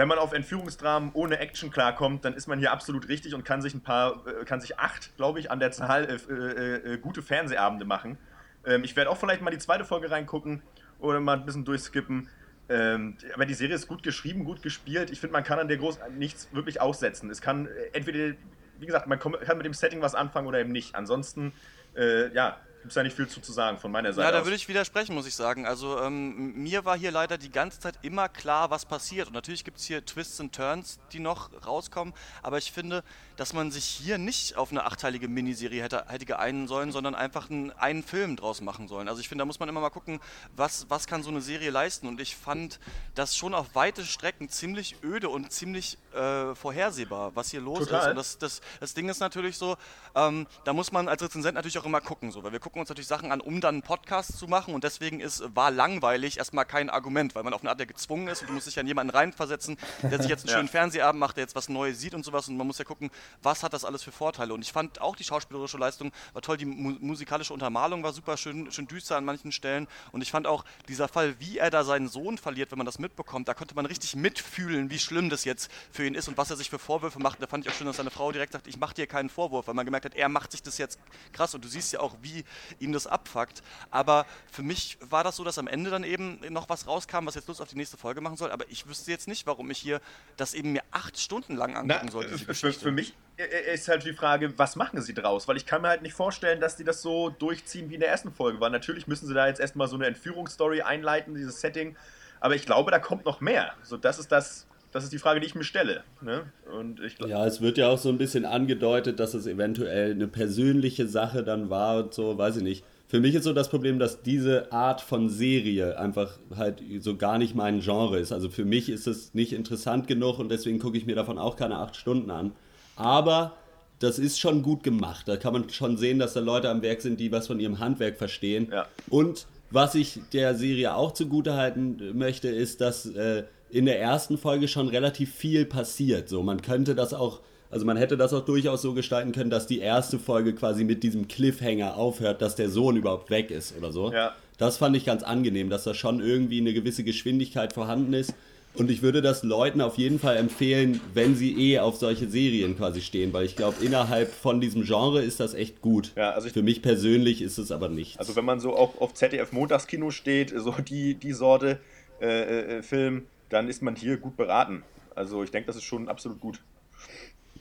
wenn 0.00 0.08
man 0.08 0.18
auf 0.18 0.32
Entführungsdramen 0.32 1.10
ohne 1.12 1.40
Action 1.40 1.70
klarkommt, 1.70 2.24
dann 2.24 2.32
ist 2.32 2.46
man 2.46 2.58
hier 2.58 2.72
absolut 2.72 3.08
richtig 3.08 3.34
und 3.34 3.44
kann 3.44 3.60
sich 3.60 3.74
ein 3.74 3.82
paar, 3.82 4.26
äh, 4.26 4.46
kann 4.46 4.58
sich 4.58 4.78
acht, 4.78 5.14
glaube 5.18 5.40
ich, 5.40 5.50
an 5.50 5.60
der 5.60 5.72
Zahl 5.72 6.04
äh, 6.04 6.32
äh, 6.32 6.94
äh, 6.94 6.98
gute 6.98 7.20
Fernsehabende 7.20 7.84
machen. 7.84 8.16
Ähm, 8.64 8.82
ich 8.82 8.96
werde 8.96 9.10
auch 9.10 9.18
vielleicht 9.18 9.42
mal 9.42 9.50
die 9.50 9.58
zweite 9.58 9.84
Folge 9.84 10.10
reingucken 10.10 10.62
oder 11.00 11.20
mal 11.20 11.36
ein 11.36 11.44
bisschen 11.44 11.66
durchskippen. 11.66 12.30
Ähm, 12.70 13.18
aber 13.34 13.44
die 13.44 13.52
Serie 13.52 13.74
ist 13.74 13.88
gut 13.88 14.02
geschrieben, 14.02 14.44
gut 14.44 14.62
gespielt. 14.62 15.10
Ich 15.10 15.20
finde, 15.20 15.34
man 15.34 15.44
kann 15.44 15.58
an 15.58 15.68
der 15.68 15.76
groß 15.76 15.98
nichts 16.16 16.48
wirklich 16.52 16.80
aussetzen. 16.80 17.28
Es 17.28 17.42
kann 17.42 17.66
äh, 17.66 17.90
entweder, 17.92 18.34
wie 18.78 18.86
gesagt, 18.86 19.06
man 19.06 19.18
kann 19.18 19.58
mit 19.58 19.66
dem 19.66 19.74
Setting 19.74 20.00
was 20.00 20.14
anfangen 20.14 20.46
oder 20.46 20.60
eben 20.60 20.72
nicht. 20.72 20.94
Ansonsten, 20.94 21.52
äh, 21.94 22.32
ja, 22.32 22.56
gibt 22.80 22.92
es 22.92 22.94
da 22.94 23.02
nicht 23.02 23.14
viel 23.14 23.28
zu, 23.28 23.40
zu 23.40 23.52
sagen 23.52 23.78
von 23.78 23.92
meiner 23.92 24.12
Seite 24.12 24.26
Ja, 24.26 24.32
da 24.32 24.44
würde 24.44 24.56
ich 24.56 24.66
widersprechen, 24.66 25.14
muss 25.14 25.26
ich 25.26 25.34
sagen. 25.34 25.66
Also 25.66 26.00
ähm, 26.00 26.54
mir 26.54 26.84
war 26.86 26.96
hier 26.96 27.10
leider 27.10 27.36
die 27.36 27.50
ganze 27.50 27.78
Zeit 27.78 27.98
immer 28.02 28.28
klar, 28.28 28.70
was 28.70 28.86
passiert. 28.86 29.28
Und 29.28 29.34
natürlich 29.34 29.64
gibt 29.64 29.78
es 29.78 29.84
hier 29.84 30.04
Twists 30.04 30.40
und 30.40 30.54
Turns, 30.54 30.98
die 31.12 31.20
noch 31.20 31.50
rauskommen. 31.66 32.14
Aber 32.42 32.56
ich 32.56 32.72
finde, 32.72 33.04
dass 33.36 33.52
man 33.52 33.70
sich 33.70 33.84
hier 33.84 34.16
nicht 34.16 34.56
auf 34.56 34.70
eine 34.70 34.84
achteilige 34.84 35.28
Miniserie 35.28 35.82
hätte, 35.82 36.06
hätte 36.08 36.24
geeinen 36.24 36.68
sollen, 36.68 36.90
sondern 36.90 37.14
einfach 37.14 37.50
einen, 37.50 37.70
einen 37.72 38.02
Film 38.02 38.36
draus 38.36 38.62
machen 38.62 38.88
sollen. 38.88 39.08
Also 39.08 39.20
ich 39.20 39.28
finde, 39.28 39.42
da 39.42 39.46
muss 39.46 39.60
man 39.60 39.68
immer 39.68 39.80
mal 39.80 39.90
gucken, 39.90 40.18
was, 40.56 40.86
was 40.88 41.06
kann 41.06 41.22
so 41.22 41.30
eine 41.30 41.42
Serie 41.42 41.70
leisten. 41.70 42.08
Und 42.08 42.18
ich 42.18 42.34
fand 42.34 42.80
das 43.14 43.36
schon 43.36 43.52
auf 43.54 43.74
weite 43.74 44.04
Strecken 44.04 44.48
ziemlich 44.48 44.96
öde 45.02 45.28
und 45.28 45.52
ziemlich 45.52 45.98
äh, 46.14 46.54
vorhersehbar, 46.54 47.36
was 47.36 47.50
hier 47.50 47.60
los 47.60 47.80
Total. 47.80 48.00
ist. 48.00 48.08
Und 48.08 48.16
das, 48.16 48.38
das, 48.38 48.60
das 48.80 48.94
Ding 48.94 49.10
ist 49.10 49.20
natürlich 49.20 49.58
so, 49.58 49.76
ähm, 50.14 50.46
da 50.64 50.72
muss 50.72 50.92
man 50.92 51.08
als 51.08 51.22
Rezensent 51.22 51.56
natürlich 51.56 51.78
auch 51.78 51.84
immer 51.84 52.00
gucken, 52.00 52.32
so, 52.32 52.42
weil 52.42 52.52
wir 52.52 52.58
gucken 52.58 52.69
uns 52.78 52.88
natürlich 52.88 53.08
Sachen 53.08 53.32
an, 53.32 53.40
um 53.40 53.60
dann 53.60 53.76
einen 53.76 53.82
Podcast 53.82 54.38
zu 54.38 54.46
machen. 54.46 54.72
Und 54.74 54.84
deswegen 54.84 55.18
ist 55.20 55.42
war 55.56 55.70
langweilig 55.72 56.38
erstmal 56.38 56.64
kein 56.64 56.88
Argument, 56.90 57.34
weil 57.34 57.42
man 57.42 57.52
auf 57.54 57.62
eine 57.62 57.70
Art 57.70 57.80
ja 57.80 57.86
gezwungen 57.86 58.28
ist. 58.28 58.42
Und 58.42 58.48
du 58.50 58.52
musst 58.54 58.66
dich 58.68 58.78
an 58.78 58.86
jemanden 58.86 59.10
reinversetzen, 59.10 59.76
der 60.02 60.20
sich 60.20 60.28
jetzt 60.30 60.42
einen 60.44 60.50
Ja. 60.50 60.56
schönen 60.56 60.68
Fernsehabend 60.68 61.18
macht, 61.18 61.36
der 61.36 61.42
jetzt 61.44 61.56
was 61.56 61.68
Neues 61.68 61.98
sieht 62.00 62.14
und 62.14 62.24
sowas. 62.24 62.46
Und 62.48 62.56
man 62.56 62.66
muss 62.66 62.78
ja 62.78 62.84
gucken, 62.84 63.10
was 63.42 63.62
hat 63.62 63.72
das 63.72 63.84
alles 63.84 64.02
für 64.02 64.12
Vorteile? 64.12 64.54
Und 64.54 64.62
ich 64.62 64.72
fand 64.72 65.00
auch 65.00 65.16
die 65.16 65.24
schauspielerische 65.24 65.78
Leistung 65.78 66.12
war 66.32 66.42
toll, 66.42 66.56
die 66.56 66.66
mu 66.66 66.90
musikalische 67.00 67.52
Untermalung 67.52 68.02
war 68.02 68.12
super 68.12 68.36
schön, 68.36 68.70
schön 68.70 68.86
düster 68.86 69.16
an 69.16 69.24
manchen 69.24 69.50
Stellen. 69.52 69.88
Und 70.12 70.20
ich 70.22 70.30
fand 70.30 70.46
auch 70.46 70.64
dieser 70.88 71.08
Fall, 71.08 71.34
wie 71.40 71.58
er 71.58 71.70
da 71.70 71.82
seinen 71.84 72.08
Sohn 72.08 72.38
verliert, 72.38 72.70
wenn 72.70 72.78
man 72.78 72.86
das 72.86 72.98
mitbekommt, 72.98 73.48
da 73.48 73.54
konnte 73.54 73.74
man 73.74 73.86
richtig 73.86 74.14
mitfühlen, 74.16 74.90
wie 74.90 74.98
schlimm 74.98 75.30
das 75.30 75.44
jetzt 75.44 75.70
für 75.90 76.06
ihn 76.06 76.14
ist 76.14 76.28
und 76.28 76.36
was 76.36 76.50
er 76.50 76.56
sich 76.56 76.70
für 76.70 76.78
Vorwürfe 76.78 77.18
macht. 77.18 77.42
Da 77.42 77.46
fand 77.46 77.64
ich 77.66 77.72
auch 77.72 77.76
schön, 77.76 77.86
dass 77.86 77.96
seine 77.96 78.10
Frau 78.10 78.32
direkt 78.32 78.52
sagt, 78.52 78.66
ich 78.66 78.78
mache 78.78 78.94
dir 78.94 79.06
keinen 79.06 79.30
Vorwurf, 79.30 79.66
weil 79.66 79.74
man 79.74 79.84
gemerkt 79.84 80.04
hat, 80.04 80.14
er 80.14 80.28
macht 80.28 80.52
sich 80.52 80.62
das 80.62 80.78
jetzt 80.78 80.98
krass. 81.32 81.54
Und 81.54 81.64
du 81.64 81.68
siehst 81.68 81.92
ja 81.92 82.00
auch, 82.00 82.16
wie 82.22 82.44
ihn 82.78 82.92
das 82.92 83.06
abfuckt. 83.06 83.62
Aber 83.90 84.26
für 84.50 84.62
mich 84.62 84.98
war 85.00 85.24
das 85.24 85.36
so, 85.36 85.44
dass 85.44 85.58
am 85.58 85.68
Ende 85.68 85.90
dann 85.90 86.04
eben 86.04 86.40
noch 86.50 86.68
was 86.68 86.86
rauskam, 86.86 87.26
was 87.26 87.34
jetzt 87.34 87.48
Lust 87.48 87.60
auf 87.60 87.68
die 87.68 87.76
nächste 87.76 87.96
Folge 87.96 88.20
machen 88.20 88.36
soll. 88.36 88.50
Aber 88.50 88.64
ich 88.68 88.86
wüsste 88.88 89.10
jetzt 89.10 89.28
nicht, 89.28 89.46
warum 89.46 89.70
ich 89.70 89.78
hier 89.78 90.00
das 90.36 90.54
eben 90.54 90.72
mir 90.72 90.82
acht 90.90 91.18
Stunden 91.18 91.56
lang 91.56 91.72
Na, 91.72 91.96
angucken 91.96 92.10
soll, 92.10 92.26
diese 92.26 92.54
für, 92.54 92.72
für 92.72 92.92
mich 92.92 93.14
äh, 93.36 93.74
ist 93.74 93.88
halt 93.88 94.04
die 94.04 94.12
Frage, 94.12 94.58
was 94.58 94.76
machen 94.76 95.00
sie 95.00 95.14
draus? 95.14 95.48
Weil 95.48 95.56
ich 95.56 95.66
kann 95.66 95.82
mir 95.82 95.88
halt 95.88 96.02
nicht 96.02 96.14
vorstellen, 96.14 96.60
dass 96.60 96.76
die 96.76 96.84
das 96.84 97.02
so 97.02 97.30
durchziehen 97.30 97.90
wie 97.90 97.94
in 97.94 98.00
der 98.00 98.10
ersten 98.10 98.32
Folge. 98.32 98.60
Weil 98.60 98.70
natürlich 98.70 99.06
müssen 99.06 99.26
sie 99.26 99.34
da 99.34 99.46
jetzt 99.46 99.60
erstmal 99.60 99.88
so 99.88 99.96
eine 99.96 100.06
Entführungsstory 100.06 100.82
einleiten, 100.82 101.34
dieses 101.34 101.60
Setting. 101.60 101.96
Aber 102.40 102.54
ich 102.54 102.64
glaube, 102.66 102.90
da 102.90 102.98
kommt 102.98 103.24
noch 103.24 103.40
mehr. 103.40 103.74
So, 103.82 103.96
das 103.96 104.18
ist 104.18 104.32
das, 104.32 104.66
das 104.92 105.04
ist 105.04 105.12
die 105.12 105.18
Frage, 105.18 105.40
die 105.40 105.46
ich 105.46 105.54
mir 105.54 105.64
stelle. 105.64 106.02
Ne? 106.20 106.42
Und 106.76 107.00
ich 107.00 107.16
glaube. 107.16 107.30
Ja, 107.30 107.46
es 107.46 107.60
wird 107.60 107.78
ja 107.78 107.88
auch 107.88 107.98
so 107.98 108.08
ein 108.08 108.18
bisschen 108.18 108.44
angedeutet, 108.44 109.20
dass 109.20 109.34
es 109.34 109.46
eventuell 109.46 110.12
eine 110.12 110.26
persönliche 110.26 111.06
Sache 111.06 111.44
dann 111.44 111.70
war 111.70 112.04
und 112.04 112.14
so, 112.14 112.36
weiß 112.36 112.56
ich 112.56 112.62
nicht. 112.62 112.84
Für 113.06 113.20
mich 113.20 113.34
ist 113.34 113.44
so 113.44 113.52
das 113.52 113.68
Problem, 113.68 113.98
dass 113.98 114.22
diese 114.22 114.70
Art 114.70 115.00
von 115.00 115.28
Serie 115.28 115.98
einfach 115.98 116.38
halt 116.56 116.80
so 117.00 117.16
gar 117.16 117.38
nicht 117.38 117.56
mein 117.56 117.80
Genre 117.80 118.20
ist. 118.20 118.30
Also 118.30 118.48
für 118.48 118.64
mich 118.64 118.88
ist 118.88 119.08
es 119.08 119.34
nicht 119.34 119.52
interessant 119.52 120.06
genug 120.06 120.38
und 120.38 120.48
deswegen 120.48 120.78
gucke 120.78 120.96
ich 120.96 121.06
mir 121.06 121.16
davon 121.16 121.36
auch 121.36 121.56
keine 121.56 121.78
acht 121.78 121.96
Stunden 121.96 122.30
an. 122.30 122.52
Aber 122.94 123.56
das 123.98 124.18
ist 124.18 124.38
schon 124.38 124.62
gut 124.62 124.82
gemacht. 124.82 125.26
Da 125.26 125.36
kann 125.36 125.52
man 125.52 125.68
schon 125.70 125.96
sehen, 125.96 126.18
dass 126.18 126.34
da 126.34 126.40
Leute 126.40 126.70
am 126.70 126.82
Werk 126.82 127.00
sind, 127.00 127.18
die 127.18 127.32
was 127.32 127.48
von 127.48 127.58
ihrem 127.58 127.80
Handwerk 127.80 128.16
verstehen. 128.16 128.68
Ja. 128.70 128.86
Und 129.08 129.46
was 129.70 129.94
ich 129.94 130.20
der 130.32 130.54
Serie 130.54 130.94
auch 130.94 131.12
zugutehalten 131.12 132.16
möchte, 132.16 132.48
ist, 132.48 132.80
dass 132.80 133.06
äh, 133.06 133.44
in 133.72 133.86
der 133.86 134.00
ersten 134.00 134.38
Folge 134.38 134.68
schon 134.68 134.88
relativ 134.88 135.34
viel 135.34 135.64
passiert. 135.64 136.28
So, 136.28 136.42
man 136.42 136.62
könnte 136.62 136.94
das 136.94 137.14
auch, 137.14 137.40
also 137.70 137.86
man 137.86 137.96
hätte 137.96 138.16
das 138.16 138.32
auch 138.32 138.44
durchaus 138.44 138.82
so 138.82 138.94
gestalten 138.94 139.32
können, 139.32 139.50
dass 139.50 139.66
die 139.66 139.78
erste 139.78 140.18
Folge 140.18 140.54
quasi 140.54 140.84
mit 140.84 141.02
diesem 141.02 141.28
Cliffhanger 141.28 141.96
aufhört, 141.96 142.42
dass 142.42 142.56
der 142.56 142.68
Sohn 142.68 142.96
überhaupt 142.96 143.30
weg 143.30 143.50
ist 143.50 143.76
oder 143.76 143.92
so. 143.92 144.12
Ja. 144.12 144.34
Das 144.58 144.76
fand 144.76 144.96
ich 144.96 145.04
ganz 145.04 145.22
angenehm, 145.22 145.70
dass 145.70 145.84
da 145.84 145.94
schon 145.94 146.20
irgendwie 146.20 146.60
eine 146.60 146.74
gewisse 146.74 147.04
Geschwindigkeit 147.04 147.72
vorhanden 147.72 148.12
ist. 148.12 148.34
Und 148.74 148.90
ich 148.90 149.02
würde 149.02 149.20
das 149.20 149.42
Leuten 149.42 149.80
auf 149.80 149.98
jeden 149.98 150.20
Fall 150.20 150.36
empfehlen, 150.36 151.00
wenn 151.12 151.34
sie 151.34 151.72
eh 151.72 151.80
auf 151.80 151.96
solche 151.96 152.28
Serien 152.28 152.76
quasi 152.76 153.00
stehen, 153.00 153.32
weil 153.32 153.44
ich 153.44 153.56
glaube, 153.56 153.84
innerhalb 153.84 154.32
von 154.32 154.60
diesem 154.60 154.84
Genre 154.84 155.22
ist 155.22 155.40
das 155.40 155.54
echt 155.54 155.80
gut. 155.80 156.12
Ja, 156.16 156.30
also 156.30 156.48
Für 156.50 156.62
mich 156.62 156.80
persönlich 156.80 157.42
ist 157.42 157.58
es 157.58 157.72
aber 157.72 157.88
nichts. 157.88 158.18
Also 158.18 158.36
wenn 158.36 158.44
man 158.44 158.60
so 158.60 158.74
auf, 158.74 159.00
auf 159.00 159.14
ZDF 159.14 159.50
Montagskino 159.50 160.12
steht, 160.12 160.52
so 160.56 160.72
die, 160.88 161.14
die 161.14 161.32
Sorte 161.32 161.80
äh, 162.20 162.78
äh, 162.78 162.82
Film, 162.82 163.24
dann 163.50 163.68
ist 163.68 163.82
man 163.82 163.94
hier 163.94 164.16
gut 164.16 164.36
beraten. 164.36 164.82
Also 165.14 165.42
ich 165.42 165.50
denke, 165.50 165.66
das 165.66 165.76
ist 165.76 165.84
schon 165.84 166.08
absolut 166.08 166.40
gut. 166.40 166.60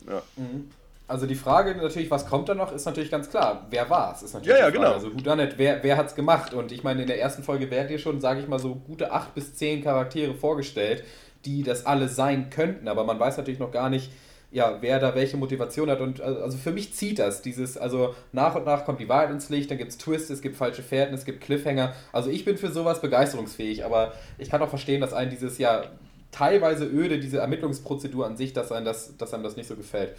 Ja. 0.07 0.21
Also 1.07 1.25
die 1.25 1.35
Frage 1.35 1.75
natürlich, 1.75 2.11
was 2.11 2.27
kommt 2.27 2.47
da 2.49 2.53
noch, 2.53 2.71
ist 2.71 2.85
natürlich 2.85 3.09
ganz 3.09 3.29
klar. 3.29 3.65
Wer 3.71 3.89
war 3.89 4.13
es? 4.13 4.21
Ist 4.21 4.33
natürlich 4.33 4.59
Ja, 4.59 4.65
ja, 4.65 4.69
genau. 4.69 4.93
Also 4.93 5.07
it? 5.07 5.53
Wer, 5.57 5.83
wer 5.83 5.97
hat 5.97 6.07
es 6.07 6.15
gemacht? 6.15 6.53
Und 6.53 6.71
ich 6.71 6.83
meine, 6.83 7.01
in 7.01 7.07
der 7.07 7.19
ersten 7.19 7.43
Folge 7.43 7.69
werden 7.71 7.87
dir 7.87 7.97
schon, 7.97 8.21
sage 8.21 8.39
ich 8.39 8.47
mal, 8.47 8.59
so 8.59 8.75
gute 8.75 9.11
acht 9.11 9.33
bis 9.33 9.55
zehn 9.55 9.83
Charaktere 9.83 10.35
vorgestellt, 10.35 11.03
die 11.45 11.63
das 11.63 11.85
alle 11.85 12.07
sein 12.07 12.51
könnten. 12.51 12.87
Aber 12.87 13.03
man 13.05 13.19
weiß 13.19 13.37
natürlich 13.37 13.59
noch 13.59 13.71
gar 13.71 13.89
nicht, 13.89 14.11
ja, 14.51 14.77
wer 14.81 14.99
da 14.99 15.15
welche 15.15 15.37
Motivation 15.37 15.89
hat. 15.89 16.01
Und 16.01 16.21
also 16.21 16.57
für 16.57 16.71
mich 16.71 16.93
zieht 16.93 17.19
das. 17.19 17.41
Dieses, 17.41 17.77
also 17.77 18.15
nach 18.31 18.55
und 18.55 18.65
nach 18.65 18.85
kommt 18.85 18.99
die 18.99 19.09
Wahrheit 19.09 19.29
ins 19.29 19.49
Licht, 19.49 19.69
dann 19.69 19.77
gibt 19.77 19.91
es 19.91 19.97
Twists, 19.97 20.29
es 20.29 20.41
gibt 20.41 20.55
falsche 20.55 20.81
Fährten, 20.81 21.13
es 21.13 21.25
gibt 21.25 21.41
Cliffhanger. 21.41 21.93
Also 22.11 22.29
ich 22.29 22.45
bin 22.45 22.57
für 22.57 22.71
sowas 22.71 23.01
begeisterungsfähig, 23.01 23.85
aber 23.85 24.13
ich 24.37 24.49
kann 24.49 24.61
auch 24.61 24.69
verstehen, 24.69 25.01
dass 25.01 25.13
einem 25.13 25.29
dieses 25.29 25.57
ja 25.57 25.83
teilweise 26.31 26.85
öde, 26.85 27.19
diese 27.19 27.39
Ermittlungsprozedur 27.39 28.25
an 28.25 28.37
sich, 28.37 28.53
dass 28.53 28.71
einem 28.71 28.85
das, 28.85 29.17
dass 29.17 29.33
einem 29.33 29.43
das 29.43 29.55
nicht 29.55 29.67
so 29.67 29.75
gefällt. 29.75 30.15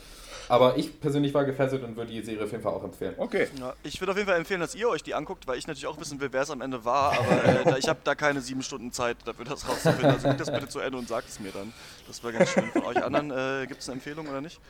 Aber 0.49 0.77
ich 0.77 1.01
persönlich 1.01 1.33
war 1.33 1.45
gefesselt 1.45 1.85
und 1.85 1.97
würde 1.97 2.11
die 2.11 2.23
Serie 2.23 2.43
auf 2.43 2.51
jeden 2.51 2.65
Fall 2.65 2.73
auch 2.73 2.83
empfehlen. 2.83 3.15
Okay. 3.19 3.47
Ja, 3.61 3.73
ich 3.85 4.01
würde 4.01 4.11
auf 4.11 4.19
jeden 4.19 4.29
Fall 4.29 4.37
empfehlen, 4.37 4.61
dass 4.61 4.75
ihr 4.75 4.89
euch 4.89 5.05
die 5.05 5.15
anguckt, 5.15 5.47
weil 5.47 5.57
ich 5.57 5.69
natürlich 5.69 5.87
auch 5.87 6.01
wissen 6.01 6.21
will, 6.21 6.33
wer 6.33 6.43
es 6.43 6.51
am 6.51 6.61
Ende 6.61 6.85
war, 6.85 7.13
aber 7.13 7.45
äh, 7.45 7.65
da, 7.65 7.77
ich 7.77 7.89
habe 7.89 8.01
da 8.03 8.17
keine 8.17 8.41
sieben 8.41 8.63
Stunden 8.63 8.91
Zeit 8.91 9.17
dafür, 9.25 9.45
das 9.45 9.69
rauszufinden. 9.69 10.11
Also 10.11 10.27
guckt 10.27 10.41
das 10.41 10.51
bitte 10.51 10.69
zu 10.69 10.81
Ende 10.81 10.99
und 10.99 11.07
sagt 11.07 11.29
es 11.29 11.39
mir 11.39 11.53
dann. 11.53 11.73
Das 12.11 12.25
wäre 12.25 12.33
ganz 12.33 12.51
schön. 12.51 12.65
Von 12.73 12.83
euch 12.87 13.01
anderen 13.05 13.31
äh, 13.31 13.67
gibt 13.69 13.83
es 13.83 13.89
eine 13.89 13.99
Empfehlung 13.99 14.27
oder 14.27 14.41
nicht? 14.41 14.61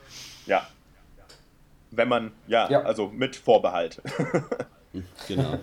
Ja. 0.44 0.68
Wenn 1.90 2.06
man, 2.06 2.32
ja, 2.46 2.68
Ja. 2.70 2.82
also 2.82 3.08
mit 3.08 3.34
Vorbehalt. 3.34 4.02
Genau. 5.26 5.58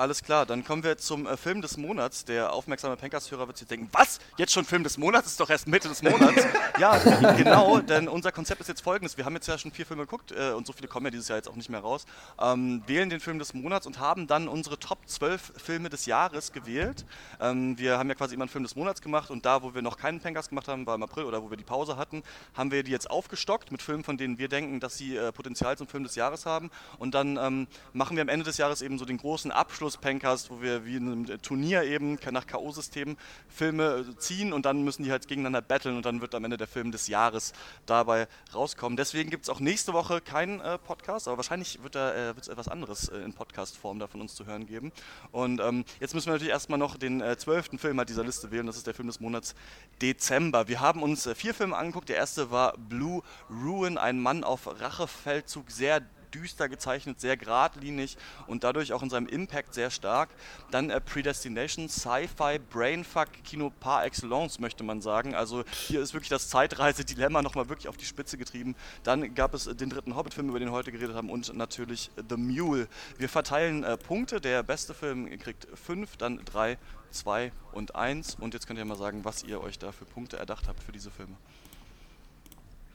Alles 0.00 0.22
klar, 0.22 0.46
dann 0.46 0.64
kommen 0.64 0.82
wir 0.82 0.96
zum 0.96 1.26
äh, 1.26 1.36
Film 1.36 1.60
des 1.60 1.76
Monats. 1.76 2.24
Der 2.24 2.54
aufmerksame 2.54 2.96
Pencast-Hörer 2.96 3.46
wird 3.48 3.58
sich 3.58 3.68
denken, 3.68 3.90
was? 3.92 4.18
Jetzt 4.38 4.54
schon 4.54 4.64
Film 4.64 4.82
des 4.82 4.96
Monats? 4.96 5.26
Ist 5.26 5.38
doch 5.38 5.50
erst 5.50 5.68
Mitte 5.68 5.90
des 5.90 6.02
Monats. 6.02 6.42
ja, 6.78 6.96
genau, 7.36 7.80
denn 7.80 8.08
unser 8.08 8.32
Konzept 8.32 8.62
ist 8.62 8.68
jetzt 8.68 8.80
folgendes. 8.80 9.18
Wir 9.18 9.26
haben 9.26 9.34
jetzt 9.34 9.46
ja 9.46 9.58
schon 9.58 9.72
vier 9.72 9.84
Filme 9.84 10.04
geguckt 10.04 10.32
äh, 10.32 10.52
und 10.52 10.66
so 10.66 10.72
viele 10.72 10.88
kommen 10.88 11.04
ja 11.04 11.10
dieses 11.10 11.28
Jahr 11.28 11.36
jetzt 11.36 11.50
auch 11.50 11.54
nicht 11.54 11.68
mehr 11.68 11.80
raus. 11.80 12.06
Ähm, 12.40 12.82
wählen 12.86 13.10
den 13.10 13.20
Film 13.20 13.38
des 13.38 13.52
Monats 13.52 13.86
und 13.86 13.98
haben 13.98 14.26
dann 14.26 14.48
unsere 14.48 14.78
Top 14.78 15.00
12 15.04 15.52
Filme 15.58 15.90
des 15.90 16.06
Jahres 16.06 16.52
gewählt. 16.52 17.04
Ähm, 17.38 17.76
wir 17.76 17.98
haben 17.98 18.08
ja 18.08 18.14
quasi 18.14 18.36
immer 18.36 18.44
einen 18.44 18.48
Film 18.48 18.64
des 18.64 18.76
Monats 18.76 19.02
gemacht 19.02 19.30
und 19.30 19.44
da, 19.44 19.62
wo 19.62 19.74
wir 19.74 19.82
noch 19.82 19.98
keinen 19.98 20.20
Pencast 20.20 20.48
gemacht 20.48 20.68
haben, 20.68 20.86
war 20.86 20.94
im 20.94 21.02
April 21.02 21.24
oder 21.24 21.42
wo 21.42 21.50
wir 21.50 21.58
die 21.58 21.64
Pause 21.64 21.98
hatten, 21.98 22.22
haben 22.54 22.70
wir 22.70 22.84
die 22.84 22.90
jetzt 22.90 23.10
aufgestockt 23.10 23.70
mit 23.70 23.82
Filmen, 23.82 24.02
von 24.02 24.16
denen 24.16 24.38
wir 24.38 24.48
denken, 24.48 24.80
dass 24.80 24.96
sie 24.96 25.18
äh, 25.18 25.30
Potenzial 25.30 25.76
zum 25.76 25.88
Film 25.88 26.04
des 26.04 26.14
Jahres 26.14 26.46
haben. 26.46 26.70
Und 26.98 27.14
dann 27.14 27.36
ähm, 27.36 27.66
machen 27.92 28.16
wir 28.16 28.22
am 28.22 28.30
Ende 28.30 28.46
des 28.46 28.56
Jahres 28.56 28.80
eben 28.80 28.98
so 28.98 29.04
den 29.04 29.18
großen 29.18 29.52
Abschluss-Pencast, 29.90 30.50
wo 30.50 30.62
wir 30.62 30.86
wie 30.86 30.96
in 30.96 31.12
einem 31.12 31.42
Turnier 31.42 31.82
eben 31.82 32.18
nach 32.30 32.46
K.O.-System 32.46 33.16
Filme 33.48 34.06
äh, 34.08 34.18
ziehen 34.18 34.52
und 34.52 34.64
dann 34.64 34.84
müssen 34.84 35.02
die 35.02 35.10
halt 35.10 35.26
gegeneinander 35.26 35.62
battlen 35.62 35.96
und 35.96 36.06
dann 36.06 36.20
wird 36.20 36.34
am 36.34 36.44
Ende 36.44 36.56
der 36.56 36.68
Film 36.68 36.92
des 36.92 37.08
Jahres 37.08 37.52
dabei 37.86 38.28
rauskommen. 38.54 38.96
Deswegen 38.96 39.30
gibt 39.30 39.44
es 39.44 39.48
auch 39.48 39.58
nächste 39.58 39.92
Woche 39.92 40.20
keinen 40.20 40.60
äh, 40.60 40.78
Podcast, 40.78 41.26
aber 41.26 41.38
wahrscheinlich 41.38 41.82
wird 41.82 41.96
da 41.96 42.14
äh, 42.14 42.36
wird's 42.36 42.48
etwas 42.48 42.68
anderes 42.68 43.08
äh, 43.08 43.18
in 43.18 43.32
Podcast-Form 43.32 43.98
da 43.98 44.06
von 44.06 44.20
uns 44.20 44.34
zu 44.34 44.46
hören 44.46 44.66
geben. 44.66 44.92
Und 45.32 45.60
ähm, 45.60 45.84
jetzt 45.98 46.14
müssen 46.14 46.26
wir 46.26 46.34
natürlich 46.34 46.52
erstmal 46.52 46.78
noch 46.78 46.96
den 46.96 47.20
äh, 47.20 47.36
zwölften 47.36 47.78
Film 47.78 47.98
halt 47.98 48.08
dieser 48.08 48.24
Liste 48.24 48.50
wählen. 48.50 48.66
Das 48.66 48.76
ist 48.76 48.86
der 48.86 48.94
Film 48.94 49.08
des 49.08 49.18
Monats 49.18 49.54
Dezember. 50.00 50.68
Wir 50.68 50.80
haben 50.80 51.02
uns 51.02 51.26
äh, 51.26 51.34
vier 51.34 51.54
Filme 51.54 51.76
angeguckt. 51.76 52.08
Der 52.08 52.16
erste 52.16 52.50
war 52.50 52.76
Blue 52.78 53.22
Ruin, 53.50 53.98
ein 53.98 54.20
Mann 54.20 54.44
auf 54.44 54.68
Rachefeldzug, 54.80 55.70
sehr 55.70 56.02
düster 56.30 56.68
gezeichnet, 56.68 57.20
sehr 57.20 57.36
geradlinig 57.36 58.16
und 58.46 58.64
dadurch 58.64 58.92
auch 58.92 59.02
in 59.02 59.10
seinem 59.10 59.26
Impact 59.26 59.74
sehr 59.74 59.90
stark. 59.90 60.30
Dann 60.70 60.90
äh, 60.90 61.00
Predestination, 61.00 61.88
Sci-Fi, 61.88 62.58
Brainfuck, 62.70 63.28
Kino 63.44 63.72
par 63.80 64.04
excellence, 64.04 64.58
möchte 64.58 64.84
man 64.84 65.00
sagen. 65.00 65.34
Also 65.34 65.64
hier 65.88 66.00
ist 66.00 66.14
wirklich 66.14 66.28
das 66.30 66.48
Zeitreise-Dilemma 66.48 67.42
nochmal 67.42 67.68
wirklich 67.68 67.88
auf 67.88 67.96
die 67.96 68.04
Spitze 68.04 68.38
getrieben. 68.38 68.74
Dann 69.02 69.34
gab 69.34 69.54
es 69.54 69.66
äh, 69.66 69.74
den 69.74 69.90
dritten 69.90 70.16
Hobbit-Film, 70.16 70.48
über 70.48 70.58
den 70.58 70.68
wir 70.68 70.72
heute 70.72 70.92
geredet 70.92 71.16
haben 71.16 71.30
und 71.30 71.54
natürlich 71.54 72.10
The 72.28 72.36
Mule. 72.36 72.88
Wir 73.18 73.28
verteilen 73.28 73.84
äh, 73.84 73.96
Punkte. 73.96 74.40
Der 74.40 74.62
beste 74.62 74.94
Film 74.94 75.28
kriegt 75.38 75.66
fünf, 75.74 76.16
dann 76.16 76.40
drei, 76.44 76.78
zwei 77.10 77.52
und 77.72 77.94
eins. 77.94 78.36
Und 78.40 78.54
jetzt 78.54 78.66
könnt 78.66 78.78
ihr 78.78 78.84
mal 78.84 78.96
sagen, 78.96 79.24
was 79.24 79.42
ihr 79.42 79.62
euch 79.62 79.78
da 79.78 79.92
für 79.92 80.04
Punkte 80.04 80.36
erdacht 80.38 80.68
habt 80.68 80.82
für 80.82 80.92
diese 80.92 81.10
Filme. 81.10 81.36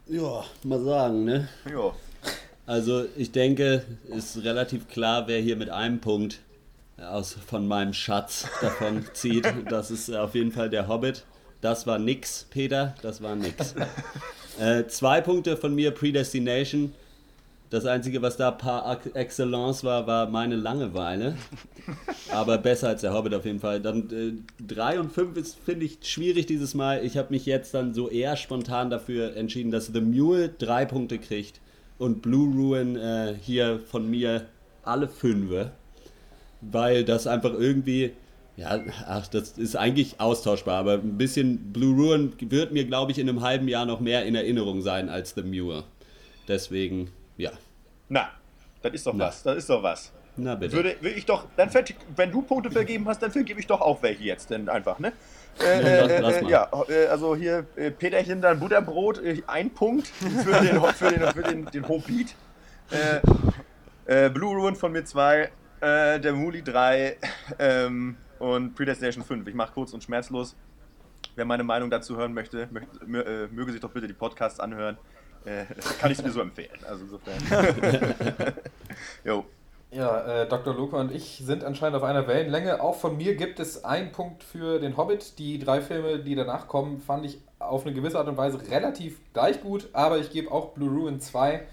Ja, 0.07 0.43
mal 0.63 0.83
sagen, 0.83 1.23
ne? 1.23 1.49
ja. 1.65 1.91
Also 2.67 3.05
ich 3.15 3.31
denke, 3.31 3.83
ist 4.07 4.43
relativ 4.43 4.87
klar, 4.87 5.27
wer 5.27 5.39
hier 5.39 5.55
mit 5.55 5.69
einem 5.69 5.99
Punkt 5.99 6.39
aus, 6.97 7.37
von 7.45 7.67
meinem 7.67 7.93
Schatz 7.93 8.47
davon 8.61 9.05
zieht. 9.13 9.47
Das 9.69 9.91
ist 9.91 10.09
auf 10.13 10.33
jeden 10.33 10.51
Fall 10.51 10.69
der 10.69 10.87
Hobbit. 10.87 11.25
Das 11.61 11.85
war 11.85 11.99
nix, 11.99 12.47
Peter, 12.49 12.95
das 13.01 13.21
war 13.21 13.35
nix. 13.35 13.75
äh, 14.59 14.85
zwei 14.87 15.21
Punkte 15.21 15.57
von 15.57 15.75
mir, 15.75 15.91
Predestination. 15.91 16.93
Das 17.69 17.85
Einzige, 17.85 18.21
was 18.21 18.37
da 18.37 18.51
par 18.51 18.99
excellence 19.13 19.83
war, 19.83 20.07
war 20.07 20.29
meine 20.29 20.55
Langeweile. 20.55 21.35
Aber 22.31 22.57
besser 22.57 22.89
als 22.89 23.01
der 23.01 23.13
Hobbit 23.13 23.33
auf 23.33 23.45
jeden 23.45 23.59
Fall. 23.59 23.81
Dann 23.81 24.09
äh, 24.11 24.63
3 24.65 24.99
und 25.01 25.11
5 25.11 25.37
ist, 25.37 25.57
finde 25.63 25.85
ich, 25.85 25.99
schwierig 26.01 26.45
dieses 26.47 26.73
Mal. 26.73 27.03
Ich 27.05 27.17
habe 27.17 27.31
mich 27.31 27.45
jetzt 27.45 27.73
dann 27.73 27.93
so 27.93 28.09
eher 28.09 28.37
spontan 28.37 28.89
dafür 28.89 29.35
entschieden, 29.35 29.71
dass 29.71 29.87
The 29.87 30.01
Mule 30.01 30.49
drei 30.49 30.85
Punkte 30.85 31.19
kriegt 31.19 31.59
und 31.97 32.21
Blue 32.21 32.53
Ruin 32.53 32.95
äh, 32.95 33.35
hier 33.41 33.79
von 33.79 34.09
mir 34.09 34.47
alle 34.83 35.07
fünfe. 35.07 35.71
Weil 36.61 37.03
das 37.03 37.27
einfach 37.27 37.53
irgendwie, 37.53 38.13
ja, 38.57 38.79
ach, 39.07 39.27
das 39.27 39.57
ist 39.57 39.75
eigentlich 39.75 40.19
austauschbar, 40.19 40.79
aber 40.79 40.93
ein 40.93 41.17
bisschen 41.17 41.71
Blue 41.71 41.95
Ruin 41.95 42.33
wird 42.39 42.71
mir, 42.71 42.85
glaube 42.85 43.11
ich, 43.11 43.19
in 43.19 43.29
einem 43.29 43.41
halben 43.41 43.67
Jahr 43.67 43.85
noch 43.85 43.99
mehr 43.99 44.25
in 44.25 44.35
Erinnerung 44.35 44.81
sein 44.81 45.09
als 45.09 45.35
The 45.35 45.43
Mule. 45.43 45.83
Deswegen, 46.47 47.11
ja. 47.37 47.51
Na, 48.09 48.29
das 48.81 48.93
ist 48.93 49.07
doch 49.07 49.13
Na. 49.13 49.25
was. 49.27 49.43
Das 49.43 49.57
ist 49.57 49.69
doch 49.69 49.83
was. 49.83 50.11
Na 50.37 50.55
bitte. 50.55 50.75
Würde, 50.75 50.95
würde 51.01 51.15
ich 51.15 51.25
doch, 51.25 51.47
dann 51.55 51.69
wenn 52.15 52.31
du 52.31 52.41
Punkte 52.41 52.69
vergeben 52.69 53.07
hast, 53.07 53.21
dann 53.21 53.31
vergebe 53.31 53.59
ich 53.59 53.67
doch 53.67 53.81
auch 53.81 54.01
welche 54.03 54.23
jetzt, 54.23 54.49
denn 54.49 54.67
einfach, 54.67 54.99
ne? 54.99 55.13
Ja, 55.59 55.65
Äh, 55.65 56.17
äh, 56.17 56.49
ja, 56.49 56.69
äh, 56.89 57.07
also 57.07 57.35
hier 57.35 57.65
äh, 57.75 57.89
Peterchen 57.91 58.41
dann 58.41 58.59
Butterbrot, 58.59 59.23
äh, 59.23 59.41
ein 59.47 59.69
Punkt 59.73 60.07
für 60.07 60.51
den, 60.61 60.81
für 60.93 61.09
den, 61.09 61.31
für 61.31 61.43
den, 61.43 61.65
den 61.67 61.83
äh, 64.05 64.29
Blue 64.29 64.55
Ruin 64.55 64.75
von 64.75 64.91
mir 64.91 65.05
zwei, 65.05 65.49
äh, 65.81 66.19
der 66.19 66.33
Muli 66.33 66.61
drei 66.61 67.17
ähm, 67.57 68.17
und 68.39 68.75
Predestination 68.75 69.23
5. 69.23 69.47
Ich 69.47 69.55
mache 69.55 69.71
kurz 69.73 69.93
und 69.93 70.03
schmerzlos. 70.03 70.55
Wer 71.35 71.45
meine 71.45 71.63
Meinung 71.63 71.89
dazu 71.89 72.15
hören 72.17 72.33
möchte, 72.33 72.67
möchte 72.71 72.97
mö- 73.05 73.47
möge 73.51 73.71
sich 73.71 73.81
doch 73.81 73.91
bitte 73.91 74.07
die 74.07 74.13
Podcasts 74.13 74.59
anhören. 74.59 74.97
Kann 75.99 76.11
ich 76.11 76.17
sowieso 76.17 76.41
empfehlen. 76.41 76.77
Also 76.87 77.03
insofern. 77.03 77.37
jo. 79.23 79.45
Ja, 79.91 80.41
äh, 80.41 80.47
Dr. 80.47 80.73
Luca 80.73 80.97
und 80.97 81.11
ich 81.11 81.41
sind 81.43 81.63
anscheinend 81.63 81.95
auf 81.95 82.03
einer 82.03 82.27
Wellenlänge. 82.27 82.81
Auch 82.81 82.95
von 82.95 83.15
mir 83.17 83.35
gibt 83.35 83.59
es 83.59 83.85
einen 83.85 84.11
Punkt 84.11 84.43
für 84.43 84.79
den 84.79 84.97
Hobbit. 84.97 85.39
Die 85.39 85.57
drei 85.57 85.79
Filme, 85.81 86.19
die 86.19 86.35
danach 86.35 86.67
kommen, 86.67 86.99
fand 86.99 87.25
ich 87.25 87.39
auf 87.59 87.85
eine 87.85 87.93
gewisse 87.95 88.19
Art 88.19 88.27
und 88.27 88.37
Weise 88.37 88.59
relativ 88.69 89.19
gleich 89.33 89.61
gut, 89.61 89.89
aber 89.93 90.17
ich 90.17 90.31
gebe 90.31 90.51
auch 90.51 90.73
Blue 90.73 90.89
Ruin 90.89 91.21
2, 91.21 91.65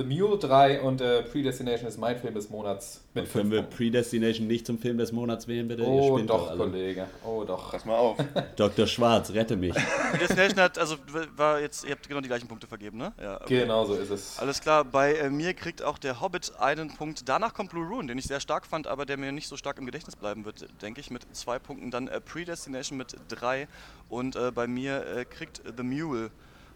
The 0.00 0.06
Mule 0.06 0.38
3 0.38 0.80
und 0.80 1.02
äh, 1.02 1.22
Predestination 1.24 1.86
ist 1.86 1.98
mein 1.98 2.18
Film 2.18 2.32
des 2.32 2.48
Monats 2.48 3.02
mit 3.12 3.24
Und 3.24 3.32
können 3.32 3.44
5 3.44 3.52
wir 3.52 3.60
Punkten. 3.60 3.76
Predestination 3.76 4.46
nicht 4.46 4.66
zum 4.66 4.78
Film 4.78 4.96
des 4.96 5.12
Monats 5.12 5.46
wählen, 5.46 5.68
bitte? 5.68 5.82
Oh 5.84 6.16
spinnt 6.16 6.30
doch, 6.30 6.48
alle. 6.48 6.56
Kollege. 6.56 7.06
Oh 7.22 7.44
doch. 7.44 7.70
Pass 7.70 7.84
mal 7.84 7.96
auf. 7.96 8.16
Dr. 8.56 8.86
Schwarz, 8.86 9.30
rette 9.34 9.56
mich. 9.56 9.74
Destination 10.18 10.60
hat, 10.60 10.78
also 10.78 10.96
war 11.36 11.60
jetzt, 11.60 11.84
ihr 11.84 11.90
habt 11.90 12.08
genau 12.08 12.22
die 12.22 12.28
gleichen 12.28 12.48
Punkte 12.48 12.66
vergeben, 12.66 12.96
ne? 12.96 13.12
Ja, 13.20 13.42
okay. 13.42 13.60
Genau 13.60 13.84
so 13.84 13.94
ist 13.94 14.08
es. 14.08 14.38
Alles 14.38 14.62
klar, 14.62 14.86
bei 14.86 15.16
äh, 15.16 15.28
mir 15.28 15.52
kriegt 15.52 15.82
auch 15.82 15.98
der 15.98 16.22
Hobbit 16.22 16.52
einen 16.58 16.96
Punkt. 16.96 17.28
Danach 17.28 17.52
kommt 17.52 17.70
Blue 17.70 17.86
Ruin, 17.86 18.06
den 18.06 18.16
ich 18.16 18.24
sehr 18.24 18.40
stark 18.40 18.66
fand, 18.66 18.86
aber 18.86 19.04
der 19.04 19.18
mir 19.18 19.32
nicht 19.32 19.48
so 19.48 19.58
stark 19.58 19.76
im 19.78 19.84
Gedächtnis 19.84 20.16
bleiben 20.16 20.46
wird, 20.46 20.66
denke 20.80 21.02
ich, 21.02 21.10
mit 21.10 21.26
zwei 21.36 21.58
Punkten. 21.58 21.90
Dann 21.90 22.08
äh, 22.08 22.22
Predestination 22.22 22.96
mit 22.96 23.16
drei 23.28 23.68
und 24.08 24.34
äh, 24.34 24.50
bei 24.50 24.66
mir 24.66 25.04
äh, 25.06 25.26
kriegt 25.26 25.60
The 25.76 25.82
Mule 25.82 26.30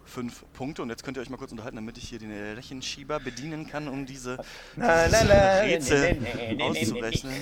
fünf 0.04 0.44
Punkte. 0.52 0.82
Und 0.82 0.90
jetzt 0.90 1.04
könnt 1.04 1.16
ihr 1.16 1.20
euch 1.20 1.30
mal 1.30 1.36
kurz 1.36 1.50
unterhalten, 1.52 1.76
damit 1.76 1.98
ich 1.98 2.08
hier 2.08 2.18
den 2.18 2.30
äh, 2.30 2.52
Rechenschieber 2.52 3.20
bedienen 3.20 3.66
kann, 3.66 3.88
um 3.88 4.06
diese 4.06 4.38
Na, 4.76 5.06
na, 5.10 5.24
na, 5.24 5.60
Rätsel 5.60 6.14
ne, 6.14 6.20
ne, 6.20 6.46
ne, 6.48 6.54
ne, 6.54 6.64
auszurechnen. 6.64 7.32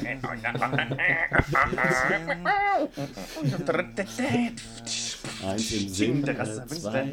Eins 5.46 5.70
im 5.72 5.88
Sinn, 5.88 6.26
äh, 6.28 6.34
zwei, 6.68 7.10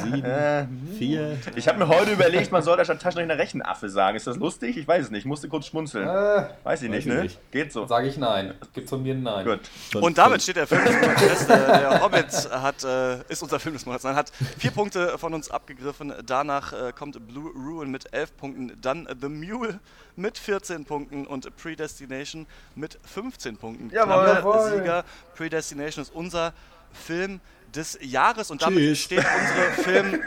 sieben, 0.00 0.24
Äh, 0.24 0.66
vier. 0.98 1.36
Ich 1.56 1.68
habe 1.68 1.78
mir 1.78 1.88
heute 1.88 2.12
überlegt, 2.12 2.50
man 2.52 2.62
soll 2.62 2.76
da 2.76 2.84
statt 2.84 3.00
Taschenrechner 3.02 3.38
Rechenaffe 3.38 3.88
sagen. 3.88 4.16
Ist 4.16 4.26
das 4.26 4.36
lustig? 4.36 4.76
Ich 4.76 4.86
weiß 4.88 5.04
es 5.06 5.10
nicht. 5.10 5.20
Ich 5.20 5.26
musste 5.26 5.48
kurz 5.48 5.66
schmunzeln. 5.66 6.08
Äh, 6.08 6.44
Weiß 6.64 6.82
ich 6.82 6.90
nicht, 6.90 7.06
weiß 7.06 7.06
ich 7.06 7.12
ne? 7.12 7.22
nicht. 7.22 7.38
Geht 7.50 7.72
so. 7.72 7.86
Sage 7.86 8.08
ich 8.08 8.16
nein. 8.16 8.54
Gibt 8.72 8.88
von 8.88 9.02
mir 9.02 9.14
ein 9.14 9.22
Nein. 9.22 9.44
Gut. 9.44 9.60
Und 10.02 10.16
damit 10.18 10.42
steht 10.42 10.56
der 10.56 10.66
Film 10.66 10.84
des 10.84 10.94
Monats 11.00 11.22
fest. 11.22 11.50
Äh, 11.50 11.56
Der 11.56 12.00
Hobbit 12.02 12.50
hat, 12.50 12.84
äh, 12.84 13.20
ist 13.28 13.42
unser 13.42 13.60
Film 13.60 13.74
des 13.74 13.84
Monats. 13.90 14.04
Nein, 14.04 14.14
hat 14.14 14.32
vier 14.58 14.70
Punkte 14.70 15.18
von 15.18 15.34
uns 15.34 15.50
abgegriffen. 15.50 16.14
Danach 16.24 16.72
äh, 16.72 16.92
kommt 16.92 17.26
Blue 17.26 17.50
Ruin 17.52 17.90
mit 17.90 18.12
elf 18.12 18.36
Punkten. 18.36 18.80
Dann 18.80 19.08
The 19.20 19.28
Mule 19.28 19.80
mit 20.14 20.38
14 20.38 20.84
Punkten 20.84 21.26
und 21.26 21.56
Predestination 21.56 22.46
mit 22.76 22.98
15 23.04 23.56
Punkten. 23.56 23.90
Jawohl. 23.90 24.78
Sieger. 24.78 25.04
Predestination 25.34 26.02
ist 26.02 26.14
unser 26.14 26.52
Film 26.92 27.40
des 27.74 27.98
Jahres 28.00 28.50
und 28.50 28.62
damit 28.62 28.78
Tschüss. 28.78 28.98
steht 29.00 29.24
unsere 29.24 29.70
Film 29.82 30.22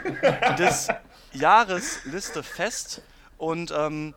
des 0.58 0.88
Jahresliste 1.32 2.42
fest. 2.42 3.00
Und 3.38 3.72
ähm, 3.74 4.14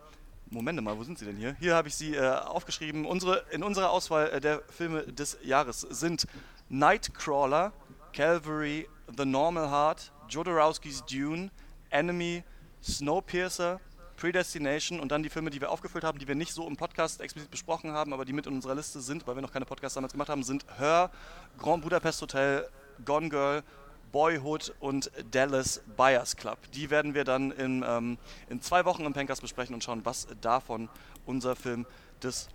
Moment 0.50 0.82
mal, 0.82 0.96
wo 0.98 1.04
sind 1.04 1.18
sie 1.18 1.24
denn 1.24 1.36
hier? 1.36 1.56
Hier 1.58 1.74
habe 1.74 1.88
ich 1.88 1.94
sie 1.94 2.14
äh, 2.14 2.26
aufgeschrieben. 2.26 3.06
Unsere, 3.06 3.44
in 3.50 3.62
unserer 3.62 3.90
Auswahl 3.90 4.30
äh, 4.30 4.40
der 4.40 4.62
Filme 4.68 5.04
des 5.04 5.38
Jahres 5.42 5.80
sind 5.80 6.26
Nightcrawler, 6.68 7.72
Calvary, 8.12 8.88
The 9.16 9.24
Normal 9.24 9.70
Heart, 9.70 10.12
Jodorowskis 10.28 11.04
Dune, 11.04 11.50
Enemy, 11.90 12.42
Snowpiercer, 12.82 13.80
Predestination 14.16 15.00
und 15.00 15.12
dann 15.12 15.22
die 15.22 15.28
Filme, 15.28 15.50
die 15.50 15.60
wir 15.60 15.70
aufgefüllt 15.70 16.04
haben, 16.04 16.18
die 16.18 16.26
wir 16.26 16.34
nicht 16.34 16.52
so 16.52 16.66
im 16.66 16.76
Podcast 16.76 17.20
explizit 17.20 17.50
besprochen 17.50 17.92
haben, 17.92 18.12
aber 18.12 18.24
die 18.24 18.32
mit 18.32 18.46
in 18.46 18.54
unserer 18.54 18.74
Liste 18.74 19.00
sind, 19.00 19.26
weil 19.26 19.36
wir 19.36 19.42
noch 19.42 19.52
keine 19.52 19.64
Podcasts 19.64 19.94
damals 19.94 20.12
gemacht 20.12 20.28
haben, 20.28 20.42
sind 20.42 20.66
Her, 20.78 21.10
Grand 21.58 21.82
Budapest 21.82 22.20
Hotel, 22.20 22.68
Gone 23.04 23.28
Girl, 23.28 23.62
Boyhood 24.10 24.74
und 24.80 25.10
Dallas 25.30 25.82
Buyers 25.96 26.36
Club. 26.36 26.58
Die 26.72 26.90
werden 26.90 27.14
wir 27.14 27.24
dann 27.24 27.52
in, 27.52 27.84
ähm, 27.86 28.18
in 28.48 28.60
zwei 28.60 28.84
Wochen 28.84 29.04
im 29.04 29.12
Pencast 29.12 29.40
besprechen 29.40 29.74
und 29.74 29.84
schauen, 29.84 30.04
was 30.04 30.26
davon 30.40 30.88
unser 31.26 31.54
Film 31.54 31.86
des 32.22 32.48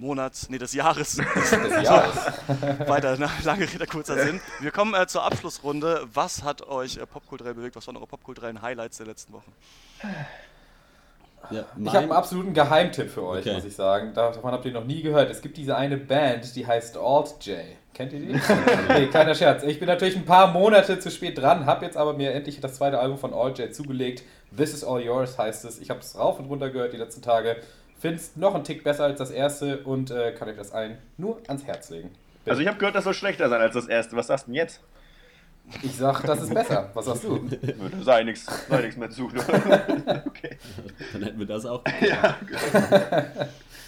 Monats, 0.00 0.48
nee, 0.48 0.58
des 0.58 0.72
Jahres 0.72 1.18
ist. 1.18 1.18
Des 1.18 1.82
Jahres. 1.84 2.16
Weiter, 2.88 3.16
na, 3.18 3.30
lange 3.44 3.70
Rede, 3.72 3.86
kurzer 3.86 4.16
Sinn. 4.24 4.40
Wir 4.60 4.70
kommen 4.70 4.94
äh, 4.94 5.06
zur 5.06 5.22
Abschlussrunde. 5.24 6.06
Was 6.12 6.42
hat 6.42 6.66
euch 6.66 6.96
äh, 6.96 7.06
popkulturell 7.06 7.54
bewegt? 7.54 7.76
Was 7.76 7.86
waren 7.86 7.96
eure 7.96 8.06
popkulturellen 8.06 8.62
Highlights 8.62 8.96
der 8.96 9.06
letzten 9.06 9.32
Wochen? 9.34 9.52
Ja, 11.50 11.64
Ich 11.78 11.88
habe 11.88 11.98
einen 11.98 12.12
absoluten 12.12 12.52
Geheimtipp 12.54 13.10
für 13.10 13.22
euch, 13.24 13.40
Okay. 13.40 13.54
muss 13.54 13.64
ich 13.64 13.74
sagen. 13.74 14.12
Davon 14.14 14.52
habt 14.52 14.64
ihr 14.66 14.72
noch 14.72 14.84
nie 14.84 15.02
gehört. 15.02 15.30
Es 15.30 15.40
gibt 15.40 15.56
diese 15.56 15.76
eine 15.76 15.96
Band, 15.96 16.54
die 16.54 16.66
heißt 16.66 16.96
Alt 16.96 17.34
J. 17.42 17.58
Kennt 17.92 18.12
ihr 18.12 18.20
die? 18.20 18.40
nee, 18.88 19.06
keiner 19.08 19.34
Scherz. 19.34 19.62
Ich 19.64 19.78
bin 19.78 19.88
natürlich 19.88 20.16
ein 20.16 20.24
paar 20.24 20.48
Monate 20.52 20.98
zu 20.98 21.10
spät 21.10 21.36
dran, 21.38 21.66
habe 21.66 21.84
jetzt 21.84 21.96
aber 21.96 22.12
mir 22.14 22.32
endlich 22.32 22.60
das 22.60 22.74
zweite 22.74 22.98
Album 23.00 23.18
von 23.18 23.34
Alt 23.34 23.58
J 23.58 23.74
zugelegt. 23.74 24.22
This 24.56 24.72
is 24.72 24.84
All 24.84 25.00
Yours 25.00 25.38
heißt 25.38 25.64
es. 25.64 25.78
Ich 25.80 25.90
habe 25.90 26.00
es 26.00 26.16
rauf 26.16 26.38
und 26.38 26.46
runter 26.46 26.70
gehört 26.70 26.92
die 26.92 26.98
letzten 26.98 27.22
Tage. 27.22 27.56
Finde 28.00 28.16
es 28.16 28.34
noch 28.34 28.54
einen 28.54 28.64
Tick 28.64 28.82
besser 28.82 29.04
als 29.04 29.18
das 29.18 29.30
erste 29.30 29.78
und 29.84 30.10
äh, 30.10 30.32
kann 30.32 30.48
euch 30.48 30.56
das 30.56 30.72
allen 30.72 30.98
nur 31.18 31.40
ans 31.46 31.64
Herz 31.64 31.90
legen. 31.90 32.08
Bitte. 32.08 32.50
Also 32.50 32.62
ich 32.62 32.68
habe 32.68 32.78
gehört, 32.78 32.94
das 32.94 33.04
soll 33.04 33.14
schlechter 33.14 33.48
sein 33.48 33.60
als 33.60 33.74
das 33.74 33.86
erste. 33.86 34.16
Was 34.16 34.28
sagst 34.28 34.46
du 34.46 34.52
denn 34.52 34.56
jetzt? 34.56 34.80
ich 35.82 35.94
sag, 35.94 36.22
das 36.22 36.42
ist 36.42 36.52
besser. 36.52 36.90
Was 36.94 37.04
sagst 37.04 37.24
du? 37.24 37.48
Sei 38.02 38.24
nichts 38.24 38.46
sei 38.68 38.82
nix 38.82 38.96
mehr 38.96 39.10
zu. 39.10 39.26
okay. 40.26 40.58
dann 41.12 41.22
hätten 41.22 41.38
wir 41.38 41.46
das 41.46 41.64
auch. 41.64 41.84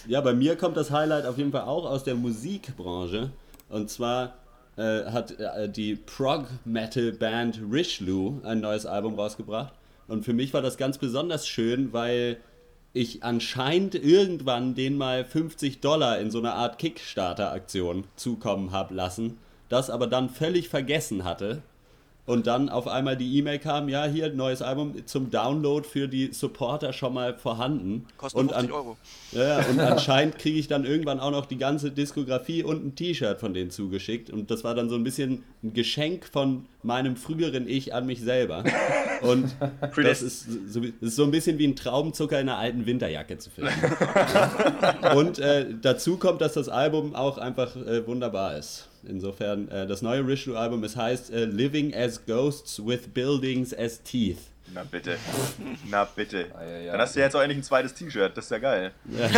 Ja, 0.06 0.20
bei 0.20 0.32
mir 0.32 0.56
kommt 0.56 0.76
das 0.76 0.90
Highlight 0.90 1.26
auf 1.26 1.38
jeden 1.38 1.52
Fall 1.52 1.62
auch 1.62 1.84
aus 1.84 2.04
der 2.04 2.14
Musikbranche. 2.14 3.30
Und 3.68 3.90
zwar 3.90 4.34
äh, 4.76 5.04
hat 5.04 5.38
äh, 5.38 5.68
die 5.68 5.96
Prog-Metal-Band 5.96 7.60
Richelieu 7.70 8.34
ein 8.44 8.60
neues 8.60 8.84
Album 8.86 9.14
rausgebracht. 9.14 9.72
Und 10.08 10.24
für 10.24 10.32
mich 10.32 10.52
war 10.52 10.62
das 10.62 10.76
ganz 10.76 10.98
besonders 10.98 11.46
schön, 11.46 11.92
weil 11.92 12.38
ich 12.92 13.22
anscheinend 13.24 13.94
irgendwann 13.94 14.74
den 14.74 14.96
mal 14.98 15.24
50 15.24 15.80
Dollar 15.80 16.18
in 16.18 16.30
so 16.30 16.38
einer 16.38 16.54
Art 16.54 16.78
Kickstarter-Aktion 16.78 18.04
zukommen 18.16 18.72
habe 18.72 18.94
lassen, 18.94 19.38
das 19.68 19.88
aber 19.88 20.06
dann 20.06 20.28
völlig 20.28 20.68
vergessen 20.68 21.24
hatte. 21.24 21.62
Und 22.24 22.46
dann 22.46 22.68
auf 22.68 22.86
einmal 22.86 23.16
die 23.16 23.36
E-Mail 23.38 23.58
kam, 23.58 23.88
ja, 23.88 24.04
hier, 24.04 24.32
neues 24.32 24.62
Album 24.62 24.94
zum 25.06 25.30
Download 25.30 25.86
für 25.86 26.06
die 26.06 26.32
Supporter 26.32 26.92
schon 26.92 27.14
mal 27.14 27.34
vorhanden. 27.34 28.06
Kostet 28.16 28.40
und 28.40 28.52
50 28.52 28.70
an, 28.70 28.72
Euro. 28.76 28.96
ja, 29.32 29.58
und 29.66 29.80
anscheinend 29.80 30.38
kriege 30.38 30.56
ich 30.56 30.68
dann 30.68 30.84
irgendwann 30.84 31.18
auch 31.18 31.32
noch 31.32 31.46
die 31.46 31.58
ganze 31.58 31.90
Diskografie 31.90 32.62
und 32.62 32.86
ein 32.86 32.94
T-Shirt 32.94 33.40
von 33.40 33.54
denen 33.54 33.70
zugeschickt. 33.72 34.30
Und 34.30 34.52
das 34.52 34.62
war 34.62 34.76
dann 34.76 34.88
so 34.88 34.94
ein 34.94 35.02
bisschen 35.02 35.42
ein 35.64 35.72
Geschenk 35.74 36.24
von 36.24 36.66
meinem 36.84 37.16
früheren 37.16 37.66
Ich 37.66 37.92
an 37.92 38.06
mich 38.06 38.20
selber. 38.20 38.62
Und 39.22 39.54
das 39.96 40.22
ist 40.22 40.46
so, 40.68 40.80
das 40.80 40.90
ist 41.00 41.16
so 41.16 41.24
ein 41.24 41.30
bisschen 41.30 41.58
wie 41.58 41.66
ein 41.66 41.76
Traubenzucker 41.76 42.40
in 42.40 42.48
einer 42.48 42.58
alten 42.58 42.86
Winterjacke 42.86 43.38
zu 43.38 43.50
finden. 43.50 43.72
Und 45.16 45.38
äh, 45.38 45.66
dazu 45.80 46.16
kommt, 46.16 46.40
dass 46.40 46.54
das 46.54 46.68
Album 46.68 47.14
auch 47.14 47.38
einfach 47.38 47.76
äh, 47.76 48.06
wunderbar 48.06 48.56
ist. 48.56 48.88
Insofern, 49.04 49.68
äh, 49.68 49.86
das 49.86 50.02
neue 50.02 50.26
Richelieu-Album, 50.26 50.82
es 50.84 50.96
heißt 50.96 51.32
äh, 51.32 51.44
Living 51.44 51.94
as 51.94 52.24
Ghosts 52.26 52.84
with 52.84 53.08
Buildings 53.12 53.76
as 53.76 54.02
Teeth. 54.02 54.38
Na 54.74 54.84
bitte. 54.84 55.16
Na 55.90 56.04
bitte. 56.04 56.46
Ah, 56.54 56.64
ja, 56.64 56.78
ja. 56.78 56.92
Dann 56.92 57.00
hast 57.02 57.14
du 57.14 57.20
ja 57.20 57.26
jetzt 57.26 57.36
auch 57.36 57.42
endlich 57.42 57.58
ein 57.58 57.62
zweites 57.62 57.92
T-Shirt. 57.94 58.34
Das 58.36 58.44
ist 58.46 58.50
ja 58.52 58.58
geil. 58.58 58.92
Äh, 59.18 59.28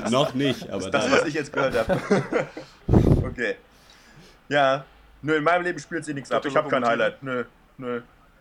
noch 0.10 0.32
nicht, 0.34 0.68
aber 0.70 0.88
Das, 0.90 1.04
dann. 1.04 1.12
was 1.12 1.26
ich 1.26 1.34
jetzt 1.34 1.52
gehört 1.52 1.74
habe. 1.76 2.00
okay. 3.26 3.56
Ja. 4.48 4.84
Nö, 5.22 5.36
in 5.36 5.44
meinem 5.44 5.62
Leben 5.62 5.78
spielt 5.78 6.04
sie 6.04 6.14
nichts 6.14 6.30
ab. 6.30 6.44
Ich 6.44 6.56
habe 6.56 6.68
kein 6.68 6.84
Highlight. 6.84 7.22
Nö. 7.22 7.44
Nö. 7.76 8.00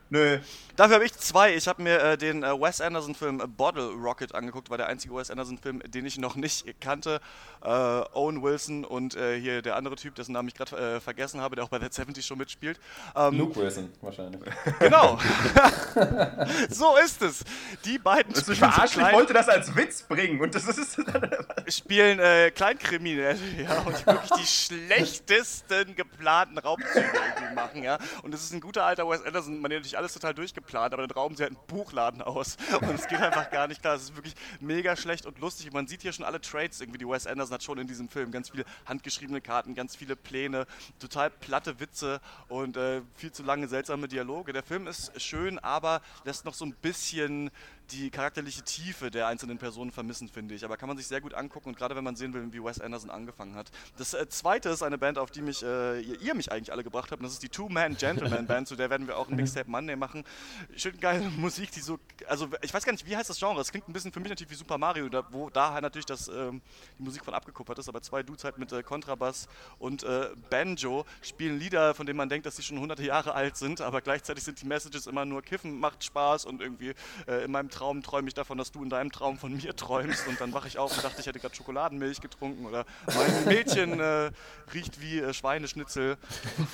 Nö. 0.10 0.40
Dafür 0.78 0.96
habe 0.96 1.06
ich 1.06 1.14
zwei. 1.14 1.56
Ich 1.56 1.68
habe 1.68 1.82
mir 1.82 2.00
äh, 2.00 2.18
den 2.20 2.44
äh, 2.44 2.52
Wes 2.52 2.82
Anderson-Film 2.82 3.42
Bottle 3.58 3.90
Rocket 3.94 4.36
angeguckt, 4.36 4.70
war 4.70 4.78
der 4.78 4.88
einzige 4.88 5.16
Wes 5.16 5.32
Anderson-Film, 5.32 5.82
den 5.88 6.06
ich 6.06 6.20
noch 6.20 6.36
nicht 6.38 6.80
kannte. 6.80 7.20
Äh, 7.64 7.68
Owen 7.68 8.44
Wilson 8.44 8.86
und 8.86 9.16
äh, 9.16 9.40
hier 9.40 9.64
der 9.64 9.76
andere 9.76 9.96
Typ, 9.96 10.14
dessen 10.14 10.34
Namen 10.34 10.48
ich 10.50 10.54
gerade 10.54 10.98
äh, 10.98 11.00
vergessen 11.00 11.42
habe, 11.42 11.56
der 11.56 11.66
auch 11.66 11.70
bei 11.70 11.80
der 11.80 11.92
70 11.92 12.24
schon 12.24 12.38
mitspielt. 12.38 12.80
Ähm, 13.16 13.40
Luke 13.40 13.60
Wilson 13.60 13.92
wahrscheinlich. 14.02 14.40
Genau. 14.80 15.20
so 16.70 16.96
ist 16.98 17.22
es. 17.24 17.44
Die 17.84 17.98
beiden 17.98 18.34
Das 18.34 18.46
so 18.46 18.54
verarschen. 18.54 19.02
Ich 19.02 19.08
klein, 19.08 19.16
wollte 19.16 19.34
das 19.34 19.50
als 19.50 19.76
Witz 19.76 20.04
bringen. 20.04 20.40
Und 20.40 20.54
das 20.54 20.68
ist. 20.68 21.02
spielen 21.68 22.20
äh, 22.20 22.52
Kleinkriminelle, 22.52 23.40
ja, 23.58 23.80
und 23.82 24.06
wirklich 24.06 24.32
die 24.40 24.46
schlechtesten 24.46 25.96
geplanten 25.96 26.60
Raubzüge 26.60 27.00
irgendwie 27.02 27.56
machen, 27.56 27.84
ja. 27.84 27.98
Und 28.22 28.34
es 28.34 28.44
ist 28.44 28.54
ein 28.54 28.62
guter 28.62 28.86
alter 28.86 29.10
Wes 29.10 29.24
Anderson, 29.24 29.60
man 29.60 29.72
hat 29.72 29.78
natürlich 29.78 29.97
alles 29.98 30.14
total 30.14 30.34
durchgeplant, 30.34 30.94
aber 30.94 31.06
dann 31.06 31.12
rauben 31.12 31.36
sie 31.36 31.44
halt 31.44 31.54
einen 31.54 31.68
Buchladen 31.68 32.22
aus. 32.22 32.58
Und 32.82 32.92
es 32.92 33.08
geht 33.08 33.20
einfach 33.20 33.50
gar 33.50 33.68
nicht 33.68 33.82
klar. 33.82 33.96
Es 33.96 34.04
ist 34.04 34.16
wirklich 34.16 34.36
mega 34.60 34.96
schlecht 34.96 35.26
und 35.26 35.40
lustig. 35.40 35.68
Und 35.68 35.74
man 35.74 35.88
sieht 35.88 36.02
hier 36.02 36.14
schon 36.14 36.26
alle 36.26 36.40
Trades 36.40 36.80
irgendwie, 36.80 37.00
die 37.00 37.08
Wes 37.08 37.28
Anderson 37.28 37.56
hat 37.56 37.64
schon 37.64 37.78
in 37.78 37.88
diesem 37.88 38.10
Film. 38.10 38.32
Ganz 38.32 38.50
viele 38.50 38.66
handgeschriebene 38.86 39.42
Karten, 39.42 39.76
ganz 39.76 39.96
viele 39.96 40.16
Pläne, 40.16 40.66
total 41.00 41.30
platte 41.30 41.80
Witze 41.80 42.22
und 42.48 42.78
äh, 42.78 43.02
viel 43.16 43.32
zu 43.32 43.44
lange 43.44 43.68
seltsame 43.68 44.08
Dialoge. 44.08 44.54
Der 44.54 44.64
Film 44.64 44.88
ist 44.88 45.20
schön, 45.22 45.60
aber 45.60 46.02
lässt 46.24 46.46
noch 46.46 46.54
so 46.54 46.66
ein 46.66 46.74
bisschen 46.74 47.52
die 47.92 48.10
charakterliche 48.10 48.62
Tiefe 48.64 49.12
der 49.12 49.28
einzelnen 49.28 49.58
Personen 49.58 49.92
vermissen, 49.92 50.30
finde 50.30 50.56
ich. 50.56 50.66
Aber 50.66 50.78
kann 50.78 50.88
man 50.88 50.98
sich 50.98 51.08
sehr 51.08 51.22
gut 51.22 51.34
angucken 51.34 51.70
und 51.70 51.78
gerade 51.78 51.96
wenn 51.96 52.04
man 52.04 52.16
sehen 52.16 52.34
will, 52.34 52.52
wie 52.52 52.64
Wes 52.64 52.80
Anderson 52.80 53.10
angefangen 53.10 53.56
hat. 53.56 53.72
Das 53.98 54.14
äh, 54.14 54.28
zweite 54.30 54.70
ist 54.70 54.84
eine 54.84 54.98
Band, 54.98 55.18
auf 55.18 55.32
die 55.32 55.42
mich, 55.42 55.64
äh, 55.64 56.02
ihr, 56.02 56.22
ihr 56.22 56.36
mich 56.36 56.52
eigentlich 56.52 56.72
alle 56.72 56.84
gebracht 56.84 57.12
habt. 57.12 57.22
Und 57.22 57.26
das 57.26 57.34
ist 57.34 57.44
die 57.44 57.50
Two-Man-Gentleman-Band, 57.50 58.68
zu 58.68 58.76
der 58.76 58.90
werden 58.90 59.08
wir 59.08 59.18
auch 59.18 59.30
ein 59.30 59.36
Mixtape 59.36 59.70
Monday 59.70 59.96
machen. 59.96 60.24
Schön 60.76 61.00
geile 61.00 61.30
Musik, 61.38 61.72
die 61.72 61.80
so, 61.80 62.00
also 62.28 62.50
ich 62.62 62.74
weiß 62.74 62.84
gar 62.84 62.92
nicht, 62.92 63.06
wie 63.06 63.16
heißt 63.16 63.30
das 63.30 63.40
Genre? 63.40 63.60
Es 63.62 63.72
klingt 63.72 63.88
ein 63.88 63.94
bisschen 63.94 64.12
für 64.12 64.20
mich 64.20 64.30
natürlich 64.30 64.52
wie 64.52 64.56
Super 64.56 64.78
Mario, 64.78 65.10
da, 65.10 65.26
wo 65.32 65.50
da 65.50 65.74
halt 65.74 65.84
natürlich 65.84 66.06
das, 66.06 66.28
ähm, 66.28 66.62
die 66.98 67.04
Musik 67.04 67.24
von 67.24 67.34
abgekupfert 67.34 67.80
ist, 67.80 67.90
aber 67.90 68.02
zwei 68.02 68.24
Dudes 68.24 68.44
halt 68.44 68.58
mit 68.58 68.72
äh, 68.72 68.84
Kontrabass 68.84 69.48
und 69.80 70.04
äh, 70.04 70.30
Banjo 70.50 71.06
spielen 71.22 71.60
Lieder, 71.60 71.94
von 71.94 72.06
denen 72.06 72.18
man 72.18 72.30
denkt, 72.30 72.46
dass 72.46 72.56
sie 72.56 72.64
schon 72.64 72.80
hunderte 72.80 73.04
Jahre 73.04 73.34
alt 73.34 73.58
sind, 73.58 73.82
aber 73.82 74.02
gleichzeitig 74.02 74.44
sind 74.44 74.62
die 74.62 74.66
Messages 74.66 75.08
immer 75.08 75.26
nur 75.26 75.42
Kiffen 75.42 75.80
macht 75.80 76.04
Spaß 76.04 76.46
und 76.46 76.62
irgendwie 76.62 76.94
äh, 77.28 77.46
in 77.46 77.52
meinem 77.52 77.70
Traum 77.78 78.02
träume 78.02 78.28
ich 78.28 78.34
davon, 78.34 78.58
dass 78.58 78.72
du 78.72 78.82
in 78.82 78.90
deinem 78.90 79.12
Traum 79.12 79.38
von 79.38 79.56
mir 79.56 79.76
träumst 79.76 80.28
und 80.28 80.42
dann 80.42 80.52
wache 80.52 80.68
ich 80.68 80.80
auf 80.80 80.96
und 80.96 81.04
dachte, 81.04 81.22
ich 81.22 81.28
hätte 81.28 81.40
gerade 81.40 81.54
Schokoladenmilch 81.54 82.22
getrunken 82.22 82.66
oder 82.66 82.86
mein 83.06 83.46
Mädchen 83.46 84.00
äh, 84.00 84.32
riecht 84.74 85.00
wie 85.00 85.20
äh, 85.20 85.32
Schweineschnitzel. 85.32 86.18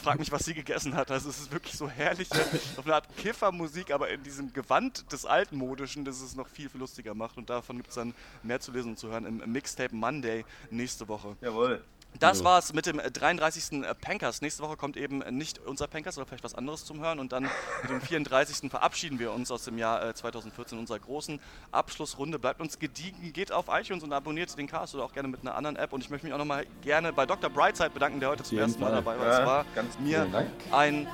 Frag 0.01 0.19
mich, 0.19 0.31
was 0.31 0.45
sie 0.45 0.53
gegessen 0.53 0.95
hat. 0.95 1.11
Also 1.11 1.29
es 1.29 1.39
ist 1.39 1.51
wirklich 1.51 1.75
so 1.75 1.89
herrliche, 1.89 2.39
auf 2.77 2.85
eine 2.85 2.95
Art 2.95 3.17
Kiffermusik, 3.17 3.91
aber 3.91 4.09
in 4.09 4.23
diesem 4.23 4.53
Gewand 4.53 5.11
des 5.11 5.25
Altmodischen, 5.25 6.05
das 6.05 6.21
es 6.21 6.35
noch 6.35 6.47
viel, 6.47 6.69
viel 6.69 6.79
lustiger 6.79 7.13
macht 7.13 7.35
und 7.37 7.49
davon 7.49 7.75
gibt 7.75 7.89
es 7.89 7.95
dann 7.95 8.15
mehr 8.41 8.61
zu 8.61 8.71
lesen 8.71 8.91
und 8.91 8.97
zu 8.97 9.09
hören 9.09 9.25
im 9.25 9.51
Mixtape 9.51 9.93
Monday 9.93 10.45
nächste 10.71 11.09
Woche. 11.09 11.35
Jawohl. 11.41 11.83
Das 12.19 12.43
war's 12.43 12.73
mit 12.73 12.85
dem 12.85 12.99
äh, 12.99 13.11
33. 13.11 13.81
Pankers. 14.01 14.41
Nächste 14.41 14.63
Woche 14.63 14.77
kommt 14.77 14.97
eben 14.97 15.19
nicht 15.35 15.59
unser 15.59 15.87
Pankers, 15.87 16.17
oder 16.17 16.25
vielleicht 16.25 16.43
was 16.43 16.55
anderes 16.55 16.85
zum 16.85 16.99
Hören. 17.01 17.19
Und 17.19 17.31
dann 17.31 17.43
mit 17.81 17.91
dem 17.91 18.01
34. 18.01 18.69
verabschieden 18.69 19.19
wir 19.19 19.31
uns 19.31 19.51
aus 19.51 19.65
dem 19.65 19.77
Jahr 19.77 20.09
äh, 20.09 20.13
2014 20.13 20.77
unserer 20.77 20.99
großen 20.99 21.39
Abschlussrunde. 21.71 22.39
Bleibt 22.39 22.61
uns 22.61 22.79
gediegen, 22.79 23.33
geht 23.33 23.51
auf 23.51 23.65
iTunes 23.69 24.03
und 24.03 24.13
abonniert 24.13 24.57
den 24.57 24.67
Cast 24.67 24.95
oder 24.95 25.05
auch 25.05 25.13
gerne 25.13 25.27
mit 25.27 25.41
einer 25.41 25.55
anderen 25.55 25.75
App. 25.75 25.93
Und 25.93 26.03
ich 26.03 26.09
möchte 26.09 26.25
mich 26.25 26.33
auch 26.33 26.39
nochmal 26.39 26.65
gerne 26.81 27.13
bei 27.13 27.25
Dr. 27.25 27.49
Brightside 27.49 27.89
bedanken, 27.89 28.19
der 28.19 28.29
heute 28.29 28.43
zum 28.43 28.57
ersten 28.57 28.81
Mal 28.81 28.91
dabei 28.91 29.17
war. 29.17 29.25
Ja, 29.25 29.39
es 29.39 29.45
war 29.45 29.65
ganz 29.75 29.99
mir 29.99 30.27
ein 30.71 31.07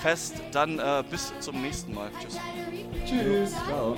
Fest. 0.00 0.34
Dann 0.52 0.78
äh, 0.78 1.04
bis 1.10 1.32
zum 1.40 1.60
nächsten 1.62 1.94
Mal. 1.94 2.10
Tschüss. 2.20 2.38
Tschüss. 3.06 3.52
Ciao. 3.66 3.96